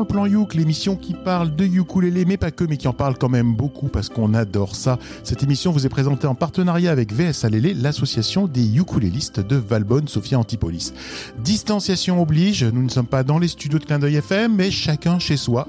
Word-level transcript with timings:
le 0.00 0.06
plan 0.06 0.26
Youk, 0.26 0.54
l'émission 0.54 0.96
qui 0.96 1.14
parle 1.14 1.54
de 1.54 1.64
ukulélé, 1.64 2.24
mais 2.24 2.36
pas 2.36 2.50
que, 2.50 2.64
mais 2.64 2.76
qui 2.76 2.88
en 2.88 2.92
parle 2.92 3.16
quand 3.18 3.28
même 3.28 3.54
beaucoup 3.54 3.88
parce 3.88 4.08
qu'on 4.08 4.34
adore 4.34 4.74
ça. 4.74 4.98
Cette 5.24 5.42
émission 5.42 5.72
vous 5.72 5.86
est 5.86 5.90
présentée 5.90 6.26
en 6.26 6.34
partenariat 6.34 6.90
avec 6.90 7.12
VS 7.12 7.44
Alélé, 7.44 7.74
l'association 7.74 8.46
des 8.46 8.76
ukulélistes 8.76 9.40
de 9.40 9.56
Valbonne, 9.56 10.08
Sophia 10.08 10.38
Antipolis. 10.38 10.92
Distanciation 11.38 12.20
oblige, 12.20 12.64
nous 12.64 12.82
ne 12.82 12.88
sommes 12.88 13.06
pas 13.06 13.22
dans 13.22 13.38
les 13.38 13.48
studios 13.48 13.78
de 13.78 13.84
Clin 13.84 13.98
d'œil 13.98 14.16
FM, 14.16 14.56
mais 14.56 14.70
chacun 14.70 15.18
chez 15.18 15.36
soi. 15.36 15.68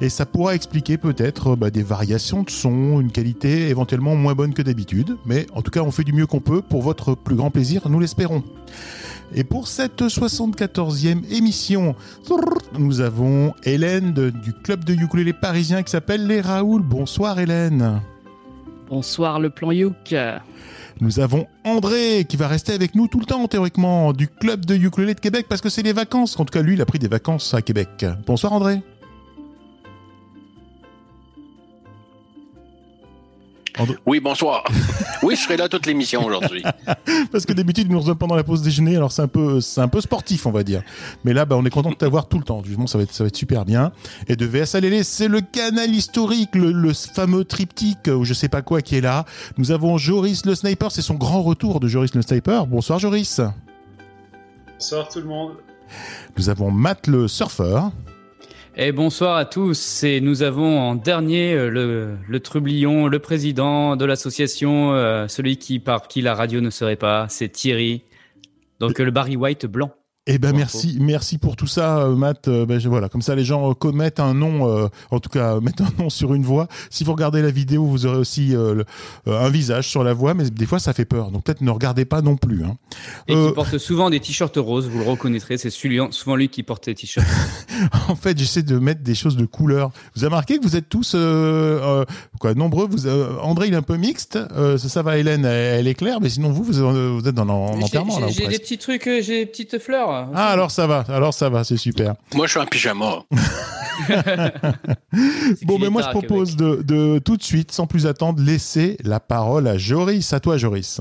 Et 0.00 0.08
ça 0.08 0.24
pourra 0.24 0.54
expliquer 0.54 0.96
peut-être 0.96 1.54
bah, 1.54 1.70
des 1.70 1.82
variations 1.82 2.42
de 2.44 2.50
son, 2.50 3.00
une 3.00 3.12
qualité 3.12 3.68
éventuellement 3.68 4.16
moins 4.16 4.34
bonne 4.34 4.54
que 4.54 4.62
d'habitude, 4.62 5.16
mais 5.26 5.46
en 5.54 5.62
tout 5.62 5.70
cas 5.70 5.80
on 5.80 5.90
fait 5.90 6.04
du 6.04 6.12
mieux 6.12 6.26
qu'on 6.26 6.40
peut 6.40 6.62
pour 6.62 6.82
votre 6.82 7.14
plus 7.14 7.36
grand 7.36 7.50
plaisir, 7.50 7.88
nous 7.88 8.00
l'espérons. 8.00 8.42
Et 9.34 9.44
pour 9.44 9.68
cette 9.68 10.02
74e 10.02 11.30
émission, 11.30 11.94
nous 12.78 13.00
avons 13.00 13.52
Hélène 13.62 14.12
du 14.12 14.52
club 14.52 14.84
de 14.84 14.94
ukulélé 14.94 15.32
parisien 15.32 15.82
qui 15.82 15.90
s'appelle 15.90 16.26
Les 16.26 16.40
Raoul. 16.40 16.82
Bonsoir 16.82 17.38
Hélène. 17.38 18.00
Bonsoir 18.88 19.38
le 19.38 19.50
plan 19.50 19.70
Youk. 19.70 20.14
Nous 21.00 21.20
avons 21.20 21.46
André 21.64 22.24
qui 22.26 22.36
va 22.36 22.48
rester 22.48 22.72
avec 22.72 22.94
nous 22.94 23.06
tout 23.06 23.20
le 23.20 23.26
temps 23.26 23.46
théoriquement 23.46 24.12
du 24.12 24.28
club 24.28 24.64
de 24.64 24.74
ukulélé 24.74 25.14
de 25.14 25.20
Québec 25.20 25.46
parce 25.48 25.60
que 25.60 25.68
c'est 25.68 25.82
les 25.82 25.92
vacances. 25.92 26.40
En 26.40 26.44
tout 26.44 26.52
cas 26.52 26.62
lui 26.62 26.74
il 26.74 26.80
a 26.80 26.86
pris 26.86 26.98
des 26.98 27.08
vacances 27.08 27.52
à 27.52 27.60
Québec. 27.60 28.06
Bonsoir 28.26 28.54
André. 28.54 28.82
Oui, 34.06 34.20
bonsoir. 34.20 34.64
oui, 35.22 35.36
je 35.36 35.42
serai 35.42 35.56
là 35.56 35.68
toute 35.68 35.86
l'émission 35.86 36.24
aujourd'hui. 36.24 36.62
Parce 37.32 37.46
que 37.46 37.52
d'habitude, 37.52 37.88
nous 37.88 37.94
nous 37.94 38.00
rejoint 38.00 38.14
pendant 38.14 38.34
la 38.34 38.44
pause 38.44 38.62
déjeuner, 38.62 38.96
alors 38.96 39.12
c'est 39.12 39.22
un 39.22 39.28
peu, 39.28 39.60
c'est 39.60 39.80
un 39.80 39.88
peu 39.88 40.00
sportif, 40.00 40.46
on 40.46 40.50
va 40.50 40.62
dire. 40.62 40.82
Mais 41.24 41.32
là, 41.32 41.44
bah, 41.44 41.56
on 41.56 41.64
est 41.64 41.70
content 41.70 41.90
de 41.90 41.94
t'avoir 41.94 42.28
tout 42.28 42.38
le 42.38 42.44
temps. 42.44 42.62
Justement, 42.64 42.86
ça 42.86 42.98
va 42.98 43.04
être, 43.04 43.12
ça 43.12 43.24
va 43.24 43.28
être 43.28 43.36
super 43.36 43.64
bien. 43.64 43.92
Et 44.26 44.36
de 44.36 44.46
VS 44.46 44.74
Alélé, 44.74 45.02
c'est 45.02 45.28
le 45.28 45.40
canal 45.40 45.90
historique, 45.90 46.54
le, 46.54 46.92
fameux 46.92 47.44
triptyque 47.44 48.08
ou 48.08 48.24
je 48.24 48.34
sais 48.34 48.48
pas 48.48 48.62
quoi 48.62 48.82
qui 48.82 48.96
est 48.96 49.00
là. 49.00 49.24
Nous 49.56 49.70
avons 49.70 49.98
Joris 49.98 50.44
le 50.46 50.54
sniper, 50.54 50.90
c'est 50.90 51.02
son 51.02 51.14
grand 51.14 51.42
retour 51.42 51.80
de 51.80 51.88
Joris 51.88 52.14
le 52.14 52.22
sniper. 52.22 52.66
Bonsoir 52.66 52.98
Joris. 52.98 53.40
Bonsoir 54.78 55.08
tout 55.08 55.20
le 55.20 55.26
monde. 55.26 55.52
Nous 56.36 56.48
avons 56.48 56.70
Matt 56.70 57.06
le 57.06 57.28
surfeur. 57.28 57.90
Et 58.80 58.92
bonsoir 58.92 59.36
à 59.36 59.44
tous. 59.44 60.04
Et 60.04 60.20
nous 60.20 60.44
avons 60.44 60.78
en 60.78 60.94
dernier 60.94 61.52
euh, 61.52 61.68
le, 61.68 62.16
le 62.28 62.40
trublion, 62.40 63.08
le 63.08 63.18
président 63.18 63.96
de 63.96 64.04
l'association, 64.04 64.92
euh, 64.92 65.26
celui 65.26 65.56
qui 65.56 65.80
par 65.80 66.06
qui 66.06 66.22
la 66.22 66.36
radio 66.36 66.60
ne 66.60 66.70
serait 66.70 66.94
pas, 66.94 67.26
c'est 67.28 67.48
Thierry. 67.48 68.04
Donc 68.78 69.00
le 69.00 69.10
Barry 69.10 69.34
White 69.34 69.66
blanc. 69.66 69.90
Eh 70.30 70.36
ben 70.36 70.54
merci, 70.54 70.98
merci 71.00 71.38
pour 71.38 71.56
tout 71.56 71.66
ça, 71.66 72.00
euh, 72.00 72.14
Matt. 72.14 72.48
Euh, 72.48 72.66
ben, 72.66 72.78
voilà, 72.80 73.08
comme 73.08 73.22
ça 73.22 73.34
les 73.34 73.46
gens 73.46 73.72
commettent 73.72 74.20
un 74.20 74.34
nom, 74.34 74.68
euh, 74.68 74.88
en 75.10 75.20
tout 75.20 75.30
cas 75.30 75.58
mettent 75.62 75.80
un 75.80 75.88
nom 75.98 76.10
sur 76.10 76.34
une 76.34 76.42
voix. 76.42 76.68
Si 76.90 77.02
vous 77.02 77.12
regardez 77.12 77.40
la 77.40 77.50
vidéo, 77.50 77.86
vous 77.86 78.04
aurez 78.04 78.18
aussi 78.18 78.54
un 79.26 79.48
visage 79.48 79.88
sur 79.88 80.04
la 80.04 80.12
voix, 80.12 80.34
mais 80.34 80.50
des 80.50 80.66
fois 80.66 80.78
ça 80.78 80.92
fait 80.92 81.06
peur. 81.06 81.30
Donc 81.30 81.44
peut-être 81.44 81.62
ne 81.62 81.70
regardez 81.70 82.04
pas 82.04 82.20
non 82.20 82.36
plus. 82.36 82.62
Hein. 82.62 82.76
Et 83.26 83.34
qui 83.34 83.52
porte 83.54 83.78
souvent 83.78 84.10
des 84.10 84.20
t-shirts 84.20 84.58
roses, 84.58 84.86
vous 84.86 84.98
le 84.98 85.04
reconnaîtrez. 85.04 85.56
C'est 85.56 85.70
souvent 85.70 86.36
lui 86.36 86.50
qui 86.50 86.62
porte 86.62 86.86
les 86.88 86.94
t-shirts. 86.94 87.26
en 88.08 88.14
fait, 88.14 88.38
j'essaie 88.38 88.62
de 88.62 88.78
mettre 88.78 89.02
des 89.02 89.14
choses 89.14 89.36
de 89.36 89.46
couleur. 89.46 89.92
Vous 90.14 90.24
avez 90.24 90.28
remarqué 90.28 90.58
que 90.58 90.62
vous 90.62 90.76
êtes 90.76 90.90
tous 90.90 91.12
quoi 92.38 92.54
nombreux? 92.54 92.86
Vous, 92.86 93.08
André 93.08 93.68
il 93.68 93.72
est 93.72 93.78
un 93.78 93.82
peu 93.82 93.96
mixte. 93.96 94.38
ça, 94.76 95.02
va, 95.02 95.16
Hélène, 95.16 95.46
elle, 95.46 95.86
est 95.86 95.94
claire, 95.94 96.20
mais 96.20 96.28
sinon 96.28 96.50
vous, 96.50 96.64
vous, 96.64 97.28
êtes 97.28 97.34
dans 97.34 97.46
l'enterrement. 97.46 98.28
J'ai 98.28 98.46
des 98.46 98.58
petits 98.58 98.76
trucs, 98.76 99.04
j'ai 99.04 99.44
des 99.44 99.46
petites 99.46 99.78
fleurs. 99.78 100.17
Ah, 100.34 100.48
alors 100.50 100.70
ça 100.70 100.86
va, 100.86 101.04
alors 101.08 101.34
ça 101.34 101.48
va, 101.48 101.64
c'est 101.64 101.76
super. 101.76 102.14
Moi, 102.34 102.46
je 102.46 102.52
suis 102.52 102.60
un 102.60 102.66
pyjama. 102.66 103.24
bon, 105.62 105.78
mais 105.78 105.90
moi, 105.90 106.02
je 106.02 106.10
propose 106.10 106.56
de, 106.56 107.18
tout 107.18 107.36
de 107.36 107.42
suite, 107.42 107.72
sans 107.72 107.86
plus 107.86 108.06
attendre, 108.06 108.40
laisser 108.42 108.96
la 109.02 109.20
parole 109.20 109.66
à 109.66 109.76
Joris. 109.76 110.32
À 110.32 110.40
toi, 110.40 110.56
Joris. 110.56 111.00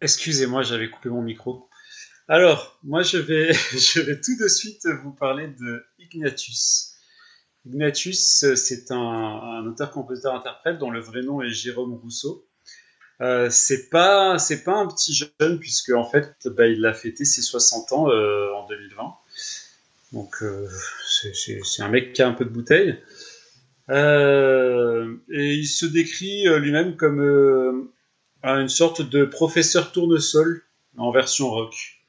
Excusez-moi, 0.00 0.62
j'avais 0.62 0.90
coupé 0.90 1.08
mon 1.08 1.22
micro. 1.22 1.68
Alors, 2.28 2.78
moi, 2.82 3.02
je 3.02 3.18
vais, 3.18 3.52
je 3.72 4.00
vais 4.00 4.20
tout 4.20 4.36
de 4.38 4.48
suite 4.48 4.86
vous 5.02 5.12
parler 5.12 5.48
de 5.48 5.84
Ignatius. 5.98 6.94
Ignatius, 7.64 8.44
c'est 8.56 8.90
un, 8.90 8.96
un 8.96 9.66
auteur-compositeur-interprète 9.66 10.78
dont 10.78 10.90
le 10.90 11.00
vrai 11.00 11.22
nom 11.22 11.40
est 11.40 11.50
Jérôme 11.50 11.94
Rousseau. 11.94 12.46
Euh, 13.22 13.48
c'est 13.50 13.88
pas 13.88 14.38
c'est 14.38 14.64
pas 14.64 14.74
un 14.74 14.88
petit 14.88 15.14
jeune 15.14 15.60
puisque 15.60 15.90
en 15.90 16.04
fait 16.04 16.34
bah, 16.48 16.66
il 16.66 16.84
a 16.84 16.92
fêté 16.92 17.24
ses 17.24 17.42
60 17.42 17.92
ans 17.92 18.10
euh, 18.10 18.52
en 18.52 18.66
2020 18.66 19.14
donc 20.12 20.42
euh, 20.42 20.66
c'est 21.32 21.82
un 21.82 21.88
mec 21.88 22.14
qui 22.14 22.22
a 22.22 22.28
un 22.28 22.32
peu 22.32 22.44
de 22.44 22.50
bouteille. 22.50 22.98
Et 23.88 25.54
il 25.54 25.66
se 25.66 25.86
décrit 25.86 26.44
lui-même 26.58 26.96
comme 26.96 27.88
une 28.42 28.68
sorte 28.68 29.02
de 29.02 29.24
professeur 29.24 29.92
tournesol 29.92 30.62
en 30.98 31.12
version 31.12 31.50
rock. 31.50 32.02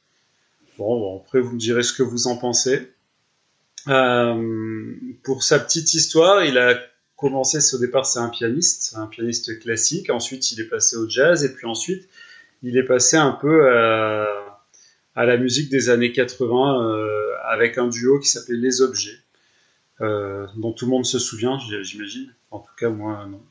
Bon, 0.78 1.00
bon, 1.00 1.22
après 1.22 1.40
vous 1.40 1.54
me 1.54 1.60
direz 1.60 1.84
ce 1.84 1.94
que 1.94 2.04
vous 2.04 2.28
en 2.28 2.38
pensez. 2.38 2.92
Pour 3.86 5.44
sa 5.44 5.60
petite 5.60 5.94
histoire 5.94 6.44
il 6.44 6.58
a 6.58 6.78
au 7.32 7.78
départ, 7.80 8.06
c'est 8.06 8.20
un 8.20 8.30
pianiste, 8.30 8.94
un 8.98 9.08
pianiste 9.08 9.60
classique. 9.60 10.10
Ensuite, 10.10 10.52
il 10.52 10.62
est 10.62 10.68
passé 10.68 10.96
au 10.96 11.08
jazz. 11.08 11.44
Et 11.44 11.54
puis 11.54 11.66
ensuite, 11.66 12.08
il 12.64 12.78
est 12.78 12.84
passé 12.84 13.18
un 13.18 13.32
peu 13.32 13.70
à, 13.70 15.26
la 15.26 15.38
musique 15.38 15.70
des 15.70 15.90
années 15.90 16.12
80 16.12 16.82
euh, 16.82 17.32
avec 17.44 17.78
un 17.78 17.88
duo 17.88 18.20
qui 18.20 18.30
s'appelait 18.30 18.58
Les 18.58 18.82
Objets, 18.82 19.20
euh, 20.02 20.48
dont 20.58 20.72
tout 20.72 20.86
le 20.86 20.92
monde 20.92 21.06
se 21.06 21.20
souvient, 21.20 21.60
j'imagine. 21.82 22.34
En 22.52 22.60
tout 22.60 22.74
cas, 22.78 22.90
moi, 22.90 23.26
non. 23.30 23.42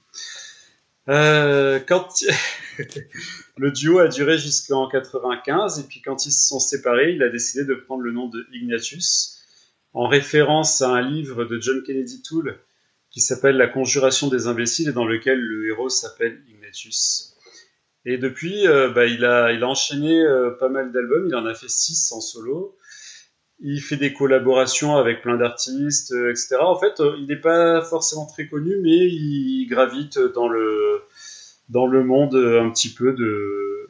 Euh, 1.09 1.81
le 3.57 3.71
duo 3.73 3.99
a 3.99 4.09
duré 4.09 4.39
jusqu'en 4.39 4.89
95 4.89 5.81
et 5.81 5.83
puis 5.83 6.01
quand 6.01 6.27
ils 6.27 6.33
se 6.33 6.47
sont 6.47 6.61
séparés, 6.61 7.13
il 7.13 7.23
a 7.23 7.29
décidé 7.29 7.65
de 7.65 7.75
prendre 7.75 8.03
le 8.03 8.13
nom 8.13 8.29
de 8.29 8.47
Ignatius 8.53 9.43
en 9.95 10.07
référence 10.07 10.81
à 10.81 10.91
un 10.91 11.03
livre 11.03 11.45
de 11.45 11.61
John 11.61 11.83
Kennedy 11.83 12.23
Toole 12.23 12.59
qui 13.13 13.21
s'appelle 13.21 13.57
La 13.57 13.69
conjuration 13.69 14.29
des 14.29 14.47
imbéciles 14.47 14.89
et 14.89 14.93
dans 14.93 15.07
lequel 15.07 15.39
le 15.39 15.69
héros 15.69 15.91
s'appelle 15.91 16.43
Ignatius. 16.49 17.37
Et 18.05 18.19
depuis, 18.19 18.67
euh, 18.67 18.89
bah, 18.91 19.07
il, 19.07 19.25
a, 19.25 19.53
il 19.53 19.63
a 19.63 19.69
enchaîné 19.69 20.21
euh, 20.23 20.51
pas 20.59 20.69
mal 20.69 20.91
d'albums, 20.93 21.27
il 21.29 21.35
en 21.37 21.47
a 21.47 21.55
fait 21.55 21.69
six 21.69 22.11
en 22.11 22.21
solo. 22.21 22.77
Il 23.61 23.81
fait 23.81 23.97
des 23.97 24.13
collaborations 24.13 24.97
avec 24.97 25.23
plein 25.23 25.37
d'artistes, 25.37 26.13
euh, 26.13 26.31
etc. 26.31 26.57
En 26.61 26.77
fait, 26.77 27.01
il 27.19 27.27
n'est 27.29 27.41
pas 27.41 27.83
forcément 27.83 28.27
très 28.27 28.49
connu, 28.49 28.77
mais 28.83 29.07
il 29.09 29.69
gravite 29.69 30.19
dans 30.19 30.49
le, 30.49 31.03
dans 31.69 31.87
le 31.87 32.03
monde 32.03 32.35
un 32.35 32.71
petit 32.71 32.93
peu 32.93 33.13
de, 33.13 33.89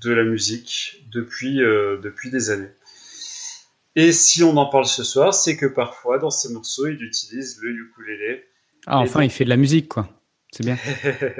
de 0.00 0.12
la 0.12 0.24
musique 0.24 1.04
depuis, 1.12 1.56
depuis 1.58 2.30
des 2.30 2.48
années. 2.48 2.70
Et 3.96 4.12
si 4.12 4.42
on 4.42 4.56
en 4.56 4.66
parle 4.66 4.86
ce 4.86 5.04
soir, 5.04 5.32
c'est 5.34 5.56
que 5.56 5.66
parfois, 5.66 6.18
dans 6.18 6.30
ces 6.30 6.52
morceaux, 6.52 6.88
il 6.88 7.00
utilise 7.02 7.58
le 7.62 7.70
ukulélé. 7.70 8.44
Ah, 8.86 8.98
enfin, 8.98 9.22
il 9.22 9.30
fait 9.30 9.44
de 9.44 9.50
la 9.50 9.56
musique, 9.56 9.88
quoi. 9.88 10.08
C'est 10.50 10.64
bien. 10.64 10.76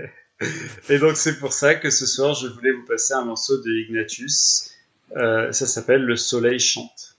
et 0.89 0.99
donc, 0.99 1.17
c'est 1.17 1.39
pour 1.41 1.53
ça 1.53 1.75
que 1.75 1.91
ce 1.91 2.07
soir, 2.07 2.35
je 2.35 2.47
voulais 2.47 2.71
vous 2.71 2.85
passer 2.85 3.13
un 3.15 3.25
morceau 3.25 3.61
de 3.61 3.71
Ignatius. 3.89 4.71
Euh, 5.17 5.51
ça 5.51 5.67
s'appelle 5.67 6.03
Le 6.03 6.17
soleil 6.17 6.61
chante. 6.61 7.19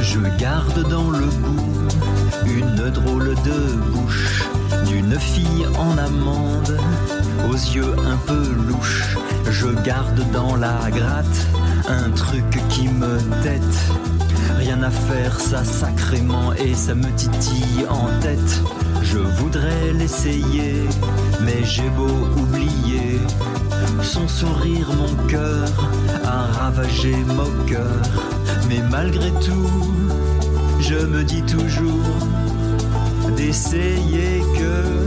Je 0.00 0.38
garde 0.38 0.88
dans 0.88 1.10
le 1.10 1.26
goût 1.26 1.88
une 2.46 2.90
drôle 2.90 3.34
de 3.42 3.74
bouche 3.90 4.44
d'une 4.86 5.18
fille 5.18 5.66
en 5.76 5.98
amande 5.98 6.78
aux 7.48 7.54
yeux 7.54 7.94
un 8.06 8.16
peu 8.26 8.42
louches. 8.68 9.16
Je 9.50 9.68
garde 9.84 10.24
dans 10.32 10.56
la 10.56 10.90
gratte 10.90 11.46
un 11.88 12.10
truc 12.10 12.50
qui 12.68 12.88
me 12.88 13.18
tête. 13.42 13.78
Rien 14.56 14.82
à 14.82 14.90
faire, 14.90 15.40
ça 15.40 15.64
sacrément, 15.64 16.52
et 16.52 16.74
ça 16.74 16.94
me 16.94 17.10
titille 17.16 17.86
en 17.88 18.06
tête. 18.20 18.62
Je 19.02 19.18
voudrais 19.18 19.92
l'essayer, 19.94 20.74
mais 21.42 21.64
j'ai 21.64 21.88
beau 21.90 22.28
oublier. 22.36 23.18
Son 24.02 24.28
sourire, 24.28 24.88
mon 24.92 25.26
cœur, 25.26 25.68
a 26.24 26.46
ravagé 26.58 27.14
moqueur. 27.24 28.02
Mais 28.68 28.82
malgré 28.90 29.30
tout, 29.40 29.70
je 30.80 31.06
me 31.06 31.24
dis 31.24 31.42
toujours 31.42 32.16
d'essayer 33.36 34.42
que 34.58 34.99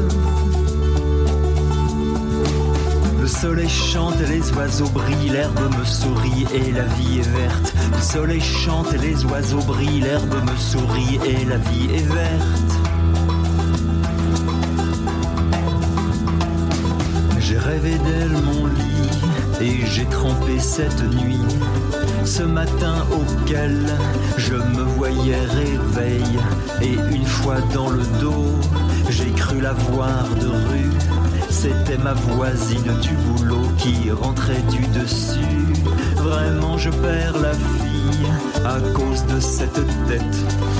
le 3.24 3.30
soleil 3.30 3.70
chante, 3.70 4.20
les 4.28 4.52
oiseaux 4.52 4.90
brillent, 4.90 5.30
l'herbe 5.30 5.58
me 5.80 5.86
sourit 5.86 6.46
et 6.54 6.74
la 6.74 6.84
vie 6.84 7.20
est 7.20 7.30
verte. 7.30 7.74
Le 7.96 8.02
soleil 8.02 8.42
chante, 8.42 8.92
les 9.02 9.24
oiseaux 9.24 9.62
brillent, 9.62 10.02
l'herbe 10.02 10.36
me 10.44 10.58
sourit 10.58 11.20
et 11.26 11.46
la 11.46 11.56
vie 11.56 11.88
est 11.96 12.06
verte. 12.06 12.74
J'ai 17.40 17.58
rêvé 17.58 17.92
d'elle, 17.92 18.32
mon 18.44 18.68
lit 18.68 19.62
et 19.62 19.86
j'ai 19.86 20.06
trempé 20.08 20.60
cette 20.60 21.02
nuit. 21.14 21.40
Ce 22.26 22.44
matin 22.44 23.06
auquel 23.14 23.86
je 24.38 24.56
me 24.56 24.84
voyais 24.98 25.40
réveil 25.46 26.40
et 26.82 27.16
une 27.16 27.26
fois 27.26 27.62
dans 27.74 27.90
le 27.90 28.04
dos, 28.20 28.60
j'ai 29.10 29.32
cru 29.32 29.62
la 29.62 29.72
voir 29.72 30.28
de 30.42 30.48
rue. 30.48 31.33
C'était 31.54 31.98
ma 31.98 32.14
voisine 32.14 33.00
du 33.02 33.14
boulot 33.14 33.70
qui 33.78 34.12
rentrait 34.12 34.62
du 34.72 34.86
dessus. 35.00 35.40
Vraiment, 36.18 36.78
je 36.78 36.90
perds 36.90 37.38
la 37.40 37.54
vie 37.54 38.28
à 38.66 38.80
cause 38.94 39.24
de 39.28 39.40
cette 39.40 39.82
tête. 40.08 40.38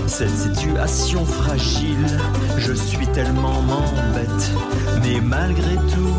Cette 0.08 0.36
situation 0.36 1.26
fragile, 1.26 2.08
je 2.58 2.74
suis 2.74 3.08
tellement 3.08 3.62
m'embête. 3.62 4.52
Mais 5.04 5.22
malgré 5.22 5.76
tout, 5.76 6.18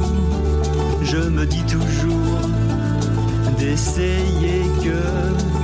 je 1.03 1.19
me 1.19 1.45
dis 1.45 1.65
toujours 1.65 2.49
d'essayer 3.59 4.63
que 4.83 5.64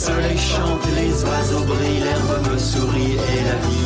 soleil 0.00 0.38
chante, 0.38 0.86
les 0.96 1.12
oiseaux 1.24 1.66
l'herbe 2.04 2.50
me 2.50 2.58
sourit 2.58 3.16
et 3.34 3.42
la 3.48 3.56
vie. 3.66 3.80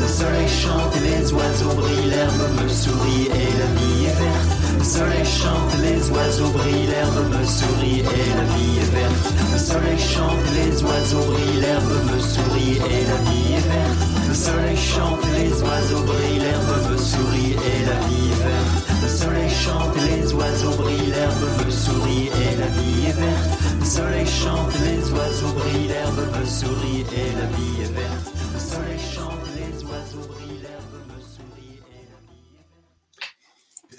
Le 0.00 0.08
soleil 0.08 0.48
chante, 0.48 0.94
les 1.06 1.32
oiseaux 1.32 1.74
brillent, 1.76 2.10
l'herbe 2.10 2.44
me 2.60 2.68
sourit 2.68 3.28
et 3.42 3.50
la 3.60 3.68
vie 3.78 4.06
est 4.10 4.18
verte. 4.18 4.52
Le 4.78 4.84
soleil 4.84 5.24
chante, 5.24 5.72
les 5.82 6.10
oiseaux 6.10 6.50
brillent, 6.50 6.88
l'herbe 6.90 7.20
me 7.30 7.44
sourit 7.44 8.00
et 8.00 8.28
la 8.34 8.46
vie 8.52 8.78
est 8.82 8.90
verte. 8.98 9.26
Le 9.52 9.58
soleil 9.58 9.98
chante, 9.98 10.44
les 10.58 10.82
oiseaux 10.82 11.26
brillent, 11.30 11.60
l'herbe 11.60 11.94
me 12.10 12.18
sourit 12.18 12.76
et 12.94 13.02
la 13.10 13.18
vie 13.30 13.52
est 13.58 13.66
verte. 13.70 14.02
Le 14.28 14.34
soleil 14.34 14.76
chante, 14.76 15.22
les 15.38 15.52
oiseaux 15.62 16.04
brillent, 16.10 16.40
l'herbe 16.40 16.72
me 16.90 16.96
sourit 16.96 17.52
et 17.52 17.80
la 17.86 17.98
vie 18.06 18.26
est 18.34 18.42
verte. 18.42 18.88
Le 19.02 19.08
soleil 19.08 19.50
chante, 19.50 19.94
les 20.08 20.32
oiseaux 20.34 20.76
brillent, 20.82 21.12
l'herbe 21.14 21.44
me 21.64 21.70
sourit 21.70 22.26
et 22.26 22.56
la 22.58 22.68
vie 22.76 23.06
est 23.06 23.18
verte. 23.20 23.67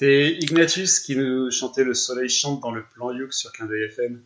Ignatius 0.01 0.99
qui 0.99 1.15
nous 1.15 1.51
chantait 1.51 1.83
Le 1.83 1.93
soleil 1.93 2.29
chante 2.29 2.61
dans 2.61 2.71
le 2.71 2.83
plan 2.83 3.11
Youk 3.11 3.33
sur 3.33 3.51
Clin 3.51 3.65
d'œil 3.65 3.83
FM. 3.83 4.21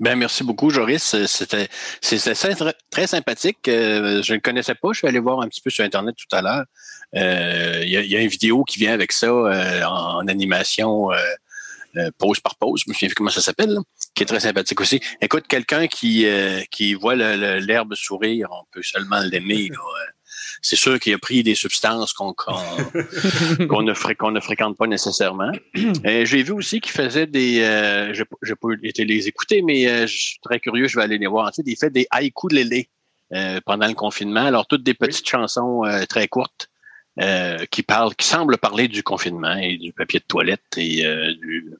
Ben, 0.00 0.16
merci 0.16 0.42
beaucoup, 0.42 0.70
Joris. 0.70 1.14
C'était, 1.26 1.68
très, 2.00 2.74
très 2.90 3.06
sympathique. 3.06 3.68
Euh, 3.68 4.22
je 4.22 4.32
ne 4.32 4.38
le 4.38 4.40
connaissais 4.40 4.74
pas. 4.74 4.88
Je 4.92 4.98
suis 4.98 5.08
allé 5.08 5.20
voir 5.20 5.40
un 5.40 5.48
petit 5.48 5.60
peu 5.60 5.70
sur 5.70 5.84
Internet 5.84 6.16
tout 6.16 6.36
à 6.36 6.42
l'heure. 6.42 6.64
Euh, 7.14 7.80
il 7.84 7.90
y, 7.90 8.16
a 8.16 8.20
une 8.20 8.28
vidéo 8.28 8.64
qui 8.64 8.80
vient 8.80 8.92
avec 8.92 9.12
ça 9.12 9.26
euh, 9.28 9.82
en, 9.84 10.26
animation 10.26 11.10
pause 12.18 12.40
par 12.40 12.56
pause. 12.56 12.82
Je 12.84 12.90
me 12.90 12.94
souviens 12.94 13.08
plus 13.08 13.14
comment 13.14 13.30
ça 13.30 13.40
s'appelle, 13.40 13.78
qui 14.14 14.22
est 14.22 14.26
très 14.26 14.40
sympathique 14.40 14.80
aussi. 14.80 15.00
Écoute, 15.20 15.46
quelqu'un 15.48 15.86
qui, 15.86 16.26
qui 16.70 16.94
voit 16.94 17.14
l'herbe 17.14 17.94
sourire, 17.94 18.48
on 18.50 18.64
peut 18.72 18.82
seulement 18.82 19.20
l'aimer 19.20 19.70
c'est 20.64 20.76
sûr 20.76 20.98
qu'il 20.98 21.12
a 21.12 21.18
pris 21.18 21.42
des 21.42 21.54
substances 21.54 22.12
qu'on 22.14 22.32
ne, 23.82 23.94
fréquente 23.94 24.76
pas 24.78 24.86
nécessairement. 24.86 25.52
Euh, 26.06 26.24
j'ai 26.24 26.42
vu 26.42 26.52
aussi 26.52 26.80
qu'il 26.80 26.92
faisait 26.92 27.26
des, 27.26 27.60
euh, 27.60 28.14
j'ai 28.14 28.54
pas 28.54 28.68
été 28.82 29.04
les 29.04 29.28
écouter, 29.28 29.60
mais 29.60 29.86
euh, 29.86 30.06
je 30.06 30.16
suis 30.16 30.38
très 30.42 30.60
curieux, 30.60 30.88
je 30.88 30.96
vais 30.96 31.04
aller 31.04 31.18
les 31.18 31.26
voir. 31.26 31.52
Tu 31.52 31.62
il 31.66 31.76
fait 31.76 31.90
des 31.90 32.06
haïkus 32.10 32.50
lélé 32.50 32.88
euh, 33.34 33.60
pendant 33.66 33.86
le 33.86 33.94
confinement. 33.94 34.46
Alors 34.46 34.66
toutes 34.66 34.82
des 34.82 34.94
petites 34.94 35.28
chansons 35.28 35.82
très 36.08 36.28
courtes 36.28 36.70
qui 37.70 37.82
parlent, 37.82 38.14
qui 38.16 38.26
semblent 38.26 38.58
parler 38.58 38.88
du 38.88 39.02
confinement 39.02 39.56
et 39.56 39.76
du 39.76 39.92
papier 39.92 40.18
de 40.18 40.24
toilette 40.24 40.64
et 40.78 41.04
du 41.34 41.74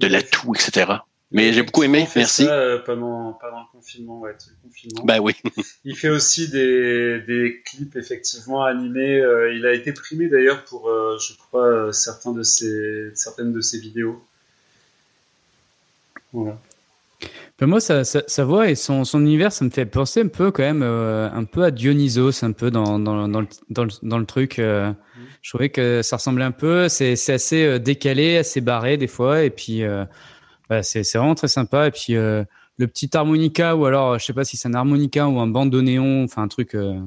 de 0.00 0.06
la 0.06 0.22
toux, 0.22 0.54
etc. 0.54 0.92
Mais 1.32 1.52
j'ai 1.52 1.62
beaucoup 1.62 1.84
aimé, 1.84 2.08
merci. 2.16 2.44
Ça, 2.44 2.54
euh, 2.54 2.78
pendant, 2.80 3.34
pendant 3.34 3.60
le 3.60 3.66
confinement, 3.70 4.18
ouais, 4.18 4.32
le 4.32 4.68
confinement. 4.68 5.04
Bah 5.04 5.20
oui. 5.20 5.34
il 5.84 5.96
fait 5.96 6.08
aussi 6.08 6.48
des, 6.48 7.20
des 7.20 7.62
clips 7.64 7.94
effectivement 7.94 8.64
animés. 8.64 9.20
Euh, 9.20 9.54
il 9.54 9.64
a 9.64 9.72
été 9.72 9.92
primé 9.92 10.28
d'ailleurs 10.28 10.64
pour, 10.64 10.88
euh, 10.88 11.18
je 11.20 11.36
crois, 11.36 11.92
certains 11.92 12.32
de 12.32 12.42
ses, 12.42 13.14
certaines 13.14 13.52
de 13.52 13.60
ses 13.60 13.78
vidéos. 13.78 14.20
Voilà. 16.32 16.58
Ben 17.58 17.66
moi, 17.66 17.80
sa, 17.80 18.44
voix 18.44 18.70
et 18.70 18.74
son, 18.74 19.04
son, 19.04 19.20
univers, 19.20 19.52
ça 19.52 19.64
me 19.64 19.70
fait 19.70 19.86
penser 19.86 20.22
un 20.22 20.28
peu 20.28 20.50
quand 20.50 20.62
même, 20.62 20.82
un 20.82 21.44
peu 21.44 21.62
à 21.64 21.70
Dionysos, 21.70 22.42
un 22.42 22.52
peu 22.52 22.70
dans, 22.70 22.98
dans, 22.98 23.28
dans, 23.28 23.40
le, 23.40 23.48
dans, 23.68 24.18
le, 24.18 24.24
truc. 24.24 24.58
Mm. 24.58 24.94
Je 25.42 25.50
trouvais 25.50 25.68
que 25.68 26.00
ça 26.02 26.16
ressemblait 26.16 26.44
un 26.44 26.52
peu. 26.52 26.88
C'est 26.88 27.12
assez 27.28 27.78
décalé, 27.78 28.38
assez 28.38 28.60
barré 28.60 28.96
des 28.96 29.08
fois, 29.08 29.42
et 29.42 29.50
puis 29.50 29.84
c'est 30.82 31.16
vraiment 31.16 31.34
très 31.34 31.48
sympa. 31.48 31.88
Et 31.88 31.90
puis 31.90 32.16
euh, 32.16 32.44
le 32.78 32.86
petit 32.86 33.14
harmonica, 33.16 33.76
ou 33.76 33.86
alors 33.86 34.18
je 34.18 34.24
sais 34.24 34.32
pas 34.32 34.44
si 34.44 34.56
c'est 34.56 34.68
un 34.68 34.74
harmonica 34.74 35.28
ou 35.28 35.40
un 35.40 35.46
bandoneon, 35.46 36.24
enfin 36.24 36.42
un 36.42 36.48
truc. 36.48 36.74
Euh, 36.74 36.98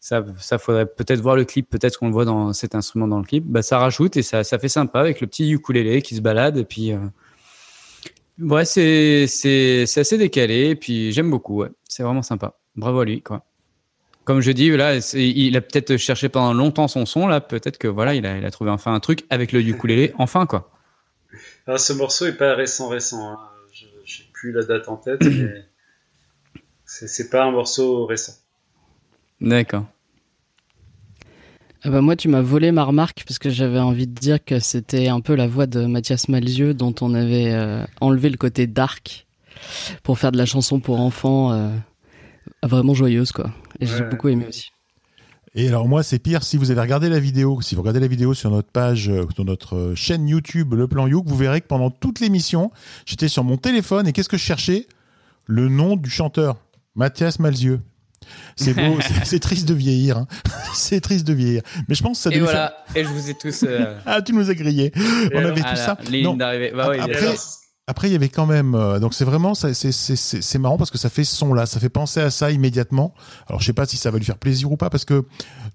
ça, 0.00 0.22
ça 0.36 0.58
faudrait 0.58 0.84
peut-être 0.84 1.20
voir 1.20 1.34
le 1.34 1.46
clip, 1.46 1.70
peut-être 1.70 1.98
qu'on 1.98 2.08
le 2.08 2.12
voit 2.12 2.26
dans 2.26 2.52
cet 2.52 2.74
instrument 2.74 3.08
dans 3.08 3.18
le 3.18 3.24
clip. 3.24 3.44
Bah, 3.46 3.62
ça 3.62 3.78
rajoute 3.78 4.18
et 4.18 4.22
ça, 4.22 4.44
ça 4.44 4.58
fait 4.58 4.68
sympa 4.68 5.00
avec 5.00 5.22
le 5.22 5.26
petit 5.26 5.50
ukulélé 5.50 6.02
qui 6.02 6.14
se 6.14 6.20
balade. 6.20 6.58
Et 6.58 6.64
puis, 6.64 6.92
euh, 6.92 6.98
ouais, 8.38 8.64
c'est, 8.64 9.26
c'est, 9.26 9.86
c'est 9.86 10.00
assez 10.00 10.18
décalé. 10.18 10.70
Et 10.70 10.76
puis, 10.76 11.12
j'aime 11.12 11.30
beaucoup. 11.30 11.62
Ouais. 11.62 11.70
C'est 11.88 12.02
vraiment 12.02 12.22
sympa. 12.22 12.58
Bravo 12.76 13.00
à 13.00 13.04
lui, 13.04 13.22
quoi. 13.22 13.44
Comme 14.24 14.40
je 14.40 14.50
dis, 14.52 14.70
là, 14.70 14.96
il 15.14 15.56
a 15.56 15.60
peut-être 15.60 15.96
cherché 15.98 16.30
pendant 16.30 16.54
longtemps 16.54 16.88
son 16.88 17.04
son. 17.04 17.26
Là, 17.26 17.40
peut-être 17.40 17.76
que 17.76 17.88
voilà, 17.88 18.14
il 18.14 18.24
a, 18.24 18.38
il 18.38 18.44
a 18.44 18.50
trouvé 18.50 18.70
enfin 18.70 18.94
un 18.94 19.00
truc 19.00 19.24
avec 19.30 19.52
le 19.52 19.60
ukulélé. 19.60 20.14
Enfin, 20.18 20.46
quoi. 20.46 20.70
Ah, 21.66 21.78
ce 21.78 21.92
morceau 21.92 22.26
est 22.26 22.36
pas 22.36 22.54
récent, 22.54 22.88
récent. 22.88 23.32
Hein. 23.32 23.38
Je 23.72 23.84
n'ai 23.84 24.28
plus 24.32 24.52
la 24.52 24.64
date 24.64 24.88
en 24.88 24.96
tête, 24.96 25.22
mais 25.22 25.64
c'est 26.86 27.28
pas 27.28 27.44
un 27.44 27.50
morceau 27.50 28.06
récent. 28.06 28.34
D'accord. 29.40 29.84
Bah 31.84 32.00
moi, 32.00 32.16
tu 32.16 32.28
m'as 32.28 32.40
volé 32.40 32.72
ma 32.72 32.82
remarque 32.82 33.24
parce 33.26 33.38
que 33.38 33.50
j'avais 33.50 33.78
envie 33.78 34.06
de 34.06 34.14
dire 34.14 34.42
que 34.42 34.58
c'était 34.58 35.08
un 35.08 35.20
peu 35.20 35.34
la 35.34 35.46
voix 35.46 35.66
de 35.66 35.84
Mathias 35.84 36.28
Malzieu 36.28 36.72
dont 36.72 36.94
on 37.02 37.12
avait 37.12 37.52
euh, 37.52 37.84
enlevé 38.00 38.30
le 38.30 38.38
côté 38.38 38.66
dark 38.66 39.26
pour 40.02 40.18
faire 40.18 40.32
de 40.32 40.38
la 40.38 40.46
chanson 40.46 40.80
pour 40.80 40.98
enfants 40.98 41.52
euh, 41.52 41.68
vraiment 42.62 42.94
joyeuse, 42.94 43.32
quoi. 43.32 43.50
Et 43.80 43.86
j'ai 43.86 44.02
beaucoup 44.02 44.28
aimé 44.28 44.46
aussi. 44.48 44.70
Et 45.54 45.68
alors 45.68 45.86
moi, 45.86 46.02
c'est 46.02 46.18
pire 46.18 46.42
si 46.42 46.56
vous 46.56 46.70
avez 46.70 46.80
regardé 46.80 47.08
la 47.08 47.20
vidéo, 47.20 47.60
si 47.60 47.74
vous 47.74 47.82
regardez 47.82 48.00
la 48.00 48.08
vidéo 48.08 48.34
sur 48.34 48.50
notre 48.50 48.70
page, 48.70 49.10
euh, 49.10 49.26
sur 49.34 49.44
notre 49.44 49.92
chaîne 49.94 50.26
YouTube, 50.26 50.72
Le 50.72 50.88
Plan 50.88 51.06
Youk, 51.06 51.26
vous 51.28 51.36
verrez 51.36 51.60
que 51.60 51.66
pendant 51.66 51.90
toute 51.90 52.18
l'émission, 52.18 52.72
j'étais 53.04 53.28
sur 53.28 53.44
mon 53.44 53.58
téléphone 53.58 54.08
et 54.08 54.12
qu'est-ce 54.12 54.28
que 54.30 54.38
je 54.38 54.42
cherchais? 54.42 54.88
Le 55.46 55.68
nom 55.68 55.96
du 55.96 56.08
chanteur, 56.08 56.56
Mathias 56.94 57.38
Malzieux. 57.38 57.80
C'est 58.56 58.74
beau, 58.74 58.98
c'est 59.24 59.40
triste 59.40 59.68
de 59.68 59.74
vieillir. 59.74 60.18
Hein. 60.18 60.26
c'est 60.74 61.00
triste 61.00 61.26
de 61.26 61.32
vieillir. 61.32 61.62
Mais 61.88 61.94
je 61.94 62.02
pense 62.02 62.18
que 62.18 62.30
ça 62.30 62.36
Et 62.36 62.40
voilà, 62.40 62.76
et 62.94 63.04
je 63.04 63.08
vous 63.08 63.30
ai 63.30 63.34
tous. 63.34 63.64
Euh... 63.64 63.94
ah, 64.06 64.22
tu 64.22 64.32
nous 64.32 64.50
as 64.50 64.54
grillé. 64.54 64.92
On 65.34 65.44
avait 65.44 65.60
tout 65.60 65.76
ça. 65.76 65.96
Non. 66.10 66.36
Bah 66.36 66.52
ouais, 66.56 66.72
après, 67.00 67.34
après, 67.86 68.08
il 68.08 68.12
y 68.12 68.16
avait 68.16 68.30
quand 68.30 68.46
même. 68.46 68.74
Euh, 68.74 68.98
donc, 68.98 69.12
c'est 69.12 69.26
vraiment, 69.26 69.54
c'est 69.54 70.58
marrant 70.58 70.78
parce 70.78 70.90
que 70.90 70.96
ça 70.96 71.10
fait 71.10 71.24
ce 71.24 71.36
son-là, 71.36 71.66
ça 71.66 71.78
fait 71.80 71.90
penser 71.90 72.20
à 72.20 72.30
ça 72.30 72.50
immédiatement. 72.50 73.12
Alors, 73.46 73.60
je 73.60 73.66
sais 73.66 73.74
pas 73.74 73.84
si 73.84 73.98
ça 73.98 74.10
va 74.10 74.18
lui 74.18 74.24
faire 74.24 74.38
plaisir 74.38 74.72
ou 74.72 74.76
pas 74.78 74.88
parce 74.88 75.04
que 75.04 75.26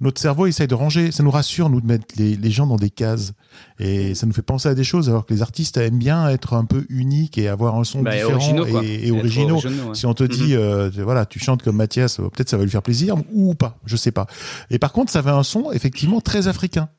notre 0.01 0.19
cerveau 0.19 0.47
essaye 0.47 0.67
de 0.67 0.73
ranger. 0.73 1.11
Ça 1.11 1.21
nous 1.21 1.29
rassure, 1.29 1.69
nous, 1.69 1.81
de 1.81 1.85
mettre 1.85 2.05
les, 2.17 2.35
les 2.35 2.51
gens 2.51 2.65
dans 2.65 2.77
des 2.77 2.89
cases. 2.89 3.33
Et 3.79 4.15
ça 4.15 4.25
nous 4.25 4.33
fait 4.33 4.41
penser 4.41 4.67
à 4.69 4.73
des 4.73 4.83
choses, 4.83 5.07
alors 5.07 5.25
que 5.25 5.33
les 5.33 5.43
artistes 5.43 5.77
aiment 5.77 5.99
bien 5.99 6.27
être 6.29 6.53
un 6.53 6.65
peu 6.65 6.85
uniques 6.89 7.37
et 7.37 7.47
avoir 7.47 7.75
un 7.75 7.83
son 7.83 8.01
bah, 8.01 8.15
différent 8.15 8.65
et, 8.81 9.07
et 9.07 9.11
originaux. 9.11 9.61
Si 9.93 10.07
on 10.07 10.15
te 10.15 10.23
dit, 10.23 10.53
mhm. 10.53 10.59
euh, 10.59 10.91
voilà, 10.97 11.27
tu 11.27 11.37
chantes 11.37 11.61
comme 11.61 11.75
Mathias, 11.75 12.17
peut-être 12.17 12.49
ça 12.49 12.57
va 12.57 12.63
lui 12.63 12.71
faire 12.71 12.81
plaisir 12.81 13.17
ou 13.31 13.53
pas, 13.53 13.77
je 13.85 13.95
sais 13.95 14.11
pas. 14.11 14.25
Et 14.71 14.79
par 14.79 14.93
contre, 14.93 15.11
ça 15.11 15.19
avait 15.19 15.29
un 15.29 15.43
son 15.43 15.71
effectivement 15.71 16.21
très 16.21 16.47
africain. 16.47 16.89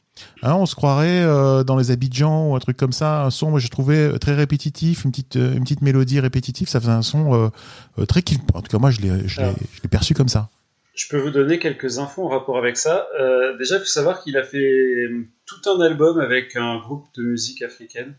Hein, 0.43 0.55
on 0.55 0.67
se 0.67 0.75
croirait 0.75 1.23
euh, 1.23 1.65
dans 1.65 1.77
les 1.77 1.91
Abidjan 1.91 2.49
ou 2.51 2.57
un 2.57 2.59
truc 2.59 2.77
comme 2.77 2.93
ça, 2.93 3.25
un 3.25 3.31
son, 3.31 3.51
moi 3.51 3.61
je 3.61 3.69
trouvais 3.69 4.19
très 4.19 4.35
répétitif, 4.35 5.05
une 5.05 5.11
petite, 5.11 5.37
une 5.37 5.63
petite 5.63 5.83
mélodie 5.83 6.21
répétitive, 6.21 6.69
ça 6.69 6.81
faisait 6.81 6.93
un 6.93 7.03
son 7.03 7.53
euh, 7.99 8.05
très 8.07 8.23
kiff. 8.23 8.39
En 8.55 8.63
tout 8.63 8.69
cas, 8.69 8.79
moi 8.79 8.91
je 8.91 9.01
l'ai 9.01 9.89
perçu 9.91 10.15
comme 10.15 10.29
ça. 10.29 10.49
Je 10.95 11.09
peux 11.09 11.19
vous 11.19 11.31
donner 11.31 11.59
quelques 11.59 11.99
infos 11.99 12.27
en 12.27 12.29
rapport 12.29 12.59
avec 12.59 12.77
ça. 12.77 13.07
Euh, 13.19 13.57
déjà, 13.57 13.77
il 13.77 13.81
faut 13.81 13.85
savoir 13.87 14.23
qu'il 14.23 14.37
a 14.37 14.43
fait 14.43 15.09
tout 15.47 15.71
un 15.71 15.81
album 15.81 16.21
avec 16.21 16.57
un 16.57 16.79
groupe 16.79 17.07
de 17.17 17.23
musique 17.23 17.63
africaine. 17.63 18.15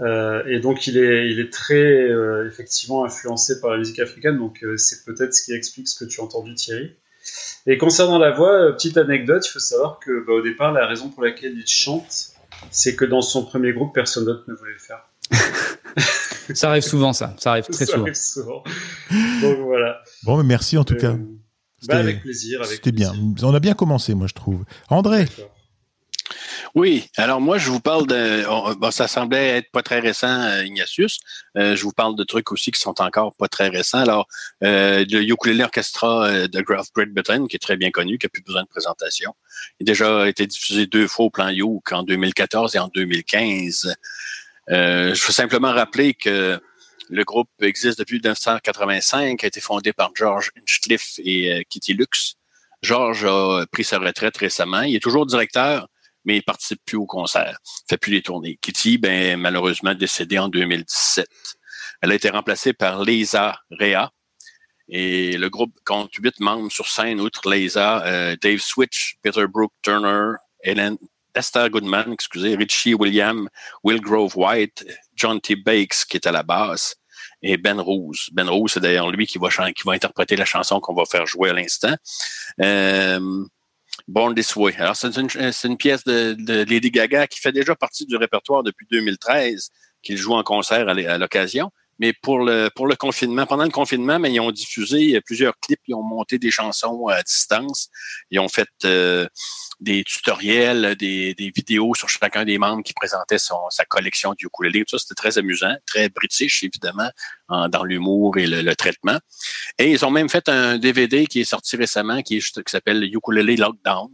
et 0.00 0.60
donc 0.60 0.86
il 0.86 0.98
est, 0.98 1.30
il 1.30 1.40
est 1.40 1.52
très 1.52 2.10
effectivement 2.46 3.04
influencé 3.04 3.60
par 3.60 3.70
la 3.70 3.78
musique 3.78 3.98
africaine, 3.98 4.38
donc 4.38 4.64
c'est 4.76 5.04
peut-être 5.04 5.34
ce 5.34 5.44
qui 5.44 5.52
explique 5.52 5.88
ce 5.88 6.04
que 6.04 6.08
tu 6.08 6.20
as 6.20 6.24
entendu 6.24 6.54
Thierry. 6.54 6.92
Et 7.66 7.78
concernant 7.78 8.18
la 8.18 8.30
voix, 8.30 8.52
euh, 8.52 8.72
petite 8.72 8.96
anecdote, 8.96 9.44
il 9.46 9.50
faut 9.50 9.58
savoir 9.58 9.98
que 9.98 10.24
bah, 10.24 10.34
au 10.34 10.42
départ, 10.42 10.72
la 10.72 10.86
raison 10.86 11.08
pour 11.08 11.24
laquelle 11.24 11.54
il 11.56 11.66
chante, 11.66 12.30
c'est 12.70 12.94
que 12.94 13.04
dans 13.04 13.22
son 13.22 13.44
premier 13.44 13.72
groupe, 13.72 13.92
personne 13.92 14.24
d'autre 14.24 14.44
ne 14.48 14.54
voulait 14.54 14.72
le 14.72 14.78
faire. 14.78 15.08
ça 16.54 16.70
arrive 16.70 16.84
souvent, 16.84 17.12
ça. 17.12 17.34
Ça 17.38 17.50
arrive 17.50 17.64
très 17.64 17.86
ça 17.86 17.92
souvent. 17.92 18.02
Arrive 18.02 18.14
souvent. 18.14 18.62
Donc 19.42 19.58
voilà. 19.60 19.98
Bon, 20.22 20.36
mais 20.36 20.44
merci 20.44 20.78
en 20.78 20.84
tout 20.84 20.96
cas. 20.96 21.12
Euh, 21.12 21.18
bah, 21.88 21.98
avec 21.98 22.22
plaisir. 22.22 22.64
C'était 22.64 22.92
bien. 22.92 23.12
On 23.42 23.54
a 23.54 23.60
bien 23.60 23.74
commencé, 23.74 24.14
moi, 24.14 24.26
je 24.28 24.34
trouve. 24.34 24.64
André. 24.88 25.26
Oui, 26.74 27.08
alors 27.16 27.40
moi, 27.40 27.58
je 27.58 27.70
vous 27.70 27.80
parle 27.80 28.06
de. 28.06 28.44
Bon, 28.74 28.90
ça 28.90 29.08
semblait 29.08 29.58
être 29.58 29.70
pas 29.70 29.82
très 29.82 30.00
récent, 30.00 30.42
euh, 30.42 30.64
Ignatius. 30.64 31.20
Euh, 31.56 31.76
je 31.76 31.82
vous 31.82 31.92
parle 31.92 32.16
de 32.16 32.24
trucs 32.24 32.50
aussi 32.52 32.70
qui 32.70 32.80
sont 32.80 33.00
encore 33.00 33.34
pas 33.36 33.48
très 33.48 33.68
récents. 33.68 33.98
Alors, 33.98 34.26
euh, 34.62 35.04
le 35.08 35.22
Ukulele 35.22 35.62
Orchestra 35.62 36.26
euh, 36.26 36.48
de 36.48 36.60
Great 36.60 37.10
Britain, 37.10 37.46
qui 37.46 37.56
est 37.56 37.60
très 37.60 37.76
bien 37.76 37.90
connu, 37.90 38.18
qui 38.18 38.26
n'a 38.26 38.30
plus 38.30 38.42
besoin 38.42 38.62
de 38.62 38.68
présentation. 38.68 39.34
Il 39.80 39.84
a 39.84 39.92
déjà 39.92 40.28
été 40.28 40.46
diffusé 40.46 40.86
deux 40.86 41.08
fois 41.08 41.26
au 41.26 41.30
plan 41.30 41.48
Youk 41.48 41.92
en 41.92 42.02
2014 42.02 42.74
et 42.76 42.78
en 42.78 42.88
2015. 42.88 43.94
Euh, 44.70 45.14
je 45.14 45.26
veux 45.26 45.32
simplement 45.32 45.72
rappeler 45.72 46.14
que 46.14 46.60
le 47.08 47.24
groupe 47.24 47.50
existe 47.60 47.98
depuis 47.98 48.16
1985, 48.16 49.42
a 49.42 49.46
été 49.46 49.60
fondé 49.60 49.92
par 49.92 50.10
George 50.14 50.50
Inchcliffe 50.60 51.14
et 51.18 51.64
Kitty 51.68 51.94
Lux. 51.94 52.34
George 52.82 53.24
a 53.24 53.64
pris 53.70 53.84
sa 53.84 53.98
retraite 53.98 54.36
récemment. 54.36 54.82
Il 54.82 54.96
est 54.96 55.02
toujours 55.02 55.24
directeur 55.24 55.88
mais 56.26 56.36
il 56.36 56.42
participe 56.42 56.80
plus 56.84 56.96
au 56.96 57.06
concert, 57.06 57.58
fait 57.88 57.96
plus 57.96 58.12
les 58.12 58.22
tournées. 58.22 58.58
Kitty, 58.60 58.98
ben 58.98 59.38
malheureusement 59.38 59.94
décédée 59.94 60.38
en 60.38 60.48
2017. 60.48 61.26
Elle 62.02 62.12
a 62.12 62.14
été 62.14 62.28
remplacée 62.28 62.72
par 62.72 63.02
Lisa 63.02 63.58
Rea. 63.70 64.10
Et 64.88 65.36
le 65.36 65.48
groupe 65.48 65.74
compte 65.84 66.14
huit 66.14 66.38
membres 66.38 66.70
sur 66.70 66.86
scène, 66.86 67.20
outre 67.20 67.50
Lisa, 67.50 68.04
euh, 68.06 68.36
Dave 68.40 68.58
Switch, 68.58 69.16
Peter 69.22 69.46
Brook 69.48 69.72
Turner, 69.82 70.34
Esther 71.34 71.70
Goodman, 71.70 72.12
excusez, 72.12 72.54
Richie 72.54 72.94
William, 72.94 73.48
Will 73.82 74.00
Grove 74.00 74.36
White, 74.36 74.86
John 75.14 75.40
T. 75.40 75.56
Bakes, 75.56 76.06
qui 76.08 76.16
est 76.16 76.26
à 76.26 76.32
la 76.32 76.42
basse, 76.42 76.96
et 77.42 77.56
Ben 77.56 77.80
Rose. 77.80 78.28
Ben 78.32 78.48
Rose, 78.48 78.72
c'est 78.72 78.80
d'ailleurs 78.80 79.10
lui 79.10 79.26
qui 79.26 79.38
va, 79.38 79.48
qui 79.50 79.82
va 79.84 79.92
interpréter 79.92 80.36
la 80.36 80.44
chanson 80.44 80.80
qu'on 80.80 80.94
va 80.94 81.04
faire 81.04 81.26
jouer 81.26 81.50
à 81.50 81.52
l'instant. 81.52 81.94
Euh, 82.60 83.44
Born 84.08 84.34
This 84.34 84.54
Way. 84.56 84.74
Alors, 84.78 84.96
c'est 84.96 85.16
une, 85.16 85.28
une, 85.64 85.76
pièce 85.76 86.04
de, 86.04 86.34
de, 86.34 86.64
Lady 86.64 86.90
Gaga 86.90 87.26
qui 87.26 87.40
fait 87.40 87.52
déjà 87.52 87.74
partie 87.74 88.06
du 88.06 88.16
répertoire 88.16 88.62
depuis 88.62 88.86
2013, 88.90 89.70
qu'il 90.02 90.16
joue 90.16 90.34
en 90.34 90.42
concert 90.42 90.88
à 90.88 91.18
l'occasion. 91.18 91.70
Mais 91.98 92.12
pour 92.12 92.38
le 92.38 92.68
pour 92.74 92.86
le 92.86 92.96
confinement, 92.96 93.46
pendant 93.46 93.64
le 93.64 93.70
confinement, 93.70 94.18
mais 94.18 94.32
ils 94.32 94.40
ont 94.40 94.50
diffusé 94.50 95.20
plusieurs 95.22 95.58
clips, 95.60 95.80
ils 95.86 95.94
ont 95.94 96.02
monté 96.02 96.38
des 96.38 96.50
chansons 96.50 97.08
à 97.08 97.22
distance, 97.22 97.88
ils 98.30 98.38
ont 98.38 98.48
fait 98.48 98.68
euh, 98.84 99.26
des 99.80 100.04
tutoriels, 100.04 100.94
des, 100.96 101.34
des, 101.34 101.50
vidéos 101.54 101.94
sur 101.94 102.08
chacun 102.08 102.44
des 102.44 102.58
membres 102.58 102.82
qui 102.82 102.94
présentait 102.94 103.38
son, 103.38 103.68
sa 103.70 103.84
collection 103.84 104.34
du 104.34 104.46
ukulélé. 104.46 104.84
Tout 104.84 104.96
ça, 104.96 104.98
c'était 104.98 105.14
très 105.14 105.38
amusant, 105.38 105.74
très 105.84 106.08
british, 106.08 106.62
évidemment, 106.62 107.10
dans 107.48 107.84
l'humour 107.84 108.38
et 108.38 108.46
le, 108.46 108.74
traitement. 108.74 109.18
Et 109.78 109.92
ils 109.92 110.04
ont 110.04 110.10
même 110.10 110.28
fait 110.28 110.48
un 110.48 110.78
DVD 110.78 111.26
qui 111.26 111.40
est 111.40 111.44
sorti 111.44 111.76
récemment, 111.76 112.22
qui, 112.22 112.38
qui 112.38 112.62
s'appelle 112.66 113.04
Ukulele 113.04 113.58
Lockdown. 113.58 114.10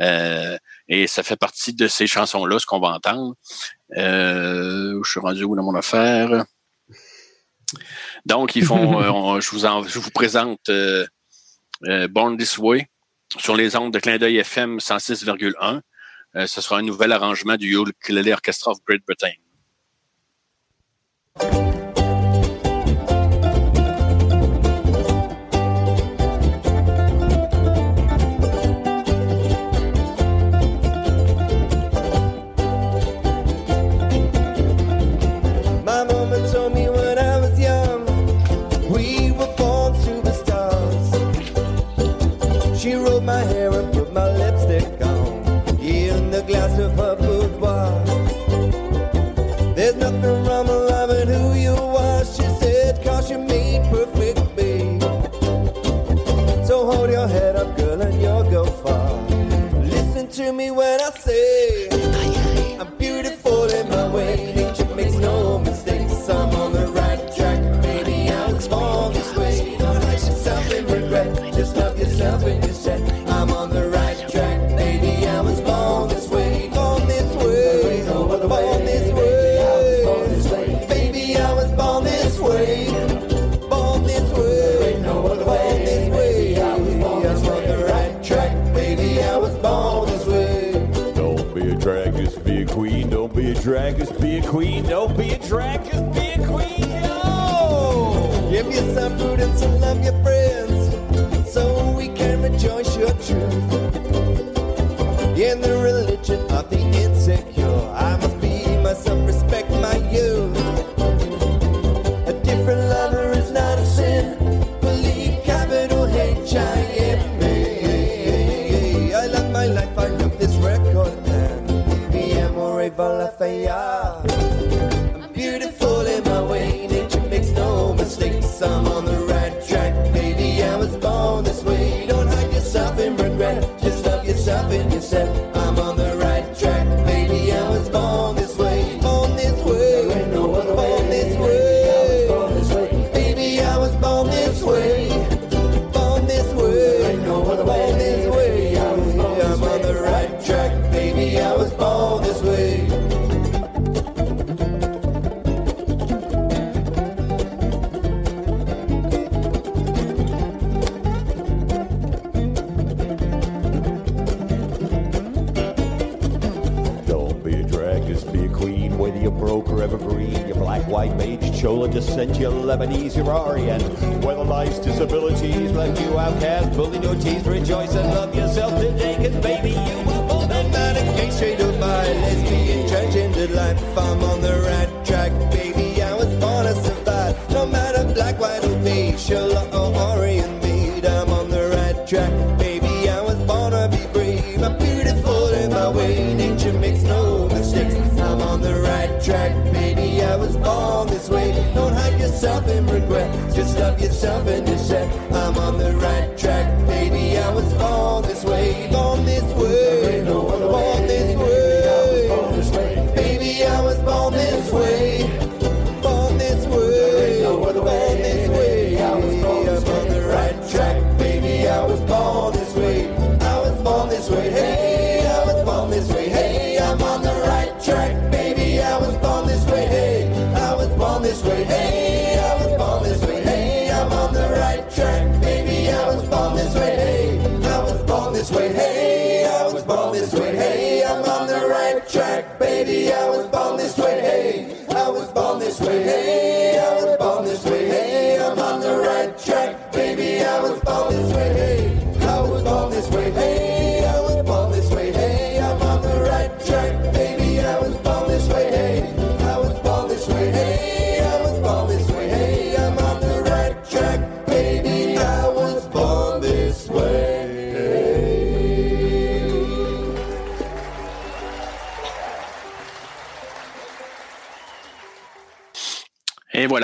Euh, 0.00 0.56
et 0.88 1.06
ça 1.06 1.22
fait 1.22 1.36
partie 1.36 1.74
de 1.74 1.88
ces 1.88 2.06
chansons-là, 2.06 2.58
ce 2.58 2.66
qu'on 2.66 2.80
va 2.80 2.88
entendre. 2.88 3.34
Euh, 3.96 5.00
je 5.04 5.10
suis 5.10 5.20
rendu 5.20 5.44
où 5.44 5.56
dans 5.56 5.62
mon 5.62 5.74
affaire? 5.74 6.44
Donc, 8.26 8.56
ils 8.56 8.64
font, 8.64 9.00
euh, 9.36 9.40
je, 9.40 9.50
vous 9.50 9.64
en, 9.64 9.82
je 9.82 9.98
vous 9.98 10.10
présente 10.10 10.68
euh, 10.68 11.06
euh, 11.84 12.08
Born 12.08 12.36
This 12.36 12.58
Way 12.58 12.88
sur 13.38 13.56
les 13.56 13.76
ondes 13.76 13.92
de 13.92 13.98
clin 13.98 14.18
d'œil 14.18 14.38
FM 14.38 14.78
106,1. 14.78 15.80
ce 16.46 16.60
sera 16.60 16.78
un 16.78 16.82
nouvel 16.82 17.12
arrangement 17.12 17.56
du 17.56 17.76
Ukulele 17.76 18.32
Orchestra 18.32 18.72
of 18.72 18.78
Great 18.86 19.02
Britain. 19.06 19.41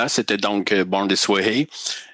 C'était 0.09 0.37
donc 0.37 0.73
euh, 0.73 0.85
Born 0.85 1.09
This 1.09 1.29
Way. 1.29 1.68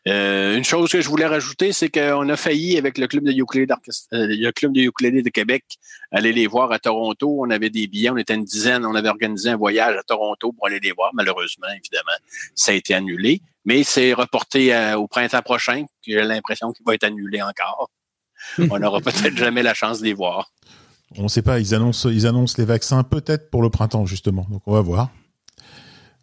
Euh, 0.07 0.57
une 0.57 0.65
chose 0.65 0.91
que 0.91 1.01
je 1.01 1.09
voulais 1.09 1.27
rajouter, 1.27 1.73
c'est 1.73 1.89
qu'on 1.89 2.29
a 2.29 2.37
failli, 2.37 2.77
avec 2.77 2.99
le 2.99 3.07
club 3.07 3.25
de 3.25 3.33
ukulélé, 3.33 3.67
d'orchestre- 3.67 4.09
euh, 4.13 4.27
le 4.29 4.51
club 4.53 4.73
de 4.73 4.81
ukulélé 4.83 5.23
de 5.23 5.31
Québec, 5.31 5.65
aller 6.13 6.33
les 6.33 6.47
voir 6.47 6.73
à 6.73 6.79
Toronto. 6.79 7.39
On 7.41 7.51
avait 7.51 7.71
des 7.71 7.87
billets, 7.87 8.11
on 8.11 8.17
était 8.17 8.35
une 8.35 8.45
dizaine, 8.45 8.85
on 8.85 8.95
avait 8.95 9.09
organisé 9.09 9.51
un 9.51 9.57
voyage 9.57 9.97
à 9.97 10.03
Toronto 10.03 10.53
pour 10.53 10.67
aller 10.67 10.81
les 10.81 10.93
voir. 10.93 11.11
Malheureusement, 11.15 11.69
évidemment, 11.77 12.17
ça 12.55 12.73
a 12.73 12.75
été 12.75 12.95
annulé. 12.95 13.41
Mais 13.65 13.83
c'est 13.83 14.13
reporté 14.13 14.75
au 14.95 15.07
printemps 15.07 15.41
prochain. 15.41 15.87
J'ai 16.07 16.23
l'impression 16.23 16.73
qu'il 16.73 16.85
va 16.85 16.95
être 16.95 17.05
annulé 17.05 17.41
encore. 17.41 17.91
On 18.71 18.79
n'aura 18.79 19.01
peut-être 19.01 19.37
jamais 19.37 19.63
la 19.63 19.73
chance 19.73 20.01
de 20.01 20.05
les 20.05 20.13
voir. 20.13 20.53
On 21.17 21.23
ne 21.25 21.29
sait 21.29 21.43
pas, 21.43 21.61
ils 21.61 21.75
annoncent, 21.75 22.11
ils 22.11 22.27
annoncent 22.27 22.57
les 22.59 22.65
vaccins 22.65 23.03
peut-être 23.05 23.49
pour 23.49 23.63
le 23.63 23.71
printemps, 23.71 24.05
justement. 24.05 24.47
Donc 24.51 24.63
on 24.67 24.73
va 24.73 24.81
voir. 24.81 25.11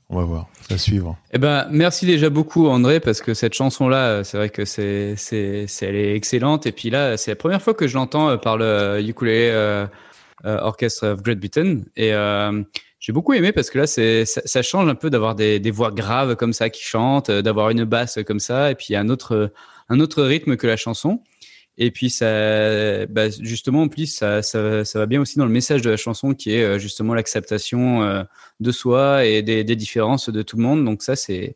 On 0.09 0.17
va 0.17 0.23
voir. 0.25 0.49
Suivre. 0.77 1.17
Eh 1.33 1.37
ben, 1.37 1.67
merci 1.71 2.05
déjà 2.05 2.29
beaucoup 2.29 2.67
André 2.67 2.99
parce 2.99 3.21
que 3.21 3.33
cette 3.33 3.53
chanson-là, 3.53 4.07
euh, 4.07 4.23
c'est 4.23 4.37
vrai 4.37 4.49
que 4.49 4.65
c'est, 4.65 5.15
c'est, 5.17 5.67
elle 5.81 5.95
est 5.95 6.15
excellente. 6.15 6.65
Et 6.65 6.71
puis 6.71 6.89
là, 6.89 7.17
c'est 7.17 7.31
la 7.31 7.35
première 7.35 7.61
fois 7.61 7.73
que 7.73 7.87
je 7.87 7.95
l'entends 7.95 8.29
euh, 8.29 8.37
par 8.37 8.57
le 8.57 8.99
ukulélé 9.01 9.49
euh, 9.51 9.85
euh, 10.45 10.57
Orchestre 10.61 11.07
of 11.07 11.21
Great 11.21 11.39
Britain. 11.39 11.81
Et 11.95 12.13
euh, 12.13 12.63
j'ai 12.99 13.13
beaucoup 13.13 13.33
aimé 13.33 13.51
parce 13.51 13.69
que 13.69 13.79
là, 13.79 13.87
c'est, 13.87 14.25
ça, 14.25 14.41
ça 14.45 14.61
change 14.61 14.87
un 14.89 14.95
peu 14.95 15.09
d'avoir 15.09 15.35
des, 15.35 15.59
des 15.59 15.71
voix 15.71 15.91
graves 15.91 16.35
comme 16.35 16.53
ça 16.53 16.69
qui 16.69 16.83
chantent, 16.83 17.31
d'avoir 17.31 17.69
une 17.69 17.83
basse 17.83 18.19
comme 18.25 18.39
ça, 18.39 18.71
et 18.71 18.75
puis 18.75 18.95
un 18.95 19.09
autre, 19.09 19.51
un 19.89 19.99
autre 19.99 20.23
rythme 20.23 20.57
que 20.57 20.67
la 20.67 20.77
chanson. 20.77 21.21
Et 21.83 21.89
puis 21.89 22.11
ça, 22.11 23.07
bah, 23.07 23.31
justement, 23.31 23.81
en 23.81 23.87
plus, 23.87 24.05
ça, 24.05 24.43
ça, 24.43 24.83
va 24.93 25.05
bien 25.07 25.19
aussi 25.19 25.39
dans 25.39 25.47
le 25.47 25.51
message 25.51 25.81
de 25.81 25.89
la 25.89 25.97
chanson 25.97 26.35
qui 26.35 26.53
est 26.53 26.63
euh, 26.63 26.77
justement 26.77 27.15
l'acceptation 27.15 28.03
euh, 28.03 28.23
de 28.59 28.71
soi 28.71 29.25
et 29.25 29.41
des, 29.41 29.63
différences 29.75 30.29
de 30.29 30.43
tout 30.43 30.57
le 30.57 30.61
monde. 30.61 30.85
Donc 30.85 31.01
ça, 31.01 31.15
c'est 31.15 31.55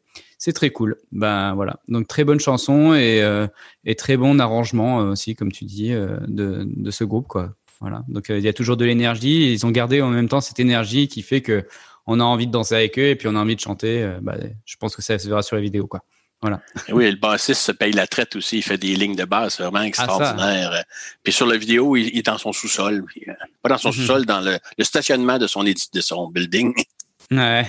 très 0.55 0.71
cool. 0.71 0.97
Ben 1.11 1.53
voilà. 1.53 1.79
Donc 1.89 2.07
très 2.07 2.23
bonne 2.23 2.39
chanson 2.39 2.95
et, 2.95 3.21
euh, 3.21 3.45
très 3.99 4.17
bon 4.17 4.39
arrangement 4.39 4.97
aussi, 4.97 5.35
comme 5.35 5.51
tu 5.51 5.65
dis, 5.65 5.91
de, 5.91 6.89
ce 6.89 7.03
groupe 7.03 7.27
quoi. 7.27 7.53
Voilà. 7.79 8.03
Donc 8.07 8.29
il 8.29 8.39
y 8.39 8.47
a 8.47 8.53
toujours 8.53 8.77
de 8.77 8.85
l'énergie. 8.85 9.53
Ils 9.53 9.63
ont 9.63 9.71
gardé 9.71 10.01
en 10.01 10.09
même 10.09 10.27
temps 10.27 10.41
cette 10.41 10.59
énergie 10.59 11.07
qui 11.07 11.21
fait 11.21 11.41
que 11.41 11.67
on 12.07 12.19
a 12.19 12.23
envie 12.23 12.47
de 12.47 12.51
danser 12.51 12.73
avec 12.73 12.97
eux 12.97 13.09
et 13.09 13.15
puis 13.15 13.27
on 13.27 13.35
a 13.35 13.39
envie 13.39 13.55
de 13.55 13.61
chanter. 13.61 14.11
Bah, 14.23 14.37
je 14.65 14.75
pense 14.77 14.95
que 14.95 15.03
ça 15.03 15.19
se 15.19 15.27
verra 15.27 15.43
sur 15.43 15.55
la 15.55 15.61
vidéo 15.61 15.85
quoi. 15.85 16.03
Voilà. 16.45 16.61
Oui, 16.89 17.09
le 17.09 17.17
bassiste 17.17 17.61
se 17.61 17.71
paye 17.71 17.91
la 17.93 18.05
traite 18.05 18.35
aussi. 18.35 18.57
Il 18.57 18.61
fait 18.61 18.77
des 18.77 18.95
lignes 18.95 19.15
de 19.15 19.25
basse 19.25 19.59
vraiment 19.59 19.81
extraordinaires. 19.81 20.83
Puis 21.23 21.33
sur 21.33 21.47
la 21.47 21.57
vidéo, 21.57 21.95
il, 21.95 22.09
il 22.09 22.19
est 22.19 22.25
dans 22.25 22.37
son 22.37 22.51
sous-sol. 22.53 23.03
Euh, 23.27 23.31
Pas 23.63 23.69
dans 23.69 23.77
son 23.79 23.89
Mhm. 23.89 23.93
sous-sol, 23.95 24.25
dans 24.25 24.41
le, 24.41 24.59
le 24.77 24.83
stationnement 24.83 25.37
de 25.39 25.47
son, 25.47 25.63
édi- 25.63 25.91
de 25.91 26.01
son 26.01 26.27
building. 26.29 26.73
Ouais. 27.31 27.65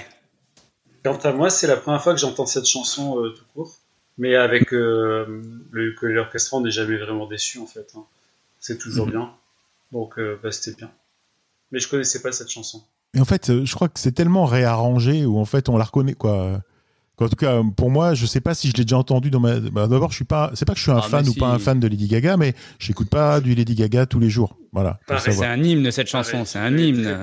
Quant 1.04 1.16
à 1.16 1.32
moi, 1.32 1.48
c'est 1.50 1.66
la 1.66 1.76
première 1.76 2.02
fois 2.02 2.12
que 2.14 2.20
j'entends 2.20 2.46
cette 2.46 2.66
chanson 2.66 3.18
euh, 3.22 3.30
tout 3.30 3.44
court. 3.54 3.76
Mais 4.18 4.34
avec 4.34 4.72
euh, 4.72 5.42
orchestra, 6.18 6.56
on 6.58 6.60
n'est 6.62 6.70
jamais 6.70 6.96
vraiment 6.96 7.26
déçu 7.26 7.58
en 7.58 7.66
fait. 7.66 7.86
hein. 7.96 8.04
C'est 8.60 8.78
toujours 8.78 9.06
Mhm. 9.06 9.12
bien. 9.12 9.30
Donc 9.92 10.18
euh, 10.18 10.38
bah, 10.42 10.50
c'était 10.52 10.76
bien. 10.76 10.90
Mais 11.72 11.78
je 11.78 11.88
connaissais 11.88 12.20
pas 12.22 12.32
cette 12.32 12.50
chanson. 12.50 12.82
Et 13.14 13.20
en 13.20 13.24
fait, 13.24 13.48
euh, 13.50 13.64
je 13.64 13.74
crois 13.74 13.88
que 13.88 13.98
c'est 14.00 14.12
tellement 14.12 14.44
réarrangé 14.44 15.24
où 15.24 15.38
en 15.38 15.44
fait 15.44 15.68
on 15.68 15.76
la 15.78 15.84
reconnaît 15.84 16.14
quoi. 16.14 16.60
En 17.18 17.29
tout 17.29 17.37
cas, 17.37 17.62
pour 17.76 17.90
moi, 17.90 18.12
je 18.12 18.26
sais 18.26 18.42
pas 18.42 18.55
si 18.55 18.68
je 18.68 18.74
l'ai 18.74 18.85
déjà 18.85 18.98
entendu 18.98 19.31
dans 19.31 19.40
ma. 19.40 19.59
bah, 19.59 19.87
D'abord, 19.88 20.11
je 20.11 20.16
suis 20.16 20.24
pas. 20.26 20.50
C'est 20.55 20.66
pas 20.66 20.74
que 20.74 20.79
je 20.79 20.83
suis 20.83 20.92
un 20.92 20.98
Ah, 20.98 21.02
fan 21.02 21.26
ou 21.26 21.33
si. 21.33 21.38
pas 21.38 21.48
un 21.48 21.59
fan 21.59 21.81
de 21.81 21.88
Lady 21.88 22.09
Gaga, 22.09 22.37
mais 22.37 22.55
j'écoute 22.79 23.09
pas 23.09 23.40
du 23.40 23.55
Lady 23.55 23.74
Gaga 23.74 24.05
tous 24.05 24.18
les 24.18 24.29
jours. 24.29 24.59
Voilà. 24.72 24.98
C'est 25.18 25.42
un 25.44 25.62
hymne 25.62 25.90
cette 25.90 26.09
chanson. 26.09 26.31
Pareil, 26.33 26.46
C'est 26.46 26.59
un 26.59 26.76
hymne. 26.76 27.16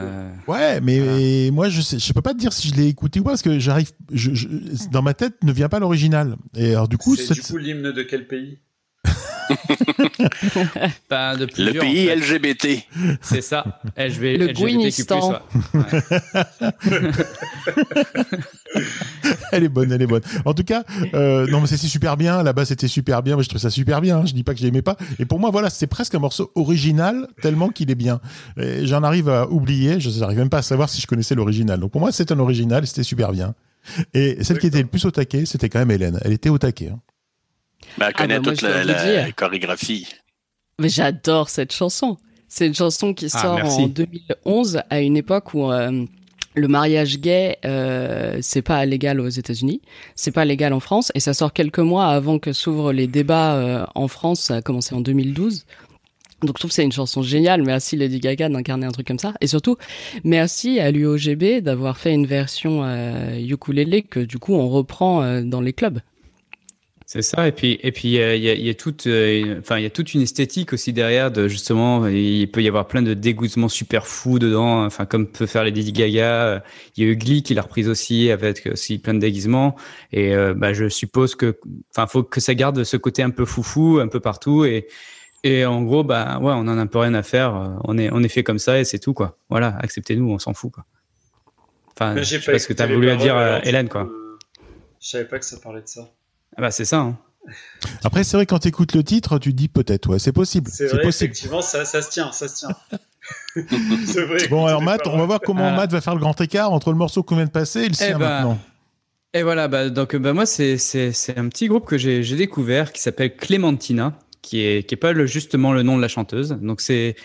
Ouais, 0.48 0.82
mais 0.82 1.52
moi, 1.52 1.70
je 1.70 1.82
sais, 1.82 2.00
je 2.00 2.12
peux 2.14 2.24
pas 2.24 2.34
te 2.34 2.40
dire 2.40 2.52
si 2.54 2.70
je 2.70 2.76
l'ai 2.76 2.88
écouté 2.88 3.20
ou 3.20 3.24
pas 3.24 3.30
parce 3.32 3.44
que 3.44 3.60
j'arrive. 3.60 3.92
Je, 4.12 4.34
je- 4.34 4.48
dans 4.92 5.04
ma 5.04 5.14
tête, 5.14 5.36
ne 5.44 5.52
vient 5.52 5.70
pas 5.70 5.78
l'original. 5.80 6.38
Et 6.56 6.72
alors, 6.72 6.88
du 6.88 6.98
coup, 6.98 7.16
C'est 7.16 7.26
cette- 7.28 7.38
du 7.38 7.42
coup 7.44 7.58
l'hymne 7.58 7.92
de 7.92 8.02
quel 8.02 8.28
pays? 8.28 8.58
Pas 11.10 11.36
de 11.36 11.46
Le 11.58 11.80
pays 11.80 12.10
en 12.12 12.16
fait. 12.16 12.16
LGBT. 12.38 12.68
C'est 13.22 13.42
ça. 13.42 13.80
LGB, 13.98 14.38
Le 14.38 14.54
Gouinistan. 14.54 15.40
ouais. 15.74 16.04
elle 19.52 19.64
est 19.64 19.70
bonne, 19.70 19.92
elle 19.92 20.02
est 20.02 20.08
bonne. 20.08 20.22
En 20.46 20.54
tout 20.54 20.64
cas, 20.64 20.84
euh, 21.14 21.48
non, 21.48 21.62
mais 21.62 21.68
c'est 21.68 21.78
super 21.78 22.18
bien. 22.18 22.44
Là-bas, 22.44 22.66
c'était 22.66 22.88
super 22.88 23.22
bien. 23.24 23.36
Moi, 23.36 23.44
je 23.44 23.50
trouve 23.50 23.62
ça 23.62 23.70
super 23.70 24.02
bien. 24.02 24.18
hein. 24.20 24.26
Je 24.26 24.34
dis 24.34 24.44
pas 24.44 24.54
que 24.54 24.60
je 24.60 24.66
l'aimais 24.66 24.82
pas. 24.82 24.98
Et 25.20 25.26
pour 25.26 25.40
moi, 25.40 25.52
voilà, 25.52 25.70
c'est 25.70 25.88
presque 25.88 26.16
un 26.16 26.20
morceau 26.20 26.52
original 26.56 27.28
tellement 27.42 27.70
qu'il 27.70 27.92
est 27.92 27.96
bien. 27.96 28.20
J'en 28.58 29.04
arrive 29.04 29.30
à 29.30 29.48
oublier. 29.50 30.00
Je 30.00 30.10
n'arrive 30.20 30.38
même 30.40 30.50
pas 30.50 30.60
à 30.60 30.64
savoir 30.64 30.90
si 30.90 31.02
je 31.02 31.08
connaissais 31.08 31.36
l'original. 31.36 31.80
Donc 31.80 31.92
pour 31.92 32.02
moi, 32.02 32.12
c'est 32.12 32.32
un 32.32 32.40
original. 32.40 32.86
C'était 32.88 33.04
super 33.04 33.32
bien. 33.32 33.54
Et 34.14 34.44
celle 34.44 34.60
qui 34.60 34.68
était 34.68 34.82
le 34.82 34.88
plus 34.88 35.04
au 35.06 35.12
taquet, 35.12 35.46
c'était 35.46 35.68
quand 35.70 35.80
même 35.80 35.92
Hélène. 35.92 36.20
Elle 36.24 36.32
était 36.34 36.50
au 36.50 36.58
taquet. 36.58 36.90
hein. 36.94 37.00
Ben, 37.98 38.08
elle 38.08 38.14
Ah, 38.16 38.22
connaît 38.22 38.40
bah, 38.40 38.52
toute 38.52 38.62
la, 38.62 39.32
chorégraphie. 39.32 40.08
Mais 40.80 40.90
j'adore 40.90 41.50
cette 41.50 41.74
chanson. 41.74 42.18
C'est 42.48 42.68
une 42.68 42.76
chanson 42.76 43.14
qui 43.14 43.28
Ah, 43.34 43.42
sort 43.42 43.80
en 43.80 43.88
2011 43.88 44.82
à 44.90 45.02
une 45.02 45.18
époque 45.18 45.54
où 45.54 45.72
euh, 45.72 46.06
le 46.56 46.68
mariage 46.68 47.20
gay 47.20 47.58
euh, 47.66 48.38
c'est 48.42 48.62
pas 48.62 48.86
légal 48.86 49.20
aux 49.20 49.30
États-Unis, 49.30 49.82
c'est 50.16 50.32
pas 50.32 50.46
légal 50.46 50.74
en 50.74 50.80
France 50.80 51.12
et 51.16 51.20
ça 51.20 51.34
sort 51.34 51.52
quelques 51.54 51.80
mois 51.80 52.08
avant 52.08 52.38
que 52.38 52.54
s'ouvrent 52.54 52.94
les 52.94 53.08
débats 53.08 53.56
euh, 53.56 53.86
en 53.96 54.08
France. 54.08 54.42
Ça 54.42 54.58
a 54.58 54.62
commencé 54.62 54.94
en 54.94 55.02
2012. 55.02 55.66
Donc 56.44 56.58
je 56.58 56.60
trouve 56.60 56.70
que 56.72 56.76
c'est 56.76 56.84
une 56.84 56.92
chanson 56.92 57.22
géniale. 57.22 57.64
Merci 57.64 57.96
Lady 57.96 58.20
Gaga 58.20 58.50
d'incarner 58.50 58.86
un 58.86 58.92
truc 58.92 59.08
comme 59.08 59.20
ça. 59.20 59.34
Et 59.42 59.48
surtout, 59.48 59.78
merci 60.24 60.80
à 60.80 60.92
l'UOGB 60.92 61.62
d'avoir 61.62 61.98
fait 61.98 62.14
une 62.14 62.26
version 62.26 62.82
euh, 62.84 63.38
ukulélé 63.40 64.02
que 64.02 64.20
du 64.20 64.38
coup 64.40 64.54
on 64.54 64.70
reprend 64.70 65.24
euh, 65.24 65.42
dans 65.42 65.62
les 65.62 65.74
clubs. 65.74 66.00
C'est 67.14 67.22
ça, 67.22 67.48
et 67.48 67.52
puis 67.52 67.78
et 67.84 67.92
puis 67.92 68.20
euh, 68.20 68.36
il 68.36 68.42
y, 68.42 68.50
a, 68.50 68.56
il 68.56 68.66
y 68.66 68.72
a 68.72 68.74
toute, 68.74 69.06
euh, 69.06 69.60
enfin 69.60 69.78
il 69.78 69.84
y 69.84 69.86
a 69.86 69.92
toute 69.92 70.16
une 70.16 70.22
esthétique 70.22 70.74
aussi 70.74 70.94
derrière. 70.94 71.30
De 71.30 71.48
justement, 71.48 72.08
il 72.08 72.50
peut 72.50 72.64
y 72.64 72.68
avoir 72.68 72.88
plein 72.88 73.04
de 73.04 73.14
dégoûtements 73.14 73.70
super 73.70 74.08
fous 74.08 74.40
dedans. 74.40 74.84
Enfin 74.84 75.06
comme 75.06 75.28
peut 75.28 75.46
faire 75.46 75.64
les 75.64 75.70
Lady 75.70 75.92
Gaga. 75.92 76.64
Il 76.98 77.04
y 77.04 77.08
a 77.08 77.12
eu 77.12 77.16
Glee 77.16 77.44
qui 77.44 77.54
l'a 77.54 77.62
reprise 77.62 77.88
aussi 77.88 78.32
avec 78.32 78.66
aussi 78.66 78.98
plein 78.98 79.14
de 79.14 79.20
déguisements. 79.20 79.76
Et 80.12 80.34
euh, 80.34 80.56
bah, 80.56 80.74
je 80.74 80.90
suppose 80.90 81.36
que, 81.36 81.60
enfin 81.92 82.08
faut 82.08 82.24
que 82.24 82.42
ça 82.42 82.56
garde 82.56 82.84
ce 82.84 82.98
côté 82.98 83.22
un 83.22 83.30
peu 83.30 83.46
foufou 83.46 84.00
un 84.00 84.08
peu 84.08 84.20
partout. 84.20 84.66
Et 84.66 84.88
et 85.44 85.66
en 85.66 85.84
gros 85.84 86.04
bah 86.04 86.40
ouais, 86.42 86.54
on 86.56 86.62
en 86.62 86.80
a 86.80 86.82
un 86.82 86.88
peu 86.88 86.98
rien 86.98 87.14
à 87.14 87.22
faire. 87.22 87.78
On 87.84 87.96
est 88.00 88.10
on 88.12 88.24
est 88.24 88.28
fait 88.28 88.42
comme 88.44 88.58
ça 88.58 88.80
et 88.80 88.86
c'est 88.86 88.98
tout 88.98 89.14
quoi. 89.14 89.38
Voilà, 89.50 89.78
acceptez-nous, 89.82 90.32
on 90.32 90.40
s'en 90.40 90.56
fout 90.56 90.72
quoi. 90.72 90.86
Enfin, 91.96 92.16
je 92.18 92.24
j'ai 92.24 92.40
sais 92.40 92.46
pas 92.48 92.54
pas 92.54 92.58
ce 92.58 92.68
que 92.68 92.74
tu 92.74 92.82
as 92.82 92.86
écouté 92.86 92.96
voulu 92.96 93.08
les 93.08 93.18
dire, 93.18 93.38
euh, 93.38 93.60
Hélène 93.64 93.88
quoi. 93.88 94.02
euh, 94.02 94.40
Je 95.00 95.10
savais 95.10 95.26
pas 95.26 95.38
que 95.38 95.46
ça 95.46 95.58
parlait 95.58 95.84
de 95.84 95.88
ça. 95.88 96.10
Ah 96.58 96.62
bah 96.62 96.72
c'est 96.72 96.86
ça. 96.86 97.00
Hein. 97.00 97.18
Après, 98.04 98.24
c'est 98.24 98.38
vrai, 98.38 98.46
quand 98.46 98.60
tu 98.60 98.70
écoutes 98.70 98.96
le 98.96 99.04
titre, 99.04 99.38
tu 99.38 99.52
te 99.52 99.56
dis 99.58 99.68
peut-être, 99.68 100.10
ouais, 100.10 100.20
c'est 100.20 100.32
possible. 100.32 100.70
C'est 100.74 100.88
vrai, 100.88 101.02
possible. 101.02 101.32
effectivement, 101.32 101.62
ça, 101.62 101.84
ça 101.84 102.02
se 102.02 102.10
tient, 102.10 102.32
ça 102.32 102.48
se 102.48 102.56
tient. 102.56 102.70
c'est 104.06 104.26
vrai. 104.26 104.48
Bon, 104.50 104.66
alors 104.66 104.82
Matt, 104.82 105.06
on 105.08 105.18
va 105.18 105.26
voir 105.26 105.40
comment 105.42 105.68
Ah. 105.68 105.76
Matt 105.76 105.92
va 105.92 106.02
faire 106.02 106.16
le 106.16 106.22
grand 106.22 106.40
écart 106.40 106.72
entre 106.72 106.92
le 106.92 106.98
morceau 106.98 107.24
qu'on 107.24 107.36
vient 107.36 107.46
de 107.46 107.52
passer 107.52 107.82
et 107.82 107.88
le 107.90 107.94
sien 107.94 108.18
ben, 108.18 108.30
maintenant. 108.30 108.60
Et 109.34 109.44
voilà, 109.44 109.68
bah, 109.68 109.90
donc 109.90 110.16
bah, 110.16 110.34
moi, 110.34 110.46
c'est, 110.46 110.78
c'est, 110.78 111.12
c'est 111.12 111.38
un 111.38 111.50
petit 111.50 111.68
groupe 111.68 111.86
que 111.86 111.98
j'ai, 111.98 112.22
découvert 112.36 112.94
qui 112.94 113.02
s'appelle 113.02 113.36
Clémentina, 113.36 114.14
qui 114.42 114.62
est, 114.62 114.88
qui 114.88 114.94
est 114.96 114.98
pas 114.98 115.12
le, 115.12 115.26
justement 115.26 115.74
le 115.74 115.84
nom 115.84 115.98
de 115.98 116.02
la 116.02 116.08
chanteuse. 116.08 116.58
Donc 116.62 116.82
c'est, 116.82 117.16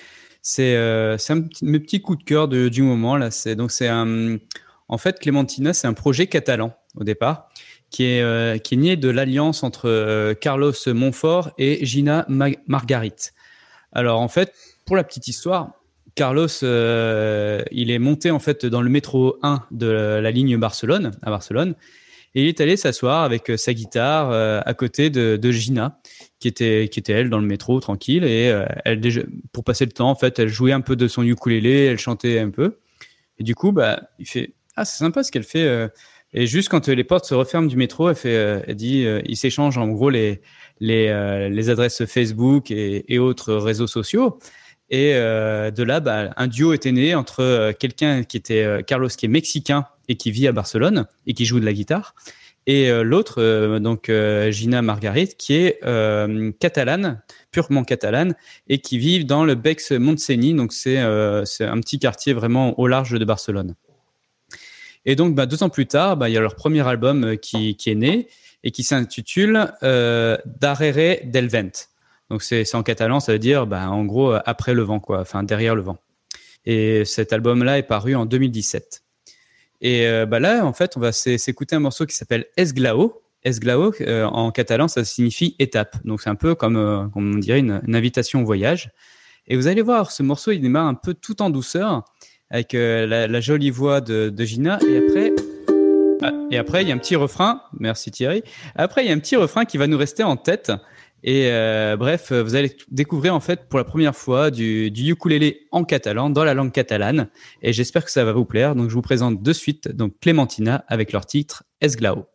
c'est, 0.42 0.74
euh, 0.76 1.18
c'est 1.18 1.32
un 1.32 1.42
petit, 1.42 1.64
mes 1.64 1.78
petits 1.80 2.00
coups 2.00 2.18
de 2.18 2.24
cœur 2.24 2.48
de- 2.48 2.68
du 2.68 2.82
moment 2.82 3.16
là. 3.16 3.30
C'est 3.30 3.56
donc 3.56 3.70
c'est 3.70 3.88
un, 3.88 4.36
en 4.88 4.98
fait, 4.98 5.18
Clémentina, 5.20 5.74
c'est 5.74 5.86
un 5.86 5.92
projet 5.92 6.26
catalan 6.26 6.74
au 6.96 7.04
départ, 7.04 7.47
qui 7.90 8.04
est, 8.04 8.22
euh, 8.22 8.58
qui 8.58 8.74
est 8.74 8.78
né 8.78 8.96
de 8.96 9.08
l'alliance 9.08 9.62
entre 9.62 9.88
euh, 9.88 10.34
Carlos 10.34 10.72
Montfort 10.86 11.50
et 11.58 11.84
Gina 11.84 12.24
Ma- 12.28 12.50
Margarit. 12.66 13.30
Alors 13.92 14.20
en 14.20 14.28
fait, 14.28 14.52
pour 14.84 14.96
la 14.96 15.04
petite 15.04 15.28
histoire, 15.28 15.72
Carlos, 16.14 16.48
euh, 16.62 17.62
il 17.70 17.90
est 17.90 17.98
monté 17.98 18.30
en 18.30 18.38
fait 18.38 18.66
dans 18.66 18.82
le 18.82 18.90
métro 18.90 19.38
1 19.42 19.64
de 19.70 19.86
la 19.86 20.30
ligne 20.30 20.56
Barcelone 20.58 21.12
à 21.22 21.30
Barcelone 21.30 21.74
et 22.34 22.42
il 22.42 22.48
est 22.48 22.60
allé 22.60 22.76
s'asseoir 22.76 23.22
avec 23.22 23.50
euh, 23.50 23.56
sa 23.56 23.72
guitare 23.72 24.32
à 24.32 24.74
côté 24.74 25.08
de, 25.10 25.50
Gina, 25.50 25.98
qui 26.40 26.48
était 26.48 26.88
qui 26.90 26.98
était 27.00 27.12
elle 27.12 27.30
dans 27.30 27.38
le 27.38 27.46
métro 27.46 27.80
tranquille 27.80 28.24
et 28.24 28.52
elle 28.84 29.00
pour 29.52 29.64
passer 29.64 29.86
le 29.86 29.92
temps 29.92 30.10
en 30.10 30.14
fait, 30.14 30.38
elle 30.38 30.48
jouait 30.48 30.72
un 30.72 30.82
peu 30.82 30.96
de 30.96 31.08
son 31.08 31.22
ukulélé, 31.22 31.86
elle 31.86 31.98
chantait 31.98 32.38
un 32.38 32.50
peu 32.50 32.78
et 33.38 33.44
du 33.44 33.54
coup 33.54 33.72
bah 33.72 34.02
il 34.18 34.26
fait 34.26 34.52
ah 34.76 34.84
c'est 34.84 34.98
sympa 34.98 35.22
ce 35.22 35.32
qu'elle 35.32 35.44
fait. 35.44 35.88
Et 36.34 36.46
juste 36.46 36.68
quand 36.68 36.88
euh, 36.88 36.94
les 36.94 37.04
portes 37.04 37.24
se 37.24 37.34
referment 37.34 37.68
du 37.68 37.76
métro, 37.76 38.08
elle 38.08 38.16
fait 38.16 38.36
euh, 38.36 38.60
elle 38.66 38.76
dit 38.76 39.06
euh, 39.06 39.20
ils 39.24 39.36
s'échangent 39.36 39.78
en 39.78 39.88
gros 39.88 40.10
les 40.10 40.40
les 40.80 41.08
euh, 41.08 41.48
les 41.48 41.70
adresses 41.70 42.04
Facebook 42.04 42.70
et, 42.70 43.18
autres 43.18 43.54
réseaux 43.54 43.86
sociaux. 43.86 44.38
Et 44.90 45.12
de 45.12 45.82
là, 45.82 46.00
bah, 46.00 46.30
un 46.38 46.46
duo 46.46 46.72
était 46.72 46.92
né 46.92 47.14
entre 47.14 47.72
quelqu'un 47.72 48.22
qui 48.22 48.38
était 48.38 48.82
Carlos, 48.86 49.08
qui 49.08 49.26
est 49.26 49.28
mexicain 49.28 49.84
et 50.08 50.16
qui 50.16 50.30
vit 50.30 50.48
à 50.48 50.52
Barcelone 50.52 51.06
et 51.26 51.34
qui 51.34 51.44
joue 51.44 51.60
de 51.60 51.66
la 51.66 51.74
guitare, 51.74 52.14
et 52.66 52.90
l'autre, 53.02 53.78
donc 53.80 54.10
Gina 54.50 54.80
Margarit, 54.80 55.34
qui 55.36 55.56
est 55.56 55.80
catalane, 56.58 57.20
purement 57.50 57.84
catalane, 57.84 58.34
et 58.70 58.78
qui 58.78 58.96
vit 58.96 59.26
dans 59.26 59.44
le 59.44 59.56
Bex 59.56 59.90
Montseny, 59.90 60.54
donc 60.54 60.72
c'est 60.72 60.96
un 60.96 61.44
petit 61.80 61.98
quartier 61.98 62.32
vraiment 62.32 62.78
au 62.80 62.86
large 62.86 63.10
de 63.10 63.24
Barcelone. 63.26 63.74
Et 65.08 65.16
donc, 65.16 65.34
bah, 65.34 65.46
deux 65.46 65.62
ans 65.62 65.70
plus 65.70 65.86
tard, 65.86 66.18
bah, 66.18 66.28
il 66.28 66.34
y 66.34 66.36
a 66.36 66.40
leur 66.42 66.54
premier 66.54 66.86
album 66.86 67.24
euh, 67.24 67.36
qui, 67.36 67.74
est 67.86 67.94
né 67.94 68.28
et 68.62 68.70
qui 68.70 68.82
s'intitule 68.82 69.72
euh, 69.82 70.36
Darrere 70.44 71.20
del 71.24 71.48
Vent. 71.48 71.88
Donc 72.28 72.42
c'est 72.42 72.74
en 72.74 72.82
catalan, 72.82 73.18
ça 73.18 73.32
veut 73.32 73.38
dire 73.38 73.66
bah, 73.66 73.88
en 73.88 74.04
gros 74.04 74.34
euh, 74.34 74.40
après 74.44 74.74
le 74.74 74.82
vent, 74.82 75.00
quoi, 75.00 75.20
enfin 75.20 75.44
derrière 75.44 75.74
le 75.74 75.80
vent. 75.80 75.96
Et 76.66 77.06
cet 77.06 77.32
album-là 77.32 77.78
est 77.78 77.84
paru 77.84 78.16
en 78.16 78.26
2017. 78.26 79.00
Et 79.80 80.06
euh, 80.06 80.26
là, 80.26 80.66
en 80.66 80.74
fait, 80.74 80.98
on 80.98 81.00
va 81.00 81.12
s'é- 81.12 81.38
s'écouter 81.38 81.74
un 81.74 81.80
morceau 81.80 82.04
qui 82.04 82.14
s'appelle 82.14 82.44
Esglao. 82.58 83.22
Esglao, 83.44 83.94
euh, 84.02 84.26
en 84.26 84.50
catalan, 84.50 84.88
ça 84.88 85.06
signifie 85.06 85.56
étape. 85.58 85.96
Donc 86.04 86.20
c'est 86.20 86.28
un 86.28 86.34
peu 86.34 86.54
comme, 86.54 87.10
comme 87.14 87.34
on 87.34 87.38
dirait 87.38 87.60
une 87.60 87.80
invitation 87.94 88.42
au 88.42 88.44
voyage. 88.44 88.90
Et 89.46 89.56
vous 89.56 89.68
allez 89.68 89.80
voir, 89.80 90.12
ce 90.12 90.22
morceau, 90.22 90.50
il 90.50 90.60
démarre 90.60 90.86
un 90.86 90.94
peu 90.94 91.14
tout 91.14 91.40
en 91.40 91.48
douceur, 91.48 92.04
avec 92.50 92.74
euh, 92.74 93.06
la, 93.06 93.26
la 93.26 93.40
jolie 93.40 93.70
voix 93.70 94.00
de, 94.00 94.30
de 94.30 94.44
Gina. 94.44 94.78
Et 94.88 94.98
après, 94.98 95.32
ah, 96.22 96.32
et 96.50 96.58
après, 96.58 96.82
il 96.82 96.88
y 96.88 96.92
a 96.92 96.94
un 96.94 96.98
petit 96.98 97.16
refrain. 97.16 97.62
Merci 97.78 98.10
Thierry. 98.10 98.42
Après, 98.74 99.04
il 99.04 99.08
y 99.08 99.10
a 99.10 99.14
un 99.14 99.18
petit 99.18 99.36
refrain 99.36 99.64
qui 99.64 99.78
va 99.78 99.86
nous 99.86 99.98
rester 99.98 100.22
en 100.22 100.36
tête. 100.36 100.72
Et 101.24 101.48
euh, 101.50 101.96
bref, 101.96 102.32
vous 102.32 102.54
allez 102.54 102.76
découvrir 102.90 103.34
en 103.34 103.40
fait 103.40 103.68
pour 103.68 103.78
la 103.78 103.84
première 103.84 104.14
fois 104.14 104.52
du, 104.52 104.90
du 104.92 105.10
ukulélé 105.10 105.66
en 105.72 105.82
catalan, 105.82 106.30
dans 106.30 106.44
la 106.44 106.54
langue 106.54 106.72
catalane. 106.72 107.28
Et 107.60 107.72
j'espère 107.72 108.04
que 108.04 108.10
ça 108.10 108.24
va 108.24 108.32
vous 108.32 108.44
plaire. 108.44 108.76
Donc 108.76 108.88
je 108.88 108.94
vous 108.94 109.02
présente 109.02 109.42
de 109.42 109.52
suite 109.52 109.88
donc 109.88 110.14
Clémentina 110.20 110.84
avec 110.86 111.12
leur 111.12 111.26
titre 111.26 111.64
Esglao. 111.80 112.26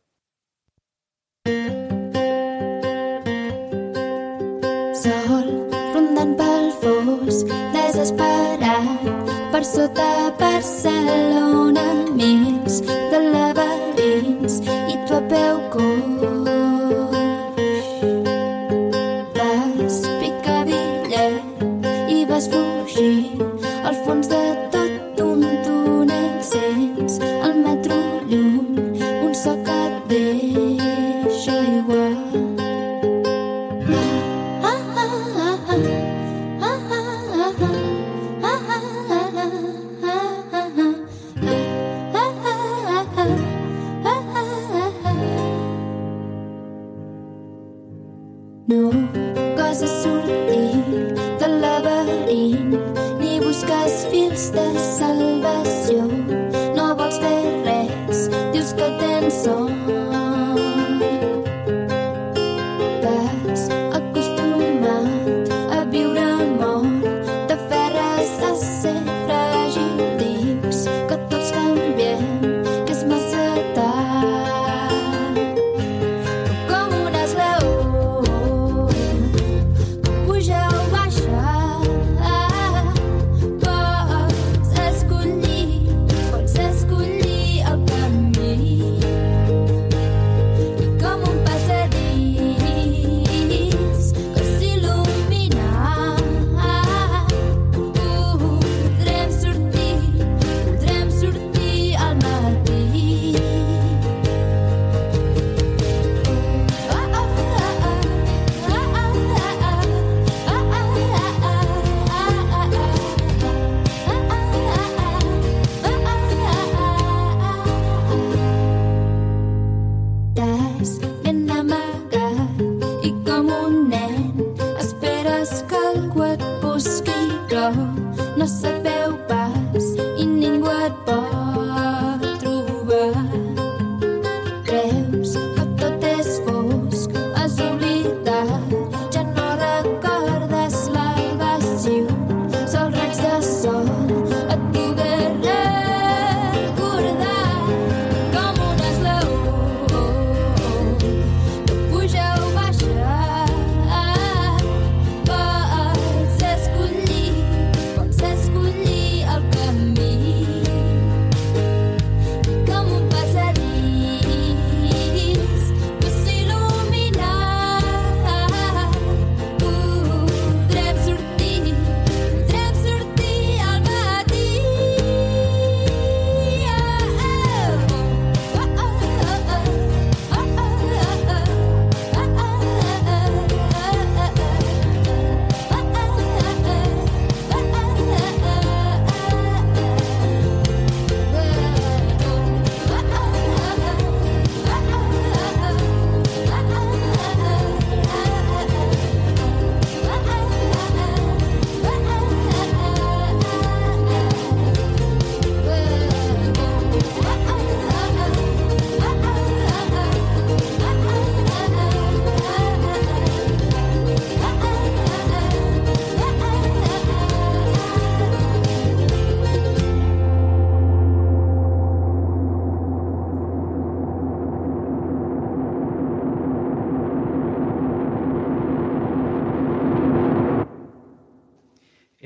esfuerzo 9.64 9.88
tapa. 9.94 10.53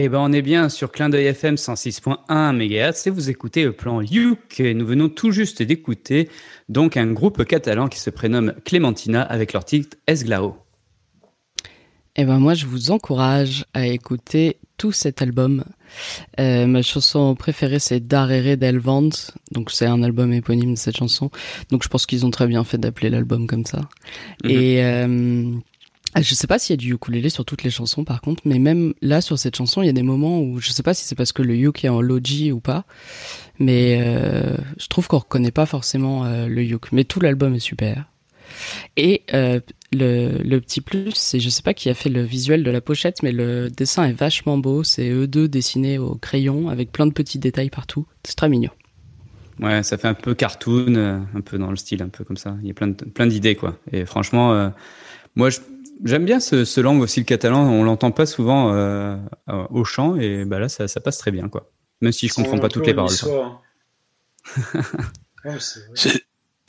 Eh 0.08 0.10
ben, 0.10 0.20
on 0.20 0.32
est 0.32 0.42
bien 0.42 0.70
sur 0.70 0.94
Clin 0.94 1.10
d'œil 1.10 1.26
FM 1.26 1.56
106.1 1.56 2.54
MHz 2.54 3.08
et 3.08 3.10
vous 3.10 3.30
écoutez 3.30 3.66
le 3.66 3.74
plan 3.74 4.00
Youk. 4.00 4.58
Nous 4.62 4.86
venons 4.86 5.10
tout 5.10 5.32
juste 5.32 5.62
d'écouter 5.62 6.30
donc 6.70 6.96
un 6.96 7.08
groupe 7.08 7.44
catalan 7.44 7.90
qui 7.90 8.00
se 8.00 8.10
prénomme 8.10 8.54
Clémentina 8.64 9.22
avec 9.22 9.52
leur 9.52 9.66
titre 9.66 9.98
Esglao. 10.08 10.56
Eh 12.16 12.24
ben 12.24 12.40
moi, 12.40 12.54
je 12.54 12.68
vous 12.68 12.92
encourage 12.92 13.66
à 13.74 13.86
écouter 13.86 14.56
tout 14.78 14.94
cet 14.94 15.22
album. 15.22 15.66
Euh, 16.40 16.68
ma 16.68 16.84
chanson 16.84 17.36
préférée, 17.36 17.80
c'est 17.80 18.00
Darere 18.00 18.56
del 18.56 18.80
Vent. 18.80 19.10
Donc, 19.52 19.72
c'est 19.72 19.88
un 19.88 20.04
album 20.04 20.32
éponyme 20.32 20.76
de 20.76 20.80
cette 20.80 20.96
chanson. 20.96 21.32
Donc, 21.70 21.84
je 21.84 21.90
pense 21.90 22.06
qu'ils 22.06 22.26
ont 22.26 22.32
très 22.32 22.48
bien 22.48 22.64
fait 22.64 22.78
d'appeler 22.78 23.10
l'album 23.10 23.46
comme 23.46 23.66
ça. 23.66 23.90
Mhm. 24.46 24.50
Et 24.52 24.86
euh, 24.86 25.52
je 26.22 26.36
sais 26.36 26.48
pas 26.48 26.60
s'il 26.60 26.74
y 26.74 26.76
a 26.76 26.78
du 26.78 26.94
ukulélé 26.94 27.30
sur 27.30 27.46
toutes 27.46 27.64
les 27.64 27.70
chansons, 27.70 28.04
par 28.04 28.22
contre, 28.22 28.44
mais 28.46 28.60
même 28.60 28.94
là, 29.02 29.22
sur 29.22 29.38
cette 29.38 29.56
chanson, 29.56 29.82
il 29.82 29.88
y 29.88 29.90
a 29.90 29.94
des 29.94 30.04
moments 30.04 30.42
où 30.42 30.60
je 30.60 30.72
sais 30.72 30.84
pas 30.84 30.94
si 30.94 31.06
c'est 31.06 31.16
parce 31.16 31.32
que 31.32 31.42
le 31.42 31.56
uk 31.56 31.84
est 31.84 31.90
en 31.90 32.02
logi 32.02 32.52
ou 32.52 32.60
pas, 32.60 32.86
mais 33.60 34.00
euh, 34.02 34.56
je 34.80 34.88
trouve 34.88 35.08
qu'on 35.08 35.20
reconnaît 35.20 35.52
pas 35.52 35.66
forcément 35.66 36.26
euh, 36.26 36.48
le 36.48 36.64
uk. 36.64 36.92
Mais 36.92 37.04
tout 37.04 37.20
l'album 37.20 37.54
est 37.56 37.60
super. 37.60 38.06
Et 38.96 39.24
euh, 39.34 39.60
le, 39.92 40.60
petit 40.60 40.82
plus, 40.82 41.12
c'est 41.14 41.40
je 41.40 41.50
sais 41.50 41.62
pas 41.62 41.74
qui 41.74 41.90
a 41.90 41.94
fait 41.94 42.10
le 42.10 42.24
visuel 42.24 42.64
de 42.64 42.72
la 42.72 42.82
pochette, 42.82 43.22
mais 43.24 43.32
le 43.32 43.70
dessin 43.70 44.06
est 44.06 44.14
vachement 44.14 44.58
beau. 44.58 44.84
C'est 44.84 45.10
eux 45.10 45.28
deux 45.28 45.48
dessinés 45.48 45.98
au 45.98 46.16
crayon 46.16 46.70
avec 46.70 46.92
plein 46.92 47.08
de 47.08 47.14
petits 47.14 47.40
détails 47.40 47.70
partout. 47.70 48.06
C'est 48.24 48.36
très 48.36 48.50
mignon. 48.50 48.72
Ouais, 49.60 49.82
ça 49.84 49.98
fait 49.98 50.08
un 50.08 50.14
peu 50.14 50.36
cartoon, 50.36 50.96
un 51.34 51.42
peu 51.42 51.58
dans 51.58 51.72
le 51.72 51.76
style, 51.76 52.04
un 52.04 52.10
peu 52.10 52.24
comme 52.24 52.38
ça. 52.38 52.56
Il 52.62 52.68
y 52.68 52.72
a 52.72 52.74
plein 52.76 52.92
plein 52.94 53.26
d'idées, 53.28 53.56
quoi. 53.56 53.78
Et 53.92 54.06
franchement, 54.06 54.72
moi, 55.36 55.50
je- 55.50 55.60
j'aime 56.04 56.26
bien 56.26 56.40
ce, 56.40 56.66
ce 56.66 56.82
langue 56.82 57.02
aussi, 57.02 57.20
le 57.22 57.26
catalan. 57.26 57.68
On 57.68 57.84
l'entend 57.84 58.12
pas 58.12 58.26
souvent 58.26 58.74
euh, 58.74 59.18
au 59.70 59.84
chant, 59.84 60.16
et 60.18 60.46
bah 60.46 60.60
là, 60.60 60.70
ça, 60.70 60.88
ça 60.88 61.00
passe 61.00 61.18
très 61.18 61.32
bien, 61.32 61.50
quoi. 61.50 61.72
Même 62.02 62.12
si 62.12 62.28
je 62.28 62.34
comprends 62.34 62.60
pas 62.60 62.70
toutes 62.70 62.88
les 62.88 62.94
paroles. 62.94 63.14
Ouais, 65.46 65.58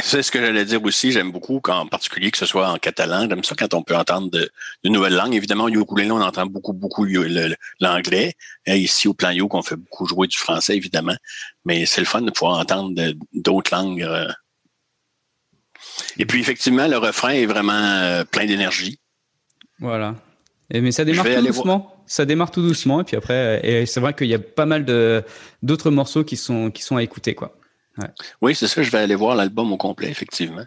c'est 0.00 0.22
ce 0.22 0.30
que 0.30 0.38
j'allais 0.38 0.64
dire 0.64 0.82
aussi. 0.84 1.10
J'aime 1.10 1.32
beaucoup, 1.32 1.58
quand, 1.60 1.78
en 1.78 1.86
particulier 1.86 2.30
que 2.30 2.38
ce 2.38 2.46
soit 2.46 2.68
en 2.70 2.78
catalan. 2.78 3.28
J'aime 3.28 3.42
ça 3.42 3.56
quand 3.56 3.74
on 3.74 3.82
peut 3.82 3.96
entendre 3.96 4.30
de, 4.30 4.48
de 4.84 4.88
nouvelles 4.88 5.14
langues. 5.14 5.34
Évidemment, 5.34 5.64
au 5.64 5.68
ukulélé, 5.68 6.10
on 6.12 6.20
entend 6.20 6.46
beaucoup, 6.46 6.72
beaucoup 6.72 7.04
l'anglais. 7.80 8.34
Ici, 8.66 9.08
au 9.08 9.14
plan 9.14 9.30
Youk, 9.30 9.54
on 9.54 9.62
fait 9.62 9.76
beaucoup 9.76 10.06
jouer 10.06 10.28
du 10.28 10.36
français, 10.36 10.76
évidemment. 10.76 11.16
Mais 11.64 11.86
c'est 11.86 12.00
le 12.00 12.06
fun 12.06 12.22
de 12.22 12.30
pouvoir 12.30 12.58
entendre 12.58 12.94
d'autres 13.32 13.74
langues. 13.74 14.02
euh. 14.02 14.28
Et 16.18 16.26
puis, 16.26 16.40
effectivement, 16.40 16.86
le 16.86 16.98
refrain 16.98 17.30
est 17.30 17.46
vraiment 17.46 17.72
euh, 17.72 18.24
plein 18.24 18.46
d'énergie. 18.46 19.00
Voilà. 19.80 20.14
Et, 20.70 20.80
mais 20.80 20.92
ça 20.92 21.04
démarre 21.04 21.24
tout 21.24 21.46
doucement. 21.46 21.94
Ça 22.06 22.24
démarre 22.24 22.50
tout 22.50 22.62
doucement, 22.62 23.00
et 23.00 23.04
puis 23.04 23.16
après, 23.16 23.60
et 23.62 23.86
c'est 23.86 24.00
vrai 24.00 24.14
qu'il 24.14 24.28
y 24.28 24.34
a 24.34 24.38
pas 24.38 24.66
mal 24.66 24.84
de 24.84 25.22
d'autres 25.62 25.90
morceaux 25.90 26.24
qui 26.24 26.36
sont 26.36 26.70
qui 26.70 26.82
sont 26.82 26.96
à 26.96 27.02
écouter, 27.02 27.34
quoi. 27.34 27.54
Oui, 28.40 28.54
c'est 28.54 28.66
ça. 28.66 28.82
Je 28.82 28.90
vais 28.90 28.98
aller 28.98 29.14
voir 29.14 29.34
l'album 29.34 29.72
au 29.72 29.76
complet, 29.76 30.08
effectivement. 30.08 30.62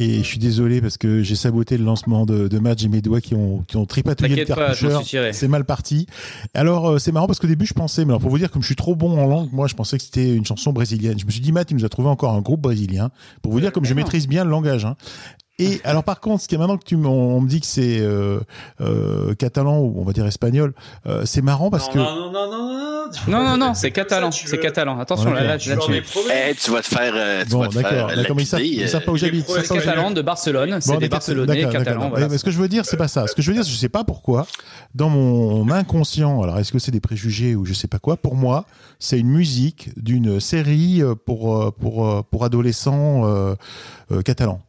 Et 0.00 0.18
je 0.18 0.22
suis 0.22 0.38
désolé 0.38 0.80
parce 0.80 0.96
que 0.96 1.22
j'ai 1.22 1.34
saboté 1.34 1.76
le 1.76 1.84
lancement 1.84 2.24
de, 2.24 2.46
de 2.46 2.58
match. 2.60 2.80
J'ai 2.80 2.88
mes 2.88 3.00
doigts 3.00 3.20
qui 3.20 3.34
ont, 3.34 3.64
qui 3.66 3.76
ont 3.76 3.84
tripatouillé 3.84 4.36
le 4.36 4.44
cartoucheur. 4.44 5.02
C'est 5.32 5.48
mal 5.48 5.64
parti. 5.64 6.06
Alors, 6.54 6.90
euh, 6.90 6.98
c'est 6.98 7.10
marrant 7.10 7.26
parce 7.26 7.40
qu'au 7.40 7.48
début, 7.48 7.66
je 7.66 7.74
pensais, 7.74 8.04
mais 8.04 8.10
alors 8.10 8.20
pour 8.20 8.30
vous 8.30 8.38
dire, 8.38 8.50
comme 8.50 8.62
je 8.62 8.66
suis 8.66 8.76
trop 8.76 8.94
bon 8.94 9.18
en 9.18 9.26
langue, 9.26 9.48
moi, 9.50 9.66
je 9.66 9.74
pensais 9.74 9.98
que 9.98 10.04
c'était 10.04 10.32
une 10.34 10.44
chanson 10.44 10.72
brésilienne. 10.72 11.18
Je 11.18 11.26
me 11.26 11.30
suis 11.32 11.40
dit, 11.40 11.50
Matt, 11.50 11.72
il 11.72 11.76
nous 11.76 11.84
a 11.84 11.88
trouvé 11.88 12.08
encore 12.08 12.34
un 12.34 12.42
groupe 12.42 12.60
brésilien. 12.60 13.10
Pour 13.42 13.50
vous 13.50 13.60
dire, 13.60 13.72
comme 13.72 13.84
je 13.84 13.94
maîtrise 13.94 14.28
bien 14.28 14.44
le 14.44 14.50
langage. 14.50 14.84
Hein. 14.84 14.96
Et 15.60 15.80
alors, 15.82 16.04
par 16.04 16.20
contre, 16.20 16.42
ce 16.42 16.48
qui 16.48 16.54
est 16.54 16.58
maintenant 16.58 16.76
que 16.76 16.84
tu 16.84 16.94
on 16.94 17.40
me 17.40 17.48
dit 17.48 17.60
que 17.60 17.66
c'est 17.66 17.98
euh, 18.00 18.38
euh, 18.80 19.34
catalan 19.34 19.78
ou 19.80 19.94
on 19.98 20.04
va 20.04 20.12
dire 20.12 20.24
espagnol, 20.26 20.72
euh, 21.06 21.22
c'est 21.24 21.42
marrant 21.42 21.68
parce 21.68 21.88
non, 21.88 21.92
que. 21.94 21.98
non, 21.98 22.30
non, 22.30 22.32
non, 22.32 22.50
non, 22.50 23.08
non, 23.26 23.42
Non, 23.44 23.56
non, 23.56 23.74
c'est 23.74 23.90
comme 23.90 24.04
catalan, 24.04 24.30
c'est 24.30 24.46
veux- 24.48 24.56
catalan. 24.58 25.00
Attention, 25.00 25.30
Ouais, 25.30 25.36
là, 25.36 25.44
là. 25.44 25.58
Tu 25.58 25.70
là, 25.70 25.76
tu- 25.78 25.92
Eh, 25.92 26.54
tu 26.54 26.70
vas 26.70 26.80
te 26.80 26.86
faire, 26.86 27.12
euh, 27.16 27.42
tu 27.44 27.50
Bon, 27.50 27.60
vas 27.62 27.68
te 27.68 27.72
faire 27.72 27.82
d'accord, 27.82 28.10
euh, 28.10 28.16
d'accord, 28.16 28.36
mais 28.36 28.42
ils 28.42 28.46
savent, 28.46 28.62
ils 28.62 28.82
euh, 28.84 28.86
savent 28.86 29.02
pas 29.04 29.10
où 29.10 29.14
les 29.14 29.20
j'habite. 29.20 29.48
C'est 29.48 29.66
catalan 29.66 30.10
de 30.12 30.22
Barcelone, 30.22 30.76
c'est 30.80 30.92
Bon, 30.92 30.98
des 30.98 31.08
Barcelonais 31.08 31.68
catalans. 31.68 32.08
Voilà. 32.10 32.26
Ouais, 32.26 32.30
mais 32.30 32.38
ce 32.38 32.44
que 32.44 32.50
je 32.52 32.58
veux 32.58 32.68
dire, 32.68 32.84
c'est 32.86 32.96
pas 32.96 33.08
ça. 33.08 33.26
Ce 33.26 33.34
que 33.34 33.42
je 33.42 33.50
veux 33.50 33.54
dire, 33.56 33.64
je 33.64 33.74
sais 33.74 33.88
pas 33.88 34.04
pourquoi, 34.04 34.46
dans 34.94 35.08
mon 35.08 35.68
inconscient, 35.72 36.40
alors 36.42 36.58
est-ce 36.60 36.70
que 36.70 36.78
c'est 36.78 36.92
des 36.92 37.00
préjugés 37.00 37.56
ou 37.56 37.64
je 37.64 37.72
sais 37.72 37.88
pas 37.88 37.98
quoi, 37.98 38.16
pour 38.16 38.36
moi, 38.36 38.64
c'est 39.00 39.18
une 39.18 39.28
musique 39.28 39.90
d'une 39.96 40.38
série 40.38 41.02
euh, 41.02 41.14
pour, 41.16 41.56
euh, 41.56 41.70
pour, 41.72 42.06
euh, 42.06 42.22
pour 42.30 42.44
adolescents 42.44 43.26
euh, 43.26 43.54
euh, 44.12 44.22
catalans. 44.22 44.60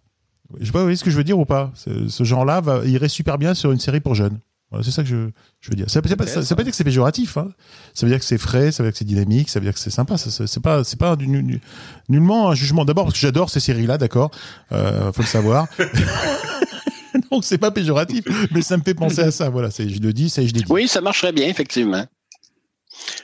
Je 0.59 0.65
sais 0.65 0.71
pas, 0.71 0.79
vous 0.79 0.85
voyez 0.85 0.95
ce 0.97 1.03
que 1.03 1.12
je 1.12 1.17
veux 1.17 1.23
dire 1.23 1.38
ou 1.38 1.45
pas 1.45 1.71
Ce, 1.75 2.07
ce 2.07 2.23
genre-là 2.23 2.62
va, 2.62 2.85
irait 2.85 3.09
super 3.09 3.38
bien 3.38 3.53
sur 3.53 3.71
une 3.71 3.79
série 3.79 3.99
pour 3.99 4.15
jeunes. 4.15 4.39
Voilà, 4.71 4.83
c'est 4.83 4.91
ça 4.91 5.01
que 5.03 5.09
je, 5.09 5.29
je 5.62 5.69
veux 5.71 5.75
dire. 5.75 5.89
Ça 5.89 5.99
veut, 5.99 6.15
pas, 6.15 6.27
ça, 6.27 6.43
ça 6.43 6.49
veut 6.49 6.55
pas 6.55 6.63
dire 6.63 6.71
que 6.71 6.77
c'est 6.77 6.83
péjoratif. 6.83 7.38
Hein. 7.38 7.51
Ça 7.95 8.05
veut 8.05 8.12
dire 8.12 8.19
que 8.19 8.25
c'est 8.25 8.38
frais, 8.38 8.71
ça 8.71 8.83
veut 8.83 8.89
dire 8.89 8.93
que 8.93 8.99
c'est 8.99 9.05
dynamique, 9.05 9.49
ça 9.49 9.59
veut 9.59 9.65
dire 9.65 9.73
que 9.73 9.79
c'est 9.79 9.89
sympa. 9.89 10.15
C'est 10.17 10.59
pas, 10.62 10.83
c'est 10.83 10.99
pas 10.99 11.15
du- 11.15 11.25
du- 11.41 11.59
nullement 12.07 12.49
un 12.51 12.55
jugement. 12.55 12.85
D'abord 12.85 13.05
parce 13.05 13.15
que 13.15 13.19
j'adore 13.19 13.49
ces 13.49 13.59
séries-là, 13.59 13.97
d'accord. 13.97 14.29
Euh, 14.71 15.12
faut 15.12 15.23
le 15.23 15.27
savoir. 15.27 15.67
Donc 17.31 17.43
c'est 17.45 17.57
pas 17.57 17.71
péjoratif, 17.71 18.23
mais 18.51 18.62
ça 18.62 18.77
me 18.77 18.83
fait 18.83 18.93
penser 18.93 19.21
à 19.21 19.31
ça. 19.31 19.49
Voilà, 19.49 19.71
c'est, 19.71 19.89
je 19.89 19.99
le 19.99 20.13
dis, 20.13 20.29
ça 20.29 20.41
je 20.41 20.47
l'ai 20.47 20.62
dit. 20.62 20.65
Oui, 20.69 20.88
ça 20.88 21.01
marcherait 21.01 21.31
bien, 21.31 21.47
effectivement. 21.47 22.05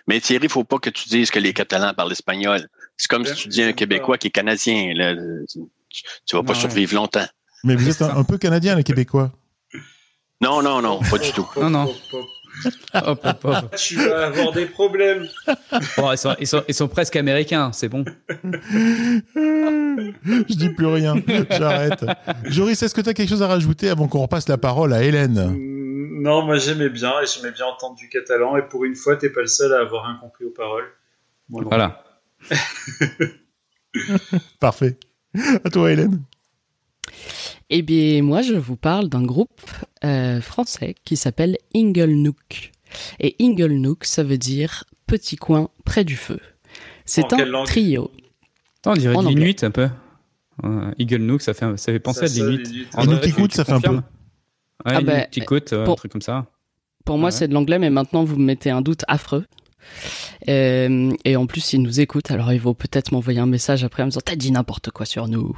Mais 0.07 0.19
Thierry, 0.21 0.45
il 0.45 0.49
faut 0.49 0.63
pas 0.63 0.77
que 0.79 0.89
tu 0.89 1.09
dises 1.09 1.31
que 1.31 1.39
les 1.39 1.53
Catalans 1.53 1.93
parlent 1.95 2.11
espagnol. 2.11 2.67
C'est 2.97 3.07
comme 3.07 3.25
si 3.25 3.33
tu 3.35 3.47
dis 3.49 3.61
un 3.61 3.73
Québécois 3.73 4.17
qui 4.17 4.27
est 4.27 4.31
canadien. 4.31 4.93
Là. 4.95 5.13
Tu, 5.95 6.03
tu 6.25 6.35
vas 6.35 6.43
pas 6.43 6.53
Ouais. 6.53 6.59
survivre 6.59 6.93
longtemps. 6.95 7.25
Mais 7.63 7.75
vous 7.75 7.89
êtes 7.89 8.01
un, 8.01 8.15
un 8.17 8.23
peu 8.23 8.37
canadien, 8.37 8.75
les 8.75 8.83
Québécois. 8.83 9.31
Non, 10.41 10.61
non, 10.61 10.81
non, 10.81 10.99
pas 11.09 11.17
du 11.17 11.31
tout. 11.31 11.47
Non, 11.57 11.69
non. 11.69 11.93
Hop, 12.93 13.19
hop, 13.25 13.39
Hop. 13.43 13.75
Tu 13.75 13.95
vas 13.97 14.27
avoir 14.27 14.53
des 14.53 14.65
problèmes. 14.65 15.27
Bon, 15.97 16.11
ils, 16.13 16.17
sont, 16.17 16.35
ils, 16.39 16.47
sont, 16.47 16.63
ils 16.69 16.73
sont 16.73 16.87
presque 16.87 17.17
américains, 17.17 17.71
c'est 17.73 17.89
bon. 17.89 18.05
je 19.35 20.53
dis 20.55 20.69
plus 20.69 20.85
rien, 20.85 21.15
j'arrête. 21.49 22.05
Joris, 22.45 22.81
est-ce 22.81 22.95
que 22.95 23.01
tu 23.01 23.09
as 23.09 23.13
quelque 23.13 23.27
chose 23.27 23.41
à 23.43 23.47
rajouter 23.47 23.89
avant 23.89 24.07
qu'on 24.07 24.21
repasse 24.21 24.47
la 24.47 24.57
parole 24.57 24.93
à 24.93 25.03
Hélène? 25.03 25.49
Mm, 25.51 26.21
Non, 26.21 26.43
moi 26.45 26.57
j'aimais 26.57 26.89
bien 26.89 27.11
et 27.21 27.25
j'aimais 27.25 27.51
bien 27.51 27.65
entendre 27.65 27.95
du 27.95 28.07
catalan. 28.07 28.55
Et 28.55 28.61
pour 28.65 28.85
une 28.85 28.95
fois, 28.95 29.17
t'es 29.17 29.29
pas 29.29 29.41
le 29.41 29.47
seul 29.47 29.73
à 29.73 29.79
avoir 29.81 30.05
rien 30.05 30.15
compris 30.21 30.45
aux 30.45 30.51
paroles. 30.51 30.87
Moi. 31.49 31.63
Voilà. 31.65 32.03
Parfait. 34.59 34.97
À 35.63 35.69
toi, 35.69 35.91
Hélène. 35.91 36.21
Eh 37.69 37.81
bien, 37.81 38.21
moi, 38.21 38.41
je 38.41 38.53
vous 38.53 38.75
parle 38.75 39.09
d'un 39.09 39.23
groupe 39.23 39.61
euh, 40.03 40.39
français 40.41 40.95
qui 41.03 41.17
s'appelle 41.17 41.57
Inglenook. 41.75 42.71
Et 43.19 43.35
Inglenook, 43.41 44.05
ça 44.05 44.23
veut 44.23 44.37
dire 44.37 44.83
petit 45.07 45.35
coin 45.35 45.69
près 45.83 46.03
du 46.03 46.15
feu. 46.15 46.39
C'est 47.05 47.33
En 47.33 47.37
un 47.39 47.63
trio. 47.65 48.11
Attends, 48.79 48.91
on 48.91 48.93
dirait 48.95 49.15
En 49.15 49.21
l'Inuit 49.23 49.63
un 49.63 49.71
peu. 49.71 49.89
Euh, 50.63 50.91
Eagle 50.97 51.17
Nook, 51.17 51.41
ça 51.41 51.53
fait, 51.53 51.65
ça 51.77 51.91
fait 51.91 51.99
penser 51.99 52.27
Ça, 52.27 52.43
à 52.43 52.47
l'Inuit. 52.49 52.87
En 52.93 53.05
tu 53.05 53.55
ça 53.55 53.65
fait 53.65 53.73
un 53.73 53.81
peu. 53.81 53.95
Ouais, 53.95 54.01
Ah 54.85 55.01
bah, 55.01 55.13
euh, 55.73 55.81
un 55.81 55.83
pour- 55.83 55.95
truc 55.97 56.11
comme 56.11 56.21
ça. 56.21 56.45
Pour 57.03 57.17
moi, 57.17 57.27
Ouais. 57.27 57.31
c'est 57.31 57.47
de 57.47 57.53
l'anglais, 57.53 57.77
mais 57.77 57.89
maintenant, 57.89 58.23
vous 58.23 58.37
me 58.37 58.45
mettez 58.45 58.69
un 58.71 58.81
doute 58.81 59.03
affreux. 59.07 59.45
Euh, 60.47 61.11
et 61.25 61.35
en 61.35 61.45
plus, 61.45 61.73
ils 61.73 61.81
nous 61.81 61.99
écoutent, 61.99 62.31
alors 62.31 62.53
ils 62.53 62.61
vont 62.61 62.73
peut-être 62.73 63.11
m'envoyer 63.11 63.39
un 63.39 63.45
message 63.45 63.83
après 63.83 64.03
en 64.03 64.07
me 64.07 64.11
disant 64.11 64.21
T'as 64.23 64.35
dit 64.35 64.51
n'importe 64.51 64.91
quoi 64.91 65.05
sur 65.05 65.27
nous. 65.27 65.57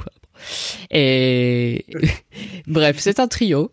Et 0.92 1.86
bref, 2.68 2.98
c'est 3.00 3.20
un 3.20 3.28
trio 3.28 3.72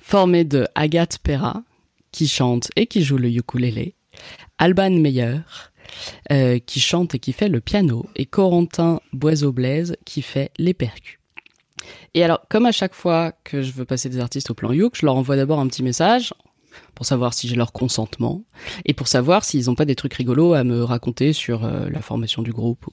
formé 0.00 0.44
de 0.44 0.66
Agathe 0.74 1.18
Perra, 1.18 1.62
qui 2.12 2.28
chante 2.28 2.70
et 2.76 2.86
qui 2.86 3.02
joue 3.02 3.18
le 3.18 3.28
ukulélé, 3.28 3.94
Alban 4.56 4.90
Meyer, 4.90 5.40
euh, 6.32 6.58
qui 6.58 6.80
chante 6.80 7.14
et 7.14 7.18
qui 7.18 7.32
fait 7.32 7.48
le 7.48 7.60
piano, 7.60 8.06
et 8.16 8.24
Corentin 8.24 9.00
Boiseau-Blaise, 9.12 9.96
qui 10.06 10.22
fait 10.22 10.50
les 10.56 10.74
percus. 10.74 11.18
Et 12.14 12.24
alors, 12.24 12.40
comme 12.48 12.66
à 12.66 12.72
chaque 12.72 12.94
fois 12.94 13.32
que 13.44 13.62
je 13.62 13.72
veux 13.72 13.84
passer 13.84 14.08
des 14.08 14.18
artistes 14.18 14.50
au 14.50 14.54
plan 14.54 14.72
Youk, 14.72 14.96
je 14.96 15.06
leur 15.06 15.16
envoie 15.16 15.36
d'abord 15.36 15.60
un 15.60 15.68
petit 15.68 15.82
message 15.82 16.32
pour 16.94 17.06
savoir 17.06 17.34
si 17.34 17.48
j'ai 17.48 17.56
leur 17.56 17.72
consentement 17.72 18.42
et 18.84 18.94
pour 18.94 19.08
savoir 19.08 19.44
s'ils 19.44 19.66
n'ont 19.66 19.74
pas 19.74 19.84
des 19.84 19.94
trucs 19.96 20.14
rigolos 20.14 20.54
à 20.54 20.64
me 20.64 20.82
raconter 20.84 21.32
sur 21.32 21.64
euh, 21.64 21.88
la 21.90 22.00
formation 22.00 22.42
du 22.42 22.52
groupe. 22.52 22.86
ou- 22.88 22.92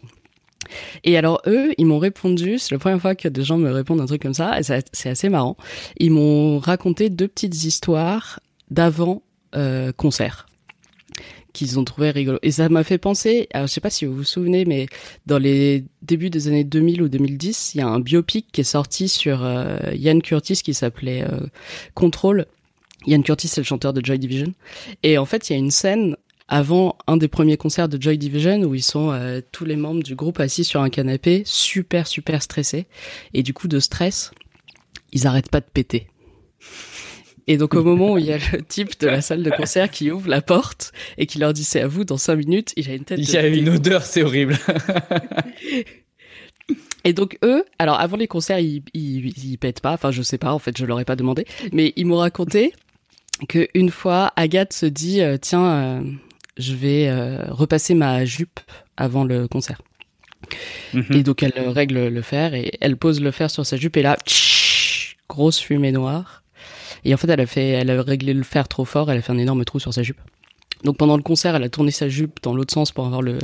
Et 1.04 1.17
alors 1.17 1.41
eux, 1.48 1.74
ils 1.78 1.86
m'ont 1.86 2.00
répondu, 2.00 2.58
c'est 2.60 2.74
la 2.74 2.80
première 2.80 3.02
fois 3.02 3.15
que 3.15 3.28
des 3.28 3.43
gens 3.43 3.58
me 3.58 3.71
répondent 3.71 4.02
un 4.02 4.06
truc 4.08 4.21
comme 4.21 4.34
ça, 4.34 4.60
et 4.60 4.63
c'est 4.63 5.10
assez 5.10 5.30
marrant. 5.30 5.58
Ils 5.98 6.12
m'ont 6.12 6.60
raconté 6.60 7.10
deux 7.10 7.28
petites 7.28 7.63
histoires 7.63 8.39
d'avant 8.71 9.21
euh, 9.56 9.91
concert 9.91 10.48
qu'ils 11.54 11.80
ont 11.80 11.86
trouvé 11.86 12.12
rigolo. 12.12 12.38
Et 12.41 12.52
ça 12.52 12.67
m'a 12.67 12.84
fait 12.84 12.98
penser, 12.98 13.48
alors 13.54 13.67
je 13.67 13.71
sais 13.71 13.80
pas 13.80 13.89
si 13.89 14.04
vous 14.06 14.13
vous 14.13 14.24
souvenez, 14.26 14.65
mais 14.65 14.88
dans 15.26 15.38
les 15.38 15.86
débuts 16.02 16.30
des 16.30 16.50
années 16.50 16.65
2000 16.65 17.02
ou 17.02 17.08
2010, 17.08 17.76
il 17.76 17.78
y 17.78 17.82
a 17.82 17.88
un 17.88 18.02
biopic 18.02 18.48
qui 18.52 18.60
est 18.60 18.65
sorti 18.65 19.08
sur 19.08 19.41
euh, 19.45 19.78
Ian 19.93 20.19
Curtis 20.19 20.56
qui 20.62 20.74
s'appelait 20.74 21.24
euh, 21.24 21.48
Control. 21.93 22.45
Ian 23.08 23.22
Curtis, 23.22 23.48
c'est 23.48 23.62
le 23.62 23.65
chanteur 23.65 23.94
de 23.94 24.04
Joy 24.04 24.20
Division. 24.20 24.54
Et 25.04 25.18
en 25.18 25.26
fait, 25.26 25.50
il 25.50 25.54
y 25.54 25.56
a 25.56 25.60
une 25.60 25.72
scène 25.72 26.15
avant 26.48 26.98
un 27.08 27.18
des 27.18 27.28
premiers 27.28 27.58
concerts 27.58 27.89
de 27.89 28.02
Joy 28.02 28.18
Division 28.18 28.62
où 28.63 28.76
ils 28.76 28.84
sont 28.84 29.12
euh, 29.12 29.41
tous 29.52 29.65
les 29.65 29.76
membres 29.76 30.04
du 30.04 30.15
groupe 30.15 30.39
assis 30.39 30.63
sur 30.63 30.82
un 30.82 30.89
canapé, 30.89 31.44
super, 31.46 32.08
super 32.08 32.41
stressés. 32.41 32.86
Et 33.34 33.44
du 33.44 33.54
coup, 33.54 33.68
de 33.68 33.80
stress, 33.80 34.32
ils 35.12 35.28
arrêtent 35.28 35.50
pas 35.50 35.62
de 35.62 35.68
péter. 35.72 36.08
Et 37.48 37.58
donc 37.58 37.76
au 37.76 37.84
moment 37.84 38.13
où 38.13 38.18
il 38.18 38.26
y 38.26 38.34
a 38.34 38.39
le 38.54 38.63
type 38.63 39.00
de 39.00 39.08
la 39.08 39.22
salle 39.22 39.44
de 39.44 39.52
concert 39.52 39.91
qui 39.91 40.10
ouvre 40.10 40.28
la 40.30 40.41
porte 40.41 40.91
et 41.20 41.28
qui 41.28 41.38
leur 41.38 41.54
dit 41.54 41.63
c'est 41.63 41.82
à 41.82 41.88
vous 41.88 42.04
dans 42.04 42.18
cinq 42.18 42.38
minutes, 42.38 42.74
il 42.76 42.89
a 42.89 42.96
une 42.96 43.04
tête. 43.04 43.20
Il 43.20 43.30
y 43.30 43.38
a 43.38 43.46
une 43.46 43.70
odeur, 43.70 44.04
c'est 44.04 44.24
horrible. 44.24 44.58
Et 47.04 47.13
donc 47.13 47.38
eux, 47.44 47.63
alors 47.78 48.00
avant 48.00 48.18
les 48.18 48.28
concerts, 48.28 48.58
ils, 48.58 48.82
ils, 48.96 49.28
ils 49.28 49.58
pètent 49.60 49.80
pas. 49.80 49.94
Enfin, 49.94 50.10
je 50.10 50.24
sais 50.24 50.39
pas. 50.39 50.54
En 50.54 50.60
fait, 50.60 50.76
je 50.76 50.86
leur 50.86 51.00
ai 51.00 51.06
pas 51.06 51.15
demandé. 51.15 51.46
Mais 51.72 51.94
ils 51.96 52.08
m'ont 52.08 52.18
raconté 52.18 52.74
que 53.50 53.67
une 53.74 53.89
fois, 53.89 54.32
Agathe 54.36 54.74
se 54.74 54.86
dit 54.86 55.21
euh, 55.21 55.38
tiens, 55.38 55.65
euh, 55.65 56.02
je 56.58 56.74
vais 56.74 57.08
euh, 57.10 57.43
repasser 57.50 57.93
ma 57.93 58.26
jupe 58.26 58.60
avant 58.98 59.24
le 59.24 59.48
concert. 59.48 59.82
Mhm. 60.93 61.06
Et 61.12 61.24
donc 61.24 61.43
elle 61.43 61.54
règle 61.69 62.08
le 62.08 62.21
fer 62.21 62.54
et 62.54 62.71
elle 62.80 62.98
pose 62.98 63.19
le 63.21 63.32
fer 63.32 63.50
sur 63.50 63.65
sa 63.65 63.78
jupe 63.78 63.98
et 63.98 64.02
là, 64.04 64.15
tch, 64.26 65.17
grosse 65.28 65.60
fumée 65.60 65.91
noire. 65.91 66.43
Et 67.04 67.13
en 67.13 67.17
fait, 67.17 67.30
elle 67.30 67.41
a 67.41 67.45
fait, 67.45 67.67
elle 67.69 67.89
a 67.91 68.02
réglé 68.02 68.34
le 68.34 68.43
fer 68.43 68.67
trop 68.67 68.86
fort, 68.86 69.12
elle 69.12 69.17
a 69.17 69.21
fait 69.21 69.32
un 69.32 69.38
énorme 69.38 69.63
trou 69.65 69.80
sur 69.80 69.93
sa 69.93 70.02
jupe. 70.02 70.19
Donc 70.84 70.98
pendant 70.98 71.17
le 71.17 71.24
concert, 71.24 71.56
elle 71.56 71.63
a 71.63 71.69
tourné 71.69 71.91
sa 71.91 72.10
jupe 72.10 72.39
dans 72.43 72.54
l'autre 72.54 72.74
sens 72.74 72.91
pour 72.91 73.06
avoir 73.06 73.21
le, 73.21 73.38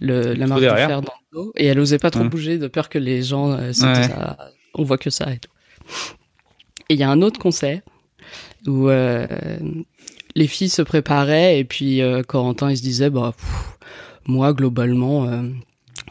le 0.00 0.34
la 0.34 0.46
marque 0.46 0.62
de 0.62 0.68
fer 0.68 1.00
dans 1.02 1.12
le 1.32 1.36
dos 1.38 1.52
et 1.56 1.66
elle 1.66 1.78
osait 1.80 1.98
pas 1.98 2.10
trop 2.10 2.22
Ouais. 2.22 2.28
bouger 2.28 2.58
de 2.58 2.68
peur 2.68 2.88
que 2.88 2.98
les 2.98 3.22
gens 3.22 3.52
euh, 3.52 3.72
Ouais. 3.72 4.08
Ah, 4.16 4.36
on 4.74 4.84
voit 4.84 4.98
que 4.98 5.10
ça 5.10 5.32
et 5.32 5.38
tout. 5.38 5.50
Et 6.88 6.94
il 6.94 7.00
y 7.00 7.02
a 7.02 7.10
un 7.10 7.20
autre 7.22 7.38
concert 7.40 7.80
où 8.66 8.88
euh, 8.88 9.26
les 10.34 10.46
filles 10.46 10.68
se 10.68 10.82
préparaient 10.82 11.58
et 11.58 11.64
puis 11.64 12.02
euh, 12.02 12.22
Corentin 12.22 12.70
il 12.70 12.76
se 12.76 12.82
disait 12.82 13.10
bah 13.10 13.32
pff, 13.36 13.78
moi 14.26 14.52
globalement 14.52 15.26
euh, 15.28 15.42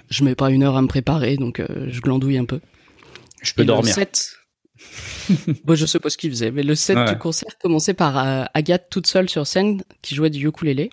je 0.09 0.23
mets 0.23 0.35
pas 0.35 0.49
une 0.49 0.63
heure 0.63 0.77
à 0.77 0.81
me 0.81 0.87
préparer 0.87 1.35
donc 1.37 1.59
euh, 1.59 1.67
je 1.89 1.99
glandouille 2.01 2.37
un 2.37 2.45
peu. 2.45 2.59
Je 3.43 3.53
peux 3.53 3.61
Et 3.61 3.65
le 3.65 3.67
dormir. 3.73 3.93
set- 3.93 4.31
Moi, 5.65 5.75
je 5.75 5.85
sais 5.85 5.99
pas 5.99 6.09
ce 6.09 6.17
qu'il 6.17 6.29
faisait, 6.31 6.51
mais 6.51 6.63
le 6.63 6.73
set 6.75 6.97
Ouais. 6.97 7.05
du 7.13 7.17
concert 7.17 7.57
commençait 7.61 7.93
par 7.93 8.17
euh, 8.17 8.45
Agathe 8.53 8.87
toute 8.89 9.05
seule 9.07 9.29
sur 9.29 9.45
scène 9.45 9.83
qui 10.01 10.15
jouait 10.15 10.29
du 10.29 10.45
ukulélé. 10.47 10.89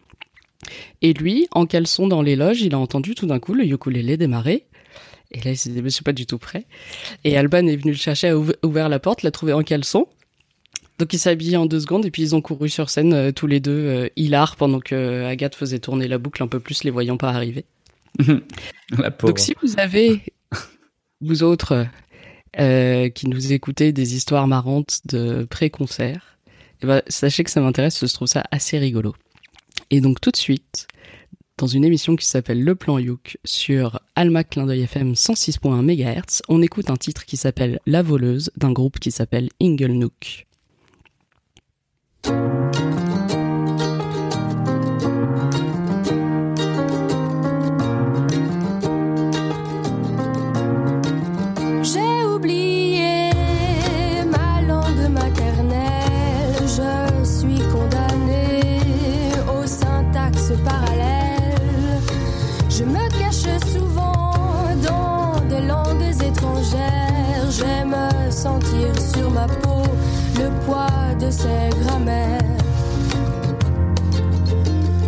Et 1.02 1.12
lui, 1.14 1.46
en 1.52 1.66
caleçon 1.66 2.06
dans 2.08 2.20
les 2.22 2.36
loges, 2.36 2.60
il 2.62 2.74
a 2.74 2.78
entendu 2.78 3.14
tout 3.14 3.26
d'un 3.26 3.38
coup 3.38 3.54
le 3.54 3.64
ukulélé 3.64 4.16
démarrer. 4.16 4.66
Et 5.30 5.40
là, 5.40 5.50
il 5.52 5.56
s'est 5.56 5.70
dit, 5.70 5.82
mais 5.82 5.88
je 5.88 5.94
suis 5.94 6.04
pas 6.04 6.12
du 6.12 6.26
tout 6.26 6.38
prêt. 6.38 6.66
Et 7.24 7.36
Alban 7.36 7.66
est 7.66 7.76
venu 7.76 7.92
le 7.92 7.98
chercher, 7.98 8.28
a 8.28 8.34
ouv- 8.36 8.56
ouvert 8.62 8.88
la 8.88 8.98
porte, 8.98 9.22
l'a 9.22 9.30
trouvé 9.30 9.52
en 9.52 9.62
caleçon. 9.62 10.06
Donc 10.98 11.12
il 11.12 11.18
s'est 11.18 11.30
habillé 11.30 11.56
en 11.56 11.66
deux 11.66 11.80
secondes 11.80 12.06
et 12.06 12.10
puis 12.10 12.22
ils 12.22 12.34
ont 12.36 12.40
couru 12.40 12.68
sur 12.68 12.88
scène 12.88 13.12
euh, 13.12 13.32
tous 13.32 13.46
les 13.46 13.60
deux, 13.60 13.72
euh, 13.72 14.08
hilar, 14.16 14.56
pendant 14.56 14.80
que 14.80 14.94
euh, 14.94 15.28
Agathe 15.28 15.54
faisait 15.54 15.80
tourner 15.80 16.06
la 16.06 16.18
boucle 16.18 16.42
un 16.42 16.46
peu 16.46 16.60
plus, 16.60 16.84
les 16.84 16.90
voyant 16.90 17.16
pas 17.16 17.30
arriver. 17.30 17.64
La. 18.98 19.10
Donc 19.10 19.40
si 19.40 19.54
vous 19.60 19.78
avez, 19.78 20.22
vous 21.20 21.42
autres, 21.42 21.86
euh, 22.60 23.08
qui 23.08 23.28
nous 23.28 23.52
écoutez 23.52 23.92
des 23.92 24.14
histoires 24.14 24.46
marrantes 24.46 25.00
de 25.06 25.44
pré-concert, 25.44 26.38
eh 26.82 26.86
ben, 26.86 27.02
sachez 27.08 27.42
que 27.42 27.50
ça 27.50 27.60
m'intéresse, 27.60 28.06
je 28.06 28.12
trouve 28.12 28.28
ça 28.28 28.44
assez 28.52 28.78
rigolo. 28.78 29.14
Et 29.90 30.00
donc 30.00 30.20
tout 30.20 30.30
de 30.30 30.36
suite, 30.36 30.86
dans 31.58 31.66
une 31.66 31.84
émission 31.84 32.14
qui 32.14 32.26
s'appelle 32.26 32.62
Le 32.62 32.76
Plan 32.76 32.98
Youk 32.98 33.38
sur 33.44 34.00
Alma 34.14 34.44
Clin 34.44 34.66
d'œil 34.66 34.82
FM 34.82 35.14
106.1 35.14 35.82
MHz, 35.82 36.42
on 36.48 36.62
écoute 36.62 36.90
un 36.90 36.96
titre 36.96 37.24
qui 37.24 37.36
s'appelle 37.36 37.80
La 37.86 38.02
Voleuse 38.02 38.52
d'un 38.56 38.72
groupe 38.72 39.00
qui 39.00 39.10
s'appelle 39.10 39.48
Inglenook. 42.26 42.54
J'ai 42.54 42.63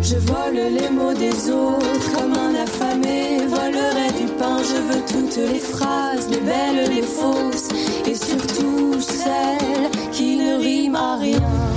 Je 0.09 0.15
vole 0.15 0.55
les 0.55 0.89
mots 0.89 1.13
des 1.13 1.51
autres 1.51 2.11
comme 2.15 2.31
un 2.31 2.55
affamé 2.63 3.45
volerait 3.45 4.13
du 4.17 4.25
pain. 4.39 4.57
Je 4.63 4.75
veux 4.87 5.03
toutes 5.05 5.35
les 5.35 5.59
phrases, 5.59 6.29
les 6.29 6.39
belles, 6.39 6.89
les 6.95 7.01
fausses, 7.01 7.67
et 8.05 8.15
surtout 8.15 9.01
celles 9.01 9.91
qui 10.13 10.37
ne 10.37 10.55
riment 10.55 10.95
à 10.95 11.17
rien. 11.17 11.76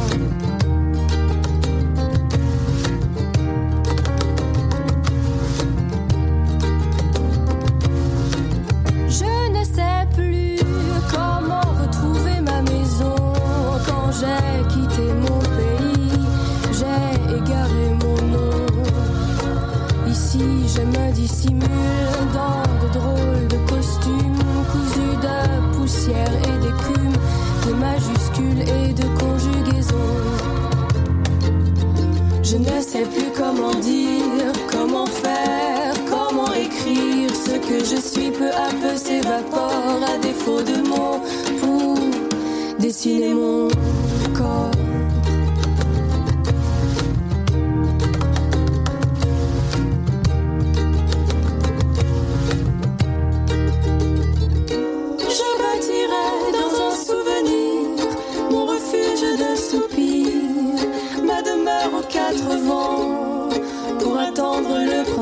Dissimule 21.12 21.68
dans 22.32 22.62
de 22.82 22.92
drôles 22.92 23.48
de 23.48 23.56
costumes 23.68 24.44
cousus 24.70 25.16
de 25.26 25.76
poussière 25.76 26.32
et 26.48 26.58
d'écume, 26.64 27.16
de 27.66 27.72
majuscules 27.74 28.62
et 28.78 28.92
de 28.92 29.06
conjugaisons. 29.18 30.20
Je 32.42 32.56
ne 32.56 32.80
sais 32.80 33.02
plus 33.02 33.30
comment 33.36 33.74
dire, 33.80 34.52
comment 34.70 35.06
faire, 35.06 35.94
comment 36.08 36.52
écrire. 36.52 37.30
Ce 37.46 37.56
que 37.68 37.84
je 37.84 38.00
suis 38.00 38.30
peu 38.30 38.50
à 38.50 38.70
peu 38.80 38.96
s'évapore 38.96 40.00
à 40.12 40.18
défaut 40.18 40.62
de 40.62 40.88
mots 40.88 41.20
pour 41.60 41.98
dessiner 42.78 43.34
mon 43.34 43.68
corps. 44.34 44.79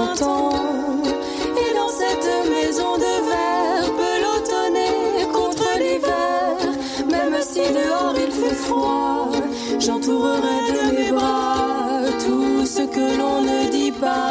Et 0.01 1.75
dans 1.75 1.89
cette 1.89 2.31
maison 2.49 2.97
de 2.99 3.13
verre, 3.31 3.91
pelotonner 4.03 5.27
contre 5.33 5.65
l'hiver, 5.77 6.57
même 7.11 7.37
si 7.43 7.63
dehors 7.73 8.15
il 8.17 8.31
fait 8.31 8.55
froid, 8.55 9.29
j'entourerai 9.81 10.59
de 10.77 10.97
mes 10.97 11.11
bras 11.11 12.03
tout 12.25 12.65
ce 12.65 12.83
que 12.83 13.07
l'on 13.19 13.43
ne 13.43 13.71
dit 13.73 13.91
pas, 13.91 14.28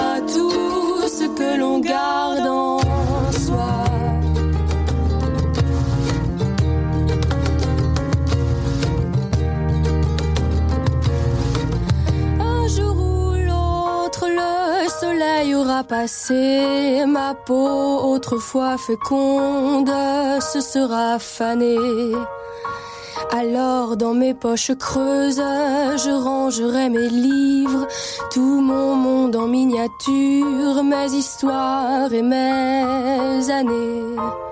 aura 15.55 15.83
passé. 15.83 17.05
Ma 17.07 17.33
peau, 17.33 18.13
autrefois 18.13 18.77
féconde, 18.77 19.91
se 20.41 20.61
sera 20.61 21.19
fanée. 21.19 22.13
Alors 23.31 23.97
dans 23.97 24.13
mes 24.13 24.33
poches 24.33 24.75
creuses, 24.77 25.37
je 26.03 26.23
rangerai 26.23 26.89
mes 26.89 27.09
livres, 27.09 27.87
tout 28.31 28.61
mon 28.61 28.95
monde 28.95 29.35
en 29.35 29.47
miniature, 29.47 30.83
mes 30.83 31.11
histoires 31.11 32.11
et 32.13 32.21
mes 32.21 33.51
années. 33.51 34.46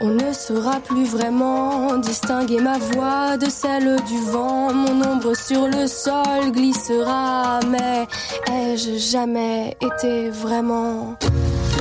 On 0.00 0.10
ne 0.10 0.32
saura 0.32 0.78
plus 0.80 1.06
vraiment 1.06 1.96
distinguer 1.96 2.60
ma 2.60 2.76
voix 2.78 3.36
de 3.38 3.48
celle 3.48 3.96
du 4.02 4.18
vent. 4.30 4.72
Mon 4.72 5.02
ombre 5.02 5.34
sur 5.34 5.66
le 5.68 5.86
sol 5.86 6.52
glissera, 6.52 7.60
mais 7.66 8.06
ai-je 8.52 8.98
jamais 8.98 9.74
été 9.80 10.28
vraiment 10.28 11.16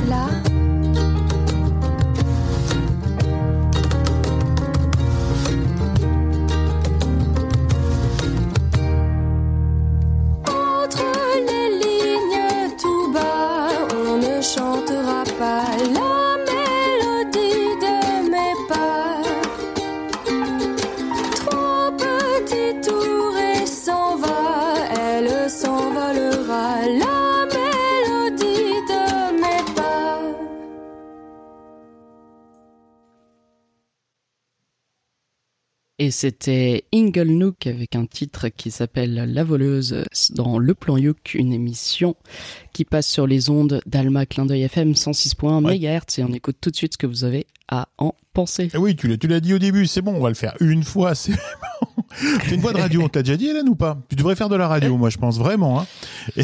là? 0.10 0.55
Et 36.06 36.12
c'était 36.12 36.84
Ingle 36.94 37.30
Nook 37.30 37.66
avec 37.66 37.96
un 37.96 38.06
titre 38.06 38.50
qui 38.50 38.70
s'appelle 38.70 39.16
La 39.16 39.44
voleuse 39.44 40.04
dans 40.36 40.60
Le 40.60 40.76
Plan 40.76 40.98
Youk, 40.98 41.34
une 41.34 41.52
émission 41.52 42.16
qui 42.74 42.86
passe 42.86 43.08
sur 43.08 43.26
les 43.26 43.50
ondes 43.50 43.82
d'Alma 43.88 44.28
Clin 44.28 44.46
d'œil 44.46 44.62
FM 44.62 44.92
106.1 44.92 45.66
Ouais. 45.66 45.80
MHz 45.80 46.20
et 46.20 46.24
on 46.24 46.32
écoute 46.32 46.58
tout 46.62 46.70
de 46.70 46.76
suite 46.76 46.94
ce 46.94 47.00
que 47.00 47.08
vous 47.08 47.24
avez 47.24 47.48
à 47.68 47.88
en 47.98 48.14
penser. 48.34 48.70
Eh 48.74 48.78
oui, 48.78 48.96
tu 48.96 49.08
l'as, 49.08 49.18
tu 49.18 49.28
l'as 49.28 49.40
dit 49.40 49.54
au 49.54 49.60
début, 49.60 49.88
c'est 49.88 50.02
bon, 50.02 50.14
on 50.16 50.22
va 50.22 50.30
le 50.30 50.36
faire 50.36 50.54
une 50.60 50.84
fois, 50.84 51.16
c'est 51.16 51.32
bon. 51.82 52.04
Une 52.52 52.62
voix 52.62 52.72
de 52.72 52.78
radio, 52.80 53.02
on 53.02 53.10
t'a 53.10 53.24
déjà 53.24 53.36
dit 53.36 53.48
Hélène 53.48 53.68
ou 53.68 53.76
pas? 53.76 53.98
Tu 54.10 54.16
devrais 54.16 54.36
faire 54.36 54.48
de 54.48 54.56
la 54.56 54.68
radio, 54.68 54.96
moi 54.98 55.10
je 55.10 55.18
pense 55.18 55.38
vraiment. 55.38 55.82
Hein. 55.82 55.86
Et- 56.38 56.44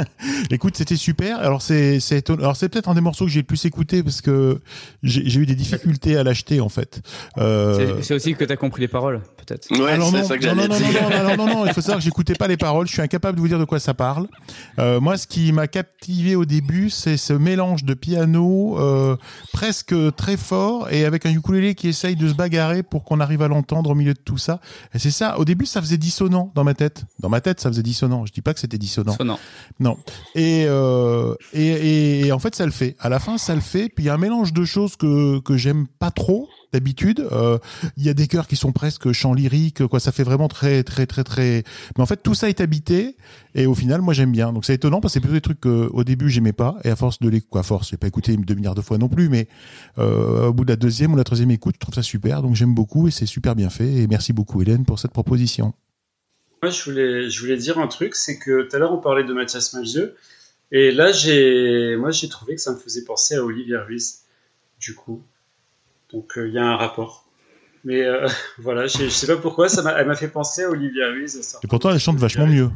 Écoute, 0.50 0.76
c'était 0.76 0.96
super. 0.96 1.38
Alors 1.40 1.60
c'est. 1.62 1.98
Alors 2.28 2.56
c'est 2.56 2.68
peut-être 2.68 2.88
un 2.88 2.94
des 2.94 3.00
morceaux 3.00 3.24
que 3.24 3.30
j'ai 3.30 3.40
le 3.40 3.46
plus 3.46 3.64
écouté 3.64 4.02
parce 4.02 4.20
que 4.20 4.60
j'ai, 5.02 5.22
eu 5.40 5.46
des 5.46 5.54
difficultés 5.56 6.16
à 6.16 6.22
l'acheter 6.22 6.60
en 6.60 6.68
fait. 6.68 7.00
Euh, 7.38 8.00
C'est- 8.02 8.14
aussi 8.14 8.34
que 8.34 8.44
tu 8.44 8.52
as 8.52 8.56
compris 8.56 8.82
les 8.82 8.88
paroles, 8.88 9.20
peut-être. 9.38 9.68
Ouais, 9.72 9.92
alors 9.92 10.10
c'est 10.10 10.20
non, 10.22 10.24
ça 10.28 10.38
que 10.38 10.46
non, 10.46 10.54
non, 10.54 10.68
non, 10.68 11.36
non, 11.36 11.36
non, 11.46 11.54
non, 11.54 11.66
il 11.66 11.72
faut 11.72 11.80
savoir 11.80 11.98
que 11.98 12.04
j'écoutais 12.04 12.34
pas 12.34 12.46
les 12.48 12.56
paroles, 12.56 12.86
je 12.86 12.92
suis 12.92 13.02
incapable 13.02 13.36
de 13.36 13.40
vous 13.40 13.48
dire 13.48 13.58
de 13.58 13.64
quoi 13.64 13.80
ça 13.80 13.94
parle. 13.94 14.28
Euh, 14.78 15.00
moi, 15.00 15.16
ce 15.16 15.26
qui 15.26 15.50
m'a 15.52 15.66
captivé 15.66 16.36
au 16.36 16.44
début, 16.44 16.90
c'est 16.90 17.16
ce 17.16 17.32
mélange 17.32 17.82
de 17.84 17.94
piano 17.94 18.78
euh, 18.78 19.16
presque 19.52 19.94
très 20.16 20.36
fort 20.36 20.57
et 20.90 21.04
avec 21.04 21.26
un 21.26 21.30
ukulélé 21.30 21.74
qui 21.74 21.88
essaye 21.88 22.16
de 22.16 22.28
se 22.28 22.34
bagarrer 22.34 22.82
pour 22.82 23.04
qu'on 23.04 23.20
arrive 23.20 23.42
à 23.42 23.48
l'entendre 23.48 23.90
au 23.90 23.94
milieu 23.94 24.14
de 24.14 24.18
tout 24.18 24.38
ça. 24.38 24.60
Et 24.94 24.98
c'est 24.98 25.10
ça, 25.10 25.38
au 25.38 25.44
début, 25.44 25.66
ça 25.66 25.80
faisait 25.80 25.98
dissonant 25.98 26.50
dans 26.54 26.64
ma 26.64 26.74
tête. 26.74 27.04
Dans 27.18 27.28
ma 27.28 27.40
tête, 27.40 27.60
ça 27.60 27.68
faisait 27.68 27.82
dissonant. 27.82 28.26
Je 28.26 28.32
dis 28.32 28.42
pas 28.42 28.54
que 28.54 28.60
c'était 28.60 28.78
dissonant. 28.78 29.16
Sonnant. 29.16 29.38
Non. 29.80 29.96
Et, 30.34 30.64
euh, 30.68 31.34
et, 31.52 31.66
et, 31.66 32.26
et 32.26 32.32
en 32.32 32.38
fait, 32.38 32.54
ça 32.54 32.64
le 32.64 32.72
fait. 32.72 32.96
À 33.00 33.08
la 33.08 33.18
fin, 33.18 33.38
ça 33.38 33.54
le 33.54 33.60
fait. 33.60 33.88
Puis 33.88 34.04
il 34.04 34.06
y 34.06 34.10
a 34.10 34.14
un 34.14 34.18
mélange 34.18 34.52
de 34.52 34.64
choses 34.64 34.96
que, 34.96 35.40
que 35.40 35.56
j'aime 35.56 35.86
pas 35.98 36.10
trop 36.10 36.48
d'habitude. 36.72 37.26
Euh, 37.32 37.58
Il 37.96 38.04
y 38.04 38.08
a 38.08 38.14
des 38.14 38.26
chœurs 38.26 38.46
qui 38.46 38.56
sont 38.56 38.72
presque 38.72 39.12
chants 39.12 39.34
lyriques, 39.34 39.86
quoi. 39.86 40.00
Ça 40.00 40.12
fait 40.12 40.22
vraiment 40.22 40.48
très, 40.48 40.82
très, 40.82 41.06
très, 41.06 41.24
très. 41.24 41.64
Mais 41.96 42.02
en 42.02 42.06
fait, 42.06 42.22
tout 42.22 42.34
ça 42.34 42.48
est 42.48 42.60
habité. 42.60 43.16
Et 43.54 43.66
au 43.66 43.74
final, 43.74 44.00
moi, 44.00 44.14
j'aime 44.14 44.32
bien. 44.32 44.52
Donc 44.52 44.64
c'est 44.64 44.74
étonnant 44.74 45.00
parce 45.00 45.12
que 45.12 45.14
c'est 45.14 45.20
plutôt 45.20 45.34
des 45.34 45.40
trucs 45.40 45.60
qu'au 45.60 46.04
début, 46.04 46.30
j'aimais 46.30 46.52
pas. 46.52 46.76
Et 46.84 46.90
à 46.90 46.96
force 46.96 47.18
de 47.20 47.38
quoi, 47.40 47.60
à 47.60 47.64
force, 47.64 47.90
j'ai 47.90 47.96
pas 47.96 48.06
écouté 48.06 48.36
deux 48.36 48.54
milliards 48.54 48.74
de 48.74 48.82
fois 48.82 48.98
non 48.98 49.08
plus, 49.08 49.28
mais 49.28 49.48
euh, 49.98 50.48
au 50.48 50.52
bout 50.52 50.64
de 50.64 50.70
la 50.70 50.76
deuxième 50.76 51.12
ou 51.12 51.16
la 51.16 51.24
troisième 51.24 51.50
écoute, 51.50 51.74
je 51.76 51.80
trouve 51.80 51.94
ça 51.94 52.02
super. 52.02 52.42
Donc 52.42 52.54
j'aime 52.54 52.74
beaucoup 52.74 53.08
et 53.08 53.10
c'est 53.10 53.26
super 53.26 53.54
bien 53.54 53.70
fait. 53.70 53.92
Et 53.92 54.06
merci 54.06 54.32
beaucoup, 54.32 54.62
Hélène, 54.62 54.84
pour 54.84 54.98
cette 54.98 55.12
proposition. 55.12 55.74
Moi, 56.62 56.72
je 56.72 56.82
voulais, 56.84 57.30
je 57.30 57.40
voulais 57.40 57.56
dire 57.56 57.78
un 57.78 57.86
truc, 57.86 58.14
c'est 58.16 58.38
que 58.38 58.62
tout 58.62 58.76
à 58.76 58.78
l'heure, 58.78 58.92
on 58.92 59.00
parlait 59.00 59.24
de 59.24 59.32
Mathias 59.32 59.72
Malzieu. 59.74 60.16
Et 60.70 60.90
là, 60.90 61.12
j'ai, 61.12 61.96
moi, 61.96 62.10
j'ai 62.10 62.28
trouvé 62.28 62.54
que 62.54 62.60
ça 62.60 62.72
me 62.72 62.76
faisait 62.76 63.04
penser 63.04 63.36
à 63.36 63.44
Olivia 63.44 63.82
Ruiz, 63.82 64.22
du 64.80 64.94
coup. 64.94 65.22
Donc, 66.12 66.38
euh, 66.38 66.48
il 66.48 66.54
y 66.54 66.58
a 66.58 66.64
un 66.64 66.76
rapport. 66.76 67.28
Mais 67.84 68.02
euh, 68.02 68.26
voilà, 68.58 68.86
je 68.86 68.98
je 69.04 69.08
sais 69.08 69.26
pas 69.26 69.36
pourquoi, 69.36 69.68
ça 69.68 69.82
m'a, 69.82 69.92
elle 69.92 70.06
m'a 70.06 70.16
fait 70.16 70.28
penser 70.28 70.64
à 70.64 70.70
Olivia 70.70 71.08
Ruiz. 71.10 71.40
ça. 71.42 71.58
Et 71.62 71.66
pourtant, 71.66 71.90
elle 71.90 71.98
chante 72.00 72.16
vachement 72.18 72.46
mieux. 72.46 72.70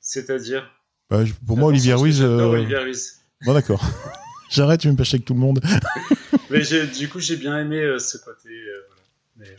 C'est-à-dire? 0.00 0.68
Bah, 1.10 1.24
je- 1.24 1.32
pour 1.46 1.56
moi, 1.56 1.68
Olivia 1.68 1.96
Ruiz. 1.96 2.22
euh, 2.22 2.44
Olivia 2.46 2.80
Ruiz. 2.80 3.20
Bon, 3.44 3.54
d'accord. 3.54 3.82
J'arrête, 4.50 4.84
vais 4.84 4.90
me 4.92 4.96
pêcher 4.96 5.16
avec 5.16 5.24
tout 5.26 5.34
le 5.34 5.40
monde. 5.40 5.60
Mais 6.50 6.62
j'ai- 6.62 6.86
du 6.86 7.08
coup, 7.08 7.20
j'ai 7.20 7.36
bien 7.36 7.58
aimé 7.58 7.96
ce 7.98 8.18
côté. 8.18 8.48
voilà. 8.88 9.02
Mais- 9.36 9.56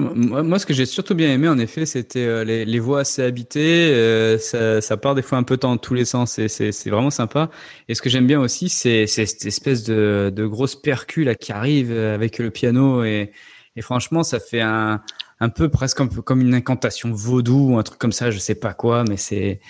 Moi, 0.00 0.58
ce 0.58 0.66
que 0.66 0.74
j'ai 0.74 0.86
surtout 0.86 1.14
bien 1.14 1.32
aimé, 1.32 1.48
en 1.48 1.58
effet, 1.58 1.86
c'était 1.86 2.24
euh, 2.26 2.44
les, 2.44 2.64
les 2.64 2.78
voix 2.78 3.00
assez 3.00 3.22
habitées. 3.22 3.90
euh, 3.92 4.38
ça, 4.38 4.80
ça 4.80 4.96
part 4.96 5.14
des 5.14 5.22
fois 5.22 5.38
un 5.38 5.42
peu 5.42 5.56
dans 5.56 5.76
tous 5.76 5.94
les 5.94 6.04
sens 6.04 6.38
et 6.38 6.48
c'est 6.48 6.90
vraiment 6.90 7.10
sympa. 7.10 7.50
Et 7.88 7.94
ce 7.94 8.02
que 8.02 8.10
j'aime 8.10 8.26
bien 8.26 8.40
aussi, 8.40 8.68
c'est 8.68 9.06
cette 9.06 9.44
espèce 9.46 9.84
de, 9.84 10.32
de 10.34 10.46
grosse 10.46 10.76
percu 10.76 11.24
là 11.24 11.34
qui 11.34 11.52
arrive 11.52 11.90
euh, 11.92 12.14
avec 12.14 12.38
le 12.38 12.50
piano 12.50 13.04
et, 13.04 13.32
et 13.76 13.82
franchement, 13.82 14.22
ça 14.22 14.40
fait 14.40 14.60
un 14.60 15.02
un 15.40 15.48
peu 15.50 15.68
presque 15.68 16.00
un 16.00 16.06
peu 16.08 16.20
comme 16.22 16.40
une 16.40 16.54
incantation 16.54 17.12
vaudou 17.12 17.72
ou 17.72 17.78
un 17.78 17.82
truc 17.82 17.98
comme 17.98 18.12
ça, 18.12 18.30
je 18.30 18.38
sais 18.38 18.54
pas 18.56 18.74
quoi, 18.74 19.04
mais 19.08 19.16
c'est 19.16 19.60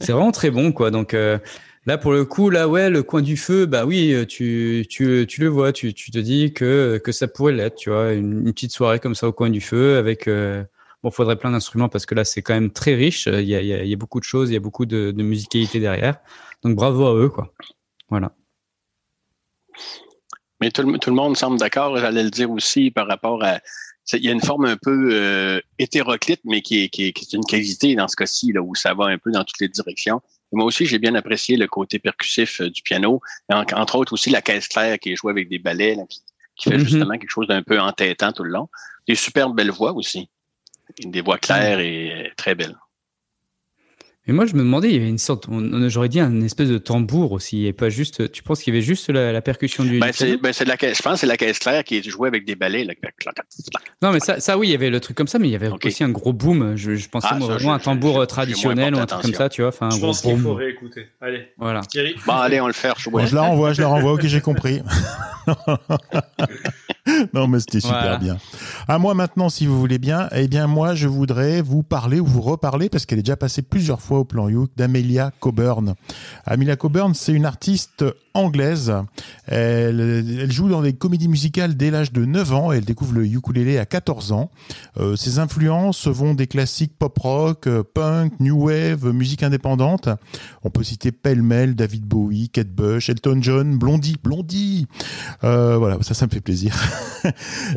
c'est 0.00 0.12
vraiment 0.12 0.30
très 0.32 0.50
bon 0.50 0.72
quoi. 0.72 0.90
Donc 0.90 1.14
euh, 1.14 1.38
Là, 1.86 1.98
pour 1.98 2.12
le 2.12 2.24
coup, 2.24 2.50
là, 2.50 2.68
ouais, 2.68 2.90
le 2.90 3.04
coin 3.04 3.22
du 3.22 3.36
feu, 3.36 3.64
bah 3.64 3.84
oui, 3.84 4.12
euh, 4.12 4.26
tu, 4.26 4.84
tu, 4.90 5.24
tu 5.28 5.40
le 5.40 5.46
vois, 5.46 5.72
tu, 5.72 5.94
tu 5.94 6.10
te 6.10 6.18
dis 6.18 6.52
que, 6.52 7.00
que 7.02 7.12
ça 7.12 7.28
pourrait 7.28 7.52
l'être, 7.52 7.76
tu 7.76 7.90
vois, 7.90 8.12
une, 8.12 8.52
petite 8.52 8.72
soirée 8.72 8.98
comme 8.98 9.14
ça 9.14 9.28
au 9.28 9.32
coin 9.32 9.50
du 9.50 9.60
feu 9.60 9.96
avec, 9.96 10.26
euh, 10.26 10.64
bon, 11.04 11.12
faudrait 11.12 11.36
plein 11.36 11.52
d'instruments 11.52 11.88
parce 11.88 12.04
que 12.04 12.16
là, 12.16 12.24
c'est 12.24 12.42
quand 12.42 12.54
même 12.54 12.72
très 12.72 12.96
riche. 12.96 13.28
Il 13.28 13.48
y 13.48 13.54
a, 13.54 13.62
y 13.62 13.72
a, 13.72 13.84
y 13.84 13.92
a 13.92 13.96
beaucoup 13.96 14.18
de 14.18 14.24
choses, 14.24 14.50
il 14.50 14.54
y 14.54 14.56
a 14.56 14.60
beaucoup 14.60 14.84
de, 14.84 15.12
musicalité 15.12 15.78
derrière. 15.78 16.18
Donc, 16.64 16.74
bravo 16.74 17.06
à 17.06 17.14
eux, 17.14 17.28
quoi. 17.28 17.52
Voilà. 18.10 18.32
Mais 20.60 20.72
tout 20.72 20.82
le, 20.82 20.98
tout 20.98 21.10
le 21.10 21.16
monde 21.16 21.36
semble 21.36 21.58
d'accord, 21.58 21.96
j'allais 21.98 22.24
le 22.24 22.30
dire 22.30 22.50
aussi 22.50 22.90
par 22.90 23.06
rapport 23.06 23.44
à. 23.44 23.60
Il 24.12 24.24
y 24.24 24.28
a 24.28 24.32
une 24.32 24.40
forme 24.40 24.64
un 24.66 24.76
peu 24.76 25.10
euh, 25.12 25.60
hétéroclite, 25.78 26.40
mais 26.44 26.62
qui 26.62 26.84
est, 26.84 26.88
qui, 26.88 27.06
est, 27.06 27.12
qui 27.12 27.24
est 27.24 27.32
une 27.36 27.44
qualité 27.44 27.94
dans 27.94 28.08
ce 28.08 28.16
cas-ci, 28.16 28.52
là, 28.52 28.62
où 28.62 28.74
ça 28.74 28.94
va 28.94 29.06
un 29.06 29.18
peu 29.18 29.30
dans 29.32 29.44
toutes 29.44 29.60
les 29.60 29.68
directions. 29.68 30.20
Moi 30.52 30.64
aussi, 30.64 30.86
j'ai 30.86 30.98
bien 30.98 31.14
apprécié 31.14 31.56
le 31.56 31.66
côté 31.66 31.98
percussif 31.98 32.60
euh, 32.60 32.70
du 32.70 32.82
piano, 32.82 33.20
entre 33.50 33.96
autres 33.96 34.12
aussi 34.12 34.30
la 34.30 34.42
caisse 34.42 34.68
claire 34.68 34.98
qui 34.98 35.12
est 35.12 35.16
jouée 35.16 35.32
avec 35.32 35.48
des 35.48 35.58
ballets, 35.58 35.94
là, 35.96 36.04
qui, 36.08 36.22
qui 36.56 36.70
fait 36.70 36.78
Mhm. 36.78 36.84
justement 36.84 37.18
quelque 37.18 37.30
chose 37.30 37.48
d'un 37.48 37.62
peu 37.62 37.80
entêtant 37.80 38.32
tout 38.32 38.44
le 38.44 38.50
long. 38.50 38.68
Des 39.08 39.14
superbes 39.16 39.56
belles 39.56 39.70
voix 39.70 39.92
aussi. 39.92 40.28
Des 41.04 41.20
voix 41.20 41.38
claires 41.38 41.80
et 41.80 42.26
euh, 42.28 42.30
très 42.36 42.54
belles. 42.54 42.76
Mais 44.26 44.32
moi, 44.34 44.44
je 44.46 44.54
me 44.54 44.58
demandais, 44.60 44.88
il 44.88 44.94
y 44.94 44.96
avait 44.96 45.08
une 45.08 45.18
sorte, 45.18 45.46
j'aurais 45.88 46.08
dit 46.08 46.18
un 46.20 46.40
espèce 46.42 46.68
de 46.68 46.78
tambour 46.78 47.30
aussi, 47.32 47.66
et 47.66 47.72
pas 47.72 47.88
juste, 47.90 48.32
tu 48.32 48.42
penses 48.42 48.60
qu'il 48.62 48.74
y 48.74 48.76
avait 48.76 48.84
juste 48.84 49.08
la, 49.08 49.32
la 49.32 49.40
percussion 49.40 49.84
du, 49.84 50.00
Ben, 50.00 50.06
du 50.08 50.12
c'est, 50.14 50.36
ben, 50.36 50.52
la 50.66 50.76
caisse, 50.76 50.98
je 50.98 51.02
pense 51.02 51.12
que 51.14 51.18
c'est 51.20 51.26
la 51.26 51.36
caisse 51.36 51.58
claire 51.60 51.84
qui 51.84 51.96
est 51.98 52.08
jouée 52.08 52.26
avec 52.28 52.44
des 52.44 52.56
ballets. 52.56 52.84
Là. 52.84 52.94
Non, 54.02 54.10
mais 54.12 54.18
ça, 54.20 54.40
ça, 54.40 54.58
oui, 54.58 54.68
il 54.68 54.72
y 54.72 54.74
avait 54.74 54.90
le 54.90 54.98
truc 55.00 55.16
comme 55.16 55.28
ça, 55.28 55.38
mais 55.38 55.48
il 55.48 55.52
y 55.52 55.54
avait 55.54 55.68
aussi 55.84 56.02
un 56.02 56.08
gros 56.10 56.32
boom. 56.32 56.76
Je, 56.76 56.96
je 56.96 57.08
pensais 57.08 57.28
Ah, 57.30 57.36
moi, 57.38 57.46
ça, 57.46 57.54
vraiment 57.54 57.70
je- 57.70 57.76
un 57.76 57.78
tambour 57.78 58.20
euh, 58.20 58.26
traditionnel 58.26 58.94
ou 58.94 58.98
un 58.98 59.06
truc 59.06 59.22
comme 59.22 59.34
ça, 59.34 59.48
tu 59.48 59.62
vois. 59.62 59.72
Un 59.80 59.90
Je 59.90 59.96
gros 59.98 60.06
pense 60.08 60.20
qu'il 60.22 60.32
boom. 60.32 60.42
faut 60.42 60.54
réécouter. 60.54 61.06
Allez, 61.20 61.48
Voilà. 61.56 61.82
Thierry. 61.82 62.16
Bon, 62.26 62.32
allez, 62.34 62.60
on 62.60 62.66
le 62.66 62.72
fait. 62.72 62.92
Bon, 63.10 63.24
je 63.24 63.34
la 63.34 63.42
renvoie, 63.42 63.72
je 63.74 63.80
la 63.80 63.88
renvoie. 63.88 64.12
Ok, 64.14 64.26
j'ai 64.26 64.40
compris. 64.42 64.80
non, 67.34 67.46
mais 67.48 67.60
c'était 67.60 67.80
super 67.80 68.00
Voilà. 68.00 68.16
bien. 68.18 68.36
À 68.88 68.98
moi 68.98 69.14
maintenant, 69.14 69.48
si 69.48 69.66
vous 69.66 69.78
voulez 69.78 69.98
bien, 69.98 70.28
eh 70.32 70.48
bien 70.48 70.66
moi, 70.66 70.94
je 70.94 71.08
voudrais 71.08 71.62
vous 71.62 71.82
parler 71.82 72.20
ou 72.20 72.26
vous 72.26 72.40
reparler 72.42 72.88
parce 72.88 73.06
qu'elle 73.06 73.18
est 73.18 73.22
déjà 73.22 73.36
passée 73.36 73.62
plusieurs 73.62 74.00
fois 74.00 74.18
au 74.18 74.24
plan 74.24 74.48
You 74.48 74.66
d'Amelia 74.76 75.32
Coburn. 75.40 75.94
Amelia 76.44 76.76
Coburn, 76.76 77.14
c'est 77.14 77.32
une 77.32 77.46
artiste 77.46 78.04
anglaise. 78.36 78.92
Elle, 79.46 80.00
elle 80.40 80.52
joue 80.52 80.68
dans 80.68 80.82
des 80.82 80.92
comédies 80.92 81.28
musicales 81.28 81.76
dès 81.76 81.90
l'âge 81.90 82.12
de 82.12 82.24
9 82.24 82.52
ans 82.52 82.72
et 82.72 82.78
elle 82.78 82.84
découvre 82.84 83.14
le 83.14 83.26
ukulélé 83.26 83.78
à 83.78 83.86
14 83.86 84.32
ans. 84.32 84.50
Euh, 84.98 85.16
ses 85.16 85.38
influences 85.38 86.06
vont 86.06 86.34
des 86.34 86.46
classiques 86.46 86.96
pop 86.98 87.16
rock, 87.18 87.66
euh, 87.66 87.82
punk, 87.82 88.38
new 88.40 88.66
wave, 88.66 89.12
musique 89.12 89.42
indépendante. 89.42 90.08
On 90.62 90.70
peut 90.70 90.82
citer 90.84 91.12
pêle-mêle 91.12 91.74
David 91.74 92.04
Bowie, 92.04 92.48
Kate 92.48 92.68
Bush, 92.68 93.08
Elton 93.10 93.38
John, 93.40 93.78
Blondie, 93.78 94.16
Blondie. 94.22 94.86
Euh, 95.44 95.76
voilà, 95.76 95.98
ça, 96.02 96.14
ça 96.14 96.26
me 96.26 96.30
fait 96.30 96.40
plaisir. 96.40 96.76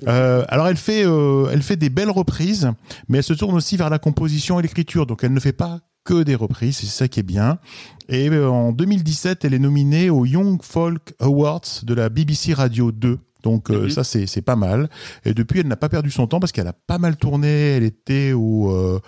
Euh, 0.07 0.45
alors 0.47 0.67
elle 0.67 0.77
fait, 0.77 1.03
euh, 1.05 1.49
elle 1.51 1.63
fait 1.63 1.75
des 1.75 1.89
belles 1.89 2.11
reprises, 2.11 2.71
mais 3.07 3.17
elle 3.17 3.23
se 3.23 3.33
tourne 3.33 3.55
aussi 3.55 3.77
vers 3.77 3.89
la 3.89 3.97
composition 3.97 4.59
et 4.59 4.61
l'écriture. 4.61 5.07
Donc 5.07 5.23
elle 5.23 5.33
ne 5.33 5.39
fait 5.39 5.53
pas 5.53 5.79
que 6.09 6.23
des 6.23 6.33
reprises, 6.33 6.77
c'est 6.77 6.87
ça 6.87 7.07
qui 7.07 7.19
est 7.19 7.23
bien. 7.23 7.59
Et 8.07 8.29
euh, 8.29 8.49
en 8.49 8.71
2017, 8.71 9.45
elle 9.45 9.53
est 9.53 9.59
nominée 9.59 10.09
aux 10.09 10.25
Young 10.25 10.59
Folk 10.63 11.13
Awards 11.19 11.83
de 11.83 11.93
la 11.93 12.09
BBC 12.09 12.55
Radio 12.55 12.91
2. 12.91 13.19
Donc 13.43 13.69
euh, 13.69 13.83
Mhm. 13.83 13.89
ça 13.89 14.03
c'est 14.03 14.41
pas 14.41 14.55
mal. 14.55 14.89
Et 15.25 15.33
depuis 15.33 15.59
elle 15.61 15.67
n'a 15.67 15.75
pas 15.77 15.89
perdu 15.89 16.11
son 16.11 16.27
temps 16.27 16.39
parce 16.39 16.51
qu'elle 16.51 16.67
a 16.67 16.73
pas 16.73 16.97
mal 16.97 17.15
tourné. 17.17 17.47
Elle 17.77 17.83
était 17.83 18.33
au 18.33 18.71
euh, 18.71 18.99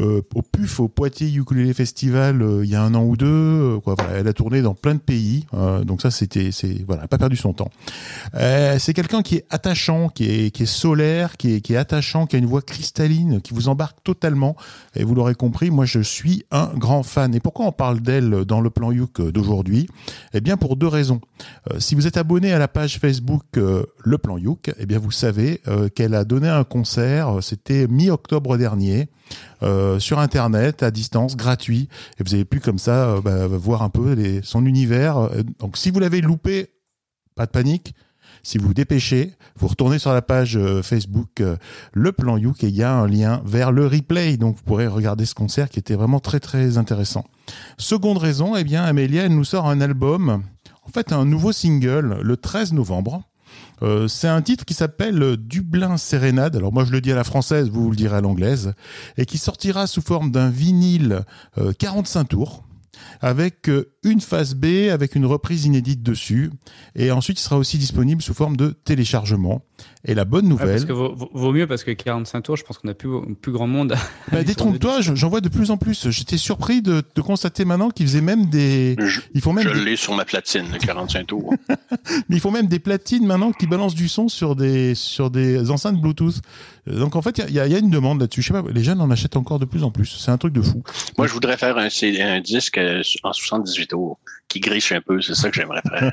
euh, 0.00 0.22
au 0.34 0.42
PUF 0.42 0.80
au 0.80 0.88
Poitiers 0.88 1.32
Ukulele 1.32 1.72
Festival 1.74 2.42
euh, 2.42 2.64
il 2.64 2.70
y 2.70 2.74
a 2.74 2.82
un 2.82 2.94
an 2.94 3.04
ou 3.04 3.16
deux. 3.16 3.78
quoi. 3.84 3.94
Voilà, 3.98 4.14
elle 4.18 4.28
a 4.28 4.32
tourné 4.32 4.62
dans 4.62 4.74
plein 4.74 4.94
de 4.94 5.00
pays. 5.00 5.46
euh, 5.54 5.84
donc 5.84 6.02
ça 6.02 6.10
c'était 6.10 6.50
c'est 6.52 6.84
voilà, 6.86 7.02
elle 7.02 7.04
a 7.04 7.08
pas 7.08 7.18
perdu 7.18 7.36
son 7.36 7.52
temps. 7.52 7.70
C'est 8.78 8.92
quelqu'un 8.94 9.22
qui 9.22 9.36
est 9.36 9.46
attachant, 9.50 10.08
qui 10.08 10.24
est 10.30 10.50
qui 10.50 10.64
est 10.64 10.66
solaire, 10.66 11.36
qui 11.36 11.54
est 11.54 11.60
qui 11.60 11.74
est 11.74 11.76
attachant, 11.76 12.26
qui 12.26 12.36
a 12.36 12.38
une 12.38 12.46
voix 12.46 12.62
cristalline, 12.62 13.40
qui 13.40 13.54
vous 13.54 13.68
embarque 13.68 13.98
totalement. 14.04 14.56
Et 14.94 15.04
vous 15.04 15.14
l'aurez 15.14 15.34
compris, 15.34 15.70
moi 15.70 15.84
je 15.84 16.00
suis 16.00 16.44
un 16.50 16.70
grand 16.76 17.02
fan. 17.02 17.34
Et 17.34 17.40
pourquoi 17.40 17.66
on 17.66 17.72
parle 17.72 18.00
d'elle 18.00 18.44
dans 18.44 18.60
le 18.60 18.70
plan 18.70 18.92
Youk 18.92 19.20
d'aujourd'hui? 19.30 19.88
Eh 20.34 20.40
bien 20.40 20.56
pour 20.56 20.76
deux 20.76 20.86
raisons. 20.88 21.20
Si 21.78 21.94
vous 21.94 22.06
êtes 22.06 22.16
abonné 22.16 22.52
à 22.52 22.58
la 22.58 22.68
page 22.68 22.98
Facebook 22.98 23.42
Le 24.04 24.18
Plan 24.18 24.38
Youk, 24.38 24.72
eh 24.78 24.86
bien 24.86 24.98
vous 24.98 25.10
savez 25.10 25.60
euh, 25.68 25.88
qu'elle 25.88 26.14
a 26.14 26.24
donné 26.24 26.48
un 26.48 26.64
concert, 26.64 27.38
euh, 27.38 27.40
c'était 27.40 27.86
mi-octobre 27.86 28.56
dernier, 28.56 29.08
euh, 29.62 29.98
sur 29.98 30.18
Internet, 30.18 30.82
à 30.82 30.90
distance, 30.90 31.36
gratuit. 31.36 31.88
Et 32.18 32.22
vous 32.24 32.34
avez 32.34 32.44
pu 32.44 32.60
comme 32.60 32.78
ça 32.78 33.10
euh, 33.10 33.20
bah, 33.20 33.46
voir 33.46 33.82
un 33.82 33.90
peu 33.90 34.16
son 34.42 34.64
univers. 34.66 35.18
Euh, 35.18 35.42
Donc 35.58 35.76
si 35.76 35.90
vous 35.90 36.00
l'avez 36.00 36.20
loupé, 36.20 36.70
pas 37.34 37.46
de 37.46 37.50
panique. 37.50 37.94
Si 38.42 38.58
vous 38.58 38.68
vous 38.68 38.74
dépêchez, 38.74 39.32
vous 39.56 39.66
retournez 39.66 39.98
sur 39.98 40.12
la 40.12 40.22
page 40.22 40.56
euh, 40.56 40.82
Facebook 40.82 41.40
euh, 41.40 41.56
Le 41.92 42.12
Plan 42.12 42.36
Youk 42.36 42.62
et 42.62 42.68
il 42.68 42.76
y 42.76 42.82
a 42.84 42.92
un 42.92 43.08
lien 43.08 43.42
vers 43.44 43.72
le 43.72 43.86
replay. 43.86 44.36
Donc 44.36 44.56
vous 44.56 44.62
pourrez 44.62 44.86
regarder 44.86 45.26
ce 45.26 45.34
concert 45.34 45.68
qui 45.68 45.80
était 45.80 45.96
vraiment 45.96 46.20
très 46.20 46.38
très 46.38 46.78
intéressant. 46.78 47.24
Seconde 47.76 48.18
raison, 48.18 48.54
eh 48.54 48.62
bien 48.62 48.84
Amélia, 48.84 49.24
elle 49.24 49.34
nous 49.34 49.44
sort 49.44 49.66
un 49.66 49.80
album, 49.80 50.42
en 50.84 50.88
fait 50.92 51.12
un 51.12 51.24
nouveau 51.24 51.50
single 51.52 52.20
le 52.22 52.36
13 52.36 52.72
novembre. 52.72 53.22
Euh, 53.82 54.08
c'est 54.08 54.28
un 54.28 54.42
titre 54.42 54.64
qui 54.64 54.74
s'appelle 54.74 55.22
euh, 55.22 55.36
Dublin 55.36 55.96
Sérénade. 55.96 56.56
Alors 56.56 56.72
moi 56.72 56.84
je 56.84 56.92
le 56.92 57.00
dis 57.00 57.12
à 57.12 57.14
la 57.14 57.24
française, 57.24 57.68
vous, 57.70 57.90
le 57.90 57.96
direz 57.96 58.16
à 58.16 58.20
l'anglaise, 58.20 58.72
et 59.16 59.26
qui 59.26 59.38
sortira 59.38 59.86
sous 59.86 60.02
forme 60.02 60.30
d'un 60.30 60.50
vinyle 60.50 61.22
euh, 61.58 61.72
45 61.78 62.24
tours 62.24 62.66
avec 63.20 63.68
euh, 63.68 63.92
une 64.02 64.20
phase 64.20 64.54
B 64.54 64.90
avec 64.90 65.14
une 65.14 65.26
reprise 65.26 65.64
inédite 65.64 66.02
dessus. 66.02 66.50
Et 66.94 67.10
ensuite 67.10 67.38
il 67.38 67.42
sera 67.42 67.58
aussi 67.58 67.78
disponible 67.78 68.22
sous 68.22 68.34
forme 68.34 68.56
de 68.56 68.70
téléchargement 68.70 69.62
et 70.04 70.14
la 70.14 70.24
bonne 70.24 70.44
Ouais, 70.44 70.50
nouvelle 70.50 70.68
parce 70.70 70.84
que 70.84 70.92
vaut, 70.92 71.52
mieux 71.52 71.66
parce 71.66 71.84
que 71.84 71.90
45 71.90 72.40
tours, 72.42 72.56
je 72.56 72.64
pense 72.64 72.78
qu'on 72.78 72.88
a 72.88 72.94
plus, 72.94 73.08
plus 73.40 73.52
grand 73.52 73.66
monde. 73.66 73.92
à- 73.92 73.96
bah, 74.32 74.42
détrompe-toi 74.44 75.00
je- 75.00 75.14
j'en 75.14 75.28
vois 75.28 75.40
de 75.40 75.48
plus 75.48 75.70
en 75.70 75.76
plus 75.76 76.10
j'étais 76.10 76.36
surpris 76.38 76.82
de, 76.82 77.02
de 77.14 77.20
constater 77.22 77.64
maintenant 77.64 77.90
qu'ils 77.90 78.06
faisaient 78.06 78.20
même 78.20 78.46
des 78.46 78.96
Je, 78.98 79.20
ils 79.34 79.40
font 79.40 79.52
même 79.52 79.64
je 79.68 79.74
des- 79.74 79.84
l'ai 79.84 79.96
sur 79.96 80.14
ma 80.14 80.24
platine, 80.24 80.66
le 80.72 80.78
45 80.78 81.26
tours. 81.26 81.54
Mais 82.28 82.36
ils 82.36 82.40
font 82.40 82.50
même 82.50 82.66
des 82.68 82.78
platines 82.78 83.26
maintenant 83.26 83.52
qui 83.52 83.66
balancent 83.66 83.94
du 83.94 84.08
son 84.08 84.28
sur 84.28 84.56
des 84.56 84.94
sur 84.94 85.30
des 85.30 85.70
enceintes 85.70 86.00
Bluetooth. 86.00 86.40
Euh, 86.88 86.98
Donc 86.98 87.16
en 87.16 87.22
fait, 87.22 87.38
il 87.48 87.54
y 87.54 87.60
a- 87.60 87.66
il 87.66 87.70
y, 87.70 87.72
y 87.72 87.76
a 87.76 87.78
une 87.80 87.90
demande 87.90 88.20
là-dessus. 88.20 88.42
Je 88.42 88.48
sais 88.48 88.52
pas, 88.62 88.62
les 88.70 88.84
jeunes 88.84 89.00
en 89.00 89.10
achètent 89.10 89.36
encore 89.36 89.58
de 89.58 89.64
plus 89.64 89.82
en 89.82 89.90
plus. 89.90 90.06
C'est 90.18 90.30
un 90.30 90.38
truc 90.38 90.52
de 90.52 90.62
fou. 90.62 90.82
Moi, 91.18 91.26
je 91.26 91.32
voudrais 91.32 91.56
faire 91.56 91.76
un, 91.78 91.90
CD 91.90 92.22
un 92.22 92.40
disque 92.40 92.78
euh, 92.78 93.02
en 93.24 93.32
78 93.32 93.88
tours 93.88 94.18
qui 94.48 94.60
griche 94.60 94.92
un 94.92 95.00
peu. 95.00 95.20
C'est 95.20 95.34
ça 95.34 95.50
que 95.50 95.56
j'aimerais 95.56 95.82
faire. 95.88 96.12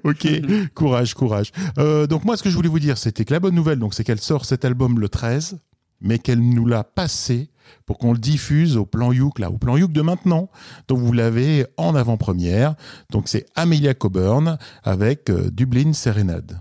ok, 0.04 0.72
courage, 0.74 1.14
courage. 1.14 1.52
Euh, 1.78 2.06
donc 2.06 2.24
moi, 2.24 2.36
ce 2.36 2.42
que 2.42 2.50
je 2.50 2.56
voulais 2.56 2.68
vous 2.68 2.80
dire, 2.80 2.98
c'était 2.98 3.24
que 3.24 3.32
la 3.32 3.40
bonne 3.40 3.54
nouvelle, 3.54 3.78
donc 3.78 3.94
c'est 3.94 4.04
qu'elle 4.04 4.20
sort 4.20 4.44
cet 4.44 4.64
album 4.64 4.98
le 4.98 5.08
13, 5.08 5.58
mais 6.00 6.18
qu'elle 6.18 6.40
nous 6.40 6.66
l'a 6.66 6.84
passé 6.84 7.50
pour 7.86 7.98
qu'on 7.98 8.12
le 8.12 8.18
diffuse 8.18 8.76
au 8.76 8.86
plan 8.86 9.12
Youk, 9.12 9.38
là, 9.38 9.50
au 9.50 9.58
plan 9.58 9.76
Youk 9.76 9.92
de 9.92 10.02
maintenant. 10.02 10.50
Donc 10.88 10.98
vous 10.98 11.12
l'avez 11.12 11.66
en 11.76 11.94
avant-première. 11.94 12.74
Donc 13.10 13.28
c'est 13.28 13.46
Amelia 13.54 13.94
Coburn 13.94 14.58
avec 14.82 15.30
euh, 15.30 15.50
Dublin 15.50 15.92
Serenade. 15.92 16.60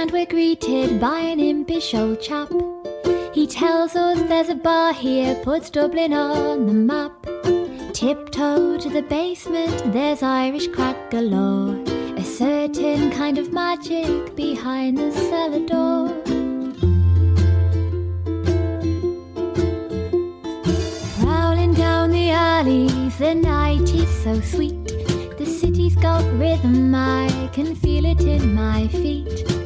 And 0.00 0.12
we're 0.12 0.24
greeted 0.24 0.98
by 0.98 1.18
an 1.18 1.38
impish 1.38 1.92
old 1.92 2.18
chap. 2.22 2.48
He 3.34 3.46
tells 3.46 3.94
us 3.94 4.18
there's 4.28 4.48
a 4.48 4.54
bar 4.54 4.94
here, 4.94 5.34
puts 5.44 5.68
Dublin 5.68 6.14
on 6.14 6.66
the 6.66 6.72
map. 6.72 7.12
Tiptoe 7.92 8.78
to 8.78 8.88
the 8.88 9.02
basement, 9.02 9.92
there's 9.92 10.22
Irish 10.22 10.68
crack 10.68 11.10
galore. 11.10 11.74
A 12.16 12.24
certain 12.24 13.10
kind 13.10 13.36
of 13.36 13.52
magic 13.52 14.34
behind 14.34 14.96
the 14.96 15.12
cellar 15.12 15.66
door. 15.66 16.08
Prowling 21.20 21.74
down 21.74 22.10
the 22.10 22.30
alleys, 22.30 23.18
the 23.18 23.34
night 23.34 23.92
is 23.94 24.08
so 24.22 24.40
sweet. 24.40 24.82
The 25.36 25.44
city's 25.44 25.94
got 25.96 26.24
rhythm, 26.38 26.94
I 26.94 27.50
can 27.52 27.74
feel 27.74 28.06
it 28.06 28.22
in 28.22 28.54
my 28.54 28.88
feet. 28.88 29.59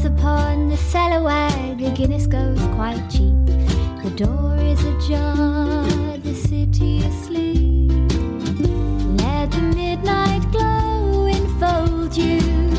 Pass 0.00 0.08
upon 0.08 0.68
the 0.70 0.78
cellar 0.78 1.22
where 1.22 1.74
the 1.74 1.90
Guinness 1.90 2.26
goes 2.26 2.58
quite 2.74 3.06
cheap. 3.10 3.36
The 4.02 4.10
door 4.16 4.56
is 4.56 4.82
ajar, 4.82 6.16
the 6.16 6.34
city 6.34 7.02
asleep. 7.02 7.92
Let 9.20 9.50
the 9.50 9.60
midnight 9.76 10.50
glow 10.52 11.26
enfold 11.26 12.16
you. 12.16 12.69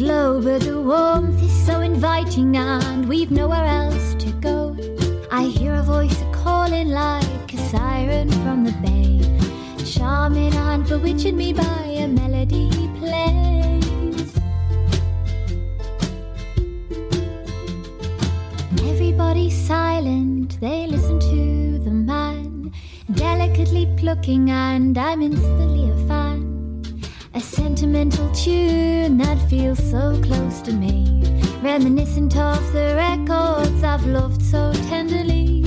Low, 0.00 0.40
but 0.40 0.60
the 0.62 0.80
warmth 0.80 1.42
is 1.42 1.66
so 1.66 1.80
inviting, 1.80 2.56
and 2.56 3.08
we've 3.08 3.30
nowhere 3.30 3.64
else 3.64 4.14
to 4.14 4.30
go. 4.32 4.76
I 5.30 5.44
hear 5.44 5.74
a 5.74 5.82
voice 5.82 6.22
calling 6.32 6.88
like 6.88 7.52
a 7.52 7.58
siren 7.70 8.30
from 8.42 8.64
the 8.64 8.72
bay, 8.82 9.20
charming 9.84 10.54
and 10.54 10.86
bewitching 10.86 11.36
me 11.36 11.52
by 11.52 11.84
a 12.04 12.06
melody 12.06 12.68
he 12.68 12.88
plays. 12.98 14.34
Everybody's 18.90 19.56
silent, 19.66 20.60
they 20.60 20.86
listen 20.86 21.18
to 21.18 21.78
the 21.78 21.90
man, 21.90 22.72
delicately 23.14 23.86
plucking, 23.96 24.50
and 24.50 24.96
I'm 24.96 25.22
instantly 25.22 25.90
a 25.90 25.96
fan. 26.06 26.37
A 27.38 27.40
sentimental 27.40 28.28
tune 28.32 29.16
that 29.18 29.38
feels 29.48 29.78
so 29.92 30.20
close 30.24 30.60
to 30.62 30.72
me, 30.72 31.22
reminiscent 31.62 32.36
of 32.36 32.72
the 32.72 32.96
records 32.96 33.84
I've 33.84 34.04
loved 34.06 34.42
so 34.42 34.72
tenderly. 34.88 35.62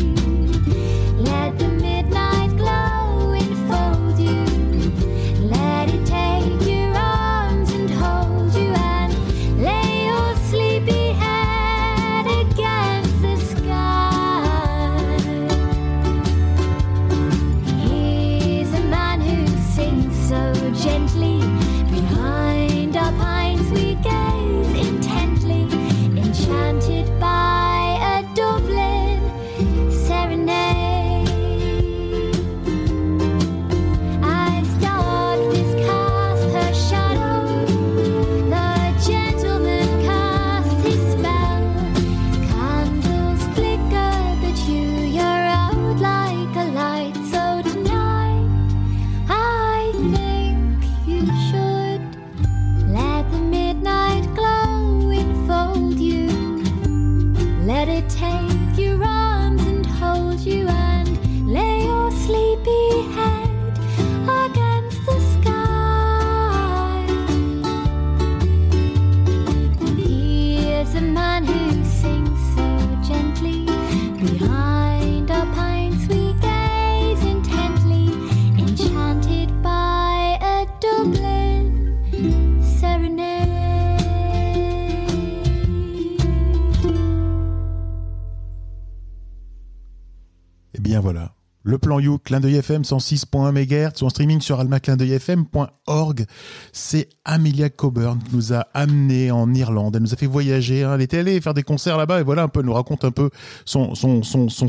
Plan 91.99 92.39
clin 92.39 92.41
FM 92.41 92.83
106.1 92.83 93.51
MHz 93.51 94.01
ou 94.01 94.05
en 94.05 94.09
streaming 94.09 94.39
sur 94.39 94.59
almaclindeuilfm.org. 94.59 96.25
C'est 96.71 97.09
Amelia 97.25 97.69
Coburn 97.69 98.19
qui 98.19 98.35
nous 98.35 98.53
a 98.53 98.67
amené 98.73 99.31
en 99.31 99.53
Irlande. 99.53 99.95
Elle 99.95 100.03
nous 100.03 100.13
a 100.13 100.17
fait 100.17 100.27
voyager. 100.27 100.83
hein. 100.83 100.95
Elle 100.95 101.01
était 101.01 101.17
allée 101.19 101.41
faire 101.41 101.53
des 101.53 101.63
concerts 101.63 101.97
là-bas 101.97 102.21
et 102.21 102.23
voilà 102.23 102.43
un 102.43 102.47
peu, 102.47 102.61
elle 102.61 102.65
nous 102.65 102.73
raconte 102.73 103.03
un 103.03 103.11
peu 103.11 103.29
son 103.65 103.93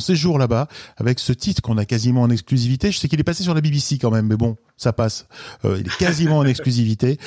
séjour 0.01 0.39
là-bas 0.39 0.69
avec 0.97 1.19
ce 1.19 1.33
titre 1.33 1.63
qu'on 1.63 1.79
a 1.79 1.85
quasiment 1.85 2.23
en 2.23 2.31
exclusivité. 2.31 2.91
Je 2.91 2.99
sais 2.99 3.09
qu'il 3.09 3.21
est 3.21 3.25
passé 3.25 3.43
sur 3.43 3.55
la 3.55 3.61
BBC 3.61 3.99
quand 3.99 4.11
même, 4.11 4.27
mais 4.27 4.37
bon, 4.37 4.57
ça 4.83 4.93
passe. 4.93 5.27
Euh, 5.65 5.79
il 5.81 5.87
est 5.87 5.97
quasiment 5.97 6.39
en 6.39 6.45
exclusivité. 6.47 7.19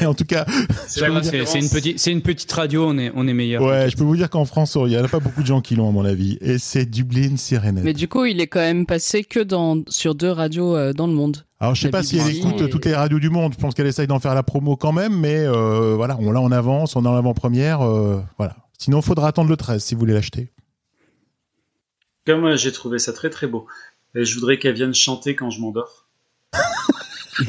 Et 0.00 0.06
en 0.06 0.14
tout 0.14 0.24
cas, 0.24 0.44
C'est 0.88 1.06
une 1.06 1.68
petite, 1.70 1.98
c'est 1.98 2.12
une 2.12 2.22
petite 2.22 2.50
radio, 2.52 2.86
on 2.88 2.98
est, 2.98 3.12
on 3.14 3.26
est 3.28 3.32
meilleur. 3.34 3.62
ouais, 3.62 3.90
je 3.90 3.96
peux 3.96 4.04
vous 4.04 4.16
dire 4.16 4.30
qu'en 4.30 4.44
France, 4.44 4.76
il 4.86 4.92
y 4.92 4.98
en 4.98 5.04
a 5.04 5.08
pas 5.08 5.20
beaucoup 5.20 5.42
de 5.42 5.46
gens 5.46 5.60
qui 5.60 5.76
l'ont 5.76 5.88
à 5.88 5.92
mon 5.92 6.04
avis. 6.04 6.38
Et 6.40 6.58
c'est 6.58 6.86
Dublin 6.86 7.36
Sirenet. 7.36 7.82
Mais 7.82 7.92
du 7.92 8.08
coup, 8.08 8.24
il 8.24 8.40
est 8.40 8.46
quand 8.46 8.60
même 8.60 8.86
passé 8.86 9.22
que 9.24 9.40
dans, 9.40 9.82
sur 9.88 10.14
deux 10.14 10.30
radios 10.30 10.74
euh, 10.76 10.92
dans 10.92 11.06
le 11.06 11.12
monde. 11.12 11.44
Alors 11.58 11.74
je 11.74 11.80
sais 11.82 11.86
la 11.88 11.92
pas 11.92 12.02
si 12.02 12.18
elle 12.18 12.24
BBC 12.24 12.38
écoute 12.40 12.60
et- 12.60 12.68
toutes 12.68 12.84
les 12.84 12.94
radios 12.94 13.18
du 13.18 13.30
monde. 13.30 13.52
Je 13.54 13.58
pense 13.58 13.72
qu'elle 13.74 13.86
essaye 13.86 14.06
d'en 14.06 14.18
faire 14.20 14.34
la 14.34 14.42
promo 14.42 14.76
quand 14.76 14.92
même, 14.92 15.18
mais 15.18 15.36
euh, 15.38 15.94
voilà, 15.96 16.16
on 16.20 16.30
l'a 16.30 16.40
en 16.40 16.52
avance, 16.52 16.96
on 16.96 17.04
est 17.04 17.08
en 17.08 17.16
avant-première, 17.16 17.80
euh, 17.82 18.20
voilà. 18.38 18.56
Sinon, 18.78 19.00
faudra 19.00 19.28
attendre 19.28 19.48
le 19.48 19.56
13 19.56 19.82
si 19.82 19.94
vous 19.94 20.00
voulez 20.00 20.12
l'acheter. 20.12 20.52
Comme 22.26 22.40
moi, 22.40 22.56
j'ai 22.56 22.72
trouvé 22.72 22.98
ça 22.98 23.12
très 23.12 23.30
très 23.30 23.46
beau. 23.46 23.66
Et 24.14 24.24
je 24.24 24.34
voudrais 24.34 24.58
qu'elle 24.58 24.74
vienne 24.74 24.94
chanter 24.94 25.34
quand 25.34 25.50
je 25.50 25.60
m'endors. 25.60 26.05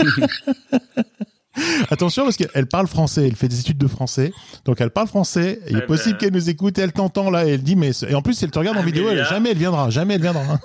Attention 1.89 2.23
parce 2.23 2.37
qu'elle 2.37 2.67
parle 2.67 2.85
français, 2.87 3.25
elle 3.27 3.35
fait 3.35 3.47
des 3.47 3.59
études 3.59 3.79
de 3.79 3.87
français, 3.87 4.31
donc 4.65 4.79
elle 4.79 4.91
parle 4.91 5.07
français. 5.07 5.59
Il 5.69 5.77
est 5.77 5.81
Eh 5.83 5.87
possible 5.87 6.11
ben. 6.13 6.17
qu'elle 6.19 6.33
nous 6.33 6.49
écoute 6.49 6.77
et 6.77 6.81
elle 6.81 6.91
t'entend 6.91 7.31
là 7.31 7.47
et 7.47 7.53
elle 7.53 7.63
dit 7.63 7.75
mais 7.75 7.91
et 8.07 8.13
en 8.13 8.21
plus 8.21 8.35
si 8.35 8.45
elle 8.45 8.51
te 8.51 8.59
regarde 8.59 8.77
en 8.77 8.83
vidéo, 8.83 9.09
elle, 9.09 9.25
jamais 9.25 9.51
elle 9.51 9.57
viendra, 9.57 9.89
jamais 9.89 10.13
elle 10.15 10.21
viendra. 10.21 10.59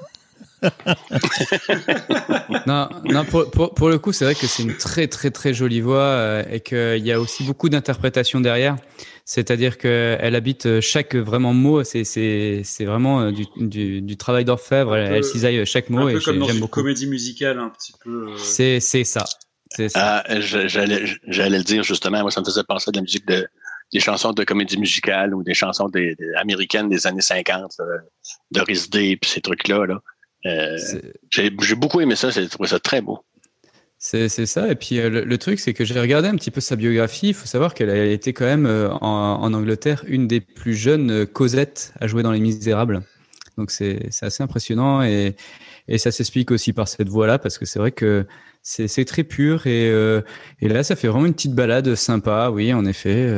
Non, 2.66 2.88
non 3.04 3.24
pour, 3.24 3.50
pour, 3.50 3.74
pour 3.74 3.88
le 3.88 3.98
coup, 3.98 4.12
c'est 4.12 4.24
vrai 4.24 4.34
que 4.34 4.46
c'est 4.46 4.62
une 4.62 4.76
très 4.76 5.08
très 5.08 5.30
très 5.30 5.54
jolie 5.54 5.80
voix 5.80 5.98
euh, 6.00 6.42
et 6.50 6.60
qu'il 6.60 7.04
y 7.06 7.12
a 7.12 7.20
aussi 7.20 7.44
beaucoup 7.44 7.68
d'interprétation 7.68 8.40
derrière. 8.40 8.76
C'est-à-dire 9.24 9.78
qu'elle 9.78 10.34
habite 10.34 10.66
euh, 10.66 10.80
chaque 10.80 11.14
vraiment 11.14 11.54
mot, 11.54 11.84
c'est 11.84 12.04
c'est 12.04 12.62
c'est 12.64 12.84
vraiment 12.84 13.20
euh, 13.22 13.32
du, 13.32 13.46
du, 13.56 14.02
du 14.02 14.16
travail 14.16 14.44
d'orfèvre. 14.44 14.96
Elle, 14.96 15.08
peu- 15.08 15.14
elle 15.16 15.24
cisaille 15.24 15.64
chaque 15.66 15.90
mot 15.90 16.06
un 16.06 16.08
et 16.08 16.14
peu 16.14 16.20
comme 16.20 16.38
dans 16.38 16.48
une 16.48 16.60
beaucoup. 16.60 16.80
comédie 16.80 17.06
musicale, 17.06 17.58
un 17.58 17.68
petit 17.70 17.92
peu. 18.02 18.30
euh, 18.32 18.36
C'est 18.36 18.80
c'est 18.80 19.04
ça. 19.04 19.24
C'est 19.70 19.88
ça. 19.88 20.22
Ah, 20.26 20.40
j'allais 20.40 21.04
j'allais 21.28 21.58
le 21.58 21.64
dire 21.64 21.82
justement. 21.82 22.20
Moi, 22.22 22.30
ça 22.30 22.40
me 22.40 22.46
faisait 22.46 22.64
penser 22.64 22.88
à 22.88 22.92
de 22.92 22.96
la 22.96 23.02
musique 23.02 23.26
de 23.26 23.46
des 23.92 24.00
chansons 24.00 24.32
de 24.32 24.42
comédie 24.44 24.78
musicale 24.78 25.34
ou 25.34 25.42
des 25.42 25.54
chansons 25.54 25.88
des, 25.88 26.14
des- 26.14 26.32
américaines 26.36 26.88
des 26.88 27.06
années 27.06 27.20
50, 27.20 27.72
euh, 27.80 27.84
Doris 28.50 28.88
Day 28.90 29.16
puis 29.20 29.30
ces 29.30 29.40
trucs-là. 29.42 29.84
Là. 29.86 30.00
Euh, 30.47 30.76
j'ai 31.30 31.74
beaucoup 31.74 32.01
aimé 32.01 32.16
ça. 32.16 32.30
J'ai 32.30 32.49
trouvé 32.49 32.68
ça 32.68 32.80
très 32.80 33.01
beau. 33.01 33.20
C'est 33.99 34.28
ça. 34.28 34.68
Et 34.68 34.74
puis 34.74 34.99
euh, 34.99 35.09
le, 35.09 35.24
le 35.24 35.38
truc, 35.38 35.61
c'est 35.61 35.74
que 35.74 35.84
j'ai 35.84 35.99
regardé 35.99 36.28
un 36.28 36.34
petit 36.34 36.51
peu 36.51 36.61
sa 36.61 36.74
biographie. 36.74 37.28
Il 37.28 37.34
faut 37.34 37.47
savoir 37.47 37.72
qu'elle 37.72 37.90
a 37.90 38.05
été 38.05 38.32
quand 38.32 38.47
même 38.47 38.66
euh, 38.66 38.90
en, 38.90 39.40
en 39.40 39.55
Angleterre 39.55 40.05
une 40.09 40.26
des 40.26 40.40
plus 40.40 40.74
jeunes 40.74 41.26
Cosette 41.26 41.93
à 42.01 42.09
jouer 42.09 42.24
dans 42.24 42.32
Les 42.32 42.40
Misérables. 42.40 43.03
Donc 43.59 43.70
c'est 43.70 44.09
assez 44.22 44.43
impressionnant 44.43 45.03
et, 45.03 45.36
et 45.86 45.99
ça 45.99 46.11
s'explique 46.11 46.51
aussi 46.51 46.72
par 46.72 46.88
cette 46.88 47.09
voix-là 47.09 47.38
parce 47.38 47.59
que 47.59 47.66
c'est 47.66 47.78
vrai 47.78 47.93
que 47.93 48.26
c'est 48.62 49.05
très 49.05 49.24
pur 49.24 49.66
et, 49.66 49.88
et 50.61 50.68
là 50.68 50.82
ça 50.82 50.97
fait 50.97 51.07
vraiment 51.09 51.26
une 51.26 51.34
petite 51.34 51.55
balade 51.55 51.95
sympa. 51.95 52.49
Oui, 52.51 52.72
en 52.72 52.86
effet. 52.86 53.28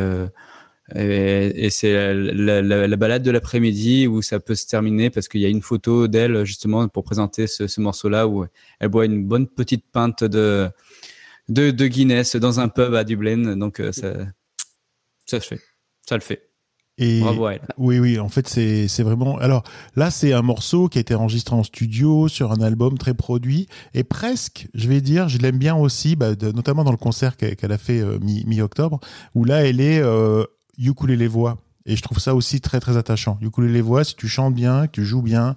Et, 0.95 1.66
et 1.66 1.70
c'est 1.70 1.93
la, 2.14 2.61
la, 2.62 2.87
la 2.87 2.97
balade 2.97 3.22
de 3.22 3.30
l'après-midi 3.30 4.07
où 4.07 4.20
ça 4.22 4.39
peut 4.41 4.55
se 4.55 4.66
terminer 4.66 5.09
parce 5.11 5.28
qu'il 5.28 5.41
y 5.41 5.47
a 5.47 5.49
une 5.49 5.62
photo 5.62 6.09
d'elle 6.09 6.45
justement 6.45 6.87
pour 6.89 7.05
présenter 7.05 7.47
ce, 7.47 7.66
ce 7.66 7.80
morceau-là 7.80 8.28
où 8.28 8.45
elle 8.80 8.89
boit 8.89 9.07
une 9.07 9.24
bonne 9.24 9.47
petite 9.47 9.85
pinte 9.91 10.24
de, 10.24 10.68
de, 11.49 11.70
de 11.70 11.87
Guinness 11.87 12.37
dans 12.37 12.61
un 12.61 12.68
pub 12.68 12.95
à 12.95 13.05
Dublin. 13.05 13.57
Donc 13.57 13.80
euh, 13.80 13.93
ça, 13.93 14.12
ça 15.24 15.41
se 15.41 15.47
fait. 15.49 15.61
Ça 16.07 16.16
le 16.16 16.20
fait. 16.20 16.51
Et 16.97 17.18
Bravo 17.20 17.47
à 17.47 17.55
elle. 17.55 17.62
oui, 17.76 17.99
oui, 17.99 18.20
en 18.20 18.28
fait 18.28 18.47
c'est 18.47 18.87
c'est 18.87 19.03
vraiment. 19.03 19.37
Alors 19.39 19.64
là, 19.97 20.12
c'est 20.12 20.32
un 20.32 20.43
morceau 20.43 20.89
qui 20.89 20.99
a 20.99 21.01
été 21.01 21.12
enregistré 21.16 21.57
en 21.57 21.64
studio 21.64 22.28
sur 22.28 22.53
un 22.53 22.61
album 22.61 22.99
très 22.99 23.14
produit 23.14 23.66
et 23.95 24.05
presque, 24.05 24.68
je 24.74 24.87
vais 24.87 25.01
dire, 25.01 25.28
je 25.28 25.39
l'aime 25.39 25.59
bien 25.59 25.74
aussi, 25.74 26.14
bah, 26.14 26.37
de- 26.37 26.53
notamment 26.53 26.85
dans 26.85 26.93
le 26.93 26.97
concert 26.97 27.37
qu'elle 27.37 27.72
a 27.72 27.78
fait 27.78 27.99
euh, 28.01 28.20
mi- 28.20 28.45
mi-octobre, 28.47 29.01
où 29.35 29.45
là 29.45 29.66
elle 29.66 29.80
est 29.80 29.99
euh, 30.01 30.45
ukulélé 30.78 31.26
voix. 31.26 31.58
Et 31.86 31.96
je 31.96 32.02
trouve 32.02 32.18
ça 32.18 32.34
aussi 32.34 32.60
très 32.60 32.80
très 32.80 32.96
attachant. 32.96 33.38
Ukulélé 33.42 33.80
voix, 33.82 34.04
si 34.04 34.14
tu 34.14 34.28
chantes 34.28 34.54
bien, 34.54 34.86
que 34.86 34.92
tu 34.92 35.04
joues 35.04 35.22
bien, 35.22 35.56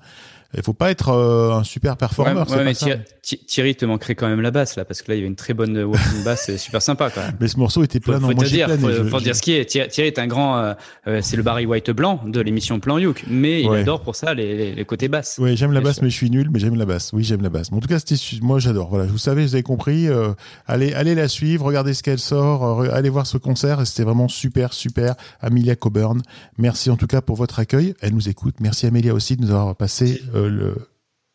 il 0.56 0.64
faut 0.64 0.74
pas 0.74 0.91
être 0.91 1.10
euh, 1.10 1.52
un 1.54 1.64
super 1.64 1.98
performeur. 1.98 2.50
Ouais, 2.50 2.58
ouais, 2.58 2.64
mais. 2.66 2.74
Thierry, 2.74 3.00
Thi- 3.22 3.39
Thierry 3.45 3.76
te 3.76 3.86
manquerait 3.86 4.16
quand 4.16 4.28
même 4.30 4.39
la 4.41 4.52
basse 4.52 4.76
là, 4.78 4.86
parce 4.86 5.02
que 5.02 5.12
là 5.12 5.16
il 5.18 5.22
y 5.22 5.24
a 5.24 5.28
une 5.28 5.36
très 5.36 5.54
bonne 5.54 5.78
walking 5.78 6.24
bass, 6.24 6.43
c'est 6.45 6.58
super 6.58 6.82
sympa 6.82 7.10
quand 7.10 7.22
même. 7.22 7.36
Mais 7.41 7.48
ce 7.50 7.58
morceau 7.58 7.84
était 7.84 8.00
Faut, 8.00 8.12
plein. 8.12 8.20
faut 8.22 8.28
non, 8.34 8.38
te 8.38 8.45
j'ai 8.45 8.58
dire, 8.58 8.70
faut, 8.80 8.89
je- 8.89 9.04
faut 9.04 9.20
je- 9.20 9.24
dire 9.26 9.36
ce 9.36 9.41
qui 9.41 9.54
est. 9.54 9.66
Thierry, 9.66 9.89
Thierry 9.89 10.08
est 10.08 10.20
un 10.20 10.28
grand, 10.28 10.58
euh, 10.60 10.74
euh, 11.08 11.20
c'est 11.22 11.36
le 11.36 11.43
Barry 11.43 11.66
White 11.66 11.91
blanc 11.91 12.22
de 12.26 12.39
l'émission 12.39 12.80
Plan 12.80 12.98
Youk, 12.98 13.26
mais 13.30 13.62
il 13.62 13.68
Ouais. 13.70 13.82
adore 13.82 14.02
pour 14.02 14.16
ça 14.16 14.34
les, 14.34 14.56
les, 14.56 14.76
les 14.76 14.86
côtés 14.86 15.10
basses. 15.10 15.38
Ouais, 15.39 15.56
j'aime 15.58 15.74
la 15.74 15.82
basse, 15.82 15.95
sûr. 15.95 16.04
mais 16.06 16.10
je 16.10 16.16
suis 16.16 16.30
nul, 16.30 16.50
mais 16.52 16.60
j'aime 16.60 16.76
la 16.76 16.86
basse. 16.86 17.12
Oui, 17.14 17.24
j'aime 17.24 17.41
la 17.41 17.50
basse. 17.50 17.72
Mais 17.72 17.78
en 17.78 17.82
tout 17.82 17.88
cas, 17.89 18.00
c'était, 18.00 18.16
moi, 18.41 18.60
j'adore. 18.60 18.89
Voilà, 18.89 19.06
vous 19.06 19.18
savez, 19.18 19.43
vous 19.45 19.54
avez 19.56 19.64
compris. 19.64 20.08
euh, 20.08 20.30
allez, 20.68 20.93
allez 20.93 21.16
la 21.16 21.28
suivre, 21.28 21.66
regardez 21.66 21.93
ce 21.93 22.04
qu'elle 22.04 22.20
sort, 22.20 22.84
allez 22.93 23.10
voir 23.10 23.28
ce 23.28 23.38
concert. 23.38 23.86
C'était 23.86 24.04
vraiment 24.04 24.28
super, 24.30 24.72
super. 24.74 25.16
Amelia 25.41 25.76
Coburn, 25.76 26.22
merci 26.58 26.89
en 26.89 26.95
tout 26.95 27.08
cas 27.08 27.22
pour 27.22 27.36
votre 27.36 27.60
accueil. 27.60 27.93
Elle 28.02 28.14
nous 28.14 28.30
écoute. 28.30 28.56
Merci 28.62 28.86
Amelia 28.88 29.14
aussi 29.14 29.36
de 29.36 29.41
nous 29.41 29.52
avoir 29.52 29.76
passé 29.76 30.22
le, 30.38 30.76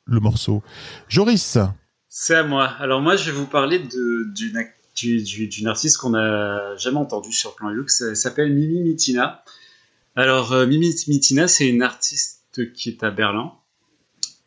le 0.07 0.21
morceau. 0.21 0.63
Joris, 1.09 1.59
C'est 2.09 2.35
à 2.35 2.45
moi. 2.45 2.67
Alors 2.79 3.01
moi, 3.01 3.17
je 3.17 3.31
vais 3.31 3.37
vous 3.37 3.47
parler 3.47 3.79
d'une 3.79 5.67
artiste 5.67 5.97
qu'on 5.99 6.11
n'a 6.11 6.77
jamais 6.77 6.99
entendue 6.99 7.33
sur 7.33 7.55
Plan 7.55 7.71
Youk. 7.71 7.89
Elle 8.01 8.17
s'appelle 8.17 8.53
Mimi 8.53 8.81
Mitina. 8.83 9.43
Alors 10.15 10.53
euh, 10.53 10.67
Mimi 10.67 10.95
Mitina, 11.09 11.49
c'est 11.49 11.69
une 11.69 11.83
artiste 11.83 12.73
qui 12.75 12.91
est 12.91 13.03
à 13.03 13.11
Berlin. 13.11 13.53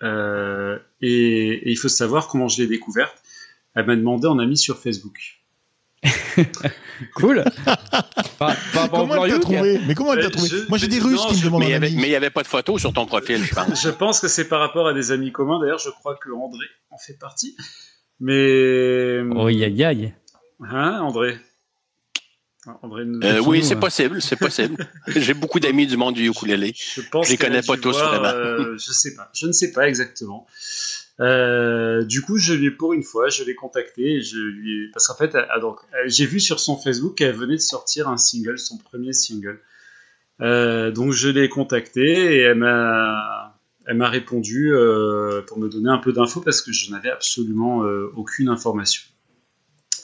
Euh, 0.04 0.78
et, 1.02 1.54
et 1.54 1.72
il 1.72 1.78
faut 1.78 1.88
savoir 1.88 2.28
comment 2.28 2.48
je 2.48 2.62
l'ai 2.62 2.68
découverte. 2.68 3.18
Elle 3.74 3.88
m'a 3.88 3.96
demandé 3.96 4.28
en 4.28 4.40
ami 4.40 4.58
sur 4.58 4.78
Facebook. 4.78 5.42
Cool. 7.16 7.44
par, 8.40 8.56
par 8.74 8.82
rapport 8.84 9.04
au 9.04 9.08
comment 9.08 9.26
elle 9.26 9.40
trouvé 9.42 9.80
Mais 9.86 9.96
comment 9.96 10.14
elle 10.14 10.22
t'a 10.22 10.28
Euh, 10.28 10.30
trouvé 10.30 10.48
je- 10.48 10.70
Moi, 10.70 10.78
j'ai 10.78 10.88
des 10.88 11.00
non, 11.00 11.08
Russes 11.08 11.26
qui 11.28 11.36
je- 11.36 11.40
me 11.42 11.46
demandent 11.46 11.60
Mais 11.62 11.66
il 11.66 11.70
n'y 11.70 11.76
avait, 11.76 11.88
ami. 11.88 11.96
mais 11.98 12.04
il 12.08 12.12
y 12.12 12.16
avait 12.16 12.30
pas 12.30 12.42
de 12.44 12.48
photo 12.48 12.78
sur 12.78 12.94
ton 12.94 13.06
profil, 13.06 13.44
je 13.44 13.54
pense. 13.54 13.82
Je 13.84 13.90
pense 13.90 14.20
que 14.22 14.28
c'est 14.30 14.48
par 14.48 14.60
rapport 14.62 14.88
à 14.88 14.94
des 14.94 15.12
amis 15.12 15.32
communs. 15.34 15.60
D'ailleurs, 15.60 15.80
je 15.80 15.90
crois 15.90 16.16
que 16.16 16.30
André 16.32 16.66
en 16.92 16.98
fait 16.98 17.16
partie. 17.20 17.56
Mais 18.22 19.22
Oh, 19.36 19.48
aïe, 19.48 19.64
aïe, 19.66 19.84
aïe. 19.84 20.14
hein, 20.62 21.00
André? 21.02 21.38
André 22.82 23.04
Euh, 23.24 23.40
oui, 23.42 23.64
c'est 23.64 23.76
euh. 23.76 23.80
possible, 23.80 24.22
c'est 24.22 24.38
possible. 24.38 24.88
J'ai 25.08 25.34
beaucoup 25.34 25.60
d'amis 25.60 25.86
du 25.88 25.98
monde 25.98 26.16
du 26.16 26.28
ukulélé. 26.30 26.74
Je 26.76 27.02
pense 27.02 27.28
Je 27.28 27.32
les 27.34 27.38
connais 27.38 27.62
pas 27.62 27.76
tous, 27.78 27.92
voir, 27.92 28.10
vraiment. 28.22 28.34
euh, 28.36 28.78
je 28.78 28.92
sais 28.92 29.14
pas. 29.16 29.30
Je 29.36 29.46
ne 29.48 29.52
sais 29.52 29.72
pas 29.72 29.88
exactement. 29.88 30.48
Euh, 31.22 32.04
du 32.04 32.22
coup, 32.22 32.38
je 32.38 32.54
l'ai 32.54 32.72
pour 32.72 32.94
une 32.94 33.04
fois, 33.04 33.30
je 33.30 33.44
l'ai 33.44 33.56
contacté. 33.56 34.16
et 34.16 34.22
Je 34.22 34.38
lui 34.38 34.92
parce 34.92 35.08
qu'en 35.08 35.16
fait, 35.16 35.36
donc, 35.62 35.80
j'ai 36.06 36.26
vu 36.26 36.40
sur 36.40 36.60
son 36.60 36.78
Facebook 36.78 37.16
qu'elle 37.16 37.36
venait 37.36 37.56
de 37.56 37.62
sortir 37.62 38.10
un 38.10 38.18
single, 38.18 38.58
son 38.60 38.78
premier 38.78 39.14
single. 39.14 39.62
Euh, 40.42 40.92
donc, 40.92 41.14
je 41.14 41.30
l'ai 41.30 41.50
contacté 41.50 42.02
et 42.02 42.40
elle 42.40 42.58
m'a, 42.58 43.58
elle 43.86 43.98
m'a 43.98 44.10
répondu 44.10 44.74
euh, 44.74 45.42
pour 45.44 45.58
me 45.58 45.70
donner 45.70 45.90
un 45.90 45.98
peu 45.98 46.12
d'infos 46.12 46.42
parce 46.42 46.62
que 46.62 46.72
je 46.72 46.92
n'avais 46.92 47.10
absolument 47.10 47.84
euh, 47.84 48.12
aucune 48.16 48.50
information. 48.50 49.04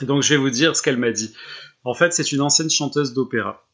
Donc, 0.02 0.24
je 0.24 0.34
vais 0.34 0.38
vous 0.38 0.50
dire 0.50 0.76
ce 0.76 0.82
qu'elle 0.82 0.98
m'a 0.98 1.12
dit. 1.12 1.34
En 1.84 1.94
fait, 1.94 2.14
c'est 2.14 2.32
une 2.32 2.42
ancienne 2.42 2.70
chanteuse 2.70 3.14
d'opéra. 3.14 3.66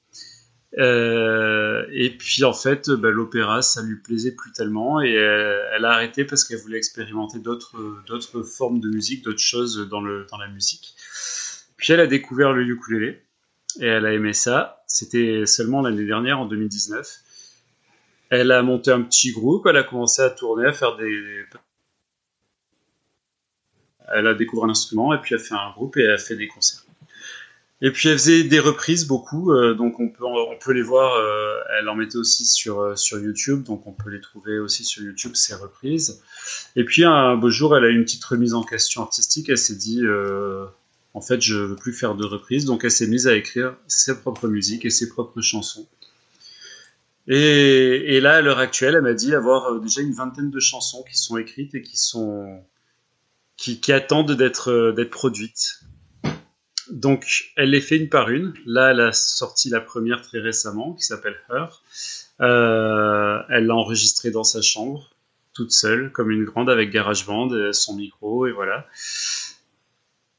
Euh, 0.78 1.86
et 1.92 2.10
puis 2.10 2.44
en 2.44 2.54
fait, 2.54 2.90
bah, 2.90 3.10
l'opéra, 3.10 3.62
ça 3.62 3.82
lui 3.82 3.96
plaisait 3.96 4.34
plus 4.34 4.52
tellement 4.52 5.00
et 5.00 5.18
euh, 5.18 5.64
elle 5.74 5.86
a 5.86 5.92
arrêté 5.92 6.26
parce 6.26 6.44
qu'elle 6.44 6.60
voulait 6.60 6.78
expérimenter 6.78 7.40
d'autres 7.40 8.44
formes 8.44 8.80
de 8.80 8.90
musique, 8.90 9.24
d'autres 9.24 9.40
choses 9.40 9.88
dans 9.90 10.02
la 10.02 10.48
musique. 10.50 10.96
Puis 11.78 11.94
elle 11.94 12.00
a 12.02 12.08
découvert 12.08 12.54
le 12.54 12.64
ukulélé 12.64 13.22
et 13.80 13.86
elle 13.86 14.06
a 14.06 14.14
aimé 14.14 14.34
ça. 14.34 14.84
C'était 14.88 15.46
seulement 15.46 15.82
l'année 15.82 16.06
dernière, 16.06 16.40
en 16.40 16.46
2019. 16.46 17.08
Elle 18.30 18.52
a 18.52 18.62
monté 18.62 18.92
un 18.92 19.02
petit 19.04 19.32
groupe, 19.32 19.68
elle 19.68 19.78
a 19.78 19.84
commencé 19.84 20.22
à 20.22 20.30
tourner, 20.30 20.66
à 20.66 20.74
faire 20.74 20.98
des. 20.98 21.46
Elle 24.14 24.28
a 24.28 24.34
découvert 24.34 24.66
un 24.66 24.70
instrument 24.70 25.14
et 25.14 25.22
puis 25.22 25.36
elle 25.36 25.42
a 25.42 25.44
fait 25.44 25.54
un 25.54 25.72
groupe 25.72 25.98
et 25.98 26.02
elle 26.02 26.12
a 26.12 26.18
fait 26.18 26.36
des 26.36 26.48
concerts. 26.48 26.87
Et 27.82 27.92
puis 27.92 28.10
elle 28.10 28.18
faisait 28.18 28.44
des 28.44 28.60
reprises 28.60 29.06
beaucoup, 29.06 29.52
euh, 29.52 29.76
donc 29.76 30.00
on 30.00 30.10
peut 30.10 30.24
on 30.26 30.58
peut 30.58 30.74
les 30.74 30.82
voir. 30.82 31.14
euh, 31.14 31.60
elle 31.78 31.88
en 31.90 31.96
mettait 31.96 32.18
aussi 32.18 32.46
sur 32.46 32.80
euh, 32.80 32.96
sur 32.96 33.20
YouTube, 33.20 33.64
donc 33.64 33.86
on 33.86 33.92
peut 33.92 34.10
les 34.10 34.22
trouver 34.22 34.58
aussi 34.58 34.84
sur 34.84 35.04
YouTube 35.04 35.36
ces 35.36 35.54
reprises. 35.54 36.22
Et 36.76 36.84
puis 36.86 37.04
un 37.06 37.36
beau 37.36 37.50
jour, 37.52 37.78
elle 37.78 37.84
a 37.86 37.90
eu 37.90 37.96
une 37.96 38.04
petite 38.04 38.24
remise 38.24 38.54
en 38.56 38.64
question 38.64 39.04
artistique. 39.04 39.50
Elle 39.50 39.58
s'est 39.60 39.76
dit, 39.76 40.02
euh, 40.04 40.66
en 41.14 41.22
fait, 41.22 41.40
je 41.42 41.56
veux 41.56 41.76
plus 41.76 41.94
faire 41.94 42.16
de 42.16 42.26
reprises, 42.26 42.66
donc 42.66 42.84
elle 42.84 42.92
s'est 42.92 43.08
mise 43.08 43.28
à 43.28 43.36
écrire 43.36 43.76
ses 43.88 44.20
propres 44.20 44.48
musiques 44.48 44.86
et 44.86 44.90
ses 44.90 45.10
propres 45.10 45.42
chansons. 45.42 45.88
Et, 47.28 48.16
et 48.16 48.22
là, 48.22 48.36
à 48.38 48.42
l'heure 48.42 48.60
actuelle, 48.60 48.96
elle 48.96 49.02
m'a 49.02 49.14
dit 49.14 49.36
avoir 49.36 49.74
euh, 49.74 49.80
déjà 49.80 50.02
une 50.02 50.14
vingtaine 50.14 50.50
de 50.50 50.60
chansons 50.60 51.04
qui 51.04 51.18
sont 51.18 51.38
écrites 51.38 51.76
et 51.76 51.82
qui 51.82 51.98
sont 51.98 52.64
qui, 53.58 53.80
qui 53.82 53.92
attendent 53.92 54.32
d'être 54.32 54.72
euh, 54.72 54.94
d'être 54.94 55.10
produites. 55.10 55.77
Donc, 56.92 57.52
elle 57.56 57.72
les 57.72 57.82
fait 57.82 57.98
une 57.98 58.10
par 58.10 58.30
une. 58.30 58.54
Là, 58.66 58.92
elle 58.92 59.02
a 59.02 59.12
sorti 59.12 59.70
la 59.70 59.82
première 59.82 60.22
très 60.22 60.40
récemment, 60.40 60.94
qui 60.94 61.04
s'appelle 61.04 61.36
Her. 61.50 61.82
Euh, 62.42 63.40
elle 63.50 63.66
l'a 63.66 63.76
enregistrée 63.76 64.32
dans 64.32 64.44
sa 64.44 64.62
chambre, 64.62 65.10
toute 65.54 65.72
seule, 65.72 66.12
comme 66.12 66.32
une 66.32 66.46
grande, 66.46 66.70
avec 66.70 66.92
GarageBand, 66.92 67.56
et 67.56 67.74
son 67.74 67.96
micro, 67.96 68.48
et 68.48 68.52
voilà. 68.52 68.88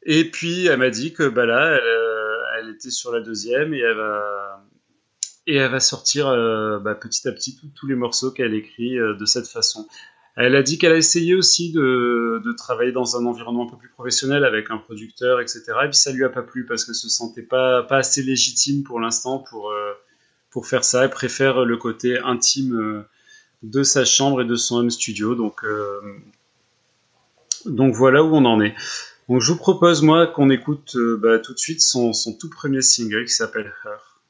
Et 0.04 0.30
puis 0.30 0.66
elle 0.66 0.78
m'a 0.78 0.90
dit 0.90 1.12
que 1.12 1.28
bah 1.28 1.44
là, 1.44 1.72
elle, 1.72 2.68
euh, 2.68 2.72
était 2.72 2.90
sur 2.90 3.12
la 3.12 3.20
deuxième 3.20 3.74
et 3.74 3.80
elle 3.80 5.70
va 5.70 5.80
sortir 5.80 6.28
euh, 6.28 6.78
bah, 6.78 6.94
petit 6.94 7.26
à 7.28 7.32
petit 7.32 7.58
tous- 7.74 7.86
les 7.86 7.94
morceaux 7.94 8.30
qu'elle 8.30 8.54
écrit 8.54 8.98
euh, 8.98 9.14
de 9.14 9.24
cette 9.24 9.48
façon. 9.48 9.88
Elle 10.36 10.54
a 10.54 10.62
dit 10.62 10.78
qu'elle 10.78 10.92
a 10.92 10.96
essayé 10.96 11.34
aussi 11.34 11.72
de, 11.72 12.40
de 12.44 12.52
travailler 12.52 12.92
dans 12.92 13.16
un 13.16 13.26
environnement 13.26 13.66
un 13.66 13.70
peu 13.70 13.76
plus 13.76 13.88
professionnel 13.88 14.44
avec 14.44 14.70
un 14.70 14.78
producteur, 14.78 15.40
etc. 15.40 15.62
Et 15.84 15.88
puis 15.88 15.96
ça 15.96 16.12
lui 16.12 16.24
a 16.24 16.28
pas 16.28 16.42
plu 16.42 16.64
parce 16.64 16.84
qu'elle 16.84 16.94
se 16.94 17.08
sentait 17.08 17.42
pas, 17.42 17.82
pas 17.82 17.96
assez 17.96 18.22
légitime 18.22 18.84
pour 18.84 19.00
l'instant 19.00 19.40
pour, 19.40 19.70
euh, 19.70 19.92
pour 20.50 20.68
faire 20.68 20.84
ça. 20.84 21.04
Elle 21.04 21.10
préfère 21.10 21.64
le 21.64 21.76
côté 21.76 22.18
intime 22.18 22.76
euh, 22.76 23.02
de 23.64 23.82
sa 23.82 24.04
chambre 24.04 24.42
et 24.42 24.44
de 24.44 24.54
son 24.54 24.76
home 24.76 24.90
studio. 24.90 25.34
Donc, 25.34 25.64
euh, 25.64 26.00
donc 27.64 27.94
voilà 27.94 28.22
où 28.22 28.32
on 28.34 28.44
en 28.44 28.60
est. 28.60 28.76
Donc 29.28 29.40
je 29.40 29.52
vous 29.52 29.58
propose 29.58 30.02
moi 30.02 30.28
qu'on 30.28 30.50
écoute 30.50 30.96
bah, 31.18 31.40
tout 31.40 31.52
de 31.52 31.58
suite 31.58 31.82
son, 31.82 32.12
son 32.12 32.32
tout 32.32 32.48
premier 32.48 32.80
single 32.80 33.24
qui 33.24 33.32
s'appelle 33.32 33.74
Her. 33.84 34.20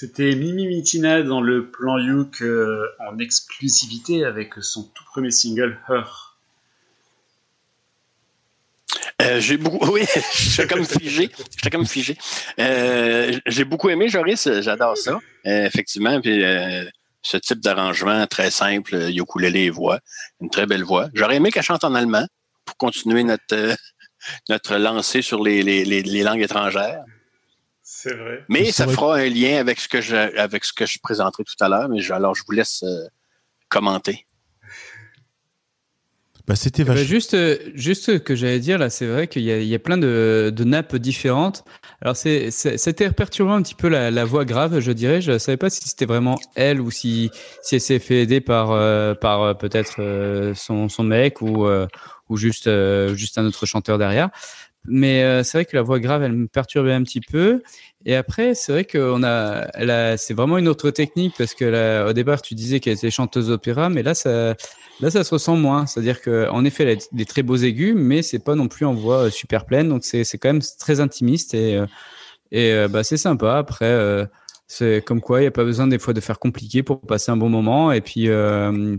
C'était 0.00 0.34
Mimi 0.34 0.66
Mitina 0.66 1.22
dans 1.22 1.42
le 1.42 1.70
plan 1.70 1.98
Youk 1.98 2.40
euh, 2.40 2.86
en 3.00 3.18
exclusivité 3.18 4.24
avec 4.24 4.54
son 4.62 4.84
tout 4.84 5.04
premier 5.04 5.30
single 5.30 5.78
Her. 5.90 6.38
Euh, 9.20 9.40
j'ai 9.40 9.58
beaucoup, 9.58 9.92
oui, 9.92 10.06
aimé 13.90 14.08
Joris, 14.08 14.48
j'adore 14.62 14.96
ça, 14.96 15.18
Euh, 15.46 15.66
effectivement. 15.66 16.18
Ce 17.20 17.36
type 17.36 17.60
d'arrangement 17.60 18.26
très 18.26 18.50
simple, 18.50 18.94
ukulélé 19.14 19.64
et 19.64 19.70
voix, 19.70 20.00
une 20.40 20.48
très 20.48 20.64
belle 20.64 20.82
voix. 20.82 21.10
J'aurais 21.12 21.36
aimé 21.36 21.50
qu'elle 21.50 21.62
chante 21.62 21.84
en 21.84 21.94
allemand 21.94 22.26
pour 22.64 22.78
continuer 22.78 23.22
notre 23.22 23.76
notre 24.48 24.76
lancée 24.76 25.20
sur 25.20 25.44
les 25.44 26.22
langues 26.22 26.40
étrangères. 26.40 27.04
C'est 28.02 28.14
vrai. 28.14 28.44
Mais 28.48 28.72
ça 28.72 28.86
vrai. 28.86 28.94
fera 28.94 29.16
un 29.16 29.28
lien 29.28 29.58
avec 29.58 29.78
ce 29.78 29.86
que 29.88 30.00
je 30.00 30.16
avec 30.38 30.64
ce 30.64 30.72
que 30.72 30.86
je 30.86 30.98
présenterai 31.02 31.44
tout 31.44 31.62
à 31.64 31.68
l'heure. 31.68 31.88
Mais 31.88 32.00
je- 32.00 32.12
alors 32.14 32.34
je 32.34 32.42
vous 32.46 32.52
laisse 32.52 32.82
euh, 32.82 33.06
commenter. 33.68 34.26
Bah, 36.46 36.56
c'était 36.56 36.82
Eh 36.82 36.84
ben, 36.86 36.94
vachement. 36.94 37.06
juste, 37.08 37.34
euh, 37.34 37.58
juste 37.74 38.06
ce 38.06 38.10
que 38.12 38.34
j'allais 38.34 38.58
dire 38.58 38.78
là, 38.78 38.90
c'est 38.90 39.06
vrai 39.06 39.28
qu'il 39.28 39.42
y 39.42 39.52
a, 39.52 39.58
il 39.58 39.68
y 39.68 39.74
a 39.74 39.78
plein 39.78 39.98
de, 39.98 40.50
de 40.52 40.64
nappes 40.64 40.96
différentes. 40.96 41.62
Alors 42.00 42.16
c'est, 42.16 42.50
c'était 42.50 43.10
perturbant 43.12 43.54
un 43.54 43.62
petit 43.62 43.74
peu 43.76 43.88
la, 43.88 44.10
la 44.10 44.24
voix 44.24 44.44
grave, 44.44 44.80
je 44.80 44.90
dirais. 44.90 45.20
Je 45.20 45.38
savais 45.38 45.58
pas 45.58 45.70
si 45.70 45.86
c'était 45.86 46.06
vraiment 46.06 46.40
elle 46.56 46.80
ou 46.80 46.90
si, 46.90 47.30
si 47.62 47.74
elle 47.76 47.80
s'est 47.80 47.98
fait 48.00 48.22
aider 48.22 48.40
par, 48.40 48.70
euh, 48.72 49.14
par 49.14 49.56
peut-être 49.58 49.96
euh, 50.00 50.54
son, 50.54 50.88
son 50.88 51.04
mec 51.04 51.40
ou, 51.42 51.66
euh, 51.66 51.86
ou 52.30 52.36
juste, 52.36 52.66
euh, 52.66 53.14
juste 53.14 53.38
un 53.38 53.44
autre 53.44 53.66
chanteur 53.66 53.98
derrière. 53.98 54.30
Mais 54.84 55.22
euh, 55.22 55.42
c'est 55.42 55.58
vrai 55.58 55.64
que 55.64 55.76
la 55.76 55.82
voix 55.82 55.98
grave, 55.98 56.22
elle 56.22 56.32
me 56.32 56.46
perturbait 56.48 56.92
un 56.92 57.02
petit 57.02 57.20
peu. 57.20 57.62
Et 58.06 58.16
après, 58.16 58.54
c'est 58.54 58.72
vrai 58.72 58.84
qu'on 58.84 59.22
a, 59.22 60.16
c'est 60.16 60.32
vraiment 60.32 60.56
une 60.56 60.68
autre 60.68 60.90
technique 60.90 61.34
parce 61.36 61.54
que 61.54 61.66
là, 61.66 62.06
au 62.06 62.12
départ, 62.14 62.40
tu 62.40 62.54
disais 62.54 62.80
qu'elle 62.80 62.94
était 62.94 63.10
chanteuse 63.10 63.48
d'opéra, 63.48 63.90
mais 63.90 64.02
là, 64.02 64.14
ça, 64.14 64.54
là, 65.00 65.10
ça 65.10 65.22
se 65.22 65.34
ressent 65.34 65.56
moins. 65.56 65.86
C'est-à-dire 65.86 66.22
que, 66.22 66.48
en 66.48 66.64
effet, 66.64 66.84
elle 66.84 66.98
a 66.98 67.00
des 67.12 67.24
très 67.26 67.42
beaux 67.42 67.56
aigus, 67.56 67.94
mais 67.94 68.22
c'est 68.22 68.38
pas 68.38 68.54
non 68.54 68.68
plus 68.68 68.86
en 68.86 68.94
voix 68.94 69.26
euh, 69.26 69.30
super 69.30 69.66
pleine. 69.66 69.88
Donc, 69.90 70.04
c'est, 70.04 70.24
quand 70.38 70.48
même 70.48 70.62
très 70.78 71.00
intimiste 71.00 71.52
et, 71.54 71.76
euh, 71.76 71.86
et 72.52 72.88
bah, 72.88 73.04
c'est 73.04 73.18
sympa. 73.18 73.58
Après, 73.58 74.28
c'est 74.66 75.04
comme 75.04 75.20
quoi, 75.20 75.40
il 75.40 75.42
n'y 75.42 75.48
a 75.48 75.52
pas 75.52 75.64
besoin 75.64 75.86
des 75.86 75.98
fois 75.98 76.14
de 76.14 76.20
faire 76.20 76.38
compliqué 76.38 76.82
pour 76.82 77.00
passer 77.02 77.30
un 77.30 77.36
bon 77.36 77.50
moment. 77.50 77.92
Et 77.92 78.00
puis, 78.00 78.28
euh, 78.28 78.96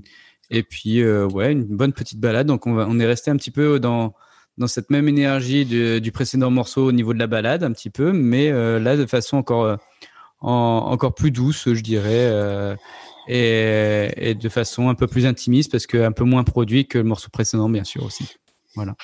et 0.52 0.64
puis, 0.64 1.04
ouais, 1.06 1.52
une 1.52 1.66
bonne 1.66 1.94
petite 1.94 2.20
balade. 2.20 2.48
Donc, 2.48 2.68
on, 2.68 2.74
va, 2.74 2.86
on 2.88 3.00
est 3.00 3.06
resté 3.06 3.32
un 3.32 3.38
petit 3.38 3.52
peu 3.52 3.80
dans 3.80 4.14
dans 4.58 4.68
cette 4.68 4.90
même 4.90 5.08
énergie 5.08 5.66
du, 5.66 6.12
précédent 6.12 6.52
morceau 6.52 6.86
au 6.88 6.92
niveau 6.92 7.14
de 7.14 7.20
la 7.20 7.28
balade 7.28 7.64
un 7.64 7.72
petit 7.72 7.90
peu, 7.90 8.12
mais 8.12 8.50
euh, 8.52 8.80
là 8.80 8.98
de 8.98 9.06
façon 9.06 9.38
encore 9.38 9.64
euh, 9.64 9.76
en- 10.42 10.88
encore 10.92 11.14
plus 11.14 11.32
douce, 11.32 11.74
je 11.74 11.82
dirais, 11.82 12.10
euh, 12.12 12.76
et, 13.28 14.12
et 14.18 14.36
de 14.36 14.50
façon 14.50 14.90
un 14.90 14.96
peu 14.96 15.08
plus 15.08 15.26
intimiste 15.26 15.72
parce 15.72 15.88
que 15.88 15.98
un 15.98 16.12
peu 16.12 16.24
moins 16.24 16.44
produit 16.44 16.88
que 16.88 16.98
le 16.98 17.04
morceau 17.04 17.30
précédent, 17.30 17.70
bien 17.70 17.84
sûr 17.84 18.04
aussi. 18.04 18.26
Voilà. 18.76 18.96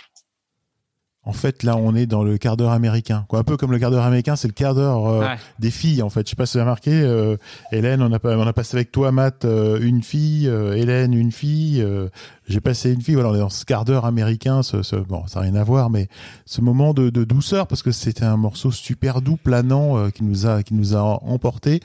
En 1.28 1.34
fait, 1.34 1.64
là, 1.64 1.76
on 1.76 1.94
est 1.94 2.06
dans 2.06 2.24
le 2.24 2.38
quart 2.38 2.56
d'heure 2.56 2.72
américain. 2.72 3.26
Quoi. 3.28 3.40
Un 3.40 3.44
peu 3.44 3.58
comme 3.58 3.74
le 3.74 3.80
quart 3.80 3.92
d'heure 3.92 4.06
américain, 4.06 4.38
c'est 4.38 4.48
le 4.48 4.54
quart 4.54 4.74
d'heure 4.74 5.06
euh, 5.08 5.20
Ouais. 5.20 5.36
des 5.60 5.72
filles, 5.72 6.02
en 6.02 6.10
fait. 6.10 6.26
Je 6.26 6.30
sais 6.30 6.36
pas 6.38 6.46
si 6.46 6.54
vous 6.54 6.60
avez 6.60 6.64
remarqué, 6.70 6.92
euh, 6.94 7.36
Hélène, 7.74 8.02
on 8.02 8.14
a, 8.14 8.18
on 8.24 8.48
a 8.48 8.54
passé 8.54 8.78
avec 8.78 8.94
toi, 8.94 9.12
Matt, 9.12 9.44
euh, 9.44 9.78
une 9.82 10.04
fille, 10.04 10.48
euh, 10.48 10.74
Hélène, 10.78 11.14
une 11.14 11.34
fille, 11.34 11.82
euh, 11.82 12.08
j'ai 12.48 12.62
passé 12.62 12.94
une 12.94 13.02
fille. 13.02 13.16
Voilà, 13.16 13.30
on 13.32 13.36
est 13.36 13.40
dans 13.40 13.50
ce 13.50 13.66
quart 13.66 13.84
d'heure 13.84 14.06
américain. 14.06 14.64
Ce, 14.64 14.84
ce- 14.84 14.96
bon, 14.96 15.28
ça 15.28 15.42
n'a 15.42 15.48
rien 15.52 15.56
à 15.60 15.64
voir, 15.66 15.90
mais 15.90 16.08
ce 16.46 16.62
moment 16.62 16.94
de, 16.94 17.10
de 17.10 17.26
douceur, 17.26 17.68
parce 17.68 17.84
que 17.84 17.92
c'était 17.92 18.24
un 18.24 18.38
morceau 18.38 18.72
super 18.72 19.22
doux, 19.22 19.36
planant, 19.36 19.98
euh, 19.98 20.10
qui 20.10 20.24
nous 20.24 20.48
a, 20.48 20.64
qui 20.64 20.76
nous 20.76 20.96
a 20.96 21.02
emporté. 21.02 21.82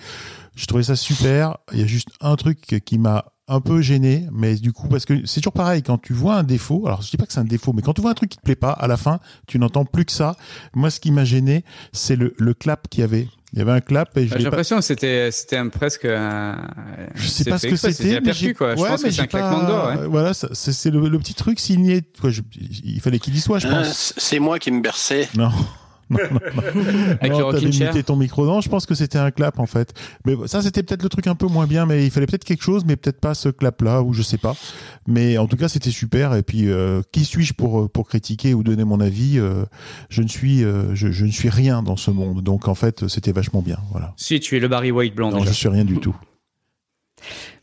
Je 0.54 0.66
trouvais 0.66 0.84
ça 0.84 0.94
super. 0.94 1.56
Il 1.72 1.80
y 1.80 1.82
a 1.82 1.86
juste 1.86 2.10
un 2.20 2.36
truc 2.36 2.80
qui 2.84 2.98
m'a 2.98 3.24
un 3.52 3.60
peu 3.60 3.80
gêné, 3.82 4.26
mais 4.32 4.54
du 4.56 4.72
coup, 4.72 4.88
parce 4.88 5.04
que 5.04 5.26
c'est 5.26 5.40
toujours 5.40 5.52
pareil, 5.52 5.82
quand 5.82 5.98
tu 5.98 6.12
vois 6.12 6.36
un 6.36 6.42
défaut, 6.42 6.86
alors 6.86 7.02
je 7.02 7.10
dis 7.10 7.16
pas 7.16 7.26
que 7.26 7.32
c'est 7.32 7.40
un 7.40 7.44
défaut, 7.44 7.72
mais 7.72 7.82
quand 7.82 7.92
tu 7.94 8.00
vois 8.00 8.10
un 8.10 8.14
truc 8.14 8.30
qui 8.30 8.38
te 8.38 8.42
plaît 8.42 8.54
pas, 8.56 8.70
à 8.72 8.86
la 8.86 8.96
fin, 8.96 9.20
tu 9.46 9.58
n'entends 9.58 9.84
plus 9.84 10.04
que 10.04 10.12
ça. 10.12 10.36
Moi, 10.74 10.90
ce 10.90 11.00
qui 11.00 11.10
m'a 11.12 11.24
gêné, 11.24 11.64
c'est 11.92 12.16
le, 12.16 12.34
le 12.38 12.54
clap 12.54 12.88
qu'il 12.88 13.00
y 13.02 13.04
avait. 13.04 13.28
Il 13.54 13.58
y 13.58 13.62
avait 13.62 13.72
un 13.72 13.80
clap 13.82 14.16
et 14.16 14.22
je 14.26 14.28
J'ai 14.32 14.38
l'ai 14.38 14.44
pas- 14.44 14.50
l'impression 14.50 14.76
que 14.76 14.82
c'était 14.82 15.30
c'était 15.30 15.58
un, 15.58 15.68
presque 15.68 16.06
un. 16.06 16.56
je 17.14 17.26
sais 17.28 17.44
c'est 17.44 17.50
pas 17.50 17.58
ce 17.58 17.66
que 17.66 17.76
c'était, 17.76 18.12
mais 18.12 18.16
aperçu, 18.16 18.44
j'ai- 18.46 18.54
quoi. 18.54 18.74
Je 18.76 18.80
ouais, 18.80 18.88
pense 18.88 19.02
mais 19.02 19.10
que 19.10 19.14
c'est 19.14 19.16
j'ai 19.16 19.22
un 19.22 19.26
claquement 19.26 19.58
pas- 19.60 19.62
de 19.62 19.66
doigts. 19.66 19.88
ouais. 20.04 20.06
Voilà, 20.08 20.32
c'est 20.32 20.90
le, 20.90 21.06
le 21.06 21.18
petit 21.18 21.34
truc 21.34 21.60
s'il 21.60 21.84
y 21.84 21.92
est, 21.92 22.18
quoi, 22.18 22.30
je- 22.30 22.40
il 22.82 22.98
fallait 23.02 23.18
qu'il 23.18 23.36
y 23.36 23.40
soit, 23.40 23.58
je 23.58 23.66
Hein, 23.68 23.82
pense. 23.82 24.14
c'est 24.16 24.38
moi 24.38 24.58
qui 24.58 24.70
me 24.70 24.80
berçais. 24.80 25.28
Non. 25.36 25.50
Non, 26.32 26.82
non, 26.82 27.40
non. 27.40 27.48
Avec 27.50 27.62
muté 27.64 28.02
ton 28.02 28.16
micro. 28.16 28.46
Non, 28.46 28.60
je 28.60 28.68
pense 28.68 28.86
que 28.86 28.94
c'était 28.94 29.18
un 29.18 29.30
clap 29.30 29.58
en 29.58 29.66
fait. 29.66 29.92
Mais 30.24 30.34
ça, 30.46 30.62
c'était 30.62 30.82
peut-être 30.82 31.02
le 31.02 31.08
truc 31.08 31.26
un 31.26 31.34
peu 31.34 31.46
moins 31.46 31.66
bien, 31.66 31.86
mais 31.86 32.04
il 32.04 32.10
fallait 32.10 32.26
peut-être 32.26 32.44
quelque 32.44 32.62
chose, 32.62 32.84
mais 32.84 32.96
peut-être 32.96 33.20
pas 33.20 33.34
ce 33.34 33.48
clap-là, 33.48 34.02
ou 34.02 34.12
je 34.12 34.22
sais 34.22 34.38
pas. 34.38 34.54
Mais 35.06 35.38
en 35.38 35.46
tout 35.46 35.56
cas, 35.56 35.68
c'était 35.68 35.90
super. 35.90 36.34
Et 36.34 36.42
puis, 36.42 36.68
euh, 36.70 37.02
qui 37.12 37.24
suis-je 37.24 37.54
pour 37.54 37.90
pour 37.90 38.08
critiquer 38.08 38.54
ou 38.54 38.62
donner 38.62 38.84
mon 38.84 39.00
avis 39.00 39.38
Euh, 39.38 39.64
Je 40.08 40.22
ne 40.22 40.28
suis, 40.28 40.64
euh, 40.64 40.94
je, 40.94 41.10
je 41.10 41.24
ne 41.24 41.30
suis 41.30 41.48
rien 41.48 41.82
dans 41.82 41.96
ce 41.96 42.10
monde. 42.10 42.42
Donc 42.42 42.68
en 42.68 42.74
fait, 42.74 43.08
c'était 43.08 43.32
vachement 43.32 43.62
bien. 43.62 43.78
Voilà. 43.90 44.14
Si 44.16 44.38
tu 44.40 44.56
es 44.56 44.60
le 44.60 44.68
Barry 44.68 44.90
White 44.90 45.14
blanc. 45.14 45.30
Non, 45.30 45.38
déjà. 45.38 45.50
je 45.50 45.56
suis 45.56 45.68
rien 45.68 45.84
du 45.84 45.98
tout. 45.98 46.16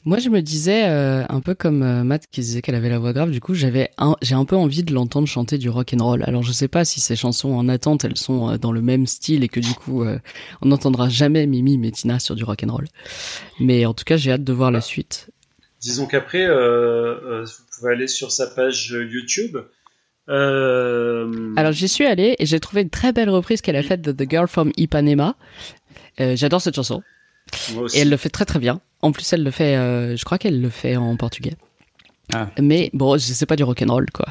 Moi, 0.06 0.18
je 0.20 0.30
me 0.30 0.42
disais, 0.42 0.88
euh, 0.88 1.26
un 1.28 1.42
peu 1.42 1.54
comme 1.54 1.84
euh, 1.84 2.04
Matt 2.06 2.26
qui 2.32 2.40
disait 2.40 2.62
qu'elle 2.62 2.76
avait 2.76 2.90
la 2.90 3.00
voix 3.00 3.12
grave, 3.12 3.32
du 3.32 3.42
coup, 3.42 3.54
j'avais 3.54 3.90
un, 3.98 4.16
j'ai 4.22 4.34
un 4.34 4.46
peu 4.46 4.56
envie 4.56 4.84
de 4.84 4.94
l'entendre 4.94 5.28
chanter 5.28 5.58
du 5.58 5.70
rock 5.70 5.94
and 5.94 6.02
roll. 6.04 6.24
Alors, 6.24 6.42
je 6.42 6.54
sais 6.54 6.70
pas 6.70 6.86
si 6.86 7.02
ces 7.02 7.18
chansons 7.18 7.52
en 7.52 7.68
attente, 7.68 8.06
elles 8.06 8.16
sont 8.16 8.50
euh, 8.50 8.58
dans 8.58 8.72
le 8.72 8.82
même 8.82 9.08
style 9.08 9.44
et 9.44 9.50
que 9.50 9.60
du 9.60 9.74
coup, 9.74 10.04
euh, 10.04 10.18
on 10.62 10.70
n'entendra 10.70 11.10
jamais 11.10 11.46
Mimi 11.48 11.78
mais 11.78 11.92
Tina 11.92 12.20
sur 12.20 12.36
du 12.36 12.46
rock 12.46 12.64
and 12.64 12.72
roll. 12.72 12.86
Mais 13.60 13.86
en 13.86 13.94
tout 13.94 14.06
cas, 14.06 14.16
j'ai 14.16 14.32
hâte 14.32 14.44
de 14.46 14.54
voir 14.54 14.72
la 14.72 14.80
suite. 14.80 15.32
Disons 15.82 16.06
qu'après, 16.06 16.48
vous 16.48 17.64
pouvez 17.78 17.92
aller 17.92 18.08
sur 18.08 18.32
sa 18.32 18.48
page 18.48 18.90
YouTube. 18.90 19.58
Alors, 20.28 21.72
j'y 21.72 21.88
suis 21.88 22.06
allée 22.06 22.36
et 22.40 22.46
j'ai 22.46 22.60
trouvé 22.60 22.84
une 22.84 22.90
très 22.90 23.12
belle 23.14 23.30
reprise 23.30 23.62
qu'elle 23.62 23.78
a 23.78 23.84
faite 23.84 24.02
de 24.02 24.12
The 24.12 24.30
Girl 24.30 24.48
from 24.48 24.72
Ipanema. 24.78 25.36
J'adore 26.18 26.62
cette 26.62 26.76
chanson. 26.76 27.02
Et 27.94 28.00
elle 28.00 28.10
le 28.10 28.18
fait 28.18 28.30
très 28.30 28.46
très 28.46 28.60
bien. 28.60 28.82
En 29.02 29.12
plus, 29.12 29.32
elle 29.34 29.44
le 29.44 29.52
fait, 29.52 29.76
euh, 29.78 30.16
je 30.18 30.26
crois 30.26 30.38
qu'elle 30.38 30.62
le 30.62 30.70
fait 30.70 30.96
en 30.98 31.16
portugais. 31.16 31.56
Ah. 32.34 32.50
Mais 32.60 32.90
bon, 32.94 33.14
je 33.18 33.24
sais 33.34 33.46
pas 33.46 33.56
du 33.56 33.64
rock 33.64 33.82
and 33.82 33.92
roll 33.92 34.06
quoi. 34.14 34.28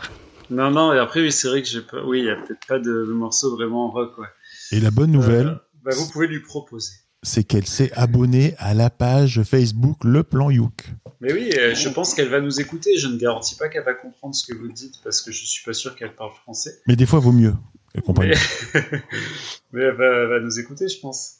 Non, 0.50 0.70
non, 0.70 0.92
et 0.94 0.98
après, 0.98 1.20
oui, 1.20 1.32
c'est 1.32 1.48
vrai 1.48 1.62
que 1.62 1.68
j'ai 1.68 1.80
pas. 1.82 2.02
Oui, 2.04 2.20
il 2.20 2.24
y 2.26 2.30
a 2.30 2.36
peut-être 2.36 2.66
pas 2.66 2.78
de, 2.78 2.84
de 3.06 3.12
morceau 3.12 3.54
vraiment 3.56 3.90
rock, 3.90 4.16
ouais. 4.18 4.26
Et 4.72 4.80
la 4.80 4.90
bonne 4.90 5.10
nouvelle, 5.12 5.46
Euh, 5.48 5.54
bah, 5.84 5.90
vous 5.96 6.08
pouvez 6.10 6.26
lui 6.26 6.40
proposer. 6.40 6.92
c'est 7.22 7.44
qu'elle 7.44 7.66
s'est 7.66 7.90
abonnée 7.94 8.54
à 8.58 8.72
la 8.74 8.88
page 8.90 9.42
Facebook 9.42 9.98
Le 10.04 10.22
Plan 10.22 10.50
Youk. 10.50 10.86
Mais 11.20 11.32
oui, 11.32 11.50
euh, 11.58 11.74
je 11.74 11.88
pense 11.88 12.14
qu'elle 12.14 12.28
va 12.28 12.40
nous 12.40 12.60
écouter. 12.60 12.96
Je 12.96 13.08
ne 13.08 13.18
garantis 13.18 13.56
pas 13.56 13.68
qu'elle 13.68 13.84
va 13.84 13.94
comprendre 13.94 14.34
ce 14.34 14.46
que 14.46 14.56
vous 14.56 14.68
dites 14.72 14.94
parce 15.02 15.20
que 15.20 15.32
je 15.32 15.44
suis 15.44 15.64
pas 15.64 15.72
sûr 15.74 15.96
qu'elle 15.96 16.14
parle 16.14 16.32
français. 16.32 16.78
Mais 16.86 16.96
des 16.96 17.06
fois, 17.06 17.18
vaut 17.18 17.32
mieux. 17.32 17.54
qu'elle 17.92 18.02
comprenne. 18.02 18.30
Mais, 18.74 18.80
mais 19.72 19.82
elle, 19.82 19.96
va, 19.96 20.04
elle 20.22 20.28
va 20.28 20.40
nous 20.40 20.58
écouter, 20.60 20.88
je 20.88 21.00
pense. 21.00 21.38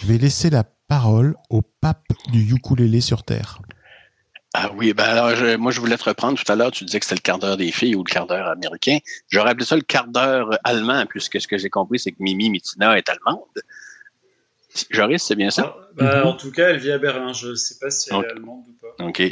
Je 0.00 0.06
vais 0.06 0.18
laisser 0.18 0.50
la 0.50 0.64
parole 0.88 1.34
au 1.50 1.62
pape 1.62 2.06
du 2.32 2.54
ukulélé 2.54 3.00
sur 3.00 3.22
Terre. 3.24 3.58
Ah 4.54 4.70
oui, 4.74 4.94
ben 4.94 5.04
alors 5.04 5.36
je- 5.36 5.56
moi 5.56 5.70
je 5.72 5.80
voulais 5.80 5.98
te 5.98 6.04
reprendre 6.04 6.38
tout 6.42 6.50
à 6.50 6.56
l'heure, 6.56 6.70
tu 6.70 6.84
disais 6.84 6.98
que 6.98 7.04
c'était 7.04 7.16
le 7.16 7.20
quart 7.20 7.38
d'heure 7.38 7.58
des 7.58 7.70
filles 7.70 7.94
ou 7.94 8.02
le 8.02 8.10
quart 8.10 8.26
d'heure 8.26 8.48
américain. 8.48 8.98
J'aurais 9.28 9.50
appelé 9.50 9.66
ça 9.66 9.76
le 9.76 9.82
quart 9.82 10.08
d'heure 10.08 10.58
allemand, 10.64 11.04
puisque 11.06 11.40
ce 11.40 11.46
que 11.46 11.58
j'ai 11.58 11.68
compris, 11.68 11.98
c'est 11.98 12.12
que 12.12 12.16
Mimi 12.20 12.48
Mitina 12.48 12.96
est 12.96 13.08
allemande. 13.10 13.42
Joris, 14.90 15.22
c'est 15.22 15.34
bien 15.34 15.50
ça? 15.50 15.74
Bah, 15.94 16.20
Mhm. 16.20 16.26
En 16.28 16.32
tout 16.34 16.50
cas, 16.52 16.70
elle 16.70 16.78
vit 16.78 16.92
à 16.92 16.98
Berlin. 16.98 17.32
Je 17.32 17.48
ne 17.48 17.54
sais 17.56 17.76
pas 17.80 17.90
si 17.90 18.10
elle 18.10 18.20
est 18.24 18.30
allemande 18.30 18.64
ou 18.68 18.74
pas. 18.80 19.04
OK. 19.04 19.22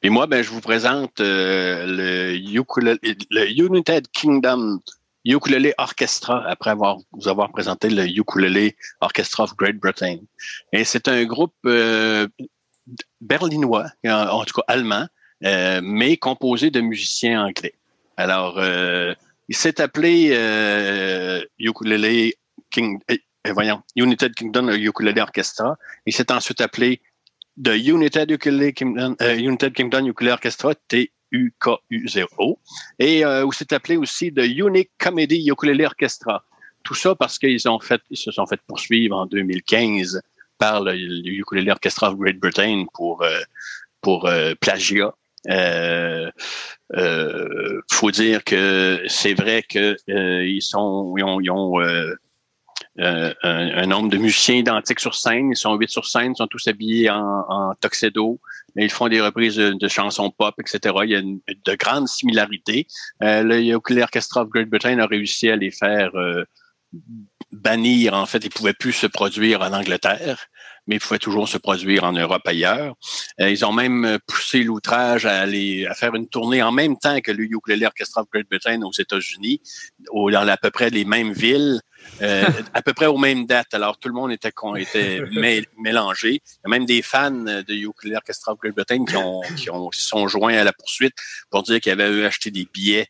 Puis 0.00 0.10
moi, 0.10 0.26
ben, 0.26 0.42
je 0.42 0.50
vous 0.50 0.60
présente 0.60 1.20
euh, 1.20 1.84
le, 2.32 2.34
ukulele, 2.36 2.98
le 3.30 3.48
United 3.50 4.08
Kingdom 4.12 4.80
Ukulele 5.24 5.74
Orchestra, 5.78 6.44
après 6.46 6.70
avoir 6.70 6.98
vous 7.12 7.28
avoir 7.28 7.50
présenté 7.50 7.88
le 7.88 8.06
Ukulele 8.06 8.72
Orchestra 9.00 9.44
of 9.44 9.56
Great 9.56 9.76
Britain. 9.76 10.18
Et 10.72 10.84
c'est 10.84 11.08
un 11.08 11.24
groupe 11.24 11.54
euh, 11.66 12.28
berlinois, 13.20 13.86
en, 14.04 14.44
tout 14.44 14.54
cas 14.54 14.64
allemand, 14.68 15.06
euh, 15.44 15.80
mais 15.82 16.16
composé 16.16 16.70
de 16.70 16.80
musiciens 16.80 17.44
anglais. 17.46 17.74
Alors, 18.16 18.58
euh, 18.58 19.14
il 19.48 19.56
s'est 19.56 19.80
appelé 19.80 20.30
euh, 20.32 21.42
Ukulele 21.58 22.32
King, 22.70 22.98
eh, 23.08 23.20
voyons, 23.50 23.82
United 23.96 24.34
Kingdom 24.34 24.68
Ukulele 24.68 25.20
Orchestra. 25.20 25.76
Il 26.06 26.14
s'est 26.14 26.32
ensuite 26.32 26.60
appelé 26.60 27.00
The 27.62 27.74
United 27.76 28.30
Ukulele 28.30 28.72
Kingdom, 28.72 29.16
euh, 29.20 29.36
United 29.36 29.72
Kingdom 29.72 30.06
Ukulele 30.06 30.32
Orchestra, 30.32 30.74
T-U-K-U-Z-O, 31.34 32.58
et 32.98 33.24
euh, 33.24 33.44
où 33.44 33.52
c'est 33.52 33.72
appelé 33.72 33.96
aussi 33.96 34.32
The 34.32 34.44
Unique 34.44 34.90
Comedy 34.98 35.48
Ukulele 35.50 35.84
Orchestra. 35.84 36.44
Tout 36.82 36.94
ça 36.94 37.14
parce 37.14 37.38
qu'ils 37.38 37.68
ont 37.68 37.80
fait, 37.80 38.00
ils 38.10 38.16
se 38.16 38.30
sont 38.30 38.46
fait 38.46 38.60
poursuivre 38.66 39.16
en 39.16 39.26
2015 39.26 40.20
par 40.58 40.82
le, 40.82 40.92
le 40.92 41.30
Ukulele 41.30 41.70
Orchestra 41.70 42.10
of 42.10 42.18
Great 42.18 42.38
Britain 42.38 42.84
pour 42.92 43.22
euh, 43.22 43.40
pour 44.00 44.26
euh, 44.26 44.54
plagiat. 44.60 45.14
Euh, 45.50 46.30
faut 47.90 48.10
dire 48.10 48.44
que 48.44 49.02
c'est 49.08 49.34
vrai 49.34 49.62
que 49.62 49.96
ils 50.42 50.62
sont, 50.62 51.14
ils 51.16 51.24
ont, 51.24 51.40
ils 51.40 51.50
ont 51.50 51.78
euh, 53.00 53.34
un, 53.42 53.82
un 53.82 53.86
nombre 53.86 54.08
de 54.08 54.16
musiciens 54.16 54.56
identiques 54.56 55.00
sur 55.00 55.14
scène. 55.14 55.50
Ils 55.50 55.56
sont 55.56 55.74
huit 55.74 55.90
sur 55.90 56.06
scène, 56.06 56.32
ils 56.32 56.36
sont 56.36 56.46
tous 56.46 56.66
habillés 56.68 57.10
en, 57.10 57.44
en 57.48 57.74
tuxedo. 57.80 58.40
Ils 58.76 58.90
font 58.90 59.08
des 59.08 59.20
reprises 59.20 59.56
de, 59.56 59.88
chansons 59.88 60.30
pop, 60.30 60.54
etc. 60.60 60.94
Il 61.04 61.10
y 61.10 61.14
a 61.16 61.20
une- 61.20 61.40
de 61.48 61.74
grandes 61.74 62.08
similarités. 62.08 62.86
Euh, 63.22 63.42
le 63.42 64.02
Orchestra 64.02 64.42
of 64.42 64.48
Great 64.48 64.68
Britain 64.68 64.98
a 64.98 65.06
réussi 65.06 65.48
à 65.50 65.56
les 65.56 65.70
faire 65.70 66.14
euh, 66.16 66.44
bannir. 67.52 68.14
En 68.14 68.26
fait, 68.26 68.44
ils 68.44 68.50
pouvaient 68.50 68.74
plus 68.74 68.92
se 68.92 69.06
produire 69.06 69.62
en 69.62 69.72
Angleterre, 69.72 70.46
mais 70.86 70.98
pouvaient 70.98 71.18
toujours 71.18 71.48
se 71.48 71.58
produire 71.58 72.04
en 72.04 72.12
Europe 72.12 72.42
ailleurs. 72.46 72.94
Euh, 73.40 73.50
ils 73.50 73.64
ont 73.64 73.72
même 73.72 74.04
euh, 74.04 74.18
poussé 74.26 74.62
l'outrage 74.62 75.24
à 75.26 75.40
aller 75.40 75.86
à 75.86 75.94
faire 75.94 76.14
une 76.14 76.28
tournée 76.28 76.62
en 76.62 76.72
même 76.72 76.96
temps 76.98 77.20
que 77.20 77.32
le 77.32 77.44
Ukulele 77.44 77.86
Orchestra 77.86 78.22
of 78.22 78.28
Great 78.32 78.46
Britain 78.48 78.82
aux 78.82 78.92
États-Unis, 78.92 79.60
au- 80.10 80.30
dans 80.30 80.46
à 80.46 80.56
peu 80.56 80.70
près 80.70 80.90
les 80.90 81.04
mêmes 81.04 81.32
villes, 81.32 81.80
euh, 82.20 82.44
à 82.74 82.82
peu 82.82 82.92
près 82.92 83.06
aux 83.06 83.16
mêmes 83.16 83.46
dates. 83.46 83.72
Alors 83.72 83.98
tout 83.98 84.08
le 84.08 84.14
monde 84.14 84.30
était 84.32 84.52
était 84.76 85.20
mé- 85.32 85.64
mélangé. 85.78 86.34
Il 86.34 86.60
y 86.64 86.66
a 86.66 86.68
même 86.68 86.84
des 86.86 87.00
fans 87.02 87.30
de 87.30 87.64
Ukulele 87.74 88.16
Orchestra 88.16 88.52
of 88.52 88.58
Great 88.58 88.74
Britain 88.74 89.04
qui 89.04 89.16
ont 89.16 89.40
qui 89.56 89.70
ont 89.70 89.90
sont 89.92 90.28
joints 90.28 90.54
à 90.58 90.64
la 90.64 90.72
poursuite 90.72 91.14
pour 91.50 91.62
dire 91.62 91.80
qu'ils 91.80 91.92
avaient 91.92 92.10
eux 92.10 92.26
acheté 92.26 92.50
des 92.50 92.68
billets 92.72 93.06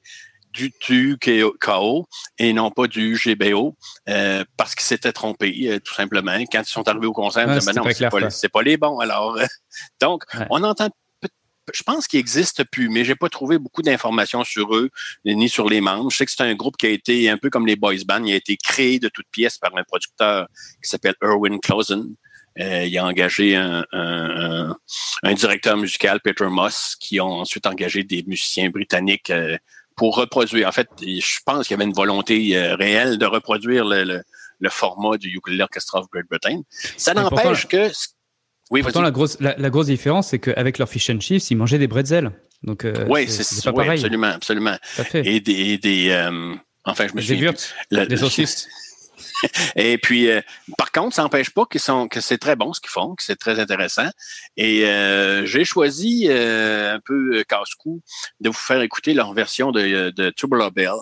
du 0.55 0.73
TUKO 0.73 2.07
et 2.39 2.53
non 2.53 2.71
pas 2.71 2.87
du 2.87 3.19
GBO 3.23 3.77
euh, 4.09 4.45
parce 4.57 4.75
qu'ils 4.75 4.85
s'étaient 4.87 5.13
trompés 5.13 5.55
euh, 5.69 5.81
tout 5.81 5.95
simplement. 5.95 6.33
Quand 6.51 6.63
ils 6.63 6.71
sont 6.71 6.89
arrivés 6.89 7.07
au 7.07 7.13
concert, 7.13 7.45
ils 7.47 7.55
Ouais, 7.55 7.61
Ben 7.67 7.83
non, 7.83 8.31
c'est 8.31 8.49
pas, 8.49 8.59
pas 8.61 8.63
les 8.63 8.77
bons. 8.77 8.99
Alors, 9.01 9.39
donc, 10.01 10.23
Ouais. 10.35 10.47
on 10.51 10.63
entend 10.63 10.89
je 11.73 11.83
pense 11.83 12.07
qu'ils 12.07 12.19
n'existent 12.19 12.65
plus, 12.71 12.89
mais 12.89 13.05
j'ai 13.05 13.15
pas 13.15 13.29
trouvé 13.29 13.59
beaucoup 13.59 13.83
d'informations 13.83 14.45
sur 14.45 14.75
eux 14.75 14.91
ni 15.25 15.49
sur 15.49 15.69
les 15.69 15.81
membres. 15.81 16.11
Je 16.11 16.17
sais 16.19 16.27
que 16.27 16.33
c'est 16.33 16.43
un 16.43 16.55
groupe 16.55 16.77
qui 16.77 16.87
a 16.87 16.91
été 16.91 17.31
un 17.31 17.39
peu 17.39 17.49
comme 17.51 17.67
les 17.67 17.77
boys 17.77 17.95
band, 18.07 18.23
il 18.25 18.33
a 18.33 18.37
été 18.37 18.57
créé 18.57 18.99
de 18.99 19.09
toutes 19.09 19.29
pièces 19.31 19.59
par 19.59 19.75
un 19.77 19.83
producteur 19.85 20.47
qui 20.83 20.91
s'appelle 20.91 21.15
Erwin 21.23 21.59
Clausen. 21.61 22.15
Euh, 22.61 22.85
il 22.85 22.97
a 22.99 23.05
engagé 23.05 23.57
un, 23.57 23.85
un, 23.93 24.69
un, 24.71 24.77
un, 25.25 25.35
directeur 25.35 25.77
musical, 25.77 26.21
Peter 26.21 26.47
Moss, 26.47 26.97
qui 27.01 27.21
ont 27.21 27.41
ensuite 27.41 27.67
engagé 27.67 28.05
des 28.05 28.23
musiciens 28.29 28.71
britanniques 28.71 29.31
euh, 29.31 29.57
pour 29.97 30.17
reproduire. 30.17 30.69
En 30.69 30.73
fait, 30.73 30.89
je 31.01 31.39
pense 31.45 31.67
qu'il 31.67 31.75
y 31.75 31.79
avait 31.79 31.85
une 31.85 31.95
volonté 31.95 32.57
euh, 32.57 32.75
réelle 32.77 33.19
de 33.19 33.27
reproduire 33.27 33.85
le, 33.85 34.05
le, 34.05 34.23
le 34.61 34.71
format 34.71 35.17
du 35.17 35.29
Ukulele 35.29 35.63
Orchestra 35.63 36.01
of 36.01 36.07
Great 36.13 36.27
Britain. 36.29 36.63
Ça 36.97 37.15
n'empêche 37.15 37.67
que 37.67 37.91
oui, 38.71 38.83
Pourtant, 38.83 39.03
la 39.03 39.11
grosse, 39.11 39.39
la, 39.41 39.55
la 39.59 39.71
grosse 39.71 39.87
différence, 39.87 40.29
c'est 40.29 40.39
qu'avec 40.39 40.79
leur 40.79 40.89
fish 40.89 41.11
and 41.11 41.21
chips, 41.21 41.51
ils 41.51 41.55
mangeaient 41.55 41.79
des 41.79 41.87
bretzels. 41.87 42.33
Donc, 42.63 42.87
euh, 42.87 43.05
oui, 43.11 43.29
c'est 43.29 43.63
pas 43.63 43.71
oui, 43.73 43.77
pareil. 43.77 43.99
absolument, 44.01 44.29
absolument. 44.29 44.77
Et 45.13 45.41
des, 45.41 45.53
et 45.53 45.79
des 45.79 46.09
euh, 46.11 46.55
enfin, 46.85 47.07
je 47.07 47.15
me 47.15 47.21
suis. 47.21 47.39
Des 47.91 48.07
des 48.07 48.17
saucisses. 48.17 48.67
Et 49.77 49.99
puis, 49.99 50.31
euh, 50.31 50.41
par 50.79 50.93
contre, 50.93 51.15
ça 51.15 51.23
n'empêche 51.23 51.51
pas 51.51 51.65
qu'ils 51.67 51.81
sont, 51.81 52.09
que 52.09 52.21
c'est 52.21 52.39
très 52.39 52.57
bon 52.57 52.73
ce 52.73 52.81
qu'ils 52.81 52.91
font, 52.91 53.15
que 53.15 53.23
c'est 53.23 53.37
très 53.37 53.59
intéressant. 53.61 54.09
Et 54.57 54.85
euh, 54.87 55.45
j'ai 55.47 55.65
choisi 55.65 56.27
euh, 56.29 56.95
un 56.95 57.01
peu 57.05 57.45
casse-cou 57.49 58.01
de 58.41 58.49
vous 58.49 58.55
faire 58.55 58.81
écouter 58.83 59.15
leur 59.15 59.33
version 59.33 59.73
de, 59.73 60.11
de 60.11 60.31
Tubular 60.31 60.71
Bell, 60.71 60.95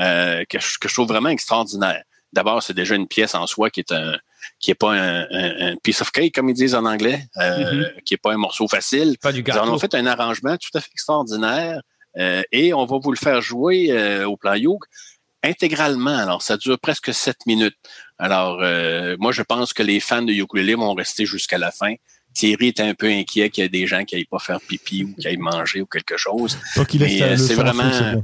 euh, 0.00 0.44
que, 0.48 0.58
je, 0.58 0.78
que 0.78 0.88
je 0.88 0.94
trouve 0.94 1.08
vraiment 1.08 1.30
extraordinaire. 1.30 2.02
D'abord, 2.32 2.62
c'est 2.62 2.74
déjà 2.74 2.94
une 2.94 3.08
pièce 3.08 3.34
en 3.34 3.46
soi 3.46 3.70
qui 3.70 3.80
est 3.80 3.92
un, 3.92 4.14
qui 4.60 4.70
est 4.70 4.74
pas 4.74 4.92
un, 4.92 5.22
un, 5.22 5.72
un, 5.72 5.76
piece 5.76 6.00
of 6.02 6.10
cake, 6.10 6.34
comme 6.34 6.48
ils 6.48 6.54
disent 6.54 6.74
en 6.74 6.84
anglais, 6.84 7.26
euh, 7.38 7.40
mm-hmm. 7.40 8.02
qui 8.02 8.14
est 8.14 8.18
pas 8.18 8.32
un 8.32 8.36
morceau 8.36 8.68
facile. 8.68 9.16
Pas 9.20 9.32
du 9.32 9.42
gâteau. 9.42 9.60
Ils 9.64 9.68
en 9.68 9.74
ont 9.74 9.78
fait 9.78 9.94
un 9.94 10.06
arrangement 10.06 10.56
tout 10.56 10.76
à 10.76 10.80
fait 10.80 10.90
extraordinaire. 10.92 11.80
Euh, 12.16 12.42
et 12.52 12.74
on 12.74 12.84
va 12.84 12.98
vous 12.98 13.12
le 13.12 13.18
faire 13.18 13.40
jouer 13.40 13.88
euh, 13.90 14.26
au 14.26 14.36
plan 14.36 14.54
Yoke 14.54 14.84
intégralement. 15.42 16.16
Alors, 16.16 16.42
ça 16.42 16.56
dure 16.56 16.78
presque 16.78 17.12
sept 17.14 17.46
minutes. 17.46 17.76
Alors, 18.18 18.60
euh, 18.62 19.16
moi, 19.18 19.32
je 19.32 19.42
pense 19.42 19.72
que 19.72 19.82
les 19.82 20.00
fans 20.00 20.22
de 20.22 20.32
ukulélé 20.32 20.74
vont 20.74 20.94
rester 20.94 21.26
jusqu'à 21.26 21.58
la 21.58 21.70
fin. 21.70 21.94
Thierry 22.34 22.68
est 22.68 22.80
un 22.80 22.94
peu 22.94 23.06
inquiet 23.06 23.50
qu'il 23.50 23.62
y 23.62 23.66
ait 23.66 23.70
des 23.70 23.86
gens 23.86 24.04
qui 24.04 24.14
n'aillent 24.14 24.24
pas 24.24 24.38
faire 24.38 24.60
pipi 24.60 25.04
ou 25.04 25.14
qui 25.14 25.26
aillent 25.26 25.38
manger 25.38 25.80
ou 25.80 25.86
quelque 25.86 26.16
chose. 26.16 26.58
Mais 26.94 27.22
euh, 27.22 27.36
c'est 27.36 27.54
vraiment... 27.54 28.22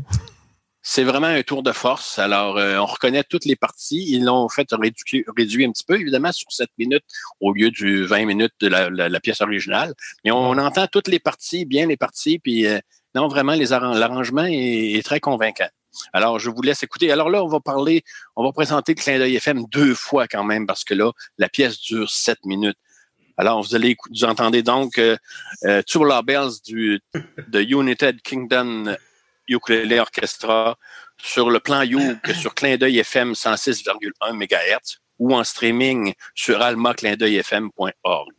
C'est 0.86 1.04
vraiment 1.04 1.28
un 1.28 1.42
tour 1.42 1.62
de 1.62 1.72
force. 1.72 2.18
Alors, 2.18 2.58
euh, 2.58 2.76
on 2.76 2.84
reconnaît 2.84 3.24
toutes 3.24 3.46
les 3.46 3.56
parties. 3.56 4.04
Ils 4.06 4.22
l'ont 4.22 4.50
fait 4.50 4.68
réduit, 4.70 5.24
réduit 5.34 5.64
un 5.64 5.72
petit 5.72 5.82
peu, 5.82 5.98
évidemment, 5.98 6.30
sur 6.30 6.52
7 6.52 6.68
minutes 6.76 7.06
au 7.40 7.54
lieu 7.54 7.70
du 7.70 8.04
20 8.04 8.26
minutes 8.26 8.52
de 8.60 8.68
la, 8.68 8.90
la, 8.90 9.08
la 9.08 9.20
pièce 9.20 9.40
originale. 9.40 9.94
Mais 10.26 10.30
on, 10.30 10.50
on, 10.50 10.58
entend 10.58 10.86
toutes 10.86 11.08
les 11.08 11.18
parties, 11.18 11.64
bien 11.64 11.86
les 11.86 11.96
parties, 11.96 12.38
puis 12.38 12.66
non, 13.14 13.28
vraiment, 13.28 13.54
l'arrangement 13.54 14.44
est, 14.44 14.92
est, 14.92 15.02
très 15.02 15.20
convaincant. 15.20 15.68
Alors, 16.12 16.38
je 16.38 16.50
vous 16.50 16.62
laisse 16.62 16.82
écouter. 16.82 17.10
Alors 17.10 17.30
là, 17.30 17.44
on 17.44 17.48
va 17.48 17.60
parler, 17.60 18.02
on 18.36 18.44
va 18.44 18.52
présenter 18.52 18.94
le 18.94 19.00
clin 19.00 19.18
d'œil 19.18 19.36
FM 19.36 19.64
deux 19.70 19.94
fois 19.94 20.26
quand 20.28 20.44
même, 20.44 20.66
parce 20.66 20.84
que 20.84 20.94
là, 20.94 21.12
la 21.38 21.48
pièce 21.48 21.80
dure 21.80 22.10
7 22.10 22.38
minutes. 22.44 22.78
Alors, 23.36 23.62
vous 23.62 23.74
allez 23.74 23.96
vous 24.10 24.24
entendez 24.24 24.62
donc 24.62 24.98
euh, 24.98 25.16
euh, 25.64 25.82
Tubular 25.82 26.22
Bells 26.22 26.60
du, 26.64 27.00
de 27.48 27.60
United 27.60 28.22
Kingdom 28.22 28.96
Ukulele 29.48 30.00
Orchestra 30.00 30.76
sur 31.18 31.50
le 31.50 31.60
plan 31.60 31.82
Youk 31.82 32.30
sur 32.32 32.54
Clin 32.54 32.76
d'œil 32.76 32.98
FM 32.98 33.32
106,1 33.32 34.32
MHz 34.32 34.98
ou 35.18 35.34
en 35.34 35.44
streaming 35.44 36.14
sur 36.34 36.60
almaclindeuilfm.org. 36.60 38.34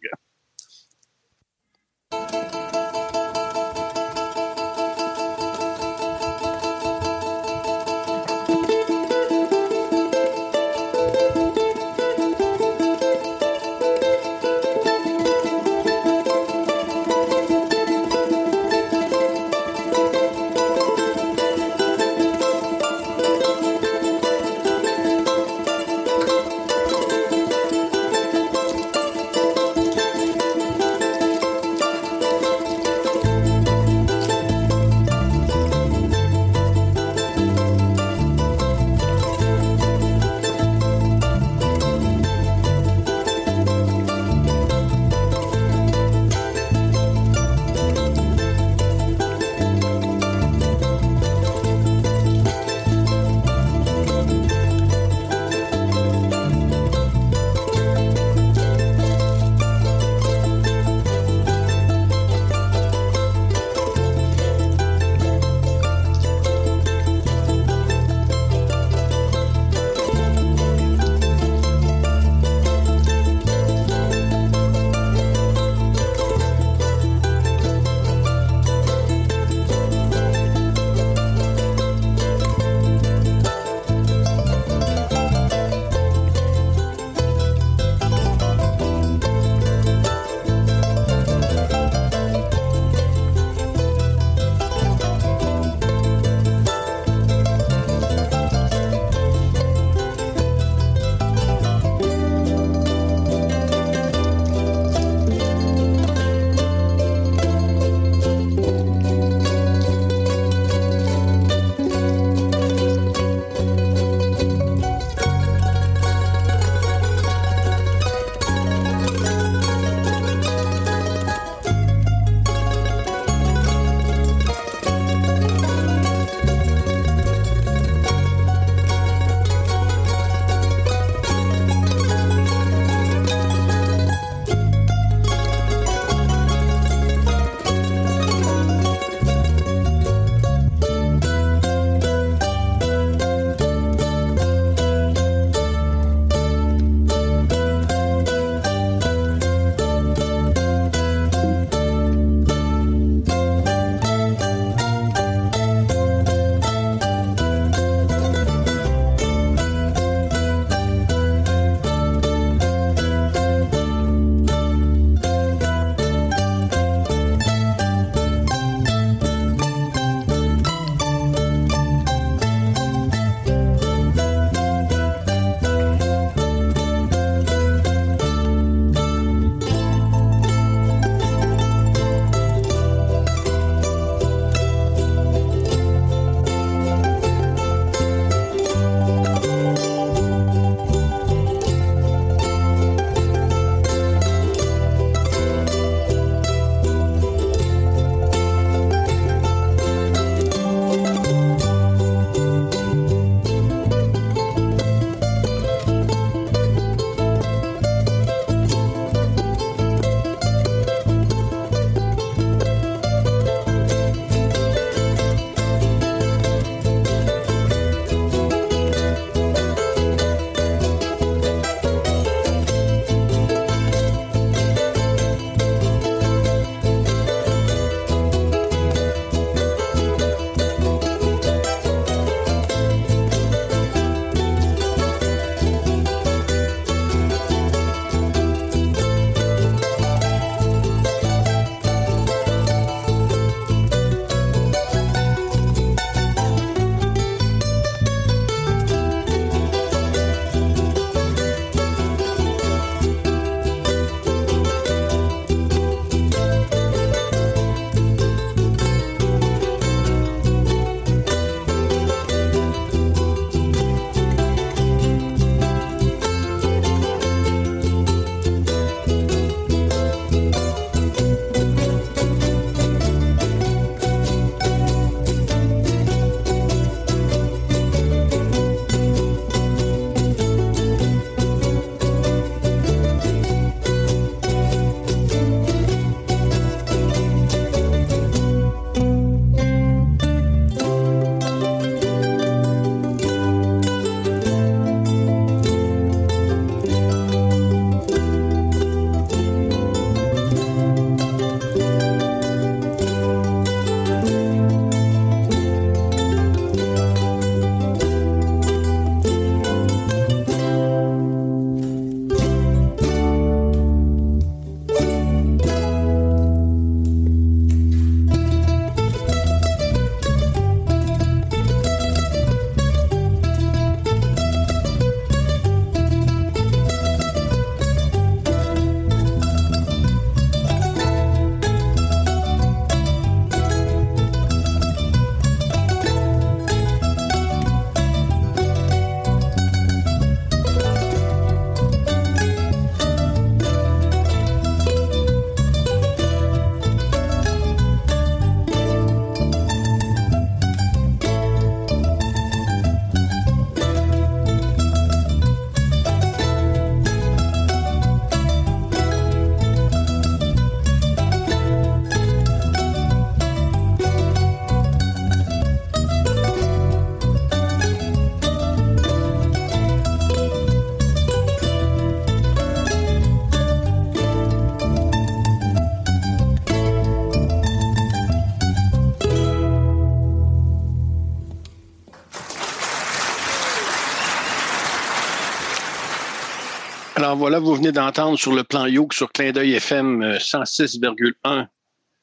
Voilà, 387.35 387.59
vous 387.59 387.75
venez 387.75 387.91
d'entendre 387.91 388.39
sur 388.39 388.53
le 388.53 388.63
plan 388.63 388.85
Yoke 388.85 389.13
sur 389.13 389.29
Clin 389.29 389.51
d'œil 389.51 389.73
FM 389.73 390.21
euh, 390.21 390.37
106,1 390.37 391.67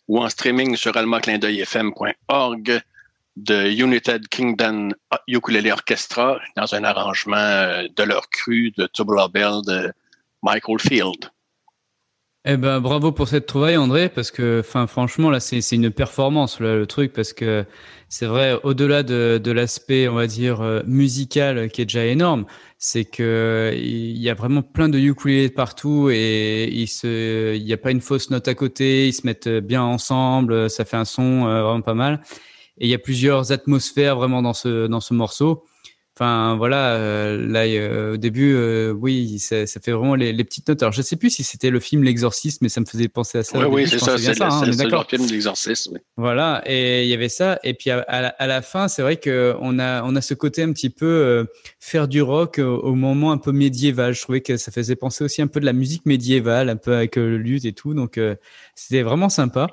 ou 0.08 0.18
en 0.18 0.28
streaming 0.30 0.74
sur 0.74 0.96
almaclindeuilfm.org 0.96 2.80
de 3.36 3.70
United 3.70 4.26
Kingdom 4.28 4.88
Ukulele 5.28 5.70
Orchestra 5.70 6.38
dans 6.56 6.74
un 6.74 6.84
arrangement 6.84 7.36
euh, 7.36 7.86
de 7.94 8.02
leur 8.04 8.30
cru 8.30 8.72
de 8.78 8.86
Tubular 8.86 9.28
Bell 9.28 9.60
de 9.66 9.92
Michael 10.42 10.78
Field. 10.78 11.30
Eh 12.44 12.56
ben, 12.56 12.80
bravo 12.80 13.12
pour 13.12 13.28
cette 13.28 13.46
trouvaille, 13.46 13.76
André, 13.76 14.08
parce 14.08 14.32
que, 14.32 14.60
enfin, 14.60 14.88
franchement, 14.88 15.30
là, 15.30 15.38
c'est 15.38 15.60
une 15.70 15.92
performance, 15.92 16.58
le 16.58 16.86
truc, 16.86 17.12
parce 17.12 17.32
que 17.32 17.64
c'est 18.08 18.26
vrai, 18.26 18.58
au-delà 18.64 19.04
de, 19.04 19.40
de 19.42 19.52
l'aspect, 19.52 20.08
on 20.08 20.14
va 20.14 20.26
dire, 20.26 20.60
euh, 20.60 20.80
musical, 20.84 21.70
qui 21.70 21.82
est 21.82 21.84
déjà 21.84 22.04
énorme, 22.04 22.46
c'est 22.84 23.04
que 23.04 23.72
il 23.76 24.18
y 24.18 24.28
a 24.28 24.34
vraiment 24.34 24.60
plein 24.60 24.88
de 24.88 24.98
ukulélés 24.98 25.50
partout 25.50 26.10
et 26.10 26.64
il 26.64 26.88
se, 26.88 27.54
il 27.54 27.64
n'y 27.64 27.72
a 27.72 27.76
pas 27.76 27.92
une 27.92 28.00
fausse 28.00 28.28
note 28.30 28.48
à 28.48 28.56
côté, 28.56 29.06
ils 29.06 29.12
se 29.12 29.24
mettent 29.24 29.48
bien 29.48 29.84
ensemble, 29.84 30.68
ça 30.68 30.84
fait 30.84 30.96
un 30.96 31.04
son 31.04 31.46
euh, 31.46 31.62
vraiment 31.62 31.82
pas 31.82 31.94
mal. 31.94 32.22
Et 32.78 32.86
il 32.86 32.90
y 32.90 32.94
a 32.94 32.98
plusieurs 32.98 33.52
atmosphères 33.52 34.16
vraiment 34.16 34.42
dans 34.42 34.52
ce, 34.52 34.88
dans 34.88 34.98
ce 34.98 35.14
morceau. 35.14 35.64
Enfin 36.22 36.54
voilà, 36.54 36.94
euh, 36.94 37.48
là 37.48 37.64
euh, 37.64 38.14
au 38.14 38.16
début, 38.16 38.54
euh, 38.54 38.92
oui, 38.92 39.40
ça, 39.40 39.66
ça 39.66 39.80
fait 39.80 39.90
vraiment 39.90 40.14
les, 40.14 40.32
les 40.32 40.44
petites 40.44 40.68
notes. 40.68 40.80
Alors 40.80 40.92
je 40.92 41.02
sais 41.02 41.16
plus 41.16 41.30
si 41.30 41.42
c'était 41.42 41.70
le 41.70 41.80
film 41.80 42.04
L'Exorciste, 42.04 42.62
mais 42.62 42.68
ça 42.68 42.80
me 42.80 42.86
faisait 42.86 43.08
penser 43.08 43.38
à 43.38 43.42
ça. 43.42 43.68
Oui, 43.68 43.88
c'est 43.88 43.98
ça, 43.98 44.16
c'est 44.16 44.38
le, 44.38 44.42
hein, 44.44 44.60
c'est 44.60 44.84
le- 44.84 45.02
film 45.08 45.26
de 45.26 45.32
l'exorcisme. 45.32 45.94
oui. 45.94 46.00
Voilà, 46.16 46.62
et 46.64 47.02
il 47.02 47.08
y 47.08 47.14
avait 47.14 47.28
ça. 47.28 47.58
Et 47.64 47.74
puis 47.74 47.90
à, 47.90 47.98
à 48.02 48.20
la, 48.20 48.28
à 48.28 48.46
la 48.46 48.62
fin, 48.62 48.86
c'est 48.86 49.02
vrai 49.02 49.16
que 49.16 49.56
on 49.60 49.80
a 49.80 50.04
on 50.04 50.14
a 50.14 50.20
ce 50.20 50.34
côté 50.34 50.62
un 50.62 50.72
petit 50.72 50.90
peu 50.90 51.44
faire 51.80 52.06
du 52.06 52.22
rock 52.22 52.60
au, 52.60 52.94
moment 52.94 53.32
un 53.32 53.38
peu 53.38 53.50
médiéval. 53.50 54.14
Je 54.14 54.22
trouvais 54.22 54.42
que 54.42 54.56
ça 54.56 54.70
faisait 54.70 54.94
penser 54.94 55.24
aussi 55.24 55.42
un 55.42 55.48
peu 55.48 55.58
de 55.58 55.66
la 55.66 55.72
musique 55.72 56.06
médiévale, 56.06 56.68
un 56.68 56.76
peu 56.76 56.94
avec 56.94 57.16
le 57.16 57.36
luth 57.36 57.64
et 57.64 57.72
tout. 57.72 57.94
Donc 57.94 58.20
c'était 58.76 59.02
vraiment 59.02 59.28
sympa. 59.28 59.66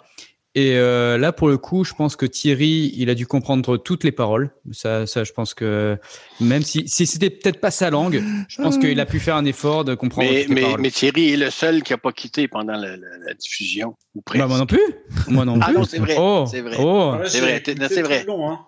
Et 0.59 0.73
euh, 0.75 1.17
là, 1.17 1.31
pour 1.31 1.47
le 1.47 1.57
coup, 1.57 1.83
je 1.85 1.93
pense 1.93 2.15
que 2.17 2.25
Thierry, 2.25 2.91
il 2.97 3.09
a 3.09 3.15
dû 3.15 3.25
comprendre 3.27 3.77
toutes 3.77 4.03
les 4.03 4.11
paroles. 4.11 4.49
Ça, 4.71 5.07
ça, 5.07 5.23
je 5.23 5.31
pense 5.31 5.53
que 5.53 5.97
même 6.41 6.63
si, 6.63 6.87
si 6.87 7.05
c'était 7.05 7.29
peut-être 7.29 7.61
pas 7.61 7.71
sa 7.71 7.89
langue, 7.89 8.21
je 8.49 8.61
pense 8.61 8.77
qu'il 8.77 8.99
a 8.99 9.05
pu 9.05 9.19
faire 9.19 9.35
un 9.37 9.45
effort 9.45 9.85
de 9.85 9.95
comprendre 9.95 10.29
Mais, 10.29 10.39
toutes 10.41 10.49
les 10.49 10.55
mais, 10.55 10.61
paroles. 10.61 10.81
mais 10.81 10.91
Thierry 10.91 11.33
est 11.33 11.37
le 11.37 11.49
seul 11.49 11.81
qui 11.83 11.93
n'a 11.93 11.97
pas 11.97 12.11
quitté 12.11 12.47
pendant 12.49 12.73
la, 12.73 12.97
la- 12.97 13.17
la 13.25 13.33
diffusion. 13.35 13.95
Ou. 14.15 14.21
Bah, 14.35 14.47
moi 14.47 14.57
non 14.57 14.65
plus. 14.65 14.81
Moi 15.27 15.45
non 15.45 15.59
Ah 15.61 15.67
plus. 15.67 15.75
non, 15.75 15.83
c'est 15.85 15.99
vrai, 15.99 16.15
Oh, 16.19 16.45
c'est 16.49 16.61
vrai. 16.61 16.75
oh. 16.79 17.13
C'est 17.27 17.39
vrai, 17.39 17.63
c'est 17.65 18.01
vrai. 18.01 18.21
le 18.21 18.27
long, 18.27 18.49
hein. 18.51 18.59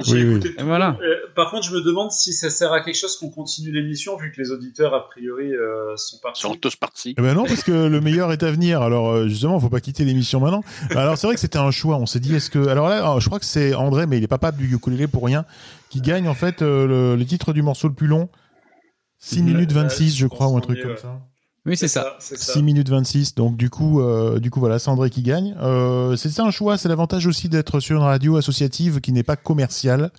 J'ai 0.00 0.14
Oui, 0.14 0.22
oui. 0.24 0.30
écouté 0.32 0.48
tout 0.50 0.54
Et 0.58 0.62
le 0.62 0.66
voilà. 0.66 0.98
Euh, 1.02 1.14
par 1.36 1.50
contre, 1.52 1.62
je 1.68 1.72
me 1.72 1.80
demande 1.80 2.10
si 2.10 2.32
ça 2.32 2.50
sert 2.50 2.72
à 2.72 2.80
quelque 2.80 2.96
chose 2.96 3.16
qu'on 3.16 3.30
continue 3.30 3.70
l'émission, 3.70 4.16
vu 4.16 4.32
que 4.32 4.40
les 4.42 4.50
auditeurs, 4.50 4.92
a 4.92 5.08
priori, 5.08 5.52
euh, 5.54 5.96
sont 5.96 6.16
Ils 6.16 6.20
partis. 6.20 6.40
sont 6.42 6.54
tous 6.56 6.74
partis. 6.74 7.14
Eh 7.16 7.22
ben 7.22 7.32
non, 7.34 7.44
parce 7.46 7.62
que 7.62 7.70
le 7.86 8.00
meilleur 8.00 8.32
est 8.32 8.42
à 8.42 8.50
venir. 8.50 8.82
Alors 8.82 9.08
euh, 9.10 9.28
justement, 9.28 9.60
faut 9.60 9.68
pas 9.68 9.80
quitter 9.80 10.04
l'émission 10.04 10.40
maintenant. 10.40 10.64
Alors 10.90 11.16
c'est 11.16 11.28
vrai 11.28 11.34
que 11.36 11.40
c'était 11.40 11.58
un 11.58 11.70
choix. 11.70 11.96
On 11.96 12.06
s'est 12.06 12.18
dit, 12.18 12.34
est-ce 12.34 12.50
que 12.50 12.66
alors 12.66 12.88
là, 12.88 13.08
euh, 13.14 13.20
je 13.20 13.26
crois 13.26 13.38
que 13.38 13.44
c'est 13.44 13.72
André, 13.74 14.06
mais 14.06 14.18
il 14.18 14.24
est 14.24 14.28
pas 14.28 14.38
pape 14.38 14.56
du 14.56 14.74
ukulélé 14.74 15.06
pour 15.06 15.24
rien, 15.24 15.44
qui 15.90 16.00
gagne 16.00 16.26
en 16.28 16.34
fait 16.34 16.60
euh, 16.62 16.88
le, 16.88 17.14
le 17.16 17.24
titre 17.24 17.52
du 17.52 17.62
morceau 17.62 17.86
le 17.86 17.94
plus 17.94 18.08
long, 18.08 18.28
6 19.20 19.42
Mhm. 19.42 19.46
minutes 19.46 19.72
Ouais, 19.72 19.82
26, 19.82 20.16
je 20.16 20.26
crois, 20.26 20.48
ou 20.48 20.56
un 20.56 20.60
truc 20.60 20.82
comme 20.82 20.96
ça. 20.96 21.20
Oui, 21.66 21.78
c'est 21.78 21.88
ça. 21.88 22.16
C'est 22.18 22.36
ça. 22.38 22.52
6 22.52 22.62
minutes 22.62 22.90
26. 22.90 23.34
Donc 23.36 23.56
du 23.56 23.70
coup, 23.70 24.02
euh, 24.02 24.38
du 24.38 24.50
coup 24.50 24.60
voilà, 24.60 24.78
c'est 24.78 24.90
André 24.90 25.08
qui 25.08 25.22
gagne. 25.22 25.54
Euh, 25.62 26.14
c'est 26.14 26.28
ça 26.28 26.44
un 26.44 26.50
choix. 26.50 26.76
C'est 26.76 26.90
l'avantage 26.90 27.26
aussi 27.26 27.48
d'être 27.48 27.80
sur 27.80 27.96
une 27.96 28.02
radio 28.02 28.36
associative 28.36 29.00
qui 29.00 29.12
n'est 29.12 29.22
pas 29.22 29.36
commerciale. 29.36 30.10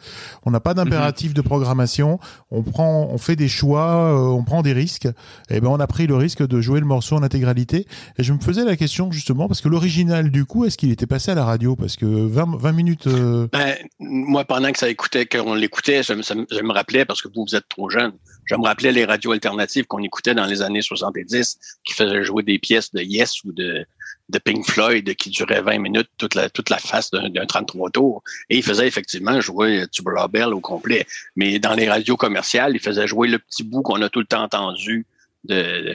On 0.46 0.50
n'a 0.52 0.60
pas 0.60 0.74
d'impératif 0.74 1.36
de 1.36 1.42
programmation. 1.42 2.20
On 2.50 2.64
prend, 2.64 3.08
on 3.12 3.20
fait 3.20 3.36
des 3.36 3.48
choix, 3.48 4.12
euh, 4.12 4.18
on 4.18 4.44
prend 4.44 4.64
des 4.64 4.74
risques. 4.74 5.08
Et 5.52 5.62
ben 5.62 5.68
on 5.68 5.80
a 5.80 5.86
pris 5.86 6.08
le 6.08 6.16
risque 6.16 6.46
de 6.46 6.62
jouer 6.62 6.80
le 6.80 6.88
morceau 6.88 7.16
en 7.16 7.22
intégralité. 7.22 7.86
Et 8.18 8.24
je 8.24 8.34
me 8.34 8.40
faisais 8.40 8.66
la 8.66 8.76
question 8.76 9.12
justement 9.12 9.48
parce 9.48 9.62
que 9.62 9.70
l'original 9.70 10.32
du 10.32 10.46
coup, 10.46 10.66
est-ce 10.66 10.78
qu'il 10.78 10.90
était 10.92 11.06
passé 11.06 11.30
à 11.30 11.36
la 11.36 11.46
radio? 11.46 11.76
Parce 11.76 11.96
que 11.96 12.06
20, 12.08 12.58
20 12.58 12.72
minutes. 12.72 13.06
euh, 13.06 13.48
Ben, 13.52 13.76
moi, 14.00 14.46
pendant 14.46 14.72
que 14.72 14.80
ça 14.80 14.90
écoutait, 14.90 15.28
qu'on 15.28 15.54
l'écoutait, 15.54 16.02
je, 16.02 16.14
je 16.14 16.62
me 16.64 16.74
rappelais, 16.74 17.06
parce 17.06 17.22
que 17.22 17.28
vous, 17.28 17.46
vous 17.48 17.56
êtes 17.56 17.70
trop 17.70 17.90
jeune, 17.90 18.14
je 18.46 18.56
me 18.56 18.64
rappelais 18.64 18.92
les 18.92 19.06
radios 19.06 19.32
alternatives 19.32 19.86
qu'on 19.86 20.04
écoutait 20.04 20.34
dans 20.34 20.46
les 20.46 20.62
années 20.62 20.82
70 20.82 21.60
qui 21.84 21.94
faisaient 21.94 22.24
jouer 22.24 22.44
des 22.44 22.60
pièces 22.60 22.94
de 22.94 23.02
Yes 23.02 23.44
ou 23.44 23.52
de, 23.52 23.86
de 24.30 24.40
Pink 24.40 24.66
Floyd 24.66 25.16
qui 25.16 25.30
duraient 25.30 25.62
20 25.62 25.80
minutes 25.80 26.10
toute 26.18 26.36
la, 26.36 26.50
toute 26.50 26.70
la 26.70 26.78
face 26.78 27.12
d'un 27.12 27.46
33 27.46 27.90
tours. 27.92 28.24
Et 28.50 28.58
ils 28.58 28.64
faisaient 28.64 28.88
effectivement 28.88 29.40
jouer 29.42 29.86
Tubular 29.92 30.30
Bell 30.30 30.54
au 30.54 30.60
complet. 30.60 31.06
Mais 31.36 31.60
dans 31.60 31.74
les 31.74 31.90
radios 31.90 32.18
commerciales, 32.18 32.74
ils 32.76 32.82
faisaient 32.82 33.08
jouer 33.08 33.28
le 33.28 33.40
petit 33.40 33.64
bout 33.64 33.82
qu'on 33.82 34.02
a 34.02 34.10
tout 34.10 34.20
le 34.20 34.26
temps 34.26 34.44
entendu 34.44 35.06
de 35.46 35.94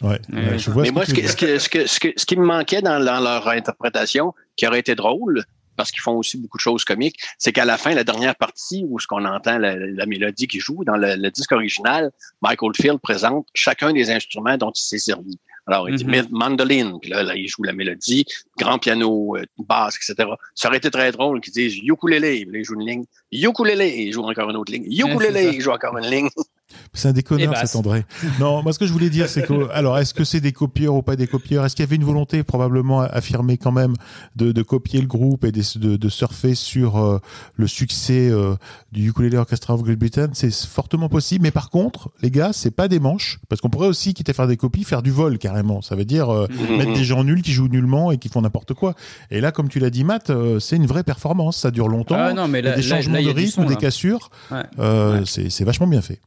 Ouais, 0.00 0.20
euh, 0.32 0.58
je 0.58 0.70
vois 0.70 0.82
Mais 0.82 0.88
ce 0.88 0.94
moi, 0.94 1.04
ce, 1.04 1.12
que, 1.12 1.26
ce, 1.58 1.68
que, 1.68 1.86
ce, 1.86 2.24
qui 2.24 2.36
me 2.36 2.44
manquait 2.44 2.82
dans 2.82 2.98
leur 2.98 3.48
interprétation, 3.48 4.32
qui 4.56 4.66
aurait 4.66 4.78
été 4.78 4.94
drôle, 4.94 5.44
parce 5.78 5.90
qu'ils 5.90 6.02
font 6.02 6.16
aussi 6.16 6.36
beaucoup 6.36 6.58
de 6.58 6.62
choses 6.62 6.84
comiques, 6.84 7.18
c'est 7.38 7.52
qu'à 7.52 7.64
la 7.64 7.78
fin, 7.78 7.94
la 7.94 8.04
dernière 8.04 8.36
partie 8.36 8.84
où 8.86 8.98
ce 8.98 9.06
qu'on 9.06 9.24
entend 9.24 9.56
la, 9.56 9.74
la 9.76 10.04
mélodie 10.04 10.46
qui 10.48 10.60
joue 10.60 10.84
dans 10.84 10.96
le, 10.96 11.14
le 11.16 11.30
disque 11.30 11.52
original, 11.52 12.10
Michael 12.42 12.72
Field 12.76 12.98
présente 12.98 13.46
chacun 13.54 13.92
des 13.94 14.10
instruments 14.10 14.58
dont 14.58 14.72
il 14.72 14.82
s'est 14.82 14.98
servi. 14.98 15.38
Alors, 15.66 15.88
il 15.88 15.96
dit 15.96 16.04
Mhm. 16.06 16.28
mandoline, 16.30 16.98
puis 17.00 17.10
là, 17.10 17.22
là, 17.22 17.34
il 17.36 17.46
joue 17.46 17.62
la 17.62 17.74
mélodie, 17.74 18.24
grand 18.58 18.78
piano, 18.78 19.36
euh, 19.36 19.44
basse, 19.58 19.96
etc. 19.96 20.28
Ça 20.54 20.68
aurait 20.68 20.78
été 20.78 20.90
très 20.90 21.12
drôle 21.12 21.40
qu'ils 21.42 21.52
disent 21.52 21.76
ukulélé, 21.82 22.44
puis 22.46 22.52
là, 22.54 22.58
il 22.60 22.64
joue 22.64 22.74
une 22.80 22.86
ligne, 22.88 23.04
ukulélé, 23.30 23.88
il 24.06 24.12
joue 24.12 24.22
encore 24.24 24.48
une 24.50 24.56
autre 24.56 24.72
ligne, 24.72 24.84
Ouais, 24.84 25.12
ukulélé, 25.12 25.42
ça. 25.44 25.50
il 25.52 25.60
joue 25.60 25.70
encore 25.70 25.96
une 25.98 26.06
ligne. 26.10 26.28
C'est 26.94 27.08
un 27.08 27.12
déconneur, 27.12 27.50
Et 27.52 27.54
basse. 27.54 27.70
cet 27.72 27.76
André. 27.76 28.04
Non, 28.40 28.62
moi, 28.62 28.72
ce 28.72 28.78
que 28.78 28.86
je 28.86 28.92
voulais 28.92 29.10
dire, 29.10 29.28
c'est 29.28 29.42
que, 29.46 29.68
alors, 29.72 29.98
est-ce 29.98 30.14
que 30.14 30.24
c'est 30.24 30.40
des 30.40 30.52
copieurs 30.52 30.94
ou 30.94 31.02
pas 31.02 31.16
des 31.16 31.26
copieurs? 31.26 31.64
Est-ce 31.64 31.76
qu'il 31.76 31.82
y 31.84 31.88
avait 31.88 31.96
une 31.96 32.04
volonté, 32.04 32.42
probablement 32.42 33.00
affirmée 33.00 33.56
quand 33.56 33.72
même, 33.72 33.94
de, 34.36 34.52
de 34.52 34.62
copier 34.62 35.00
le 35.00 35.06
groupe 35.06 35.44
et 35.44 35.52
de, 35.52 35.62
de, 35.78 35.96
de 35.96 36.08
surfer 36.08 36.54
sur 36.54 36.96
euh, 36.98 37.18
le 37.56 37.66
succès 37.66 38.28
euh, 38.30 38.54
du 38.92 39.08
Ukulele 39.08 39.36
Orchestra 39.36 39.74
of 39.74 39.82
Great 39.82 39.98
Britain? 39.98 40.28
C'est 40.32 40.52
fortement 40.52 41.08
possible. 41.08 41.42
Mais 41.42 41.50
par 41.50 41.70
contre, 41.70 42.10
les 42.22 42.30
gars, 42.30 42.50
c'est 42.52 42.70
pas 42.70 42.88
des 42.88 43.00
manches. 43.00 43.38
Parce 43.48 43.60
qu'on 43.60 43.70
pourrait 43.70 43.88
aussi, 43.88 44.14
quitte 44.14 44.28
à 44.28 44.32
faire 44.32 44.46
des 44.48 44.56
copies, 44.56 44.84
faire 44.84 45.02
du 45.02 45.10
vol, 45.10 45.38
carrément. 45.38 45.82
Ça 45.82 45.94
veut 45.96 46.04
dire 46.04 46.30
euh, 46.32 46.46
mettre 46.78 46.92
des 46.94 47.04
gens 47.04 47.24
nuls 47.24 47.42
qui 47.42 47.52
jouent 47.52 47.68
nullement 47.68 48.10
et 48.12 48.18
qui 48.18 48.28
font 48.28 48.40
n'importe 48.42 48.74
quoi. 48.74 48.94
Et 49.30 49.40
là, 49.40 49.52
comme 49.52 49.68
tu 49.68 49.78
l'as 49.78 49.90
dit, 49.90 50.04
Matt, 50.04 50.30
euh, 50.30 50.58
c'est 50.60 50.76
une 50.76 50.86
vraie 50.86 51.04
performance. 51.04 51.56
Ça 51.58 51.70
dure 51.70 51.88
longtemps. 51.88 52.16
Ah 52.18 52.32
non, 52.32 52.48
mais 52.48 52.60
Il 52.60 52.64
y 52.64 52.68
a 52.68 52.70
là, 52.70 52.76
des 52.76 52.82
changements 52.82 53.14
là, 53.14 53.20
il 53.20 53.24
y 53.28 53.32
de 53.32 53.32
a 53.32 53.34
rythme, 53.40 53.62
son, 53.62 53.64
des 53.68 53.76
cassures. 53.76 54.30
Ouais. 54.50 54.62
Euh, 54.78 55.18
Ouais. 55.20 55.22
c'est 55.26 55.50
c'est 55.50 55.64
vachement 55.64 55.86
bien 55.86 56.02
fait. 56.02 56.20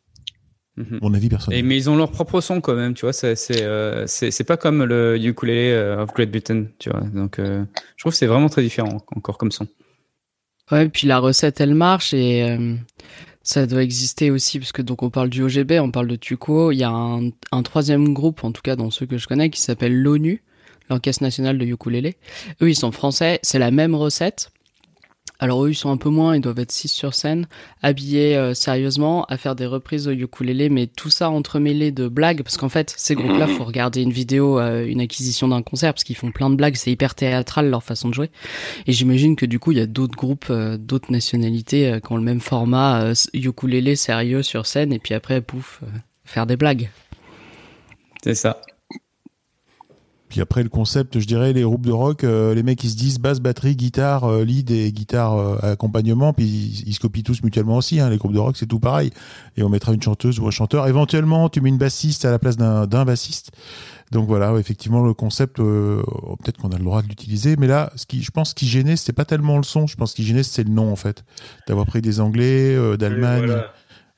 Mhm. 0.78 1.00
Mon 1.02 1.14
avis 1.14 1.28
personnel. 1.28 1.60
Et, 1.60 1.64
mais 1.64 1.76
ils 1.76 1.90
ont 1.90 1.98
leur 1.98 2.12
propre 2.12 2.40
son 2.40 2.62
quand 2.62 2.76
même, 2.76 2.94
tu 2.94 3.02
vois. 3.02 3.14
C'est 3.14 3.36
c'est 3.36 3.62
euh, 3.64 4.06
pas 4.48 4.58
comme 4.58 4.84
le 4.84 5.18
ukulélé 5.22 5.72
euh, 5.72 6.02
of 6.04 6.14
Great 6.14 6.32
Britain, 6.32 6.66
tu 6.80 6.90
vois. 6.90 7.02
Donc 7.02 7.40
euh, 7.40 7.64
je 7.98 8.04
trouve 8.04 8.14
que 8.14 8.18
c'est 8.18 8.28
vraiment 8.28 8.50
très 8.50 8.62
différent 8.62 8.98
encore 9.16 9.38
comme 9.38 9.52
son. 9.52 9.68
Ouais, 10.72 10.88
puis 10.88 11.08
la 11.08 11.20
recette, 11.20 11.60
elle 11.60 11.76
marche 11.76 12.14
et 12.14 12.44
euh, 12.44 12.76
ça 13.44 13.68
doit 13.68 13.84
exister 13.84 14.32
aussi 14.32 14.60
parce 14.60 14.72
que 14.72 14.82
donc 14.82 15.04
on 15.04 15.10
parle 15.10 15.30
du 15.30 15.44
OGB, 15.44 15.74
on 15.82 15.92
parle 15.92 16.08
de 16.08 16.16
Tuco. 16.16 16.72
Il 16.72 16.78
y 16.78 16.84
a 16.84 16.90
un, 16.90 17.32
un 17.52 17.64
troisième 17.64 18.14
groupe, 18.14 18.46
en 18.46 18.54
tout 18.54 18.62
cas 18.62 18.78
dans 18.78 18.90
ceux 18.92 19.06
que 19.06 19.18
je 19.18 19.28
connais, 19.28 19.50
qui 19.50 19.60
s'appelle 19.60 20.02
l'ONU, 20.02 20.42
l'Orchestre 20.90 21.24
national 21.24 21.58
de 21.58 21.66
ukulélé. 21.66 22.16
Eux, 22.62 22.70
ils 22.70 22.76
sont 22.76 22.94
français, 22.94 23.40
c'est 23.44 23.60
la 23.60 23.72
même 23.72 23.94
recette. 23.96 24.52
Alors 25.42 25.66
eux, 25.66 25.72
ils 25.72 25.76
sont 25.76 25.90
un 25.90 25.98
peu 25.98 26.10
moins, 26.10 26.36
ils 26.36 26.42
doivent 26.42 26.60
être 26.60 26.72
6 26.72 26.88
sur 26.88 27.16
scène, 27.16 27.48
habillés 27.82 28.38
euh, 28.38 28.54
sérieusement, 28.54 29.26
à 29.26 29.38
faire 29.38 29.56
des 29.56 29.66
reprises 29.66 30.08
au 30.08 30.12
ukulélé, 30.12 30.70
mais 30.70 30.86
tout 30.86 31.10
ça 31.10 31.32
entremêlé 31.32 31.92
de 31.92 32.08
blagues, 32.08 32.44
parce 32.44 32.58
qu'en 32.58 32.70
fait, 32.70 32.94
ces 32.96 33.16
groupes-là, 33.16 33.48
faut 33.48 33.64
regarder 33.64 34.04
une 34.04 34.12
vidéo, 34.12 34.60
euh, 34.60 34.86
une 34.86 35.02
acquisition 35.02 35.48
d'un 35.48 35.64
concert, 35.64 35.96
parce 35.96 36.04
qu'ils 36.04 36.16
font 36.16 36.32
plein 36.32 36.52
de 36.52 36.56
blagues, 36.56 36.76
c'est 36.76 36.92
hyper 36.92 37.16
théâtral 37.16 37.72
leur 37.72 37.84
façon 37.84 38.10
de 38.10 38.14
jouer. 38.14 38.30
Et 38.86 38.92
j'imagine 38.92 39.36
que 39.36 39.48
du 39.48 39.58
coup, 39.58 39.72
il 39.72 39.80
y 39.80 39.82
a 39.82 39.88
d'autres 39.88 40.16
groupes, 40.16 40.46
euh, 40.52 40.78
d'autres 40.78 41.12
nationalités 41.12 41.92
euh, 41.92 42.00
qui 42.00 42.12
ont 42.12 42.18
le 42.18 42.24
même 42.24 42.40
format, 42.40 43.02
euh, 43.02 43.14
ukulélé 43.34 43.96
sérieux 43.96 44.44
sur 44.44 44.68
scène, 44.68 44.94
et 44.94 45.00
puis 45.00 45.16
après, 45.16 45.42
pouf, 45.42 45.80
euh, 45.82 45.88
faire 46.24 46.46
des 46.46 46.56
blagues. 46.56 46.92
C'est 48.24 48.36
ça. 48.36 48.62
Puis 50.32 50.40
après 50.40 50.64
le 50.64 50.70
concept, 50.70 51.20
je 51.20 51.28
dirais 51.28 51.52
les 51.52 51.64
groupes 51.64 51.86
de 51.86 51.92
rock, 51.92 52.24
euh, 52.24 52.56
les 52.56 52.64
mecs 52.64 52.82
ils 52.86 52.90
se 52.90 52.96
disent 52.96 53.20
basse, 53.20 53.42
batterie, 53.42 53.76
guitare, 53.76 54.24
euh, 54.24 54.46
lead 54.46 54.72
et 54.72 54.90
guitare 54.94 55.38
euh, 55.38 55.74
accompagnement, 55.74 56.32
puis 56.32 56.46
ils, 56.46 56.88
ils 56.88 56.94
se 56.94 57.02
copient 57.02 57.22
tous 57.22 57.44
mutuellement 57.44 57.76
aussi. 57.76 58.00
Hein, 58.00 58.10
les 58.10 58.16
groupes 58.16 58.32
de 58.32 58.40
rock 58.40 58.56
c'est 58.56 58.66
tout 58.66 58.80
pareil. 58.80 59.12
Et 59.58 59.64
on 59.64 59.68
mettra 59.68 59.92
une 59.92 60.02
chanteuse 60.02 60.40
ou 60.40 60.48
un 60.48 60.52
chanteur. 60.52 60.88
Éventuellement, 60.88 61.50
tu 61.50 61.60
mets 61.60 61.68
une 61.68 61.78
bassiste 61.78 62.24
à 62.24 62.32
la 62.32 62.40
place 62.40 62.56
d'un 62.56 63.04
bassiste. 63.04 63.52
Donc 64.12 64.26
voilà, 64.26 64.58
effectivement 64.58 65.04
le 65.04 65.14
concept, 65.14 65.60
euh, 65.60 66.02
peut-être 66.42 66.60
qu'on 66.60 66.70
a 66.70 66.78
le 66.78 66.86
droit 66.86 67.02
de 67.02 67.10
l'utiliser, 67.10 67.58
mais 67.58 67.68
là, 67.68 67.92
ce 67.98 68.06
qui, 68.06 68.24
je 68.24 68.32
pense, 68.32 68.52
ce 68.52 68.56
qui 68.56 68.70
gênait, 68.70 68.96
c'était 68.96 69.12
pas 69.12 69.26
tellement 69.26 69.58
le 69.58 69.64
son. 69.64 69.86
Je 69.86 69.98
pense 69.98 70.14
qui 70.14 70.24
gênait, 70.24 70.44
c'est 70.44 70.64
le 70.64 70.70
nom 70.72 70.94
en 70.94 70.96
fait, 70.96 71.26
d'avoir 71.68 71.86
pris 71.86 72.02
des 72.02 72.22
Anglais, 72.22 72.78
d'Allemagne. 72.98 73.48
Voilà. 73.48 73.74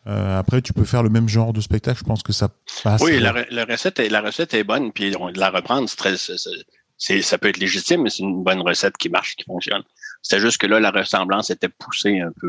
Euh, 0.08 0.38
après, 0.40 0.62
tu 0.62 0.74
peux 0.74 0.84
faire 0.84 1.02
le 1.04 1.10
même 1.10 1.30
genre 1.30 1.54
de 1.54 1.62
spectacle. 1.62 2.00
Je 2.00 2.04
pense 2.04 2.24
que 2.24 2.34
ça 2.34 2.50
passe. 2.84 3.02
Oui, 3.02 3.20
la, 3.20 3.32
re- 3.34 3.48
la 3.52 3.66
recette 3.66 4.00
est, 4.00 4.10
la 4.10 4.22
recette 4.22 4.54
est 4.54 4.64
bonne, 4.66 4.92
puis 4.92 5.16
on, 5.18 5.28
la 5.28 5.50
reprendre, 5.50 5.88
c'est 5.90 6.18
c'est- 6.18 6.38
c'est- 6.38 6.50
c'est- 6.98 7.22
ça 7.22 7.38
peut 7.38 7.48
être 7.48 7.58
légitime, 7.58 8.02
mais 8.04 8.10
c'est 8.10 8.24
une 8.24 8.44
bonne 8.44 8.62
recette 8.62 8.98
qui 8.98 9.10
marche, 9.10 9.36
qui 9.38 9.44
fonctionne. 9.46 9.84
C'était 10.22 10.42
juste 10.42 10.58
que 10.58 10.68
là, 10.68 10.80
la 10.80 10.92
ressemblance 10.92 11.50
était 11.50 11.70
poussée 11.70 12.20
un 12.20 12.32
peu 12.40 12.48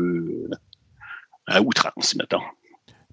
euh, 0.51 0.55
à 1.47 1.61
outrance, 1.61 2.15
mettons. 2.15 2.41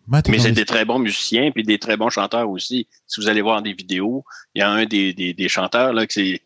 Matt 0.09 0.29
Mais 0.29 0.41
c'est 0.41 0.51
des 0.51 0.65
très 0.65 0.85
bons 0.85 0.99
musiciens 0.99 1.53
puis 1.53 1.63
des 1.63 1.79
très 1.79 1.97
bons 1.97 2.11
chanteurs 2.11 2.51
aussi. 2.51 2.89
Si 3.07 3.21
vous 3.21 3.29
allez 3.29 3.41
voir 3.43 3.63
des 3.63 3.73
vidéos, 3.73 4.25
il 4.55 4.59
y 4.59 4.63
a 4.63 4.69
un 4.69 4.85
des, 4.85 5.13
des, 5.15 5.33
des 5.33 5.49
chanteurs 5.49 5.93
là 5.93 6.05
c'est 6.09 6.43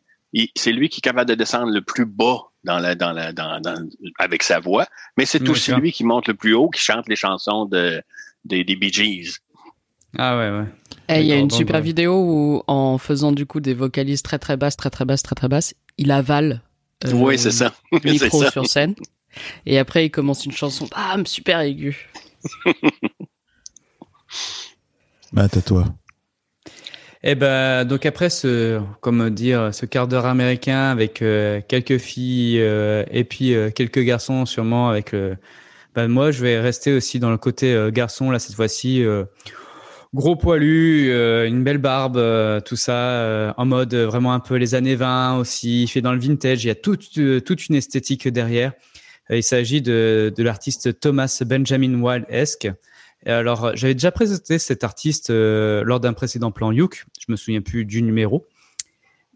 c'est 0.55 0.73
lui 0.73 0.90
qui 0.90 0.98
est 0.98 1.01
capable 1.01 1.31
de 1.31 1.35
descendre 1.35 1.73
le 1.73 1.81
plus 1.81 2.05
bas 2.05 2.40
dans 2.67 2.79
la 2.79 2.95
dans 2.95 3.13
la 3.13 3.33
dans, 3.33 3.61
dans- 3.61 3.89
avec 4.19 4.43
sa 4.43 4.59
voix, 4.61 4.87
mais 5.17 5.25
c'est 5.25 5.49
aussi 5.49 5.73
lui 5.73 5.93
qui 5.93 6.05
monte 6.05 6.29
le 6.29 6.35
plus 6.35 6.55
haut, 6.55 6.69
qui 6.69 6.81
chante 6.81 7.09
les 7.09 7.17
chansons 7.17 7.65
de 7.65 8.03
des, 8.45 8.65
des 8.65 8.77
Bee 8.77 8.93
Gees. 8.93 9.39
Ah 10.19 10.37
ouais, 10.37 10.51
ouais. 10.51 10.67
Et 11.09 11.21
il 11.21 11.27
y 11.27 11.33
a 11.33 11.37
une 11.37 11.51
super 11.51 11.77
ouais. 11.77 11.83
vidéo 11.83 12.15
où, 12.21 12.63
en 12.67 12.99
faisant 12.99 13.33
du 13.33 13.47
coup 13.47 13.61
des 13.61 13.75
vocalises 13.75 14.23
très 14.23 14.39
très 14.39 14.57
basses, 14.57 14.77
très 14.77 14.91
très 14.91 15.05
basses, 15.05 15.23
très 15.23 15.35
très 15.35 15.49
basses, 15.49 15.75
il 15.99 16.11
avale 16.11 16.63
euh, 17.05 17.13
oui, 17.13 17.39
c'est 17.39 17.51
ça. 17.51 17.75
le 17.93 18.11
micro 18.11 18.43
ça. 18.43 18.51
sur 18.51 18.67
scène. 18.67 18.95
Et 19.67 19.79
après, 19.79 20.07
il 20.07 20.11
commence 20.11 20.47
une 20.47 20.53
chanson, 20.53 20.89
bam, 20.91 21.27
super 21.27 21.61
aiguë. 21.61 22.09
Matt, 25.33 25.57
à 25.57 25.63
toi. 25.63 25.85
Et 27.23 27.35
ben 27.35 27.85
donc 27.85 28.07
après 28.07 28.31
ce 28.31 28.81
comment 29.01 29.31
dire 29.31 29.75
ce 29.75 29.87
quart 29.87 30.07
d'heure 30.07 30.27
américain 30.27 30.91
avec 30.91 31.23
euh, 31.23 31.61
quelques 31.67 31.99
filles 31.99 32.61
euh, 32.61 33.05
et 33.11 33.25
puis 33.25 33.55
euh, 33.55 33.71
quelques 33.71 34.01
garçons 34.01 34.45
sûrement 34.47 34.89
avec 34.91 35.13
le 35.13 35.37
ben 35.95 36.09
moi 36.09 36.31
je 36.31 36.43
vais 36.43 36.61
rester 36.61 36.93
aussi 36.93 37.19
dans 37.19 37.31
le 37.31 37.39
côté 37.39 37.73
euh, 37.73 37.91
garçon 37.91 38.31
là 38.31 38.39
cette 38.39 38.55
fois-ci 38.55 39.03
euh, 39.03 39.25
gros 40.15 40.37
poilu 40.37 41.11
euh, 41.11 41.49
une 41.49 41.65
belle 41.65 41.79
barbe 41.79 42.19
euh, 42.19 42.61
tout 42.61 42.77
ça 42.77 42.93
euh, 42.93 43.53
en 43.57 43.65
mode 43.65 43.95
euh, 43.95 44.07
vraiment 44.07 44.35
un 44.35 44.41
peu 44.41 44.57
les 44.57 44.75
années 44.75 44.95
20 44.95 45.39
aussi 45.39 45.87
fait 45.89 46.03
dans 46.03 46.13
le 46.13 46.19
vintage 46.19 46.65
il 46.65 46.69
y 46.69 46.71
a 46.71 46.75
toute 46.75 47.17
euh, 47.19 47.41
toute 47.41 47.69
une 47.69 47.77
esthétique 47.77 48.29
derrière. 48.29 48.73
Euh, 49.31 49.37
il 49.37 49.43
s'agit 49.43 49.83
de 49.83 50.33
de 50.37 50.43
l'artiste 50.43 51.01
Thomas 51.01 51.43
Benjamin 51.45 52.01
Wild-esque 52.01 52.69
et 53.27 53.31
alors, 53.31 53.65
euh, 53.66 53.73
j'avais 53.74 53.94
déjà 53.94 54.11
présenté 54.12 54.59
cet 54.59 54.85
artiste 54.85 55.31
euh, 55.31 55.82
lors 55.85 56.01
d'un 56.01 56.12
précédent 56.15 56.51
plan 56.53 56.73
Youk. 56.73 57.05
Je 57.19 57.27
me 57.28 57.36
souviens 57.36 57.61
plus 57.61 57.85
du 57.85 58.01
numéro. 58.03 58.47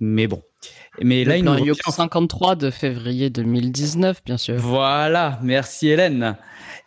Mais 0.03 0.27
bon. 0.27 0.41
Mais 1.03 1.25
là, 1.25 1.33
Le 1.35 1.39
il 1.41 1.45
nous 1.45 1.53
plan 1.53 1.61
revient- 1.61 1.75
53 1.93 2.57
de 2.57 2.71
février 2.71 3.29
2019, 3.29 4.23
bien 4.25 4.39
sûr. 4.39 4.55
Voilà, 4.57 5.39
merci 5.43 5.89
Hélène. 5.89 6.37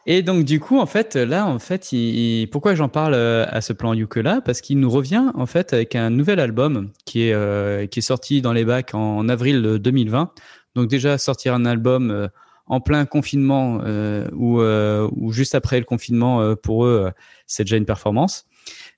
Et 0.06 0.22
donc 0.24 0.46
du 0.46 0.60
coup, 0.60 0.80
en 0.80 0.86
fait, 0.88 1.16
là, 1.16 1.46
en 1.46 1.60
fait, 1.60 1.92
il, 1.94 2.48
pourquoi 2.52 2.74
j'en 2.76 2.90
parle 2.90 3.14
euh, 3.14 3.46
à 3.50 3.62
ce 3.62 3.72
plan 3.72 3.94
Youk 3.94 4.16
là 4.18 4.42
Parce 4.44 4.62
qu'il 4.62 4.80
nous 4.80 4.90
revient 4.90 5.26
en 5.36 5.46
fait 5.46 5.74
avec 5.74 5.96
un 5.96 6.10
nouvel 6.10 6.40
album 6.40 6.92
qui 7.06 7.28
est 7.28 7.34
euh, 7.34 7.86
qui 7.86 8.00
est 8.00 8.04
sorti 8.04 8.42
dans 8.42 8.52
les 8.54 8.66
bacs 8.66 8.94
en, 8.96 9.18
en 9.18 9.30
avril 9.30 9.62
2020. 9.80 10.32
Donc 10.76 10.90
déjà 10.90 11.18
sortir 11.20 11.54
un 11.54 11.66
album 11.66 12.10
euh, 12.12 12.28
en 12.66 12.80
plein 12.80 13.06
confinement 13.06 13.82
euh, 13.84 14.28
ou 14.34 14.62
euh, 14.62 15.10
ou 15.16 15.32
juste 15.32 15.56
après 15.56 15.80
le 15.80 15.86
confinement 15.86 16.42
euh, 16.42 16.56
pour 16.56 16.86
eux, 16.86 17.06
euh, 17.08 17.12
c'est 17.46 17.64
déjà 17.64 17.78
une 17.78 17.86
performance. 17.86 18.46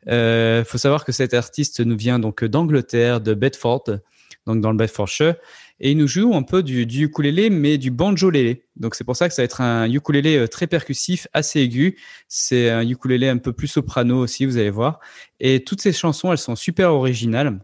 Euh, 0.07 0.63
faut 0.63 0.77
savoir 0.77 1.03
que 1.03 1.11
cet 1.11 1.33
artiste 1.33 1.79
nous 1.79 1.97
vient 1.97 2.19
donc 2.19 2.43
d'Angleterre, 2.45 3.21
de 3.21 3.33
Bedford, 3.33 3.85
donc 4.45 4.61
dans 4.61 4.69
le 4.69 4.77
Bedfordshire, 4.77 5.35
et 5.79 5.91
il 5.91 5.97
nous 5.97 6.07
joue 6.07 6.35
un 6.35 6.43
peu 6.43 6.61
du, 6.61 6.85
du 6.85 7.05
ukulélé, 7.05 7.49
mais 7.49 7.79
du 7.79 7.89
banjolélé. 7.89 8.65
Donc 8.75 8.93
c'est 8.93 9.03
pour 9.03 9.15
ça 9.15 9.27
que 9.27 9.33
ça 9.33 9.41
va 9.41 9.45
être 9.45 9.61
un 9.61 9.89
ukulélé 9.91 10.37
euh, 10.37 10.47
très 10.47 10.67
percussif, 10.67 11.27
assez 11.33 11.61
aigu. 11.61 11.97
C'est 12.27 12.69
un 12.69 12.87
ukulélé 12.87 13.27
un 13.29 13.37
peu 13.37 13.51
plus 13.51 13.67
soprano 13.67 14.19
aussi, 14.19 14.45
vous 14.45 14.57
allez 14.57 14.69
voir. 14.69 14.99
Et 15.39 15.63
toutes 15.63 15.81
ces 15.81 15.91
chansons, 15.91 16.31
elles 16.31 16.37
sont 16.37 16.55
super 16.55 16.93
originales 16.93 17.59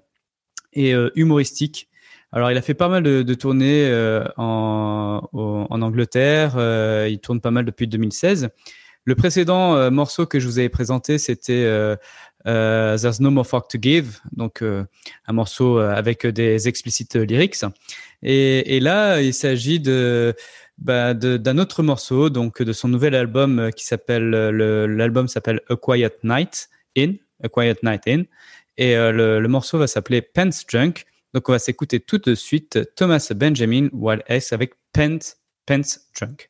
et 0.73 0.93
humoristiques. 1.15 1.89
Alors, 2.31 2.49
il 2.51 2.57
a 2.57 2.61
fait 2.61 2.73
pas 2.73 2.87
mal 2.87 3.03
de, 3.03 3.23
de 3.23 3.33
tournées 3.33 3.85
euh, 3.89 4.23
en, 4.37 5.27
en 5.33 5.81
Angleterre. 5.81 6.53
euh, 6.57 7.07
il 7.09 7.19
tourne 7.19 7.41
pas 7.41 7.51
mal 7.51 7.65
depuis 7.65 7.87
2016. 7.87 8.49
Le 9.03 9.15
précédent 9.15 9.75
euh, 9.75 9.89
morceau 9.89 10.25
que 10.25 10.39
je 10.39 10.47
vous 10.47 10.59
avais 10.59 10.69
présenté, 10.69 11.17
c'était 11.17 11.63
euh, 11.65 11.95
euh, 12.47 12.97
There's 12.97 13.19
No 13.19 13.31
More 13.31 13.45
Fuck 13.47 13.67
to 13.69 13.79
Give, 13.81 14.19
donc 14.31 14.61
euh, 14.61 14.83
un 15.27 15.33
morceau 15.33 15.79
avec 15.79 16.25
des 16.25 16.67
explicites 16.67 17.15
lyrics. 17.15 17.65
Et, 18.23 18.77
et 18.77 18.79
là, 18.79 19.19
il 19.21 19.33
s'agit 19.33 19.79
de 19.79 20.33
bah, 20.77 21.13
d'un 21.13 21.57
autre 21.57 21.83
morceau, 21.83 22.29
donc 22.29 22.61
de 22.61 22.73
son 22.73 22.87
nouvel 22.87 23.13
album 23.15 23.71
qui 23.75 23.85
s'appelle 23.85 24.29
le- 24.29 24.85
l'album 24.87 25.27
s'appelle 25.27 25.61
A 25.69 25.75
Quiet 25.75 26.17
Night 26.23 26.69
In, 26.97 27.13
A 27.43 27.49
Quiet 27.49 27.77
Night 27.83 28.03
In, 28.07 28.23
et 28.77 28.95
le, 28.95 29.39
le 29.39 29.47
morceau 29.47 29.77
va 29.79 29.87
s'appeler 29.87 30.21
Pants 30.21 30.49
Junk. 30.67 31.03
Donc 31.33 31.47
on 31.47 31.53
va 31.53 31.59
s'écouter 31.59 31.99
tout 31.99 32.17
de 32.17 32.35
suite 32.35 32.79
Thomas 32.95 33.31
Benjamin 33.33 33.87
Wild 33.93 34.23
S 34.27 34.51
avec 34.51 34.73
Pants 34.93 35.35
Pants 35.65 35.99
Junk. 36.13 36.49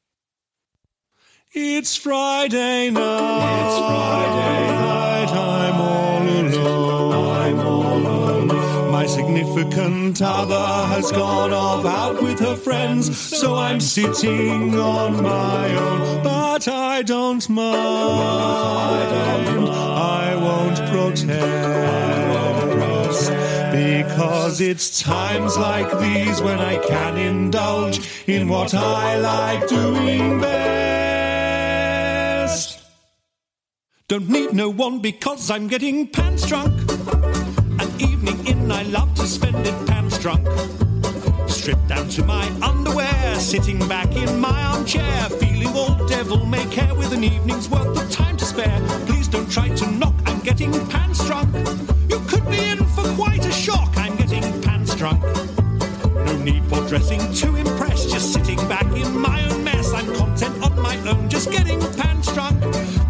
It's 1.53 1.97
Friday 1.97 2.89
night. 2.89 3.65
It's 3.65 3.77
Friday 3.77 4.71
night. 4.71 5.29
I'm 5.29 5.81
all 5.81 6.21
alone. 6.23 7.25
I'm 7.45 7.59
all 7.59 7.97
alone. 7.97 8.91
My 8.91 9.05
significant 9.05 10.21
other 10.21 10.87
has 10.95 11.11
gone 11.11 11.51
off 11.51 11.85
out 11.85 12.23
with 12.23 12.39
her 12.39 12.55
friends, 12.55 13.15
so 13.17 13.55
I'm 13.55 13.81
sitting 13.81 14.79
on 14.79 15.21
my 15.21 15.75
own. 15.75 16.23
But 16.23 16.67
I 16.69 17.01
don't 17.03 17.47
mind. 17.49 17.69
I 19.69 20.35
won't 20.35 20.77
protest. 20.89 22.01
Because 23.71 24.59
it's 24.59 25.01
times 25.01 25.57
like 25.57 25.89
these 25.99 26.41
when 26.41 26.59
I 26.59 26.77
can 26.77 27.17
indulge 27.17 28.01
in 28.27 28.49
what 28.49 28.73
I 28.73 29.17
like 29.17 29.67
doing 29.69 30.41
best. 30.41 30.61
Don't 34.09 34.27
need 34.27 34.53
no 34.53 34.69
one 34.69 34.99
because 34.99 35.49
I'm 35.49 35.69
getting 35.69 36.05
pants 36.05 36.45
drunk. 36.45 36.73
An 37.79 37.89
evening 38.01 38.45
in, 38.45 38.69
I 38.69 38.83
love 38.83 39.15
to 39.15 39.25
spend 39.25 39.65
it 39.65 39.87
pants 39.87 40.17
drunk. 40.17 40.45
Stripped 41.47 41.87
down 41.87 42.09
to 42.09 42.25
my 42.25 42.45
underwear, 42.61 43.35
sitting 43.35 43.79
back 43.87 44.13
in 44.17 44.37
my 44.37 44.63
armchair, 44.63 45.29
feeling 45.29 45.69
all 45.69 45.95
devil 46.07 46.45
may 46.45 46.65
care 46.65 46.93
with 46.93 47.13
an 47.13 47.23
evening's 47.23 47.69
worth 47.69 47.97
of 47.97 48.11
time 48.11 48.35
to 48.35 48.43
spare. 48.43 48.81
Please 49.05 49.20
don't 49.31 49.49
try 49.49 49.69
to 49.69 49.91
knock, 49.91 50.13
I'm 50.25 50.39
getting 50.41 50.71
pants 50.89 51.25
drunk. 51.25 51.55
You 52.09 52.19
could 52.27 52.45
be 52.49 52.59
in 52.59 52.79
for 52.79 53.03
quite 53.15 53.45
a 53.45 53.51
shock, 53.51 53.93
I'm 53.95 54.17
getting 54.17 54.61
pants 54.61 54.93
drunk. 54.95 55.23
No 56.25 56.37
need 56.37 56.65
for 56.65 56.85
dressing 56.87 57.21
to 57.35 57.55
impress, 57.55 58.11
just 58.11 58.33
sitting 58.33 58.57
back 58.67 58.85
in 58.93 59.17
my 59.17 59.41
own 59.49 59.63
mess. 59.63 59.93
I'm 59.93 60.13
content 60.15 60.61
on 60.61 60.79
my 60.81 60.97
own, 61.09 61.29
just 61.29 61.49
getting 61.49 61.79
pants 61.95 62.33
drunk. 62.33 62.61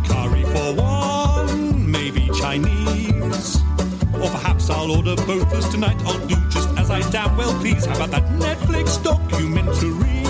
Curry 0.06 0.43
for 0.43 0.76
one, 0.76 1.91
maybe 1.91 2.30
Chinese. 2.39 3.57
Or 4.14 4.30
perhaps 4.30 4.69
I'll 4.69 4.91
order 4.91 5.15
both 5.26 5.52
as 5.56 5.68
tonight 5.69 5.99
I'll 6.06 6.27
do 6.27 6.35
just 6.49 6.69
as 6.77 6.91
I 6.91 7.02
damn 7.10 7.35
well 7.35 7.53
please. 7.60 7.85
How 7.85 7.95
about 7.95 8.11
that 8.11 8.26
Netflix 8.39 9.02
documentary 9.03 10.20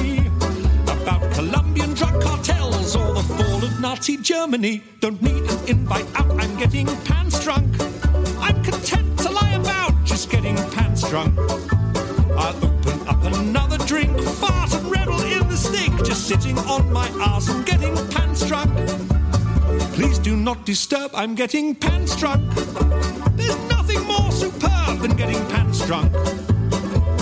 Colombian 1.33 1.93
drug 1.93 2.21
cartels 2.21 2.95
or 2.95 3.13
the 3.13 3.23
fall 3.23 3.63
of 3.63 3.79
Nazi 3.79 4.17
Germany? 4.17 4.83
Don't 4.99 5.21
need 5.21 5.43
an 5.49 5.69
invite 5.69 6.07
out, 6.15 6.31
I'm 6.41 6.55
getting 6.57 6.87
pants 7.05 7.43
drunk. 7.43 7.75
I'm 8.39 8.63
content 8.63 9.19
to 9.19 9.29
lie 9.31 9.53
about, 9.53 9.93
just 10.03 10.29
getting 10.29 10.55
pants 10.71 11.09
drunk. 11.09 11.37
I'll 12.37 12.55
open 12.65 13.07
up 13.07 13.23
another 13.23 13.77
drink, 13.85 14.19
fart 14.19 14.73
and 14.73 14.85
revel 14.91 15.19
in 15.21 15.47
the 15.47 15.57
stink, 15.57 16.03
just 16.03 16.27
sitting 16.27 16.57
on 16.59 16.91
my 16.91 17.07
ass 17.19 17.49
and 17.49 17.65
getting 17.65 17.95
pants 18.09 18.45
drunk. 18.47 18.71
Please 19.93 20.19
do 20.19 20.35
not 20.35 20.65
disturb, 20.65 21.11
I'm 21.13 21.35
getting 21.35 21.75
pants 21.75 22.15
drunk. 22.15 22.53
There's 23.35 23.57
nothing 23.69 24.01
more 24.05 24.31
superb 24.31 24.99
than 24.99 25.15
getting 25.15 25.43
pants 25.47 25.85
drunk. 25.85 26.11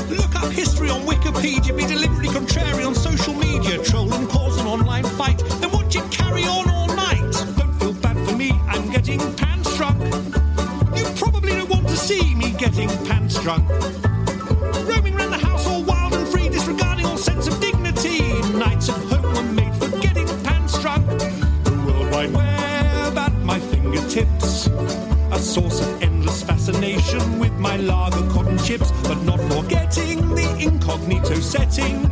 Look 0.09 0.35
up 0.35 0.51
history 0.51 0.89
on 0.89 1.01
Wikipedia, 1.01 1.75
be 1.75 1.85
deliberately 1.85 2.29
contrary 2.33 2.83
on 2.83 2.95
social 2.95 3.33
incognito 31.11 31.39
setting. 31.41 32.05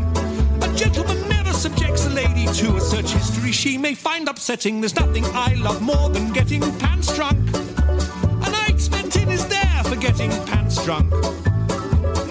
A 0.64 0.76
gentleman 0.76 1.30
never 1.30 1.54
subjects 1.54 2.06
a 2.06 2.10
lady 2.10 2.46
to 2.46 2.76
a 2.78 2.82
search 2.82 3.12
history 3.12 3.52
she 3.52 3.78
may 3.78 3.94
find 3.94 4.28
upsetting. 4.28 4.82
There's 4.82 4.96
nothing 4.96 5.24
I 5.34 5.54
love 5.56 5.82
more 5.82 6.10
than 6.10 6.34
getting 6.34 6.62
pants 6.80 7.14
drunk. 7.16 7.38
A 7.56 8.50
night 8.50 8.80
spent 8.80 9.16
in 9.16 9.30
is 9.30 9.48
there 9.48 9.84
for 9.84 9.96
getting 9.96 10.32
pants 10.48 10.84
drunk. 10.84 11.12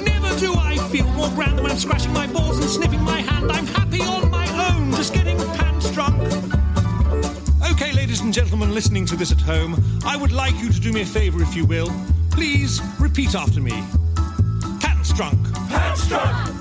Never 0.02 0.38
do 0.38 0.54
I 0.54 0.78
feel 0.90 1.06
more 1.12 1.28
grand 1.30 1.56
than 1.56 1.62
when 1.62 1.72
I'm 1.72 1.78
scratching 1.78 2.12
my 2.12 2.26
balls 2.26 2.58
and 2.58 2.68
sniffing 2.68 3.02
my 3.02 3.20
hand. 3.20 3.50
I'm 3.52 3.66
happy 3.66 4.00
on 4.02 4.30
my 4.30 4.48
own, 4.70 4.90
just 4.92 5.14
getting 5.14 5.38
pants 5.54 5.90
drunk. 5.92 6.20
Okay, 7.70 7.92
ladies 7.92 8.20
and 8.20 8.32
gentlemen 8.32 8.74
listening 8.74 9.06
to 9.06 9.16
this 9.16 9.30
at 9.30 9.40
home, 9.40 9.76
I 10.04 10.16
would 10.16 10.32
like 10.32 10.56
you 10.56 10.72
to 10.72 10.80
do 10.80 10.92
me 10.92 11.02
a 11.02 11.06
favor, 11.06 11.42
if 11.42 11.54
you 11.54 11.64
will. 11.64 11.92
Please 12.30 12.80
repeat 12.98 13.34
after 13.34 13.60
me. 13.60 13.84
Pants 14.80 15.12
drunk. 15.12 15.38
Pants 15.68 16.08
drunk. 16.08 16.55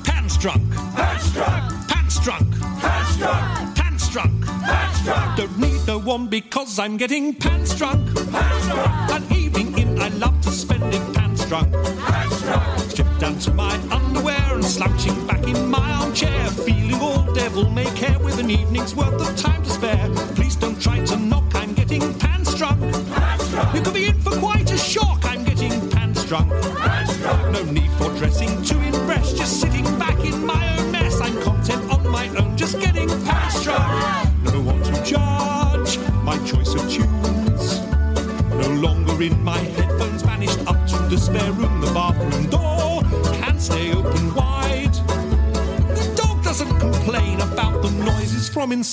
Pants 0.46 0.62
drunk. 0.62 0.94
Pants 0.96 1.34
drunk. 1.34 1.88
Pants 1.88 2.20
drunk. 2.22 2.52
Pants 2.80 3.18
drunk. 3.18 3.76
Pants 3.76 4.10
drunk. 4.12 4.46
Pants 4.46 5.04
drunk. 5.04 5.38
Don't 5.38 5.58
need 5.58 5.88
no 5.88 5.98
one 5.98 6.28
because 6.28 6.78
I'm 6.78 6.98
getting 6.98 7.34
pants 7.34 7.74
drunk. 7.74 8.14
Pants 8.32 8.68
drunk. 8.68 9.12
An 9.12 9.36
evening 9.36 9.76
in 9.80 10.00
I 10.00 10.10
love 10.10 10.40
to 10.42 10.52
spend 10.52 10.94
it 10.94 11.02
pants 11.16 11.46
drunk. 11.46 11.74
Pants 11.74 12.42
drunk. 12.44 12.80
Stripped 12.92 13.20
down 13.20 13.40
to 13.40 13.54
my 13.56 13.74
underwear 13.90 14.54
and 14.54 14.64
slouching 14.64 15.26
back 15.26 15.48
in 15.48 15.68
my 15.68 15.92
armchair, 15.94 16.48
feeling 16.50 17.02
all 17.02 17.24
devil 17.34 17.68
may 17.72 17.90
care 17.96 18.20
with 18.20 18.38
an 18.38 18.52
evening's 18.52 18.94
worth 18.94 19.20
of 19.20 19.36
time 19.36 19.64
to 19.64 19.70
spare. 19.72 20.08
Please 20.36 20.45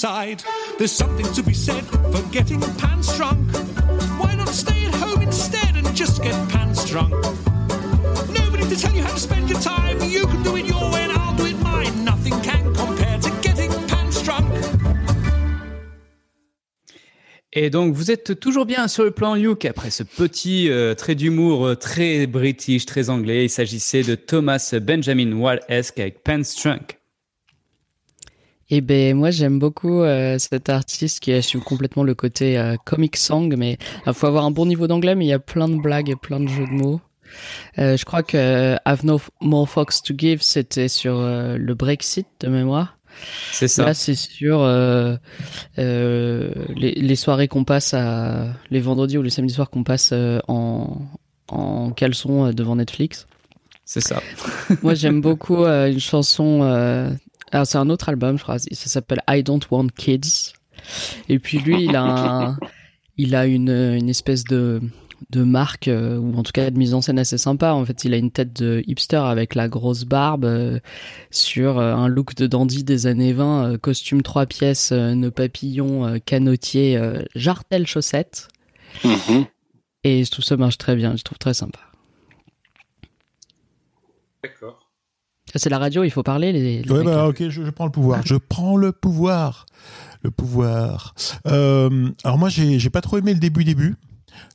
inside. 0.02 0.42
There's 0.78 0.90
something 0.90 1.26
to 1.32 1.42
be 1.42 1.54
said 1.54 1.84
for 1.84 2.22
getting 2.32 2.60
pants 2.78 3.16
drunk. 3.16 3.38
Why 4.18 4.34
not 4.34 4.48
stay 4.48 4.84
at 4.86 4.94
home 4.94 5.22
instead 5.22 5.76
and 5.76 5.86
just 5.94 6.22
get 6.22 6.34
pants 6.48 6.84
drunk? 6.90 7.12
Nobody 8.34 8.64
to 8.64 8.76
tell 8.76 8.92
you 8.94 9.04
how 9.04 9.14
to 9.14 9.20
spend 9.20 9.48
your 9.48 9.60
time. 9.60 9.98
You 10.02 10.26
can 10.26 10.42
do 10.42 10.56
it 10.56 10.66
your 10.66 10.90
way 10.90 11.04
and 11.04 11.12
I'll 11.12 11.36
do 11.36 11.46
it 11.46 11.56
mine. 11.62 12.04
Nothing 12.04 12.34
can 12.42 12.74
compare 12.74 13.18
to 13.18 13.30
getting 13.42 13.70
pants 13.86 14.22
drunk. 14.24 14.50
Et 17.52 17.70
donc, 17.70 17.94
vous 17.94 18.10
êtes 18.10 18.40
toujours 18.40 18.66
bien 18.66 18.88
sur 18.88 19.04
le 19.04 19.12
plan 19.12 19.36
Luke 19.36 19.66
après 19.66 19.90
ce 19.90 20.02
petit 20.02 20.68
euh, 20.68 20.94
trait 20.94 21.14
d'humour 21.14 21.66
euh, 21.66 21.76
très 21.76 22.26
british, 22.26 22.86
très 22.86 23.08
anglais. 23.08 23.44
Il 23.44 23.50
s'agissait 23.50 24.02
de 24.02 24.16
Thomas 24.16 24.74
Benjamin 24.80 25.32
Wall-esque 25.32 26.00
avec 26.00 26.24
Pants 26.24 26.40
Drunk. 26.64 26.98
Et 28.74 28.80
ben 28.80 29.14
moi 29.14 29.30
j'aime 29.30 29.58
beaucoup 29.58 30.00
euh, 30.02 30.38
cet 30.38 30.70
artiste 30.70 31.20
qui 31.20 31.30
assume 31.34 31.60
complètement 31.60 32.04
le 32.04 32.14
côté 32.14 32.56
euh, 32.58 32.76
comic 32.86 33.18
song, 33.18 33.54
mais 33.58 33.76
il 34.06 34.14
faut 34.14 34.26
avoir 34.26 34.46
un 34.46 34.50
bon 34.50 34.64
niveau 34.64 34.86
d'anglais, 34.86 35.14
mais 35.14 35.26
il 35.26 35.28
y 35.28 35.34
a 35.34 35.38
plein 35.38 35.68
de 35.68 35.76
blagues 35.76 36.08
et 36.08 36.16
plein 36.16 36.40
de 36.40 36.48
jeux 36.48 36.64
de 36.64 36.72
mots. 36.72 37.00
Euh, 37.78 37.98
je 37.98 38.04
crois 38.06 38.22
que 38.22 38.38
euh, 38.38 38.76
I've 38.86 39.04
No 39.04 39.20
More 39.42 39.68
Fox 39.68 40.02
to 40.02 40.14
Give 40.16 40.40
c'était 40.40 40.88
sur 40.88 41.18
euh, 41.18 41.58
le 41.58 41.74
Brexit 41.74 42.26
de 42.40 42.48
mémoire. 42.48 42.96
C'est 43.52 43.68
ça. 43.68 43.84
Là 43.84 43.92
c'est 43.92 44.14
sur 44.14 44.62
euh, 44.62 45.16
euh, 45.78 46.50
les, 46.74 46.92
les 46.92 47.16
soirées 47.16 47.48
qu'on 47.48 47.64
passe 47.64 47.92
à 47.92 48.54
les 48.70 48.80
vendredis 48.80 49.18
ou 49.18 49.22
les 49.22 49.28
samedis 49.28 49.52
soirs 49.52 49.68
qu'on 49.68 49.84
passe 49.84 50.10
euh, 50.14 50.40
en 50.48 51.02
en 51.48 51.90
caleçon 51.90 52.46
euh, 52.46 52.52
devant 52.52 52.76
Netflix. 52.76 53.26
C'est 53.84 54.00
ça. 54.00 54.22
Moi, 54.82 54.94
j'aime 54.94 55.20
beaucoup 55.20 55.64
euh, 55.64 55.90
une 55.92 56.00
chanson. 56.00 56.60
euh, 56.62 57.10
alors, 57.52 57.66
c'est 57.66 57.78
un 57.78 57.88
autre 57.90 58.08
album, 58.08 58.36
je 58.38 58.42
crois. 58.42 58.58
Ça 58.58 58.68
s'appelle 58.88 59.22
I 59.28 59.42
Don't 59.42 59.60
Want 59.70 59.86
Kids. 59.96 60.52
Et 61.28 61.38
puis 61.38 61.58
lui, 61.58 61.84
il 61.84 61.94
a, 61.96 62.02
un- 62.02 62.58
il 63.16 63.34
a 63.36 63.46
une, 63.46 63.70
une 63.70 64.08
espèce 64.08 64.44
de 64.44 64.80
de 65.30 65.44
marque 65.44 65.86
euh, 65.86 66.18
ou 66.18 66.36
en 66.36 66.42
tout 66.42 66.50
cas 66.50 66.68
de 66.68 66.76
mise 66.76 66.94
en 66.94 67.00
scène 67.00 67.18
assez 67.18 67.38
sympa. 67.38 67.72
En 67.74 67.84
fait, 67.84 68.04
il 68.04 68.12
a 68.12 68.16
une 68.16 68.32
tête 68.32 68.52
de 68.60 68.82
hipster 68.88 69.16
avec 69.18 69.54
la 69.54 69.68
grosse 69.68 70.02
barbe 70.04 70.44
euh, 70.44 70.80
sur 71.30 71.78
euh, 71.78 71.94
un 71.94 72.08
look 72.08 72.34
de 72.34 72.48
dandy 72.48 72.82
des 72.82 73.06
années 73.06 73.32
20, 73.32 73.64
euh, 73.74 73.78
costume 73.78 74.22
trois 74.22 74.46
pièces, 74.46 74.90
nœud 74.90 75.30
papillon, 75.30 76.18
canotier, 76.26 77.00
jartel 77.36 77.86
chaussettes. 77.86 78.48
Mhm. 79.04 79.46
Et 80.02 80.24
je 80.24 80.30
trouve 80.32 80.44
ça 80.44 80.56
marche 80.56 80.76
très 80.76 80.96
bien. 80.96 81.14
Je 81.14 81.22
trouve 81.22 81.38
très 81.38 81.54
sympa. 81.54 81.78
D'accord. 84.42 84.81
C'est 85.54 85.70
la 85.70 85.78
radio, 85.78 86.04
il 86.04 86.10
faut 86.10 86.22
parler. 86.22 86.52
Les, 86.52 86.82
les 86.82 86.90
Ouais, 86.90 86.98
mecs, 86.98 87.06
bah, 87.06 87.16
là. 87.16 87.28
ok, 87.28 87.48
je, 87.48 87.64
je 87.64 87.70
prends 87.70 87.84
le 87.86 87.90
pouvoir. 87.92 88.20
Je 88.24 88.36
prends 88.36 88.76
le 88.76 88.92
pouvoir. 88.92 89.66
Le 90.22 90.30
pouvoir. 90.30 91.14
Euh, 91.48 92.08
alors 92.24 92.38
moi, 92.38 92.48
j'ai 92.48 92.78
j'ai 92.78 92.90
pas 92.90 93.00
trop 93.00 93.18
aimé 93.18 93.34
le 93.34 93.40
début 93.40 93.64
début, 93.64 93.96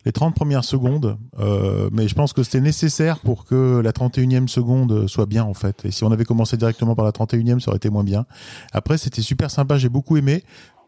les 0.06 0.14
30 0.14 0.34
premières 0.34 0.64
secondes, 0.64 1.18
euh, 1.40 1.90
mais 1.92 2.08
je 2.08 2.16
pense 2.16 2.32
que 2.32 2.42
c'était 2.42 2.62
nécessaire 2.62 3.20
pour 3.20 3.44
que 3.44 3.82
la 3.84 3.92
31e 3.92 4.48
seconde 4.48 5.08
soit 5.08 5.26
bien 5.26 5.44
en 5.44 5.54
fait. 5.54 5.84
Et 5.84 5.92
si 5.92 6.06
on 6.06 6.12
avait 6.12 6.24
commencé 6.24 6.56
directement 6.56 6.96
par 6.96 7.04
la 7.04 7.12
31e, 7.12 7.60
ça 7.60 7.70
aurait 7.72 7.78
été 7.78 7.90
moins 7.90 8.06
bien. 8.06 8.26
Après, 8.72 8.98
c'était 8.98 9.22
super 9.22 9.52
sympa, 9.52 9.78
j'ai 9.78 9.90
beaucoup 9.90 10.16
aimé. 10.16 10.44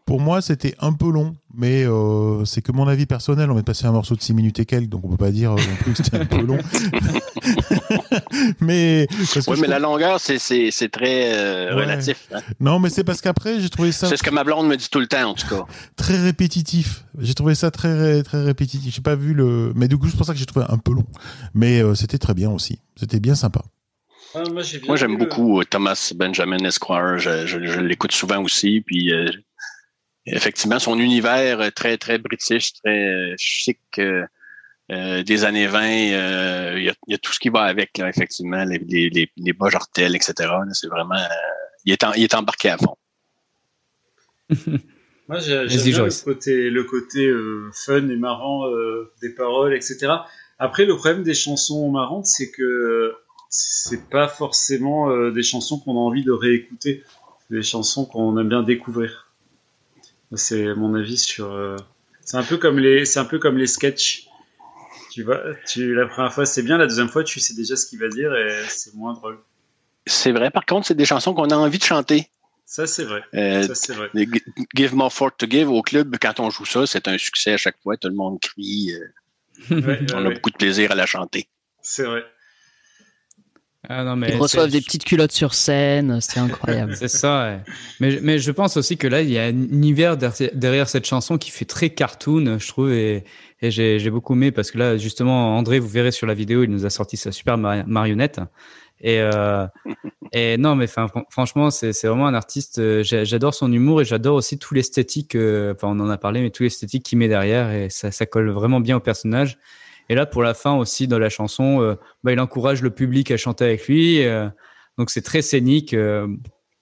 Pour 0.06 0.20
moi, 0.20 0.42
c'était 0.42 0.74
un 0.80 0.92
peu 0.92 1.10
long, 1.10 1.36
mais 1.54 1.84
euh, 1.84 2.44
c'est 2.44 2.62
que 2.62 2.72
mon 2.72 2.88
avis 2.88 3.06
personnel. 3.06 3.50
On 3.50 3.58
est 3.58 3.62
passé 3.62 3.86
un 3.86 3.92
morceau 3.92 4.16
de 4.16 4.22
6 4.22 4.34
minutes 4.34 4.58
et 4.58 4.66
quelques, 4.66 4.88
donc 4.88 5.04
on 5.04 5.08
peut 5.10 5.16
pas 5.16 5.30
dire 5.30 5.52
euh, 5.52 5.56
non 5.56 5.76
plus 5.82 5.92
que 5.92 6.02
c'était 6.02 6.16
un 6.16 6.26
peu 6.26 6.40
long. 6.42 6.58
mais 8.60 9.06
parce 9.08 9.46
que 9.46 9.50
Oui, 9.52 9.58
mais 9.60 9.68
la 9.68 9.78
longueur, 9.78 10.18
c'est- 10.20 10.38
c'est 10.38 10.70
c'est 10.70 10.88
très 10.88 11.32
euh, 11.34 11.74
Ouais. 11.76 11.82
relatif. 11.84 12.28
hein. 12.34 12.40
non, 12.58 12.78
mais 12.80 12.90
c'est 12.90 13.04
parce 13.04 13.20
qu'après, 13.20 13.60
j'ai 13.60 13.68
trouvé 13.68 13.92
ça 13.92 14.08
C'est 14.08 14.16
ce 14.16 14.22
que 14.22 14.30
ma 14.30 14.44
blonde 14.44 14.66
me 14.68 14.76
dit 14.76 14.88
tout 14.90 15.00
le 15.00 15.06
temps, 15.06 15.30
en 15.30 15.34
tout 15.34 15.46
cas. 15.48 15.62
très 15.96 16.20
répétitif. 16.20 17.04
J'ai 17.18 17.34
trouvé 17.34 17.54
ça 17.54 17.70
très 17.70 18.22
très 18.22 18.42
répétitif. 18.42 18.92
J'ai 18.94 19.02
pas 19.02 19.14
vu 19.14 19.34
le, 19.34 19.72
mais 19.76 19.88
du 19.88 19.96
coup 19.96 20.08
c'est 20.08 20.16
pour 20.16 20.26
ça 20.26 20.32
que 20.32 20.38
j'ai 20.38 20.46
trouvé 20.46 20.66
un 20.68 20.78
peu 20.78 20.92
long. 20.92 21.06
Mais 21.54 21.82
euh, 21.82 21.94
c'était 21.94 22.18
très 22.18 22.34
bien 22.34 22.50
aussi. 22.50 22.78
C'était 22.96 23.20
bien 23.20 23.34
sympa. 23.34 23.62
Ah, 24.34 24.42
moi, 24.52 24.62
j'aime 24.96 25.18
beaucoup 25.18 25.60
euh, 25.60 25.64
Thomas 25.68 26.12
Benjamin 26.14 26.58
Esquire. 26.64 27.18
Je, 27.18 27.46
je- 27.46 27.66
je 27.66 27.80
l'écoute 27.80 28.12
souvent 28.12 28.40
aussi. 28.42 28.80
Puis, 28.80 29.12
euh, 29.12 29.28
effectivement, 30.34 30.78
son 30.78 30.98
univers 30.98 31.60
euh, 31.60 31.70
très, 31.70 31.96
très 31.98 32.18
british, 32.18 32.72
très 32.74 33.04
euh, 33.08 33.34
chic 33.38 33.80
euh, 33.98 35.22
des 35.22 35.44
années 35.44 35.66
20. 35.66 35.82
euh, 36.12 36.74
Il 36.78 36.84
y, 36.84 36.88
a, 36.90 36.94
il 37.06 37.12
y 37.12 37.14
a 37.14 37.18
tout 37.18 37.32
ce 37.32 37.38
qui 37.38 37.48
va 37.48 37.62
avec, 37.62 37.96
là, 37.98 38.08
effectivement, 38.08 38.64
les, 38.64 38.78
les, 38.78 39.10
les, 39.10 39.30
les 39.36 39.52
bas 39.52 39.68
jartels, 39.70 40.16
etc. 40.16 40.34
C'est 40.72 40.88
vraiment... 40.88 41.14
euh, 41.14 41.26
il, 41.84 41.92
est 41.92 42.04
en- 42.04 42.12
il 42.14 42.24
est 42.24 42.34
embarqué 42.34 42.70
à 42.70 42.78
fond. 42.78 42.96
Moi, 45.28 45.38
j'aime 45.38 45.68
bien 45.68 46.02
le 46.06 46.24
côté, 46.24 46.70
le 46.70 46.84
côté 46.84 47.26
euh, 47.26 47.70
fun 47.72 48.08
et 48.08 48.16
marrant 48.16 48.66
euh, 48.68 49.12
des 49.22 49.30
paroles, 49.30 49.74
etc. 49.74 50.12
Après, 50.58 50.84
le 50.86 50.96
problème 50.96 51.22
des 51.22 51.34
chansons 51.34 51.88
marrantes, 51.90 52.26
c'est 52.26 52.50
que 52.50 53.14
c'est 53.48 54.08
pas 54.10 54.26
forcément 54.28 55.10
euh, 55.10 55.30
des 55.30 55.42
chansons 55.42 55.78
qu'on 55.78 55.92
a 55.92 56.00
envie 56.00 56.24
de 56.24 56.32
réécouter. 56.32 57.04
Des 57.50 57.62
chansons 57.62 58.04
qu'on 58.06 58.36
aime 58.38 58.48
bien 58.48 58.62
découvrir. 58.62 59.29
C'est 60.34 60.74
mon 60.74 60.94
avis 60.94 61.18
sur. 61.18 61.52
euh, 61.52 61.76
C'est 62.22 62.36
un 62.36 62.42
peu 62.44 62.56
comme 62.56 62.78
les, 62.78 63.04
c'est 63.04 63.18
un 63.18 63.24
peu 63.24 63.38
comme 63.38 63.56
les 63.58 63.66
sketchs. 63.66 64.26
Tu 65.12 65.24
vois, 65.24 65.40
tu 65.66 65.94
la 65.94 66.06
première 66.06 66.32
fois 66.32 66.46
c'est 66.46 66.62
bien, 66.62 66.78
la 66.78 66.86
deuxième 66.86 67.08
fois 67.08 67.24
tu 67.24 67.40
sais 67.40 67.54
déjà 67.54 67.74
ce 67.76 67.86
qu'il 67.86 67.98
va 67.98 68.08
dire 68.08 68.34
et 68.34 68.62
c'est 68.68 68.94
moins 68.94 69.12
drôle. 69.14 69.38
C'est 70.06 70.32
vrai. 70.32 70.50
Par 70.50 70.64
contre, 70.66 70.86
c'est 70.86 70.94
des 70.94 71.04
chansons 71.04 71.34
qu'on 71.34 71.50
a 71.50 71.56
envie 71.56 71.78
de 71.78 71.84
chanter. 71.84 72.28
Ça 72.64 72.86
c'est 72.86 73.04
vrai. 73.04 73.22
Euh, 73.34 73.62
Ça 73.64 73.74
c'est 73.74 73.92
vrai. 73.94 74.08
Give 74.74 74.94
More 74.94 75.12
Fort 75.12 75.36
to 75.36 75.46
Give 75.50 75.68
au 75.68 75.82
club, 75.82 76.16
quand 76.22 76.38
on 76.38 76.50
joue 76.50 76.64
ça, 76.64 76.86
c'est 76.86 77.08
un 77.08 77.18
succès 77.18 77.52
à 77.52 77.56
chaque 77.56 77.80
fois. 77.82 77.96
Tout 77.96 78.08
le 78.08 78.14
monde 78.14 78.38
crie. 78.40 78.92
euh, 78.94 79.06
Ouais, 79.70 79.84
ouais, 79.84 80.06
on 80.14 80.24
a 80.24 80.28
ouais. 80.28 80.34
beaucoup 80.34 80.50
de 80.50 80.56
plaisir 80.56 80.90
à 80.92 80.94
la 80.94 81.04
chanter. 81.06 81.48
C'est 81.82 82.04
vrai. 82.04 82.24
Ah 83.88 84.04
non, 84.04 84.14
mais 84.14 84.28
Ils 84.30 84.36
reçoivent 84.36 84.70
des 84.70 84.82
petites 84.82 85.04
culottes 85.04 85.32
sur 85.32 85.54
scène, 85.54 86.20
c'est 86.20 86.38
incroyable. 86.40 86.94
C'est 86.96 87.08
ça, 87.08 87.44
ouais. 87.44 87.60
Mais, 87.98 88.18
mais 88.22 88.38
je 88.38 88.50
pense 88.52 88.76
aussi 88.76 88.98
que 88.98 89.06
là, 89.06 89.22
il 89.22 89.30
y 89.30 89.38
a 89.38 89.44
un 89.44 89.48
univers 89.48 90.16
derrière, 90.18 90.88
cette 90.88 91.06
chanson 91.06 91.38
qui 91.38 91.50
fait 91.50 91.64
très 91.64 91.88
cartoon, 91.90 92.58
je 92.58 92.68
trouve, 92.68 92.92
et, 92.92 93.24
et 93.62 93.70
j'ai 93.70 94.10
beaucoup 94.10 94.34
aimé 94.34 94.52
parce 94.52 94.70
que 94.70 94.78
là, 94.78 94.96
justement, 94.98 95.56
André, 95.56 95.78
vous 95.78 95.88
verrez 95.88 96.12
sur 96.12 96.26
la 96.26 96.34
vidéo, 96.34 96.62
il 96.62 96.70
nous 96.70 96.84
a 96.84 96.90
sorti 96.90 97.16
sa 97.16 97.32
super 97.32 97.56
mari- 97.56 97.84
marionnette. 97.86 98.40
Et, 99.02 99.18
euh, 99.18 99.66
et 100.32 100.58
non, 100.58 100.76
mais 100.76 100.86
franchement, 101.30 101.70
c'est 101.70 101.92
vraiment 102.06 102.26
un 102.26 102.34
artiste. 102.34 102.78
euh, 102.80 103.02
J'adore 103.02 103.54
son 103.54 103.72
humour 103.72 104.02
et 104.02 104.04
j'adore 104.04 104.34
aussi 104.34 104.58
tout 104.58 104.74
l'esthétique. 104.74 105.34
euh, 105.36 105.72
Enfin, 105.74 105.88
on 105.88 106.00
en 106.00 106.10
a 106.10 106.18
parlé, 106.18 106.42
mais 106.42 106.50
tout 106.50 106.64
l'esthétique 106.64 107.02
qu'il 107.06 107.16
met 107.16 107.28
derrière 107.28 107.70
et 107.72 107.88
ça, 107.88 108.10
ça 108.10 108.26
colle 108.26 108.50
vraiment 108.50 108.78
bien 108.80 108.98
au 108.98 109.00
personnage. 109.00 109.56
Et 110.10 110.14
là, 110.14 110.26
pour 110.26 110.42
la 110.42 110.54
fin 110.54 110.74
aussi, 110.74 111.06
dans 111.06 111.18
la 111.20 111.28
chanson, 111.30 111.80
euh, 111.80 111.94
bah, 112.24 112.32
il 112.32 112.40
encourage 112.40 112.82
le 112.82 112.90
public 112.90 113.30
à 113.30 113.36
chanter 113.36 113.64
avec 113.64 113.86
lui. 113.86 114.22
euh, 114.24 114.48
donc 114.98 115.08
c'est 115.10 115.22
très 115.22 115.40
scénique. 115.40 115.94
euh, 115.94 116.26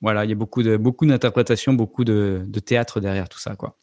voilà, 0.00 0.24
il 0.24 0.30
y 0.30 0.32
a 0.32 0.36
beaucoup 0.36 0.62
de 0.62 0.76
beaucoup 0.76 1.04
d'interprétations, 1.06 1.72
beaucoup 1.74 2.04
de, 2.04 2.42
de 2.46 2.60
théâtre 2.60 3.00
derrière 3.00 3.28
tout 3.28 3.38
ça, 3.38 3.54
quoi. 3.54 3.76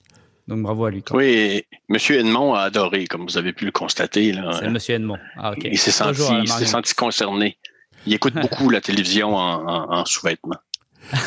Donc 0.47 0.61
bravo 0.61 0.85
à 0.85 0.91
lui. 0.91 1.01
quoi. 1.03 1.17
Oui, 1.17 1.63
Monsieur 1.89 2.19
Edmond 2.19 2.53
a 2.53 2.61
adoré, 2.61 3.05
comme 3.07 3.23
vous 3.26 3.38
avez 3.38 3.53
pu 3.53 3.65
le 3.65 3.72
constater. 3.72 4.34
C'est 4.59 4.69
Monsieur 4.69 4.95
Edmond. 4.95 5.17
Ah 5.38 5.51
ok. 5.51 5.67
Il 6.43 6.47
s'est 6.49 6.65
senti 6.65 6.93
concerné. 6.95 7.57
Il 8.07 8.13
écoute 8.13 8.34
beaucoup 8.35 8.69
la 8.69 8.81
télévision 8.81 9.35
en, 9.35 9.67
en- 9.67 9.91
en 9.91 10.05
sous-vêtements. 10.05 10.57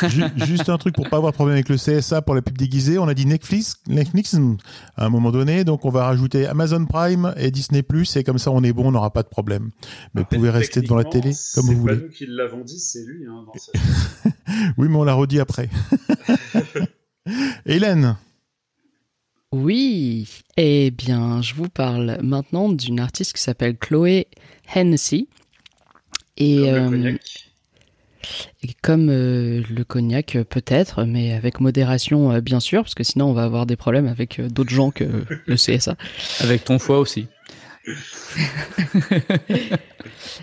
Ju- 0.08 0.24
Juste 0.46 0.68
un 0.68 0.76
truc 0.78 0.94
pour 0.94 1.08
pas 1.08 1.16
avoir 1.18 1.32
de 1.32 1.34
problème 1.36 1.54
avec 1.54 1.68
le 1.68 1.76
CSA 1.76 2.22
pour 2.22 2.34
la 2.34 2.42
pub 2.42 2.58
déguisée. 2.58 2.98
On 2.98 3.06
a 3.08 3.14
dit 3.14 3.26
Netflix, 3.26 3.76
Netflix 3.86 4.34
hum, 4.34 4.56
à 4.96 5.06
un 5.06 5.08
moment 5.08 5.30
donné, 5.30 5.64
donc 5.64 5.84
on 5.84 5.90
va 5.90 6.04
rajouter 6.04 6.46
Amazon 6.46 6.84
Prime 6.86 7.32
et 7.36 7.50
Disney 7.50 7.82
Plus 7.82 8.16
et 8.16 8.24
comme 8.24 8.38
ça 8.38 8.50
on 8.50 8.62
est 8.64 8.72
bon, 8.72 8.86
on 8.88 8.92
n'aura 8.92 9.12
pas 9.12 9.22
de 9.22 9.28
problème. 9.28 9.70
Mais 10.14 10.22
vous 10.22 10.26
pouvez 10.26 10.50
rester 10.50 10.80
devant 10.80 10.96
la 10.96 11.04
télé 11.04 11.32
comme 11.54 11.66
vous 11.66 11.72
C'est 11.72 11.74
voulez. 11.78 11.96
pas 11.96 12.02
nous 12.02 12.08
qui 12.10 12.26
l'avons 12.26 12.60
dit, 12.64 12.78
c'est 12.80 13.04
lui. 13.04 13.24
Hein, 13.26 13.44
dans 13.46 14.30
Oui, 14.78 14.88
mais 14.88 14.96
on 14.96 15.04
l'a 15.04 15.14
redit 15.14 15.40
après. 15.40 15.68
Hélène, 17.66 18.16
Oui, 19.52 20.28
eh 20.56 20.90
bien, 20.90 21.40
je 21.42 21.54
vous 21.54 21.68
parle 21.68 22.18
maintenant 22.22 22.68
d'une 22.70 23.00
artiste 23.00 23.34
qui 23.34 23.42
s'appelle 23.42 23.76
Chloé 23.78 24.26
Hennessy. 24.74 25.28
Et, 26.36 26.56
Comme 26.56 26.64
le 26.64 26.70
euh, 26.70 26.90
cognac. 26.90 27.47
Et 28.62 28.68
comme 28.82 29.08
euh, 29.10 29.62
le 29.70 29.84
cognac, 29.84 30.36
euh, 30.36 30.44
peut-être, 30.44 31.04
mais 31.04 31.32
avec 31.32 31.60
modération, 31.60 32.32
euh, 32.32 32.40
bien 32.40 32.60
sûr, 32.60 32.82
parce 32.82 32.94
que 32.94 33.04
sinon 33.04 33.26
on 33.26 33.32
va 33.32 33.44
avoir 33.44 33.66
des 33.66 33.76
problèmes 33.76 34.06
avec 34.06 34.38
euh, 34.38 34.48
d'autres 34.48 34.70
gens 34.70 34.90
que 34.90 35.04
le 35.46 35.54
CSA. 35.56 35.96
Avec 36.40 36.64
ton 36.64 36.78
foie 36.78 36.98
aussi. 36.98 37.26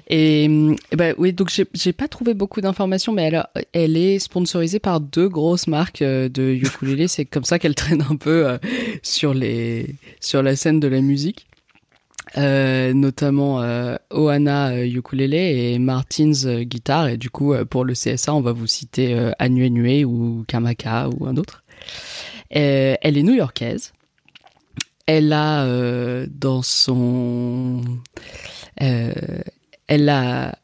Et, 0.10 0.46
eh 0.46 0.96
ben, 0.96 1.14
oui, 1.18 1.34
donc 1.34 1.52
j'ai 1.74 1.94
pas 1.94 2.08
trouvé 2.08 2.34
beaucoup 2.34 2.62
d'informations, 2.62 3.12
mais 3.14 3.24
elle, 3.24 3.36
a- 3.36 3.50
elle 3.74 3.98
est 3.98 4.20
sponsorisée 4.20 4.80
par 4.80 5.00
deux 5.00 5.30
grosses 5.30 5.68
marques 5.68 6.02
de 6.04 6.54
ukulélé. 6.54 7.08
C'est 7.08 7.26
comme 7.26 7.44
ça 7.44 7.60
qu'elle 7.60 7.76
traîne 7.84 8.04
un 8.10 8.16
peu 8.16 8.58
sur 9.04 9.34
les 9.34 9.96
sur 10.20 10.42
la 10.44 10.56
scène 10.56 10.80
de 10.80 10.88
la 10.88 11.02
musique. 11.02 11.48
Euh, 12.38 12.94
notamment 12.94 13.62
euh, 13.62 13.96
Ohana 14.12 14.72
euh, 14.72 14.86
ukulélé 14.86 15.74
et 15.74 15.80
Martins 15.80 16.46
euh, 16.46 16.64
guitare 16.64 17.08
et 17.08 17.18
du 17.18 17.30
coup 17.30 17.54
euh, 17.54 17.66
pour 17.66 17.86
le 17.86 17.94
CSA 17.94 18.34
on 18.34 18.42
va 18.42 18.52
vous 18.52 18.68
citer 18.68 19.16
Anue 19.40 19.70
Nue 19.70 20.06
ou 20.06 20.44
Kamaka 20.48 21.10
ou 21.10 21.28
un 21.28 21.38
autre. 21.38 21.64
Elle 22.50 23.18
est 23.18 23.24
new-yorkaise. 23.24 23.94
Elle 25.08 25.34
a 25.34 25.66
dans 26.28 26.62
son 26.62 27.82
elle 28.78 30.10
a 30.10 30.58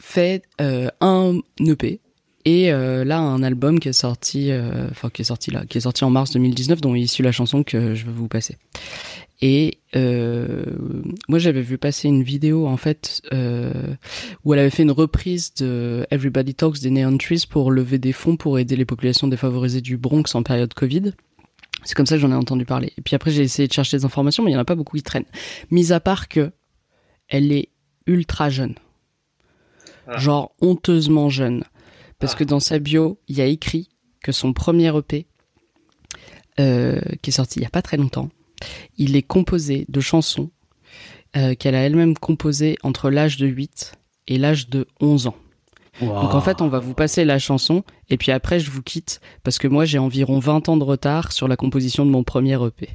fait 0.00 0.42
un 0.58 1.38
EP 1.60 2.00
et 2.44 2.70
là 2.70 3.18
un 3.18 3.42
album 3.42 3.80
qui 3.80 3.88
est 3.88 3.92
sorti 3.92 4.50
qui 5.12 5.22
est 5.22 5.80
sorti 5.80 6.04
en 6.04 6.10
mars 6.10 6.32
2019 6.32 6.80
dont 6.80 6.94
est 6.94 7.00
issue 7.00 7.22
la 7.22 7.32
chanson 7.32 7.62
que 7.62 7.94
je 7.94 8.06
vais 8.06 8.12
vous 8.12 8.28
passer 8.28 8.56
et 9.42 9.80
euh, 9.96 10.64
moi 11.28 11.38
j'avais 11.38 11.60
vu 11.60 11.76
passer 11.76 12.08
une 12.08 12.22
vidéo 12.22 12.66
en 12.66 12.76
fait 12.78 13.20
euh, 13.32 13.94
où 14.44 14.54
elle 14.54 14.60
avait 14.60 14.70
fait 14.70 14.84
une 14.84 14.92
reprise 14.92 15.52
de 15.54 16.06
Everybody 16.10 16.54
Talks 16.54 16.80
des 16.80 16.90
Neon 16.90 17.18
Trees 17.18 17.44
pour 17.50 17.70
lever 17.70 17.98
des 17.98 18.12
fonds 18.12 18.36
pour 18.36 18.58
aider 18.58 18.76
les 18.76 18.86
populations 18.86 19.28
défavorisées 19.28 19.80
du 19.80 19.98
Bronx 19.98 20.34
en 20.34 20.42
période 20.42 20.72
Covid 20.72 21.12
c'est 21.84 21.94
comme 21.94 22.06
ça 22.06 22.14
que 22.14 22.20
j'en 22.20 22.30
ai 22.30 22.36
entendu 22.36 22.64
parler. 22.64 22.92
Et 22.96 23.00
puis 23.00 23.16
après, 23.16 23.32
j'ai 23.32 23.42
essayé 23.42 23.66
de 23.66 23.72
chercher 23.72 23.96
des 23.96 24.04
informations, 24.04 24.44
mais 24.44 24.50
il 24.50 24.54
n'y 24.54 24.58
en 24.58 24.62
a 24.62 24.64
pas 24.64 24.76
beaucoup 24.76 24.96
qui 24.96 25.02
traînent. 25.02 25.26
Mis 25.72 25.92
à 25.92 25.98
part 25.98 26.28
que 26.28 26.52
elle 27.28 27.50
est 27.50 27.70
ultra 28.06 28.50
jeune. 28.50 28.76
Ah. 30.06 30.18
Genre 30.18 30.54
honteusement 30.60 31.28
jeune. 31.28 31.64
Parce 32.20 32.34
Ah. 32.34 32.36
que 32.36 32.44
dans 32.44 32.60
sa 32.60 32.78
bio, 32.78 33.18
il 33.26 33.36
y 33.36 33.40
a 33.40 33.46
écrit 33.46 33.88
que 34.22 34.30
son 34.30 34.52
premier 34.52 34.96
EP, 34.96 35.26
euh, 36.60 37.00
qui 37.20 37.30
est 37.30 37.32
sorti 37.32 37.58
il 37.58 37.62
n'y 37.62 37.66
a 37.66 37.70
pas 37.70 37.82
très 37.82 37.96
longtemps, 37.96 38.28
il 38.98 39.16
est 39.16 39.22
composé 39.22 39.86
de 39.88 40.00
chansons 40.00 40.50
euh, 41.36 41.54
qu'elle 41.54 41.74
a 41.74 41.80
elle-même 41.80 42.16
composées 42.16 42.76
entre 42.82 43.10
l'âge 43.10 43.36
de 43.36 43.46
8 43.46 43.92
et 44.28 44.38
l'âge 44.38 44.68
de 44.68 44.86
11 45.00 45.28
ans. 45.28 45.36
Donc 46.00 46.34
en 46.34 46.40
fait, 46.40 46.62
on 46.62 46.68
va 46.68 46.78
vous 46.78 46.94
passer 46.94 47.24
la 47.24 47.38
chanson 47.38 47.84
et 48.08 48.16
puis 48.16 48.32
après 48.32 48.58
je 48.58 48.70
vous 48.70 48.82
quitte 48.82 49.20
parce 49.44 49.58
que 49.58 49.68
moi 49.68 49.84
j'ai 49.84 49.98
environ 49.98 50.38
20 50.38 50.70
ans 50.70 50.76
de 50.78 50.84
retard 50.84 51.32
sur 51.32 51.48
la 51.48 51.56
composition 51.56 52.06
de 52.06 52.10
mon 52.10 52.24
premier 52.24 52.58
EP. 52.64 52.88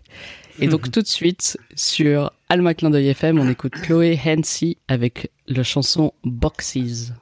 Et 0.59 0.67
donc 0.67 0.89
tout 0.91 1.01
de 1.01 1.07
suite 1.07 1.57
sur 1.75 2.31
Alma 2.49 2.73
Clin 2.73 2.89
d'œil 2.89 3.09
FM, 3.09 3.39
on 3.39 3.49
écoute 3.49 3.73
Chloé 3.73 4.19
Hensey 4.25 4.77
avec 4.87 5.31
la 5.47 5.63
chanson 5.63 6.13
Boxes. 6.23 7.13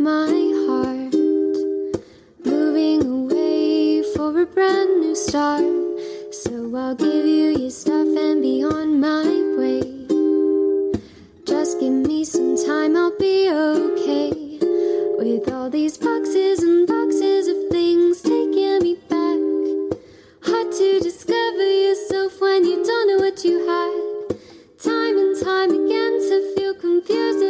My 0.00 0.32
heart. 0.66 1.14
Moving 2.46 3.02
away 3.04 4.02
for 4.14 4.40
a 4.40 4.46
brand 4.46 5.02
new 5.02 5.14
start. 5.14 5.62
So 6.32 6.74
I'll 6.74 6.94
give 6.94 7.26
you 7.26 7.48
your 7.60 7.70
stuff 7.70 8.08
and 8.16 8.40
be 8.40 8.64
on 8.64 8.98
my 8.98 9.28
way. 9.58 9.82
Just 11.44 11.80
give 11.80 11.92
me 11.92 12.24
some 12.24 12.56
time, 12.56 12.96
I'll 12.96 13.14
be 13.18 13.50
okay. 13.50 14.32
With 15.18 15.52
all 15.52 15.68
these 15.68 15.98
boxes 15.98 16.62
and 16.62 16.88
boxes 16.88 17.48
of 17.48 17.68
things 17.70 18.22
taking 18.22 18.82
me 18.82 18.94
back. 19.10 19.40
Hard 20.48 20.72
to 20.72 21.00
discover 21.00 21.68
yourself 21.86 22.40
when 22.40 22.64
you 22.64 22.82
don't 22.82 23.06
know 23.08 23.18
what 23.18 23.44
you 23.44 23.58
had. 23.68 24.38
Time 24.78 25.18
and 25.18 25.44
time 25.44 25.70
again 25.70 26.12
to 26.30 26.54
feel 26.56 26.74
confused 26.74 27.49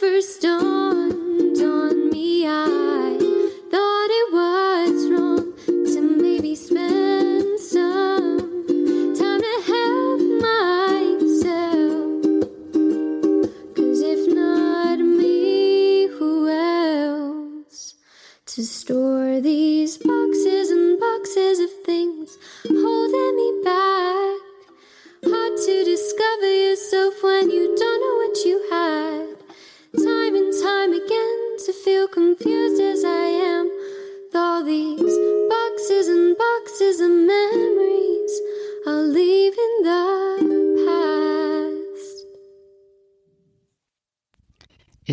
first 0.00 0.42
dawn. 0.42 0.95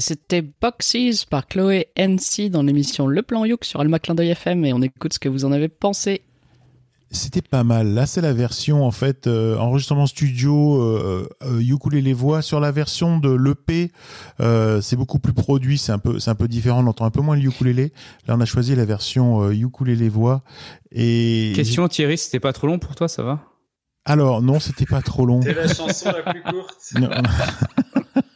C'était 0.03 0.41
Boxes 0.41 1.23
par 1.29 1.47
Chloé 1.47 1.87
NC 1.97 2.49
dans 2.49 2.61
l'émission 2.61 3.07
Le 3.07 3.21
Plan 3.21 3.45
Youk 3.45 3.63
sur 3.63 3.79
Alma 3.79 3.99
Clin 3.99 4.15
d'œil 4.15 4.31
FM 4.31 4.65
et 4.65 4.73
on 4.73 4.81
écoute 4.81 5.13
ce 5.13 5.19
que 5.19 5.29
vous 5.29 5.45
en 5.45 5.51
avez 5.53 5.69
pensé. 5.69 6.23
C'était 7.09 7.41
pas 7.43 7.63
mal. 7.63 7.93
Là, 7.93 8.05
c'est 8.05 8.19
la 8.19 8.33
version 8.33 8.83
en 8.83 8.91
fait 8.91 9.27
euh, 9.27 9.55
enregistrement 9.57 10.05
studio 10.05 10.81
euh, 10.81 11.29
euh, 11.43 11.61
ukulélé 11.61 12.11
voix 12.11 12.41
sur 12.41 12.59
la 12.59 12.71
version 12.71 13.17
de 13.17 13.31
l'EP. 13.31 13.91
Euh, 14.41 14.81
c'est 14.81 14.95
beaucoup 14.97 15.19
plus 15.19 15.31
produit, 15.31 15.77
c'est 15.77 15.91
un 15.91 15.99
peu 15.99 16.19
c'est 16.19 16.31
un 16.31 16.35
peu 16.35 16.47
différent, 16.49 16.83
on 16.83 16.87
entend 16.87 17.05
un 17.05 17.11
peu 17.11 17.21
moins 17.21 17.37
le 17.37 17.43
ukulélé. 17.43 17.93
Là, 18.27 18.35
on 18.35 18.41
a 18.41 18.45
choisi 18.45 18.75
la 18.75 18.85
version 18.85 19.43
euh, 19.43 19.53
ukulélé 19.53 20.09
voix 20.09 20.41
et 20.91 21.53
Question 21.55 21.87
Thierry, 21.87 22.17
c'était 22.17 22.41
pas 22.41 22.51
trop 22.51 22.67
long 22.67 22.79
pour 22.79 22.95
toi, 22.95 23.07
ça 23.07 23.23
va? 23.23 23.39
Alors 24.05 24.41
non, 24.41 24.59
c'était 24.59 24.85
pas 24.85 25.01
trop 25.01 25.25
long. 25.25 25.39
C'est 25.43 25.53
la 25.53 25.67
chanson 25.67 26.11
la 26.11 26.33
plus 26.33 26.41
courte. 26.41 26.93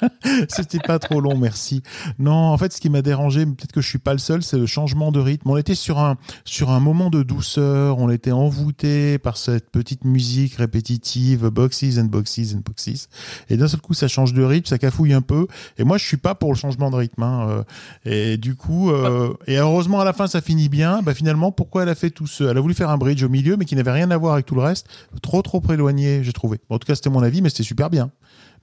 C'était 0.50 0.80
pas 0.80 1.00
trop 1.00 1.22
long, 1.22 1.38
merci. 1.38 1.82
Non, 2.20 2.34
en 2.34 2.58
fait, 2.58 2.74
ce 2.74 2.82
qui 2.82 2.90
m'a 2.90 3.02
dérangé, 3.02 3.46
peut-être 3.46 3.72
que 3.72 3.82
je 3.82 3.88
suis 3.88 3.98
pas 4.00 4.14
le 4.14 4.20
seul, 4.20 4.44
c'est 4.44 4.58
le 4.58 4.66
changement 4.66 5.12
de 5.12 5.20
rythme. 5.20 5.50
On 5.50 5.58
était 5.58 5.76
sur 5.76 6.00
un 6.00 6.18
sur 6.46 6.72
un 6.72 6.80
moment 6.80 7.10
de 7.10 7.24
douceur, 7.24 7.98
on 8.00 8.10
était 8.10 8.32
envoûté 8.32 9.18
par 9.18 9.38
cette 9.38 9.70
petite 9.70 10.06
musique 10.06 10.56
répétitive, 10.56 11.48
boxes 11.50 11.98
and 11.98 12.06
boxes 12.06 12.54
and 12.56 12.62
boxes. 12.66 13.10
Et 13.50 13.58
d'un 13.58 13.68
seul 13.68 13.82
coup, 13.82 13.94
ça 13.94 14.08
change 14.08 14.34
de 14.34 14.44
rythme, 14.44 14.68
ça 14.68 14.78
cafouille 14.78 15.14
un 15.14 15.22
peu. 15.22 15.48
Et 15.78 15.84
moi, 15.84 15.98
je 15.98 16.06
suis 16.06 16.18
pas 16.18 16.36
pour 16.36 16.52
le 16.52 16.58
changement 16.58 16.90
de 16.90 16.96
rythme. 16.96 17.24
hein, 17.24 17.48
euh. 17.50 17.64
Et 18.06 18.38
du 18.38 18.56
coup, 18.56 18.92
euh, 18.92 19.34
et 19.48 19.58
heureusement 19.58 20.00
à 20.00 20.06
la 20.06 20.14
fin, 20.14 20.28
ça 20.28 20.42
finit 20.42 20.70
bien. 20.70 21.02
Bah 21.02 21.14
finalement, 21.14 21.52
pourquoi 21.52 21.84
elle 21.84 21.90
a 21.90 21.96
fait 21.96 22.10
tout 22.10 22.28
ce 22.28 22.44
Elle 22.44 22.58
a 22.58 22.62
voulu 22.62 22.74
faire 22.74 22.90
un 22.90 22.98
bridge 22.98 23.24
au 23.24 23.30
milieu, 23.30 23.58
mais 23.58 23.66
qui 23.66 23.76
n'avait 23.76 23.92
rien 23.92 24.12
à 24.12 24.18
voir 24.18 24.34
avec 24.34 24.46
tout 24.46 24.56
le 24.56 24.62
reste. 24.62 24.88
Trop 25.22 25.42
trop 25.42 25.62
éloigné, 25.72 26.24
j'ai 26.24 26.34
trouvé. 26.34 26.60
En 26.70 26.80
tout 26.80 26.86
cas, 26.86 26.96
c'était 26.96 27.10
mon 27.10 27.24
avis, 27.24 27.42
mais 27.42 27.50
c'était 27.50 27.64
super 27.64 27.90
bien. 27.90 28.12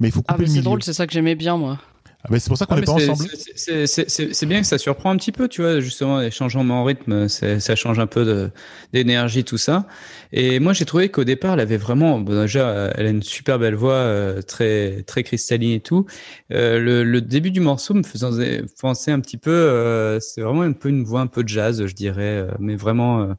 Mais 0.01 0.09
il 0.09 0.13
faut 0.13 0.23
Ah, 0.27 0.33
couper 0.33 0.45
le 0.47 0.51
c'est 0.51 0.63
drôle, 0.63 0.83
c'est 0.83 0.93
ça 0.93 1.07
que 1.07 1.13
j'aimais 1.13 1.35
bien, 1.35 1.57
moi. 1.57 1.79
Ah, 2.27 2.29
bah, 2.31 2.39
c'est 2.41 2.49
pour 2.49 2.57
ça 2.57 2.65
qu'on 2.65 2.75
Ah, 2.75 2.77
n'est 2.77 2.81
mais 2.81 2.87
pas 2.87 2.93
ensemble. 2.93 3.29
c'est- 3.57 4.47
bien 4.47 4.61
que 4.61 4.67
ça 4.67 4.79
surprend 4.79 5.11
un 5.11 5.17
petit 5.19 5.33
peu, 5.33 5.47
tu 5.47 5.61
vois, 5.61 5.81
justement, 5.81 6.21
les 6.21 6.31
changements 6.31 6.81
en 6.81 6.85
rythme, 6.85 7.29
ça 7.29 7.77
change 7.77 7.99
un 7.99 8.07
peu 8.07 8.51
d'énergie, 8.95 9.45
tout 9.45 9.59
ça. 9.59 9.87
Et 10.33 10.59
moi, 10.59 10.73
j'ai 10.73 10.87
trouvé 10.87 11.11
qu'au 11.11 11.25
départ, 11.25 11.55
elle 11.55 11.61
avait 11.61 11.77
vraiment, 11.77 12.19
bon, 12.21 12.41
déjà, 12.41 12.91
elle 12.97 13.07
a 13.07 13.11
une 13.11 13.23
super 13.23 13.59
belle 13.59 13.75
voix, 13.75 13.93
euh, 13.95 14.41
très, 14.41 15.03
très 15.03 15.23
cristalline 15.23 15.73
et 15.73 15.81
tout. 15.81 16.07
Euh, 16.53 16.79
le, 16.81 17.05
le 17.05 17.21
début 17.21 17.51
du 17.51 17.61
morceau 17.61 17.93
me 17.93 18.03
faisait 18.03 18.63
penser 18.81 19.11
un 19.11 19.21
petit 19.21 19.37
peu, 19.37 19.51
euh, 19.51 20.19
c'est 20.21 20.41
vraiment 20.41 20.63
un 20.63 20.73
peu 20.73 20.89
une 20.89 21.05
voix 21.05 21.21
un 21.21 21.27
peu 21.27 21.45
jazz, 21.47 21.85
je 21.87 21.95
dirais, 21.95 22.23
euh, 22.23 22.51
mais 22.59 22.77
vraiment 22.77 23.21
euh, 23.23 23.35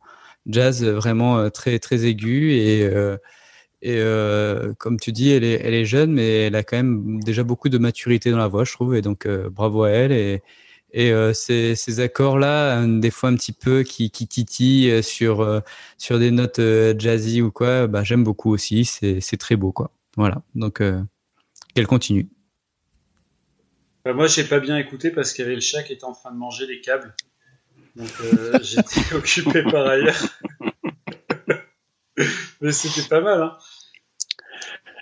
jazz, 0.48 0.84
vraiment 0.84 1.38
euh, 1.40 1.50
très, 1.50 1.80
très 1.80 2.06
aigu 2.06 2.54
et 2.54 2.84
euh, 2.84 3.18
et 3.86 4.00
euh, 4.00 4.74
comme 4.80 5.00
tu 5.00 5.12
dis, 5.12 5.30
elle 5.30 5.44
est, 5.44 5.62
elle 5.64 5.76
est 5.76 5.86
jeune, 5.86 6.12
mais 6.12 6.48
elle 6.48 6.56
a 6.56 6.64
quand 6.64 6.76
même 6.76 7.24
déjà 7.24 7.44
beaucoup 7.44 7.70
de 7.70 7.78
maturité 7.78 8.32
dans 8.32 8.40
la 8.40 8.48
voix, 8.48 8.64
je 8.64 8.74
trouve. 8.74 8.96
Et 8.96 9.04
donc, 9.04 9.28
euh, 9.28 9.48
bravo 9.48 9.84
à 9.84 9.92
elle. 9.92 10.12
Et, 10.12 10.42
et 10.92 11.12
euh, 11.12 11.34
ces, 11.34 11.76
ces 11.76 12.00
accords-là, 12.00 12.84
des 12.88 13.12
fois 13.12 13.30
un 13.30 13.36
petit 13.36 13.52
peu 13.52 13.84
qui, 13.84 14.10
qui 14.10 14.28
titillent 14.28 15.04
sur, 15.04 15.62
sur 16.00 16.18
des 16.18 16.32
notes 16.32 16.60
jazzy 16.98 17.44
ou 17.44 17.52
quoi, 17.52 17.86
bah, 17.86 18.04
j'aime 18.04 18.24
beaucoup 18.24 18.52
aussi. 18.52 18.86
C'est 18.86 19.38
très 19.38 19.56
beau, 19.56 19.72
quoi. 19.72 19.92
Voilà. 20.18 20.42
Donc, 20.56 20.82
qu'elle 21.76 21.88
continue. 21.88 22.28
Bah, 24.04 24.14
moi, 24.14 24.26
j'ai 24.26 24.46
pas 24.46 24.60
bien 24.60 24.80
écouté 24.80 25.12
parce 25.12 25.32
qu'il 25.32 25.44
y 25.44 25.46
avait 25.46 25.54
le 25.54 25.62
chat 25.62 25.84
qui 25.84 25.94
était 25.94 26.06
en 26.06 26.14
train 26.14 26.32
de 26.32 26.38
manger 26.38 26.66
les 26.66 26.82
câbles. 26.82 27.14
Donc, 27.96 28.10
j'étais 28.64 29.14
occupé 29.16 29.62
par 29.62 29.86
ailleurs. 29.86 30.26
Mais 32.62 32.72
c'était 32.72 33.08
pas 33.08 33.22
mal, 33.22 33.44
hein. 33.44 33.58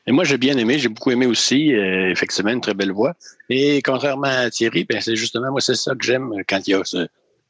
Et 0.05 0.11
moi, 0.11 0.23
j'ai 0.25 0.37
bien 0.37 0.57
aimé, 0.57 0.77
j'ai 0.79 0.89
beaucoup 0.89 1.11
aimé 1.11 1.25
aussi, 1.25 1.73
euh, 1.73 2.09
effectivement, 2.11 2.51
une 2.51 2.61
très 2.61 2.73
belle 2.73 2.91
voix. 2.91 3.13
Et 3.49 3.81
contrairement 3.81 4.27
à 4.27 4.49
Thierry, 4.49 4.83
ben, 4.83 4.99
c'est 5.01 5.15
justement, 5.15 5.49
moi, 5.51 5.61
c'est 5.61 5.75
ça 5.75 5.93
que 5.95 6.03
j'aime 6.05 6.29
quand 6.47 6.67
il 6.67 6.71
y 6.71 6.73
a 6.73 6.81
ce, 6.83 7.07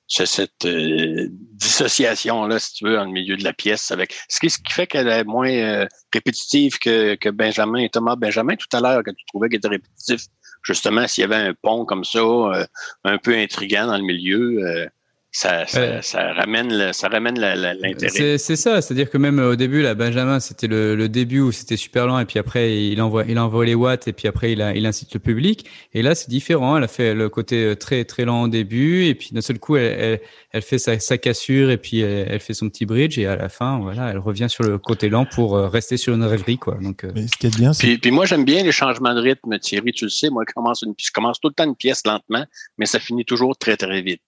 ce- 0.08 0.26
cette 0.26 0.66
euh, 0.66 1.28
dissociation-là, 1.32 2.60
si 2.60 2.74
tu 2.76 2.86
veux, 2.86 2.96
le 2.98 3.06
milieu 3.08 3.38
de 3.38 3.44
la 3.44 3.54
pièce. 3.54 3.90
avec 3.92 4.14
Ce 4.30 4.40
qui, 4.40 4.50
ce 4.52 4.60
qui 4.60 4.72
fait 4.72 4.86
qu'elle 4.86 5.08
est 5.08 5.24
moins 5.24 5.50
euh, 5.50 5.88
répétitive 6.14 6.78
que, 6.78 7.16
que 7.16 7.30
Benjamin 7.30 7.80
et 7.80 7.90
Thomas. 7.90 8.16
Benjamin, 8.16 8.56
tout 8.56 8.76
à 8.78 8.82
l'heure, 8.82 9.04
que 9.04 9.12
tu 9.12 9.26
trouvais 9.26 9.50
qu'elle 9.50 9.58
était 9.58 9.68
répétitif, 9.70 10.22
justement, 10.62 11.08
s'il 11.08 11.24
y 11.24 11.26
avait 11.26 11.36
un 11.36 11.54
pont 11.60 11.86
comme 11.86 12.04
ça, 12.04 12.20
euh, 12.20 12.66
un 13.04 13.18
peu 13.18 13.36
intriguant 13.36 13.88
dans 13.88 13.98
le 13.98 14.04
milieu, 14.04 14.60
euh, 14.64 14.88
ça, 15.36 15.66
ça, 15.66 15.82
Ouais. 15.82 16.00
ça 16.04 16.32
ramène 16.34 16.72
le- 16.72 16.94
ça 16.94 17.08
ramène 17.08 17.40
l'intérêt. 17.40 18.10
C'est 18.10 18.38
c'est 18.38 18.56
ça, 18.56 18.82
c'est-à-dire 18.84 19.10
que 19.10 19.18
même 19.18 19.40
euh, 19.40 19.54
au 19.54 19.56
début, 19.56 19.82
là, 19.82 19.96
Benjamin, 19.96 20.40
c'était 20.40 20.68
le, 20.68 20.96
le 20.96 21.10
début 21.10 21.40
où 21.40 21.52
c'était 21.52 21.76
super 21.76 22.06
lent, 22.06 22.20
et 22.20 22.26
puis 22.26 22.38
après, 22.38 22.78
il 22.86 23.02
envoie, 23.02 23.26
il 23.28 23.40
envoie 23.40 23.66
les 23.66 23.74
watts, 23.74 24.08
et 24.08 24.14
puis 24.14 24.28
après, 24.28 24.52
il, 24.52 24.62
a, 24.62 24.76
il 24.76 24.86
incite 24.86 25.12
le 25.16 25.20
public. 25.20 25.66
Et 25.96 26.04
là, 26.04 26.14
c'est 26.14 26.30
différent. 26.30 26.78
Elle 26.78 26.84
a 26.84 26.88
fait 26.88 27.16
le 27.16 27.30
côté 27.30 27.66
euh, 27.66 27.76
très 27.76 28.06
très 28.06 28.26
lent 28.26 28.44
au 28.44 28.48
début, 28.48 29.06
et 29.06 29.16
puis 29.16 29.30
d'un 29.32 29.42
seul 29.42 29.58
coup, 29.58 29.76
elle, 29.76 30.00
elle, 30.00 30.22
elle 30.52 30.62
fait 30.62 30.78
sa, 30.78 31.00
sa 31.00 31.18
cassure, 31.18 31.72
et 31.72 31.78
puis 31.78 32.02
elle, 32.02 32.28
elle 32.30 32.40
fait 32.40 32.54
son 32.54 32.70
petit 32.70 32.86
bridge, 32.86 33.18
et 33.18 33.26
à 33.26 33.36
la 33.36 33.50
fin, 33.50 33.80
voilà, 33.80 34.12
elle 34.12 34.20
revient 34.20 34.48
sur 34.50 34.64
le 34.64 34.78
côté 34.78 35.10
lent 35.10 35.26
pour 35.26 35.58
euh, 35.58 35.68
rester 35.68 35.98
sur 35.98 36.14
une 36.14 36.24
rêverie, 36.24 36.60
quoi. 36.60 36.78
Donc, 36.80 37.06
Mais 37.16 37.26
ce 37.28 37.36
qui 37.38 37.48
est 37.48 37.58
bien, 37.58 37.74
c'est 37.74 37.88
Puis, 37.88 37.98
puis 37.98 38.12
moi, 38.12 38.26
j'aime 38.28 38.46
bien 38.46 38.62
les 38.62 38.72
changements 38.72 39.16
de 39.16 39.20
rythme, 39.22 39.58
Thierry, 39.58 39.94
tu 39.94 40.06
le 40.06 40.10
sais. 40.12 40.30
Moi, 40.30 40.44
je 40.48 40.54
commence, 40.54 40.84
une, 40.84 40.94
je 40.96 41.10
commence 41.12 41.40
tout 41.40 41.48
le 41.48 41.56
temps 41.56 41.64
une 41.66 41.76
pièce 41.76 42.04
lentement, 42.06 42.46
mais 42.78 42.86
ça 42.86 43.00
finit 43.00 43.26
toujours 43.26 43.58
très, 43.58 43.78
très 43.78 44.04
vite. 44.04 44.22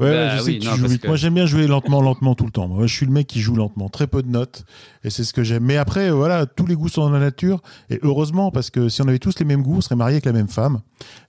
Ouais, 0.00 0.06
ouais, 0.06 0.12
Bah 0.12 0.36
je 0.38 0.42
sais 0.42 0.50
oui, 0.50 0.58
que 0.58 0.62
tu 0.64 0.68
non, 0.70 0.74
joues 0.74 0.86
vite. 0.88 1.02
que- 1.02 1.06
Moi, 1.06 1.16
j'aime 1.16 1.34
bien 1.34 1.46
jouer 1.46 1.68
lentement, 1.68 2.02
lentement 2.02 2.34
tout 2.34 2.44
le 2.44 2.50
temps. 2.50 2.66
Moi, 2.66 2.84
je 2.88 2.92
suis 2.92 3.06
le 3.06 3.12
mec 3.12 3.28
qui 3.28 3.40
joue 3.40 3.54
lentement, 3.54 3.88
très 3.88 4.08
peu 4.08 4.24
de 4.24 4.28
notes, 4.28 4.64
et 5.04 5.10
c'est 5.10 5.22
ce 5.22 5.32
que 5.32 5.44
j'aime. 5.44 5.62
Mais 5.62 5.76
après, 5.76 6.10
voilà, 6.10 6.46
tous 6.46 6.66
les 6.66 6.74
goûts 6.74 6.88
sont 6.88 7.02
dans 7.02 7.10
la 7.10 7.20
nature, 7.20 7.62
et 7.90 8.00
heureusement, 8.02 8.50
parce 8.50 8.70
que 8.70 8.88
si 8.88 9.02
on 9.02 9.06
avait 9.08 9.20
tous 9.20 9.38
les 9.38 9.44
mêmes 9.44 9.62
goûts, 9.62 9.76
on 9.76 9.80
serait 9.80 9.94
mariés 9.94 10.14
avec 10.16 10.24
la 10.24 10.32
même 10.32 10.48
femme. 10.48 10.80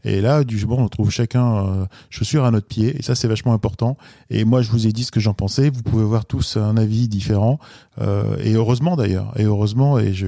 Et 0.04 0.20
là, 0.20 0.44
du 0.44 0.66
bon, 0.66 0.82
on 0.82 0.88
trouve 0.88 1.12
chacun 1.12 1.58
euh, 1.68 1.86
chaussure 2.10 2.44
à 2.44 2.50
notre 2.50 2.66
pied, 2.66 2.98
et 2.98 3.04
ça, 3.04 3.14
c'est 3.14 3.28
vachement 3.28 3.54
important. 3.54 3.98
Et 4.32 4.46
moi, 4.46 4.64
je 4.64 4.72
vous 4.72 4.88
ai 4.88 4.92
dit 4.92 5.04
ce 5.04 5.12
que 5.12 5.20
j'en 5.20 5.36
pensais. 5.36 5.70
Vous 5.70 5.84
pouvez 5.84 6.04
avoir 6.04 6.26
tous 6.26 6.58
un 6.58 6.76
avis 6.76 7.08
différent, 7.08 7.60
euh, 8.02 8.36
et 8.40 8.54
heureusement 8.54 8.96
d'ailleurs, 8.96 9.32
et 9.40 9.44
heureusement, 9.44 10.00
et 10.00 10.12
je, 10.16 10.26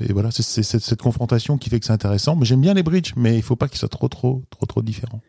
et 0.00 0.14
voilà, 0.14 0.30
c'est 0.30 0.62
cette 0.62 1.02
confrontation 1.02 1.58
qui 1.58 1.68
fait 1.68 1.78
que 1.78 1.84
c'est 1.84 1.92
intéressant. 1.92 2.36
Mais 2.36 2.46
j'aime 2.46 2.62
bien 2.62 2.72
les 2.72 2.82
bridges, 2.82 3.12
mais 3.16 3.36
il 3.36 3.42
faut 3.42 3.54
pas 3.56 3.68
qu'ils 3.68 3.78
soient 3.78 3.88
trop, 3.90 4.08
trop, 4.08 4.42
trop, 4.48 4.64
trop 4.64 4.80
différents. 4.80 5.20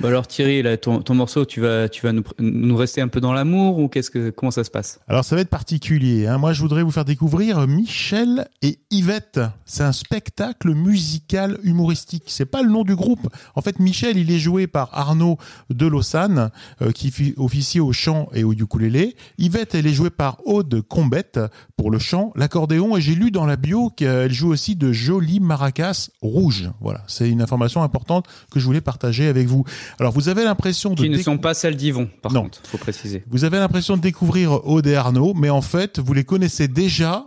Bah 0.00 0.08
alors 0.08 0.26
Thierry, 0.26 0.62
ton, 0.80 1.02
morceau, 1.14 1.44
tu 1.44 1.60
vas, 1.60 1.88
tu 1.88 2.04
vas 2.04 2.12
nous, 2.12 2.76
rester 2.76 3.00
un 3.00 3.08
peu 3.08 3.20
dans 3.20 3.32
l'amour 3.32 3.78
ou 3.78 3.88
qu'est-ce 3.88 4.10
que, 4.10 4.30
comment 4.30 4.50
ça 4.50 4.64
se 4.64 4.70
passe? 4.70 4.98
Alors 5.06 5.24
ça 5.24 5.36
va 5.36 5.42
être 5.42 5.48
particulier. 5.50 6.26
Hein. 6.26 6.38
Moi, 6.38 6.52
je 6.52 6.60
voudrais 6.60 6.82
vous 6.82 6.90
faire 6.90 7.04
découvrir 7.04 7.66
Michel 7.66 8.48
et 8.60 8.78
Yvette. 8.90 9.40
C'est 9.64 9.84
un 9.84 9.92
spectacle 9.92 10.74
musical 10.74 11.58
humoristique. 11.62 12.24
C'est 12.26 12.44
pas 12.44 12.62
le 12.62 12.70
nom 12.70 12.82
du 12.82 12.96
groupe. 12.96 13.28
En 13.54 13.62
fait, 13.62 13.78
Michel, 13.78 14.18
il 14.18 14.30
est 14.30 14.38
joué 14.38 14.66
par 14.66 14.90
Arnaud 14.92 15.38
de 15.70 15.86
Lausanne, 15.86 16.50
euh, 16.82 16.90
qui 16.90 17.10
fi- 17.10 17.34
officie 17.36 17.80
au 17.80 17.92
chant 17.92 18.28
et 18.34 18.42
au 18.42 18.52
ukulélé. 18.52 19.16
Yvette, 19.38 19.74
elle 19.74 19.86
est 19.86 19.94
jouée 19.94 20.10
par 20.10 20.38
Aude 20.44 20.82
Combette 20.82 21.38
pour 21.76 21.90
le 21.90 21.98
chant, 21.98 22.32
l'accordéon. 22.34 22.96
Et 22.96 23.00
j'ai 23.00 23.14
lu 23.14 23.30
dans 23.30 23.46
la 23.46 23.56
bio 23.56 23.90
qu'elle 23.90 24.32
joue 24.32 24.48
aussi 24.50 24.74
de 24.76 24.92
jolies 24.92 25.40
maracas 25.40 26.08
rouges. 26.20 26.70
Voilà, 26.80 27.02
c'est 27.06 27.30
une 27.30 27.42
information 27.42 27.82
importante 27.82 28.26
que 28.50 28.58
je 28.58 28.64
voulais 28.64 28.80
partager 28.80 29.28
avec 29.28 29.46
vous. 29.46 29.64
Alors, 29.98 30.12
vous 30.12 30.28
avez 30.28 30.44
l'impression 30.44 30.94
de 30.94 31.02
Qui 31.02 31.10
ne 31.10 31.18
sont 31.18 31.38
pas 31.38 31.54
celles 31.54 31.76
d'Yvon, 31.76 32.08
par 32.22 32.32
Non. 32.32 32.42
contre, 32.44 32.60
faut 32.64 32.78
préciser. 32.78 33.24
vous 33.28 33.44
avez 33.44 33.58
l'impression 33.58 33.96
de 33.96 34.02
découvrir 34.02 34.66
Aude 34.66 34.86
et 34.86 34.96
Arnaud, 34.96 35.34
mais 35.34 35.50
en 35.50 35.62
fait, 35.62 35.98
vous 35.98 36.12
les 36.12 36.24
connaissez 36.24 36.68
déjà 36.68 37.26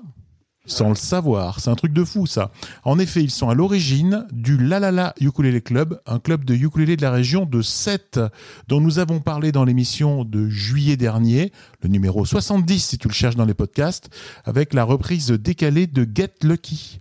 sans 0.70 0.90
le 0.90 0.96
savoir. 0.96 1.62
C'est 1.62 1.70
un 1.70 1.76
truc 1.76 1.94
de 1.94 2.04
fou, 2.04 2.28
ça. 2.28 2.52
En 2.84 3.00
effet, 3.00 3.24
ils 3.24 3.32
sont 3.32 3.48
à 3.48 3.54
l'origine 3.54 4.26
du 4.34 4.58
La 4.58 4.82
La 4.82 4.92
La 4.92 5.14
Ukulele 5.22 5.62
Club, 5.62 6.02
un 6.06 6.20
club 6.20 6.44
de 6.44 6.54
ukulélé 6.56 6.98
de 6.98 7.02
la 7.04 7.12
région 7.12 7.46
de 7.46 7.62
Sète, 7.62 8.20
dont 8.68 8.82
nous 8.82 9.00
avons 9.00 9.22
parlé 9.22 9.54
dans 9.54 9.64
l'émission 9.64 10.26
de 10.26 10.50
juillet 10.50 10.98
dernier, 10.98 11.54
le 11.84 11.88
numéro 11.88 12.26
70 12.26 12.80
si 12.84 12.98
tu 12.98 13.08
le 13.08 13.14
cherches 13.14 13.38
dans 13.38 13.46
les 13.46 13.54
podcasts, 13.54 14.10
avec 14.44 14.74
la 14.74 14.84
reprise 14.84 15.28
décalée 15.32 15.88
de 15.88 16.06
Get 16.14 16.34
Lucky. 16.44 17.00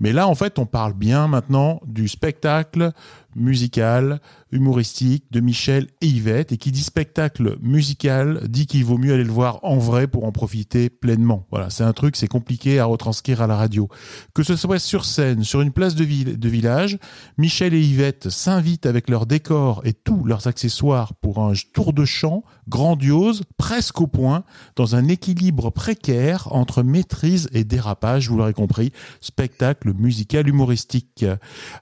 Mais 0.00 0.12
là, 0.12 0.26
en 0.26 0.34
fait, 0.34 0.58
on 0.58 0.66
parle 0.66 0.92
bien 0.92 1.28
maintenant 1.28 1.80
du 1.86 2.08
spectacle 2.08 2.90
musical, 3.36 4.20
humoristique 4.50 5.24
de 5.30 5.40
Michel 5.40 5.88
et 6.00 6.06
Yvette. 6.06 6.52
Et 6.52 6.56
qui 6.56 6.72
dit 6.72 6.82
spectacle 6.82 7.56
musical 7.60 8.40
dit 8.48 8.66
qu'il 8.66 8.84
vaut 8.84 8.98
mieux 8.98 9.14
aller 9.14 9.24
le 9.24 9.32
voir 9.32 9.60
en 9.62 9.78
vrai 9.78 10.06
pour 10.06 10.24
en 10.24 10.32
profiter 10.32 10.90
pleinement. 10.90 11.46
Voilà, 11.50 11.70
c'est 11.70 11.84
un 11.84 11.92
truc, 11.92 12.16
c'est 12.16 12.28
compliqué 12.28 12.78
à 12.78 12.84
retranscrire 12.86 13.42
à 13.42 13.46
la 13.46 13.56
radio. 13.56 13.88
Que 14.34 14.42
ce 14.42 14.56
soit 14.56 14.78
sur 14.78 15.04
scène, 15.04 15.44
sur 15.44 15.60
une 15.60 15.72
place 15.72 15.94
de, 15.94 16.04
de 16.04 16.48
village, 16.48 16.98
Michel 17.38 17.74
et 17.74 17.80
Yvette 17.80 18.30
s'invitent 18.30 18.86
avec 18.86 19.08
leurs 19.10 19.26
décors 19.26 19.82
et 19.84 19.92
tous 19.92 20.24
leurs 20.24 20.46
accessoires 20.46 21.14
pour 21.14 21.38
un 21.40 21.52
tour 21.72 21.92
de 21.92 22.04
chant 22.04 22.42
grandiose, 22.68 23.42
presque 23.56 24.00
au 24.00 24.06
point, 24.06 24.44
dans 24.74 24.96
un 24.96 25.08
équilibre 25.08 25.70
précaire 25.70 26.48
entre 26.52 26.82
maîtrise 26.82 27.48
et 27.52 27.64
dérapage, 27.64 28.28
vous 28.28 28.36
l'aurez 28.36 28.52
compris, 28.52 28.92
spectacle 29.20 29.92
musical 29.94 30.48
humoristique. 30.48 31.24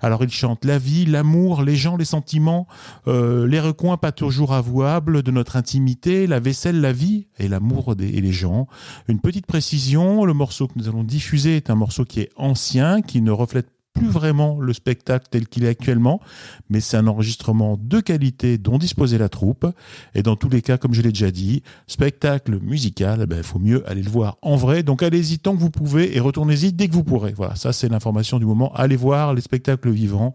Alors 0.00 0.22
ils 0.24 0.30
chantent 0.30 0.64
la 0.64 0.78
vie, 0.78 1.06
l'amour, 1.06 1.43
les 1.62 1.76
gens, 1.76 1.96
les 1.96 2.04
sentiments, 2.04 2.66
euh, 3.06 3.46
les 3.46 3.60
recoins 3.60 3.96
pas 3.96 4.12
toujours 4.12 4.52
avouables 4.52 5.22
de 5.22 5.30
notre 5.30 5.56
intimité, 5.56 6.26
la 6.26 6.40
vaisselle, 6.40 6.80
la 6.80 6.92
vie 6.92 7.28
et 7.38 7.48
l'amour 7.48 7.96
des, 7.96 8.08
et 8.08 8.20
les 8.20 8.32
gens. 8.32 8.66
Une 9.08 9.20
petite 9.20 9.46
précision, 9.46 10.24
le 10.24 10.34
morceau 10.34 10.66
que 10.66 10.74
nous 10.76 10.88
allons 10.88 11.04
diffuser 11.04 11.56
est 11.56 11.70
un 11.70 11.74
morceau 11.74 12.04
qui 12.04 12.20
est 12.20 12.30
ancien, 12.36 13.02
qui 13.02 13.20
ne 13.20 13.30
reflète 13.30 13.68
plus 13.94 14.08
vraiment 14.08 14.60
le 14.60 14.72
spectacle 14.72 15.26
tel 15.30 15.46
qu'il 15.46 15.64
est 15.64 15.68
actuellement, 15.68 16.20
mais 16.68 16.80
c'est 16.80 16.96
un 16.96 17.06
enregistrement 17.06 17.78
de 17.80 18.00
qualité 18.00 18.58
dont 18.58 18.76
disposait 18.76 19.18
la 19.18 19.28
troupe. 19.28 19.66
Et 20.14 20.22
dans 20.22 20.36
tous 20.36 20.48
les 20.48 20.62
cas, 20.62 20.76
comme 20.76 20.92
je 20.92 21.00
l'ai 21.00 21.10
déjà 21.10 21.30
dit, 21.30 21.62
spectacle 21.86 22.58
musical, 22.60 23.20
il 23.20 23.26
ben, 23.26 23.42
faut 23.42 23.60
mieux 23.60 23.88
aller 23.88 24.02
le 24.02 24.10
voir 24.10 24.36
en 24.42 24.56
vrai. 24.56 24.82
Donc 24.82 25.02
allez-y 25.02 25.38
tant 25.38 25.54
que 25.54 25.60
vous 25.60 25.70
pouvez 25.70 26.16
et 26.16 26.20
retournez-y 26.20 26.72
dès 26.72 26.88
que 26.88 26.92
vous 26.92 27.04
pourrez. 27.04 27.32
Voilà, 27.32 27.54
ça 27.54 27.72
c'est 27.72 27.88
l'information 27.88 28.38
du 28.38 28.44
moment. 28.44 28.72
Allez 28.74 28.96
voir 28.96 29.32
les 29.32 29.40
spectacles 29.40 29.90
vivants. 29.90 30.34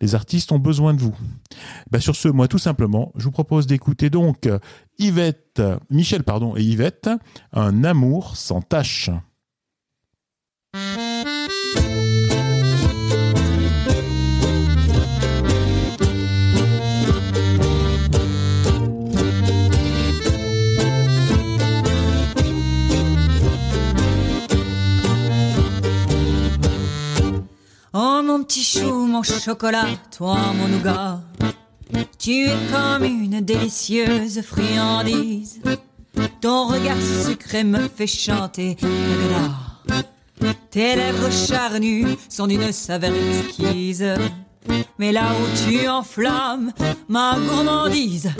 Les 0.00 0.14
artistes 0.14 0.50
ont 0.50 0.58
besoin 0.58 0.92
de 0.92 1.00
vous. 1.00 1.16
Ben, 1.90 2.00
sur 2.00 2.16
ce, 2.16 2.28
moi 2.28 2.48
tout 2.48 2.58
simplement, 2.58 3.12
je 3.16 3.24
vous 3.24 3.30
propose 3.30 3.66
d'écouter 3.66 4.10
donc 4.10 4.48
Yvette, 4.98 5.62
Michel 5.88 6.24
pardon 6.24 6.56
et 6.56 6.62
Yvette, 6.62 7.08
un 7.52 7.84
amour 7.84 8.36
sans 8.36 8.60
tâche. 8.60 9.10
Oh 27.94 28.20
mon 28.22 28.44
petit 28.44 28.62
chou, 28.62 29.06
mon 29.06 29.22
chocolat, 29.22 29.86
toi 30.14 30.36
mon 30.54 30.68
nougat, 30.68 31.22
tu 32.18 32.44
es 32.44 32.56
comme 32.70 33.04
une 33.04 33.40
délicieuse 33.40 34.42
friandise. 34.42 35.62
Ton 36.42 36.66
regard 36.66 36.98
sucré 37.00 37.64
me 37.64 37.88
fait 37.88 38.06
chanter 38.06 38.76
la 38.82 40.52
Tes 40.70 40.96
lèvres 40.96 41.32
charnues 41.32 42.16
sont 42.28 42.46
d'une 42.46 42.72
saveur 42.72 43.12
exquise. 43.14 44.04
Mais 44.98 45.10
là 45.10 45.30
où 45.32 45.68
tu 45.70 45.88
enflammes 45.88 46.72
ma 47.08 47.38
gourmandise, 47.38 48.30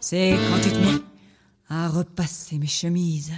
c'est 0.00 0.36
quand 0.50 0.60
tu 0.62 0.70
te 0.70 0.78
mets 0.78 1.02
à 1.70 1.88
repasser 1.88 2.58
mes 2.58 2.66
chemises. 2.66 3.32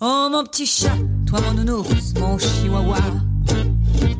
Oh 0.00 0.28
mon 0.30 0.44
petit 0.44 0.64
chat, 0.64 0.96
toi 1.26 1.40
mon 1.40 1.54
nounours, 1.54 2.14
mon 2.20 2.38
chihuahua, 2.38 3.00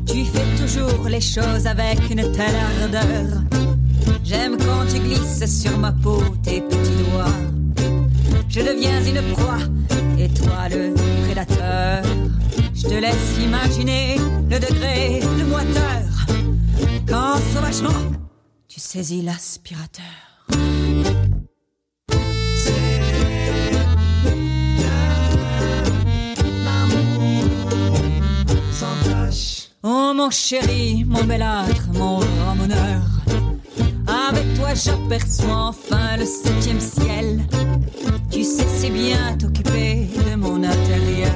tu 0.09 0.25
fais 0.25 0.61
toujours 0.61 1.09
les 1.09 1.21
choses 1.21 1.69
avec 1.69 2.01
une 2.11 2.33
telle 2.33 2.57
ardeur. 2.83 3.43
J'aime 4.25 4.57
quand 4.59 4.93
tu 4.93 4.99
glisses 4.99 5.63
sur 5.63 5.79
ma 5.79 5.93
peau 5.93 6.21
tes 6.43 6.63
petits 6.63 7.05
doigts. 7.05 7.87
Je 8.49 8.59
deviens 8.59 9.05
une 9.05 9.23
proie 9.35 9.61
et 10.19 10.29
toi 10.31 10.69
le 10.69 10.95
prédateur. 11.27 12.03
Je 12.75 12.83
te 12.83 12.95
laisse 12.95 13.39
imaginer 13.41 14.17
le 14.51 14.59
degré 14.59 15.21
de 15.39 15.45
moiteur. 15.45 16.03
Quand 17.07 17.37
sauvagement 17.55 18.17
tu 18.67 18.81
saisis 18.81 19.23
l'aspirateur. 19.23 20.05
Oh 29.85 30.13
mon 30.13 30.29
chéri, 30.31 31.05
mon 31.07 31.23
belâtre, 31.23 31.87
mon 31.95 32.19
ramoneur. 32.45 33.01
Avec 34.09 34.55
toi 34.55 34.75
j'aperçois 34.75 35.69
enfin 35.69 36.17
le 36.17 36.25
septième 36.25 36.81
ciel. 36.81 37.41
Tu 38.29 38.43
sais 38.43 38.67
si 38.67 38.91
bien 38.91 39.37
t'occuper 39.39 40.09
de 40.29 40.35
mon 40.35 40.65
intérieur. 40.65 41.33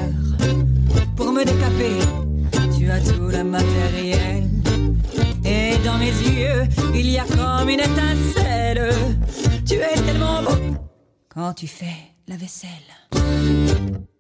Pour 1.15 1.31
me 1.31 1.45
décaper, 1.45 1.99
tu 2.77 2.91
as 2.91 3.01
tout 3.01 3.29
le 3.29 3.45
matériel. 3.45 4.51
Et 5.45 5.77
dans 5.85 5.99
mes 5.99 6.11
yeux, 6.11 6.65
il 6.95 7.11
y 7.11 7.19
a 7.19 7.25
comme 7.25 7.69
une 7.69 7.81
étincelle. 7.81 8.93
Tu 9.65 9.75
es 9.75 9.95
tellement 10.05 10.43
beau 10.43 10.79
quand 11.29 11.53
tu 11.55 11.69
fais 11.69 12.17
la 12.27 12.37
vaisselle. 12.37 14.11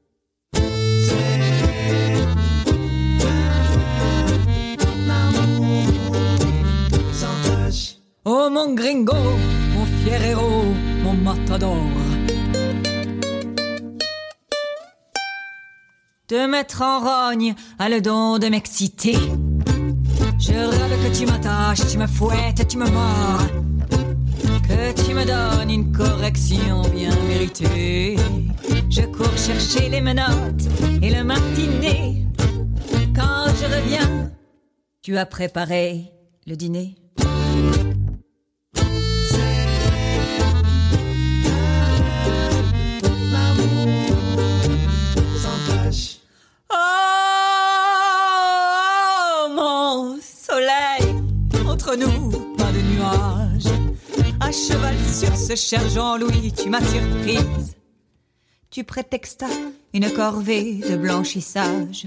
Oh 8.24 8.48
mon 8.52 8.74
gringo, 8.74 9.16
mon 9.74 9.84
fier 9.84 10.22
héros, 10.22 10.72
mon 11.02 11.14
matador. 11.14 11.76
Te 16.28 16.46
mettre 16.46 16.82
en 16.82 17.00
rogne 17.00 17.56
a 17.80 17.88
le 17.88 18.00
don 18.00 18.38
de 18.38 18.46
m'exciter. 18.46 19.18
Je 20.38 20.52
rêve 20.52 21.02
que 21.02 21.18
tu 21.18 21.26
m'attaches, 21.26 21.84
tu 21.90 21.98
me 21.98 22.06
fouettes, 22.06 22.68
tu 22.68 22.78
me 22.78 22.88
mords. 22.88 23.48
Que 24.68 24.92
tu 25.04 25.14
me 25.14 25.24
donnes 25.24 25.70
une 25.70 25.90
correction 25.90 26.82
bien 26.94 27.10
méritée. 27.26 28.16
Je 28.88 29.02
cours 29.02 29.36
chercher 29.36 29.88
les 29.88 30.00
menottes 30.00 30.68
et 31.02 31.10
le 31.10 31.24
martinet. 31.24 32.24
Quand 33.16 33.46
je 33.60 33.64
reviens, 33.64 34.30
tu 35.02 35.18
as 35.18 35.26
préparé 35.26 36.12
le 36.46 36.54
dîner? 36.54 36.94
Nous, 51.96 52.30
pas 52.56 52.70
de 52.72 52.80
nuages. 52.94 53.72
À 54.40 54.50
cheval 54.50 54.94
sur 55.12 55.36
ce 55.36 55.54
cher 55.54 55.88
Jean-Louis, 55.90 56.52
tu 56.52 56.70
m'as 56.70 56.82
surprise. 56.82 57.76
Tu 58.70 58.84
prétextas 58.84 59.46
une 59.92 60.10
corvée 60.10 60.80
de 60.88 60.96
blanchissage. 60.96 62.06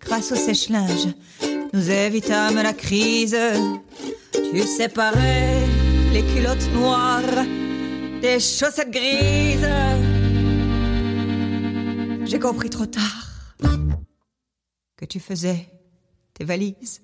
Grâce 0.00 0.32
au 0.32 0.36
sèche-linge, 0.36 1.08
nous 1.72 1.90
évitâmes 1.90 2.62
la 2.62 2.72
crise. 2.72 3.36
Tu 4.32 4.62
séparais 4.62 5.64
les 6.12 6.22
culottes 6.22 6.72
noires 6.74 7.44
des 8.20 8.40
chaussettes 8.40 8.90
grises. 8.90 9.68
J'ai 12.24 12.38
compris 12.38 12.70
trop 12.70 12.86
tard 12.86 13.26
que 14.96 15.04
tu 15.04 15.20
faisais 15.20 15.68
tes 16.34 16.44
valises. 16.44 17.02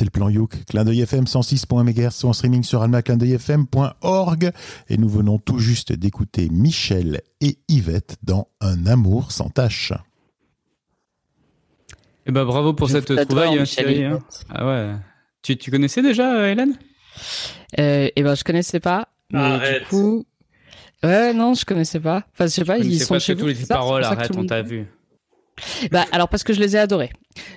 C'est 0.00 0.06
le 0.06 0.10
plan 0.10 0.30
Youk, 0.30 0.64
clin 0.64 0.86
d'œil 0.86 1.02
FM 1.02 1.24
106.MHz 1.26 2.24
en 2.24 2.32
streaming 2.32 2.62
sur 2.62 2.80
almaclindeuilfm.org 2.80 4.50
et 4.88 4.96
nous 4.96 5.10
venons 5.10 5.38
tout 5.38 5.58
juste 5.58 5.92
d'écouter 5.92 6.48
Michel 6.50 7.20
et 7.42 7.58
Yvette 7.68 8.16
dans 8.22 8.48
Un 8.62 8.86
amour 8.86 9.30
sans 9.30 9.50
tâche. 9.50 9.92
Eh 12.24 12.32
ben, 12.32 12.46
bravo 12.46 12.72
pour 12.72 12.88
Je 12.88 12.94
cette 12.94 13.28
trouvaille, 13.28 13.58
hein, 13.58 13.60
Michel 13.60 13.84
Thierry, 13.84 14.04
hein. 14.06 14.20
Ah 14.48 14.66
ouais. 14.66 14.94
Tu, 15.42 15.58
tu 15.58 15.70
connaissais 15.70 16.00
déjà, 16.00 16.34
euh, 16.34 16.50
Hélène? 16.50 16.78
Euh, 17.78 18.08
et 18.16 18.22
ben 18.22 18.34
je 18.34 18.42
connaissais 18.42 18.80
pas. 18.80 19.06
Mais 19.30 19.38
Arrête. 19.38 19.82
du 19.82 19.88
coup, 19.88 20.24
ouais 21.02 21.34
non 21.34 21.52
je 21.52 21.66
connaissais 21.66 22.00
pas. 22.00 22.24
Enfin 22.32 22.46
je 22.46 22.52
sais 22.52 22.64
pas 22.64 22.78
Je 22.78 22.84
ils 22.84 23.00
sont 23.00 23.12
pas 23.12 23.18
chez 23.18 23.34
tous 23.34 23.42
vous. 23.42 23.48
les 23.48 23.54
c'est 23.54 23.66
ça 23.66 23.74
paroles, 23.74 24.02
arrête, 24.04 24.34
on 24.34 24.46
t'a 24.46 24.62
vu. 24.62 24.86
Bah 25.90 26.04
alors 26.12 26.28
parce 26.28 26.44
que 26.44 26.52
je 26.52 26.60
les 26.60 26.76
ai 26.76 26.78
adorés. 26.78 27.10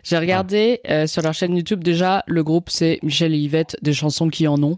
J'ai 0.04 0.18
regardé 0.18 0.82
euh, 0.90 1.08
sur 1.08 1.22
leur 1.22 1.34
chaîne 1.34 1.56
YouTube 1.56 1.84
déjà 1.84 2.24
le 2.28 2.44
groupe 2.44 2.70
c'est 2.70 3.00
Michel 3.04 3.34
et 3.34 3.38
Yvette 3.38 3.78
des 3.82 3.94
chansons 3.94 4.30
qui 4.30 4.48
en 4.48 4.62
ont. 4.64 4.78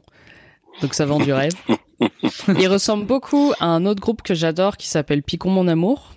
Donc 0.82 0.94
ça 0.94 1.06
vend 1.06 1.20
du 1.20 1.32
rêve. 1.32 1.54
Il 2.60 2.68
ressemble 2.68 3.06
beaucoup 3.06 3.54
à 3.60 3.68
un 3.68 3.86
autre 3.86 4.02
groupe 4.02 4.22
que 4.22 4.34
j'adore 4.34 4.78
qui 4.78 4.88
s'appelle 4.88 5.24
Picon 5.24 5.50
mon 5.50 5.68
amour, 5.68 6.14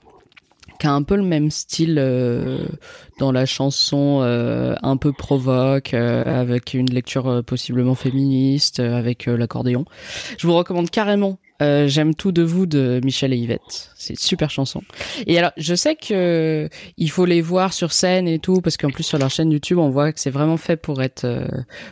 qui 0.80 0.86
a 0.88 0.92
un 0.92 1.02
peu 1.02 1.16
le 1.16 1.22
même 1.22 1.50
style 1.50 1.96
euh, 1.98 2.66
dans 3.20 3.30
la 3.30 3.46
chanson 3.46 4.20
euh, 4.22 4.74
un 4.82 4.96
peu 4.96 5.12
provoque, 5.12 5.94
avec 5.94 6.74
une 6.74 6.90
lecture 6.90 7.44
possiblement 7.46 7.94
féministe, 7.94 8.80
avec 8.80 9.26
l'accordéon. 9.26 9.84
Je 10.36 10.46
vous 10.46 10.54
recommande 10.54 10.90
carrément. 10.90 11.38
Euh, 11.62 11.88
J'aime 11.88 12.14
tout 12.14 12.32
de 12.32 12.42
vous 12.42 12.66
de 12.66 13.00
Michel 13.04 13.32
et 13.32 13.36
Yvette. 13.36 13.90
C'est 13.96 14.14
une 14.14 14.18
super 14.18 14.50
chanson. 14.50 14.82
Et 15.26 15.38
alors, 15.38 15.50
je 15.56 15.74
sais 15.74 15.96
que 15.96 16.68
il 16.96 17.10
faut 17.10 17.24
les 17.24 17.40
voir 17.40 17.72
sur 17.72 17.92
scène 17.92 18.28
et 18.28 18.38
tout, 18.38 18.60
parce 18.60 18.76
qu'en 18.76 18.90
plus 18.90 19.02
sur 19.04 19.18
leur 19.18 19.30
chaîne 19.30 19.50
YouTube, 19.50 19.78
on 19.78 19.90
voit 19.90 20.12
que 20.12 20.20
c'est 20.20 20.30
vraiment 20.30 20.56
fait 20.56 20.76
pour 20.76 21.02
être. 21.02 21.24
euh, 21.24 21.46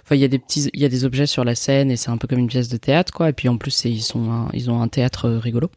Enfin, 0.05 0.15
il 0.15 0.21
y 0.21 0.25
a 0.25 0.29
des 0.29 0.39
petits, 0.39 0.71
il 0.73 0.81
y 0.81 0.85
a 0.85 0.89
des 0.89 1.05
objets 1.05 1.27
sur 1.27 1.45
la 1.45 1.55
scène 1.55 1.91
et 1.91 1.97
c'est 1.97 2.11
un 2.11 2.17
peu 2.17 2.27
comme 2.29 2.39
une 2.39 2.49
pièce 2.49 2.69
de 2.69 2.77
théâtre, 2.77 3.13
quoi. 3.13 3.29
Et 3.31 3.33
puis 3.33 3.49
en 3.49 3.57
plus, 3.59 3.85
ils 3.85 4.03
sont, 4.03 4.49
ils 4.53 4.71
ont 4.71 4.81
un 4.81 4.89
théâtre 4.89 5.27
euh, 5.29 5.39
rigolo. 5.39 5.71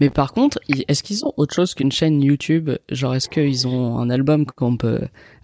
Mais 0.00 0.08
par 0.08 0.32
contre, 0.32 0.58
est-ce 0.88 1.02
qu'ils 1.02 1.24
ont 1.26 1.32
autre 1.36 1.54
chose 1.54 1.74
qu'une 1.74 1.92
chaîne 1.92 2.22
YouTube? 2.22 2.70
Genre, 2.90 3.14
est-ce 3.14 3.28
qu'ils 3.28 3.66
ont 3.68 3.98
un 3.98 4.08
album 4.08 4.46
qu'on 4.46 4.76
peut 4.78 5.00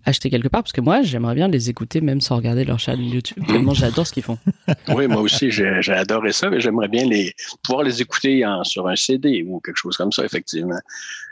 acheter 0.06 0.30
quelque 0.30 0.48
part 0.48 0.62
Parce 0.62 0.72
que 0.72 0.80
moi, 0.80 1.02
j'aimerais 1.02 1.34
bien 1.34 1.48
les 1.48 1.70
écouter 1.70 2.00
même 2.00 2.20
sans 2.20 2.36
regarder 2.36 2.64
leur 2.64 2.78
chaîne 2.78 3.00
YouTube. 3.00 3.42
Tellement 3.46 3.74
j'adore 3.74 4.06
ce 4.06 4.12
qu'ils 4.12 4.22
font. 4.22 4.38
Oui, 4.94 5.06
moi 5.06 5.20
aussi, 5.22 5.50
j'ai 5.50 5.92
adoré 5.92 6.32
ça, 6.32 6.50
mais 6.50 6.60
j'aimerais 6.60 6.88
bien 6.88 7.04
les 7.04 7.32
pouvoir 7.62 7.84
les 7.84 8.00
écouter 8.02 8.44
en- 8.46 8.64
sur 8.64 8.86
un 8.88 8.96
CD 8.96 9.44
ou 9.46 9.60
quelque 9.60 9.76
chose 9.76 9.96
comme 9.96 10.12
ça, 10.12 10.24
effectivement. 10.24 10.78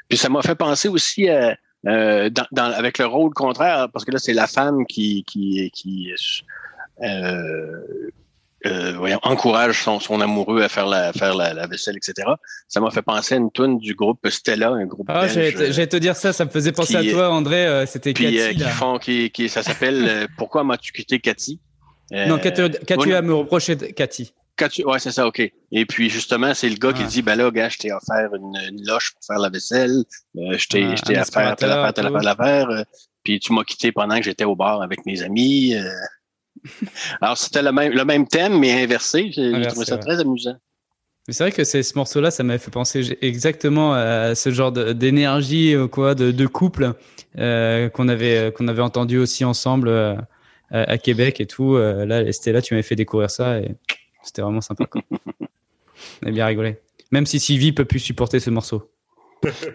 Puis 0.08 0.18
ça 0.18 0.28
m'a 0.28 0.42
fait 0.42 0.54
penser 0.54 0.88
aussi 0.88 1.28
euh, 1.28 1.54
dans- 2.30 2.72
avec 2.72 2.98
le 2.98 3.06
rôle 3.06 3.32
contraire, 3.34 3.88
parce 3.92 4.04
que 4.04 4.10
là, 4.12 4.18
c'est 4.18 4.32
la 4.34 4.46
femme 4.46 4.84
qui, 4.86 5.24
qui, 5.26 5.70
qui 5.72 6.12
euh, 7.02 7.80
euh, 8.66 8.94
voyons, 8.96 9.18
encourage 9.22 9.82
son, 9.82 9.98
son 10.00 10.20
amoureux 10.20 10.62
à 10.62 10.68
faire 10.68 10.86
la, 10.86 11.12
faire 11.12 11.34
la, 11.34 11.52
la 11.54 11.66
vaisselle, 11.66 11.96
etc. 11.96 12.28
Ça 12.68 12.80
m'a 12.80 12.90
fait 12.90 13.02
penser 13.02 13.34
à 13.34 13.38
une 13.38 13.50
tune 13.50 13.78
du 13.78 13.94
groupe 13.94 14.28
Stella, 14.28 14.70
un 14.70 14.86
groupe 14.86 15.06
Ah, 15.10 15.26
j'allais 15.28 15.86
te- 15.86 15.96
dire 15.96 16.16
ça, 16.16 16.32
ça 16.32 16.44
me 16.44 16.50
faisait 16.50 16.72
penser 16.72 16.94
qui- 17.00 17.08
à 17.10 17.12
toi, 17.12 17.30
André. 17.30 17.66
euh, 17.66 17.86
C'était 17.86 18.12
puis 18.12 18.40
euh, 18.40 18.48
Cathy. 18.52 18.58
qui 18.64 18.68
font, 18.70 18.98
qui, 18.98 19.30
qui, 19.30 19.48
ça 19.48 19.62
s'appelle 19.62 20.06
euh, 20.08 20.26
Pourquoi 20.36 20.64
m'as-tu 20.64 20.92
quitté, 20.92 21.18
Cathy? 21.20 21.60
Euh, 22.12 22.26
Non, 22.26 22.38
qu'as-tu 22.38 23.14
à 23.14 23.22
me 23.22 23.34
reprocher, 23.34 23.74
de- 23.76 23.86
Cathy 23.86 24.32
Qu'as-tu- 24.54 24.84
Ouais, 24.84 24.98
c'est 24.98 25.12
ça, 25.12 25.26
OK. 25.26 25.40
Et 25.72 25.86
puis, 25.86 26.10
justement, 26.10 26.52
c'est 26.52 26.68
le 26.68 26.76
gars 26.76 26.92
qui 26.92 27.02
Ah. 27.04 27.08
dit, 27.08 27.22
ben 27.22 27.36
là, 27.36 27.50
gars, 27.50 27.70
je 27.70 27.78
t'ai 27.78 27.90
offert 27.90 28.28
une, 28.34 28.54
une 28.70 28.86
loche 28.86 29.12
pour 29.14 29.24
faire 29.26 29.38
la 29.38 29.48
vaisselle. 29.48 30.04
Euh, 30.36 30.58
je 30.58 30.68
t'ai 30.68 30.84
Ah, 30.84 30.92
offert 30.92 31.56
telle 31.56 31.70
affaire, 31.70 31.92
telle 31.94 32.06
affaire, 32.06 32.20
telle 32.20 32.28
affaire. 32.28 32.84
Puis 33.24 33.40
tu 33.40 33.52
m'as 33.54 33.64
quitté 33.64 33.92
pendant 33.92 34.16
que 34.18 34.22
j'étais 34.24 34.44
au 34.44 34.54
bar 34.54 34.82
avec 34.82 35.06
mes 35.06 35.22
amis. 35.22 35.74
Euh. 36.64 36.86
Alors, 37.20 37.38
c'était 37.38 37.62
le 37.62 37.72
même, 37.72 37.92
le 37.92 38.04
même 38.04 38.26
thème, 38.26 38.58
mais 38.58 38.82
inversé. 38.82 39.30
J'ai 39.32 39.52
trouvé 39.68 39.86
ça 39.86 39.98
très 39.98 40.20
amusant. 40.20 40.56
C'est 41.28 41.44
vrai 41.44 41.52
que 41.52 41.62
ce 41.62 41.94
morceau-là, 41.94 42.32
ça 42.32 42.42
m'avait 42.42 42.58
fait 42.58 42.72
penser 42.72 43.16
exactement 43.22 43.94
à 43.94 44.34
ce 44.34 44.50
genre 44.50 44.72
d'énergie, 44.72 45.72
euh, 45.74 45.86
quoi, 45.86 46.16
de, 46.16 46.32
de 46.32 46.46
couple 46.46 46.94
euh, 47.38 47.88
qu'on 47.88 48.08
avait 48.08 48.52
qu'on 48.54 48.68
avait 48.68 48.82
entendu 48.82 49.16
aussi 49.18 49.44
ensemble 49.44 49.88
euh, 49.88 50.16
à, 50.70 50.98
Québec 50.98 51.40
et 51.40 51.46
tout. 51.46 51.76
Euh, 51.76 52.04
là, 52.04 52.30
Stella, 52.32 52.60
tu 52.60 52.74
m'avais 52.74 52.82
fait 52.82 52.96
découvrir 52.96 53.30
ça 53.30 53.58
et 53.58 53.74
c'était 54.22 54.42
vraiment 54.42 54.60
sympa. 54.60 54.84
Quoi. 54.84 55.00
On 56.22 56.28
a 56.28 56.30
bien 56.30 56.44
rigolé. 56.44 56.78
Même 57.10 57.24
si 57.24 57.40
Sylvie 57.40 57.72
peut 57.72 57.84
plus 57.84 58.00
supporter 58.00 58.40
ce 58.40 58.50
morceau. 58.50 58.90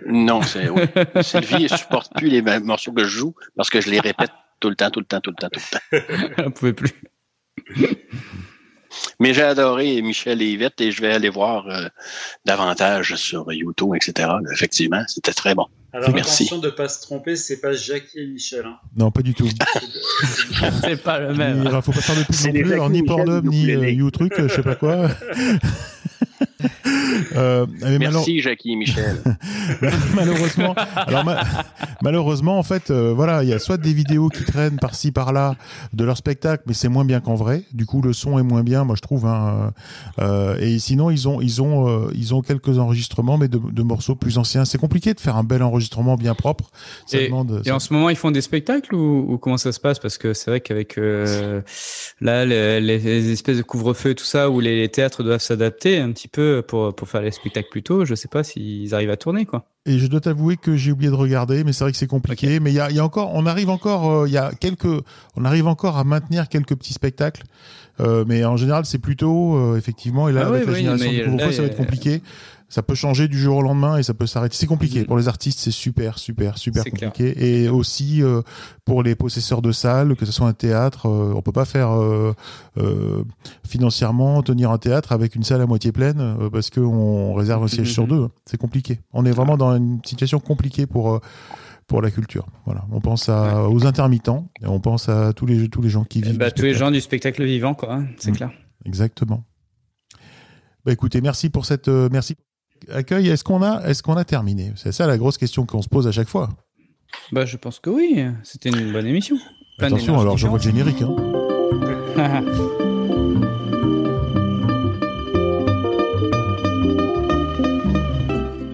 Non, 0.05 0.41
c'est 0.43 0.69
oui. 0.69 0.84
Sylvie 1.22 1.64
ne 1.64 1.68
supporte 1.68 2.11
plus 2.15 2.30
les 2.30 2.41
mêmes 2.41 2.64
morceaux 2.64 2.91
que 2.91 3.03
je 3.03 3.09
joue 3.09 3.35
parce 3.55 3.69
que 3.69 3.81
je 3.81 3.89
les 3.89 3.99
répète 3.99 4.31
tout 4.60 4.70
le 4.70 4.76
temps, 4.76 4.90
tout 4.90 5.00
le 5.00 5.06
temps, 5.06 5.22
tout 5.22 5.32
le 5.32 5.36
temps, 5.36 5.50
tout 5.50 5.60
le 5.92 6.00
temps. 6.00 6.34
Elle 6.38 6.52
pouvait 6.52 6.74
plus. 6.74 6.94
Mais 9.20 9.34
j'ai 9.34 9.44
adoré 9.44 10.02
Michel 10.02 10.42
et 10.42 10.46
Yvette 10.46 10.80
et 10.82 10.92
je 10.92 11.02
vais 11.02 11.14
aller 11.14 11.30
voir 11.30 11.68
euh, 11.68 11.88
davantage 12.46 13.16
sur 13.16 13.52
YouTube, 13.52 13.94
etc. 13.96 14.30
Effectivement, 14.54 15.04
c'était 15.08 15.34
très 15.34 15.54
bon. 15.56 15.66
Alors 15.94 16.12
Merci. 16.14 16.44
attention 16.44 16.60
de 16.60 16.70
pas 16.70 16.90
se 16.90 17.02
tromper, 17.02 17.36
c'est 17.36 17.60
pas 17.60 17.74
Jackie 17.74 18.20
et 18.20 18.28
Michel. 18.28 18.66
Hein. 18.66 18.78
Non, 18.96 19.10
pas 19.10 19.22
du 19.22 19.34
tout. 19.34 19.48
c'est 20.82 21.02
pas 21.02 21.20
le 21.20 21.32
Il 21.32 21.38
même. 21.38 21.64
ne 21.64 21.82
faut 21.82 21.92
pas 21.92 22.02
faire 22.02 22.16
de 22.16 22.24
pub 22.24 22.36
non 22.46 22.62
plus, 22.62 22.74
alors 22.74 22.90
ni 22.90 22.98
Jackie 23.00 23.08
Pornhub, 23.08 23.46
ni 23.46 23.72
euh, 23.72 23.82
euh, 23.82 24.48
je 24.48 24.54
sais 24.54 24.64
pas 24.64 24.76
quoi. 24.76 25.10
Euh, 27.35 27.65
mais 27.81 27.99
Merci, 27.99 28.41
Jackie 28.41 28.72
et 28.73 28.76
Michel. 28.76 29.18
malheureusement, 30.15 30.73
alors 30.95 31.26
ma- 31.26 31.41
malheureusement, 32.01 32.57
en 32.59 32.64
fait, 32.64 32.89
euh, 32.91 33.14
voilà, 33.15 33.43
il 33.43 33.49
y 33.49 33.53
a 33.53 33.59
soit 33.59 33.77
des 33.77 33.93
vidéos 33.93 34.30
qui 34.30 34.43
traînent 34.43 34.77
par-ci 34.80 35.11
par-là 35.11 35.55
de 35.93 36.03
leur 36.03 36.18
spectacle, 36.18 36.64
mais 36.68 36.73
c'est 36.73 36.89
moins 36.89 37.05
bien 37.05 37.19
qu'en 37.19 37.35
vrai. 37.35 37.64
Du 37.73 37.85
coup, 37.85 38.01
le 38.01 38.14
son 38.14 38.38
est 38.39 38.43
moins 38.43 38.64
bien, 38.64 38.84
moi 38.84 38.95
je 38.95 39.01
trouve. 39.01 39.26
Hein, 39.26 39.73
euh, 40.19 40.57
et 40.59 40.80
sinon, 40.80 41.09
ils 41.09 41.27
ont, 41.27 41.41
ils 41.41 41.61
ont, 41.61 41.88
euh, 41.88 42.11
ils 42.15 42.34
ont 42.34 42.41
quelques 42.41 42.77
enregistrements, 42.77 43.38
mais 43.38 43.47
de, 43.47 43.57
de 43.59 43.84
morceaux 43.84 44.15
plus 44.15 44.38
anciens. 44.38 44.65
C'est 44.65 44.77
compliqué 44.77 45.14
de 45.14 45.19
faire 45.19 45.35
un 45.38 45.43
bel 45.43 45.64
enregistrement 45.64 46.15
bien 46.15 46.35
propre. 46.35 46.69
Ça 47.05 47.19
Et, 47.19 47.26
demande. 47.27 47.61
et 47.65 47.69
ça- 47.69 47.76
en 47.76 47.80
ce 47.80 47.93
moment, 47.93 48.09
ils 48.09 48.15
font 48.15 48.31
des 48.31 48.41
spectacles 48.41 48.95
ou, 48.95 49.34
ou 49.34 49.38
comment 49.38 49.57
ça 49.57 49.72
se 49.72 49.80
passe? 49.80 49.99
Parce 49.99 50.18
que 50.18 50.34
c'est 50.34 50.49
vrai 50.51 50.61
qu'avec 50.61 50.97
euh, 50.97 51.61
là 52.22 52.45
les, 52.45 52.80
les 52.81 53.31
espèces 53.31 53.57
de 53.57 53.64
couvre-feu 53.64 54.11
et 54.11 54.15
tout 54.15 54.26
ça, 54.26 54.49
où 54.49 54.59
les, 54.59 54.76
les 54.80 54.89
théâtres 54.89 55.23
doivent 55.23 55.41
s'adapter 55.41 55.99
un 55.99 56.11
petit 56.11 56.27
peu 56.28 56.64
pour, 56.68 56.95
pour 56.95 57.08
faire 57.08 57.22
les 57.22 57.32
spectacles 57.32 57.70
plus 57.70 57.84
tôt, 57.84 58.06
je 58.06 58.16
sais 58.16 58.28
pas 58.28 58.44
s'ils 58.44 58.94
arrivent 58.94 59.10
à 59.10 59.18
tourner 59.18 59.45
quoi. 59.45 59.66
Et 59.86 59.99
je 59.99 60.08
dois 60.08 60.20
t'avouer 60.20 60.58
que 60.58 60.76
j'ai 60.76 60.91
oublié 60.91 61.10
de 61.10 61.16
regarder, 61.16 61.64
mais 61.64 61.72
c'est 61.72 61.84
vrai 61.86 61.91
que 61.94 61.98
c'est 61.98 62.08
compliqué. 62.08 62.60
Mais 62.60 62.72
il 62.72 62.76
y 62.76 62.80
a, 62.80 62.90
il 62.90 62.95
y 62.98 62.99
a 62.99 63.06
encore, 63.06 63.32
on 63.34 63.45
arrive 63.45 63.70
encore, 63.70 64.12
euh, 64.12 64.28
il 64.28 64.34
y 64.34 64.38
a 64.38 64.52
quelques, 64.60 64.86
on 65.36 65.45
arrive 65.45 65.68
encore 65.68 65.98
à 65.98 66.04
maintenir 66.04 66.49
quelques 66.49 66.76
petits 66.76 66.94
spectacles. 66.94 67.44
Euh, 67.99 68.26
mais 68.28 68.45
en 68.45 68.58
général, 68.58 68.86
c'est 68.86 68.99
plutôt 68.99 69.56
euh, 69.56 69.78
effectivement. 69.78 70.28
Et 70.30 70.34
là, 70.34 70.41
Ah 70.44 70.48
avec 70.49 70.62
oui, 70.62 70.66
la 70.68 70.72
oui, 70.74 70.78
génération 70.80 71.12
du 71.12 71.24
couvre-feu, 71.24 71.52
ça 71.52 71.62
va 71.62 71.68
être 71.70 71.78
compliqué. 71.78 72.22
Ça 72.69 72.84
peut 72.84 72.95
changer 72.95 73.30
du 73.30 73.39
jour 73.39 73.57
au 73.57 73.61
lendemain 73.61 73.98
et 73.98 74.03
ça 74.03 74.14
peut 74.14 74.26
s'arrêter. 74.27 74.57
C'est 74.57 74.65
compliqué 74.68 74.99
Mhm. 74.99 75.06
pour 75.06 75.18
les 75.18 75.30
artistes, 75.30 75.60
c'est 75.60 75.72
super, 75.72 76.18
super, 76.19 76.57
super 76.57 76.84
clair. 76.84 77.11
compliqué. 77.14 77.64
Et 77.64 77.69
aussi 77.69 78.22
euh, 78.22 78.41
pour 78.84 79.03
les 79.03 79.15
possesseurs 79.15 79.61
de 79.61 79.72
salles, 79.72 80.15
que 80.18 80.26
ce 80.26 80.34
soit 80.34 80.48
un 80.48 80.53
théâtre, 80.53 81.06
euh, 81.07 81.31
on 81.34 81.41
peut 81.41 81.53
pas 81.53 81.64
faire 81.64 81.91
euh, 81.98 82.34
euh, 82.77 83.23
financièrement 83.65 84.41
tenir 84.44 84.69
un 84.72 84.77
théâtre 84.77 85.14
avec 85.14 85.35
une 85.35 85.44
salle 85.44 85.61
à 85.61 85.65
moitié 85.65 85.91
pleine 85.94 86.49
parce 86.52 86.69
qu'on 86.69 87.34
réserve 87.35 87.64
un 87.64 87.68
siège 87.68 87.91
sur 87.94 88.06
deux. 88.06 88.27
C'est 88.45 88.57
compliqué. 88.57 88.99
On 89.14 89.26
est 89.26 89.31
vraiment 89.31 89.56
dans 89.56 89.76
une 89.76 89.99
situation 90.06 90.39
compliquée 90.39 90.85
pour 90.88 91.22
pour 91.88 92.02
la 92.02 92.11
culture. 92.11 92.45
Voilà, 92.65 92.84
on 92.91 92.99
pense 92.99 93.30
à, 93.30 93.69
aux 93.69 93.85
intermittents 93.85 94.49
et 94.61 94.65
on 94.68 94.81
pense 94.81 95.07
à 95.07 95.31
tous 95.31 95.45
les 95.45 95.69
tous 95.69 95.81
les 95.81 95.89
gens 95.89 96.03
qui 96.03 96.19
Eh 96.19 96.27
vivent. 96.27 96.38
bah, 96.38 96.52
tous 96.52 96.64
les 96.64 96.73
gens 96.73 96.91
du 96.91 96.99
spectacle 96.99 97.45
vivant 97.45 97.73
quoi, 97.76 97.94
hein, 97.94 98.07
c'est 98.18 98.31
Mm. 98.31 98.35
clair. 98.35 98.52
Exactement. 98.84 99.45
Bah 100.85 100.91
écoutez, 100.94 101.22
merci 101.22 101.49
pour 101.49 101.65
cette 101.65 101.88
euh, 101.88 102.10
merci 102.11 102.35
accueil. 102.91 103.30
Est-ce 103.30 103.44
qu'on 103.44 103.62
a 103.62 103.82
est-ce 103.88 104.04
qu'on 104.04 104.16
a 104.18 104.26
terminé? 104.26 104.74
C'est 104.76 104.91
ça 104.91 105.08
la 105.08 105.18
grosse 105.18 105.38
question 105.38 105.66
qu'on 105.66 105.82
se 105.82 105.90
pose 105.90 106.08
à 106.08 106.12
chaque 106.12 106.30
fois. 106.30 106.49
Bah 107.32 107.45
je 107.45 107.58
pense 107.58 107.80
que 107.80 107.90
oui, 107.90 108.26
c'était 108.44 108.70
une 108.70 108.91
bonne 108.91 109.06
émission. 109.06 109.38
Plein 109.78 109.88
Attention, 109.88 110.20
alors 110.20 110.38
j'envoie 110.38 110.58
le 110.58 110.64
générique. 110.64 111.02
Hein. 111.02 112.44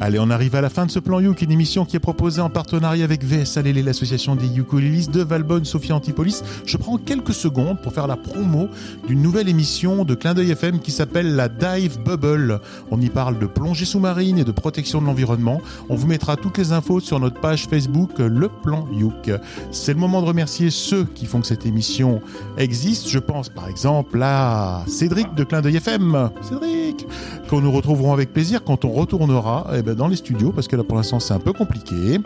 Allez, 0.05 0.19
on 0.19 0.29
arrive 0.29 0.53
à 0.55 0.59
la 0.59 0.69
fin 0.69 0.85
de 0.85 0.91
ce 0.91 0.99
plan 0.99 1.21
Youk, 1.21 1.43
une 1.43 1.51
émission 1.53 1.85
qui 1.85 1.95
est 1.95 1.99
proposée 1.99 2.41
en 2.41 2.49
partenariat 2.49 3.05
avec 3.05 3.23
VS 3.23 3.57
Alélé, 3.57 3.81
l'association 3.81 4.35
des 4.35 4.53
ukulélistes 4.57 5.11
de 5.11 5.23
Valbonne, 5.23 5.63
Sophia 5.63 5.95
Antipolis. 5.95 6.41
Je 6.65 6.75
prends 6.75 6.97
quelques 6.97 7.33
secondes 7.33 7.81
pour 7.81 7.93
faire 7.93 8.05
la 8.05 8.17
promo 8.17 8.67
d'une 9.07 9.21
nouvelle 9.21 9.47
émission 9.47 10.03
de 10.03 10.13
Clin 10.13 10.33
d'œil 10.33 10.51
FM 10.51 10.79
qui 10.79 10.91
s'appelle 10.91 11.37
la 11.37 11.47
Dive 11.47 11.99
Bubble. 12.03 12.59
On 12.91 12.99
y 12.99 13.07
parle 13.07 13.39
de 13.39 13.45
plongée 13.45 13.85
sous-marine 13.85 14.37
et 14.37 14.43
de 14.43 14.51
protection 14.51 14.99
de 14.99 15.05
l'environnement. 15.05 15.61
On 15.87 15.95
vous 15.95 16.07
mettra 16.07 16.35
toutes 16.35 16.57
les 16.57 16.73
infos 16.73 16.99
sur 16.99 17.21
notre 17.21 17.39
page 17.39 17.67
Facebook 17.69 18.19
Le 18.19 18.49
Plan 18.49 18.85
Youk. 18.91 19.31
C'est 19.71 19.93
le 19.93 19.99
moment 19.99 20.21
de 20.21 20.27
remercier 20.27 20.69
ceux 20.69 21.05
qui 21.05 21.25
font 21.25 21.39
que 21.39 21.47
cette 21.47 21.65
émission 21.65 22.19
existe. 22.57 23.07
Je 23.07 23.19
pense 23.19 23.47
par 23.47 23.69
exemple 23.69 24.21
à 24.21 24.83
Cédric 24.85 25.33
de 25.33 25.45
Clin 25.45 25.61
d'œil 25.61 25.77
FM. 25.77 26.29
Cédric 26.41 27.07
qu'on 27.49 27.61
nous 27.61 27.71
retrouverons 27.71 28.11
avec 28.11 28.33
plaisir 28.33 28.65
quand 28.65 28.83
on 28.83 28.91
retournera 28.91 29.67
eh 29.73 29.81
ben, 29.81 29.92
dans 29.95 30.07
les 30.07 30.15
studios, 30.15 30.51
parce 30.51 30.67
que 30.67 30.75
là 30.75 30.83
pour 30.83 30.97
l'instant 30.97 31.19
c'est 31.19 31.33
un 31.33 31.39
peu 31.39 31.53
compliqué. 31.53 32.19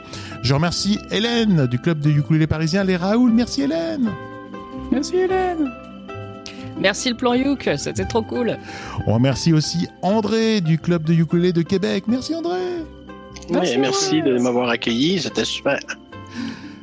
Je 0.43 0.53
remercie 0.53 0.99
Hélène 1.11 1.67
du 1.67 1.79
club 1.79 1.99
de 1.99 2.09
ukulélé 2.09 2.47
parisien, 2.47 2.83
les 2.83 2.95
Raoul. 2.95 3.31
Merci 3.31 3.63
Hélène. 3.63 4.09
Merci 4.91 5.15
Hélène. 5.15 5.71
Merci 6.79 7.09
le 7.09 7.15
plan 7.15 7.33
Youk, 7.33 7.69
c'était 7.77 8.05
trop 8.05 8.21
cool. 8.21 8.57
On 9.07 9.13
remercie 9.15 9.51
aussi 9.51 9.87
André 10.01 10.61
du 10.61 10.77
club 10.77 11.03
de 11.03 11.13
ukulélé 11.13 11.53
de 11.53 11.63
Québec. 11.63 12.03
Merci 12.07 12.35
André. 12.35 12.59
Merci, 13.49 13.77
merci 13.77 14.21
de 14.21 14.37
m'avoir 14.39 14.69
accueilli, 14.69 15.19
c'était 15.19 15.45
super. 15.45 15.79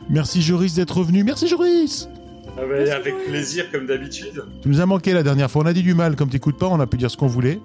Merci 0.09 0.43
Joris 0.43 0.74
d'être 0.74 1.02
venu. 1.02 1.24
Merci 1.24 1.48
Joris. 1.48 2.09
Ah 2.56 2.62
bah, 2.69 2.94
avec 2.94 3.15
plaisir, 3.27 3.70
comme 3.73 3.86
d'habitude. 3.86 4.44
Tu 4.62 4.69
nous 4.69 4.81
as 4.81 4.86
manqué 4.86 5.12
la 5.12 5.23
dernière 5.23 5.51
fois. 5.51 5.62
On 5.65 5.66
a 5.66 5.73
dit 5.73 5.82
du 5.82 5.94
mal, 5.94 6.15
comme 6.15 6.28
t'écoutes 6.28 6.56
pas, 6.56 6.66
on 6.66 6.78
a 6.78 6.86
pu 6.86 6.97
dire 6.97 7.11
ce 7.11 7.16
qu'on 7.16 7.27
voulait. 7.27 7.61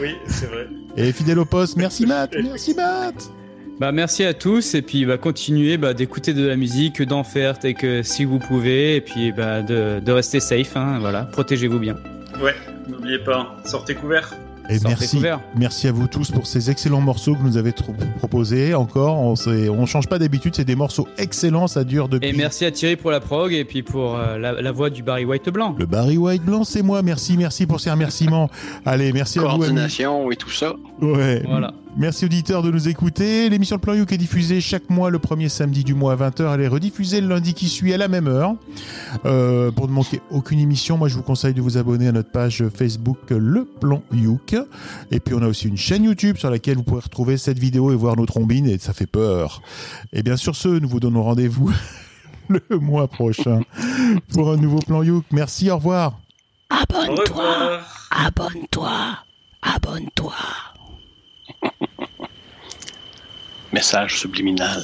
Oui, 0.00 0.16
c'est 0.26 0.46
vrai. 0.46 0.68
Et 0.96 1.12
fidèle 1.12 1.38
au 1.38 1.44
poste, 1.44 1.76
merci 1.76 2.06
Matt. 2.06 2.34
Merci 2.42 2.74
Matt. 2.74 3.30
Bah 3.80 3.90
merci 3.90 4.22
à 4.22 4.34
tous 4.34 4.74
et 4.74 4.82
puis 4.82 5.06
bah 5.06 5.16
continuez 5.16 5.76
bah, 5.76 5.94
d'écouter 5.94 6.34
de 6.34 6.46
la 6.46 6.56
musique, 6.56 7.02
d'en 7.02 7.24
faire 7.24 7.56
et 7.64 7.74
que 7.74 8.02
si 8.02 8.24
vous 8.24 8.38
pouvez 8.38 8.96
et 8.96 9.00
puis 9.00 9.32
bah 9.32 9.62
de, 9.62 9.98
de 9.98 10.12
rester 10.12 10.38
safe 10.38 10.76
hein, 10.76 10.98
voilà, 11.00 11.22
protégez-vous 11.24 11.80
bien. 11.80 11.96
Ouais, 12.40 12.54
n'oubliez 12.86 13.18
pas, 13.18 13.56
sortez 13.64 13.94
couverts. 13.94 14.34
Et 14.68 14.78
merci, 14.84 15.20
merci 15.56 15.88
à 15.88 15.92
vous 15.92 16.06
tous 16.06 16.30
pour 16.30 16.46
ces 16.46 16.70
excellents 16.70 17.00
morceaux 17.00 17.34
que 17.34 17.40
vous 17.40 17.48
nous 17.48 17.56
avez 17.56 17.72
proposés. 18.18 18.74
Encore, 18.74 19.18
on, 19.18 19.34
on 19.46 19.86
change 19.86 20.06
pas 20.08 20.18
d'habitude, 20.18 20.54
c'est 20.54 20.64
des 20.64 20.76
morceaux 20.76 21.08
excellents, 21.18 21.66
ça 21.66 21.84
dure 21.84 22.08
depuis. 22.08 22.28
Et 22.28 22.32
merci 22.32 22.64
à 22.64 22.70
Thierry 22.70 22.96
pour 22.96 23.10
la 23.10 23.20
prog 23.20 23.52
et 23.52 23.64
puis 23.64 23.82
pour 23.82 24.16
euh, 24.16 24.38
la, 24.38 24.52
la 24.60 24.72
voix 24.72 24.88
du 24.90 25.02
Barry 25.02 25.24
White 25.24 25.50
blanc. 25.50 25.74
Le 25.78 25.86
Barry 25.86 26.16
White 26.16 26.44
blanc, 26.44 26.64
c'est 26.64 26.82
moi. 26.82 27.02
Merci, 27.02 27.36
merci 27.36 27.66
pour 27.66 27.80
ces 27.80 27.90
remerciements. 27.90 28.50
Allez, 28.86 29.12
merci 29.12 29.38
à 29.38 29.42
vous. 29.42 29.48
Coordination 29.48 30.30
et 30.30 30.36
tout 30.36 30.50
ça. 30.50 30.74
Ouais. 31.00 31.42
Voilà. 31.46 31.74
Merci 31.94 32.24
auditeurs 32.24 32.62
de 32.62 32.70
nous 32.70 32.88
écouter. 32.88 33.50
L'émission 33.50 33.76
Le 33.76 33.80
Plan 33.80 33.92
Youk 33.92 34.12
est 34.12 34.18
diffusée 34.18 34.62
chaque 34.62 34.88
mois 34.88 35.10
le 35.10 35.18
premier 35.18 35.50
samedi 35.50 35.84
du 35.84 35.92
mois 35.92 36.14
à 36.14 36.16
20h. 36.16 36.54
Elle 36.54 36.62
est 36.62 36.68
rediffusée 36.68 37.20
le 37.20 37.28
lundi 37.28 37.52
qui 37.52 37.68
suit 37.68 37.92
à 37.92 37.98
la 37.98 38.08
même 38.08 38.28
heure. 38.28 38.54
Euh, 39.26 39.70
pour 39.70 39.88
ne 39.88 39.92
manquer 39.92 40.22
aucune 40.30 40.58
émission, 40.58 40.96
moi 40.96 41.08
je 41.08 41.16
vous 41.16 41.22
conseille 41.22 41.52
de 41.52 41.60
vous 41.60 41.76
abonner 41.76 42.08
à 42.08 42.12
notre 42.12 42.30
page 42.30 42.64
Facebook 42.74 43.18
Le 43.28 43.66
Plan 43.66 44.02
Youk. 44.10 44.56
Et 45.10 45.20
puis 45.20 45.34
on 45.34 45.42
a 45.42 45.46
aussi 45.46 45.68
une 45.68 45.76
chaîne 45.76 46.04
YouTube 46.04 46.38
sur 46.38 46.50
laquelle 46.50 46.78
vous 46.78 46.82
pourrez 46.82 47.02
retrouver 47.02 47.36
cette 47.36 47.58
vidéo 47.58 47.92
et 47.92 47.94
voir 47.94 48.16
nos 48.16 48.26
trombines 48.26 48.66
et 48.66 48.78
ça 48.78 48.94
fait 48.94 49.06
peur. 49.06 49.60
Et 50.14 50.22
bien 50.22 50.38
sur 50.38 50.56
ce, 50.56 50.68
nous 50.68 50.88
vous 50.88 51.00
donnons 51.00 51.22
rendez-vous 51.22 51.70
le 52.48 52.78
mois 52.78 53.06
prochain 53.06 53.60
pour 54.32 54.50
un 54.50 54.56
nouveau 54.56 54.78
Plan 54.78 55.02
Youk. 55.02 55.26
Merci, 55.30 55.70
au 55.70 55.76
revoir. 55.76 56.18
Revoir. 56.70 57.80
Abonne-toi. 58.10 59.18
Abonne-toi. 59.60 60.32
Message 63.72 64.20
subliminal. 64.20 64.82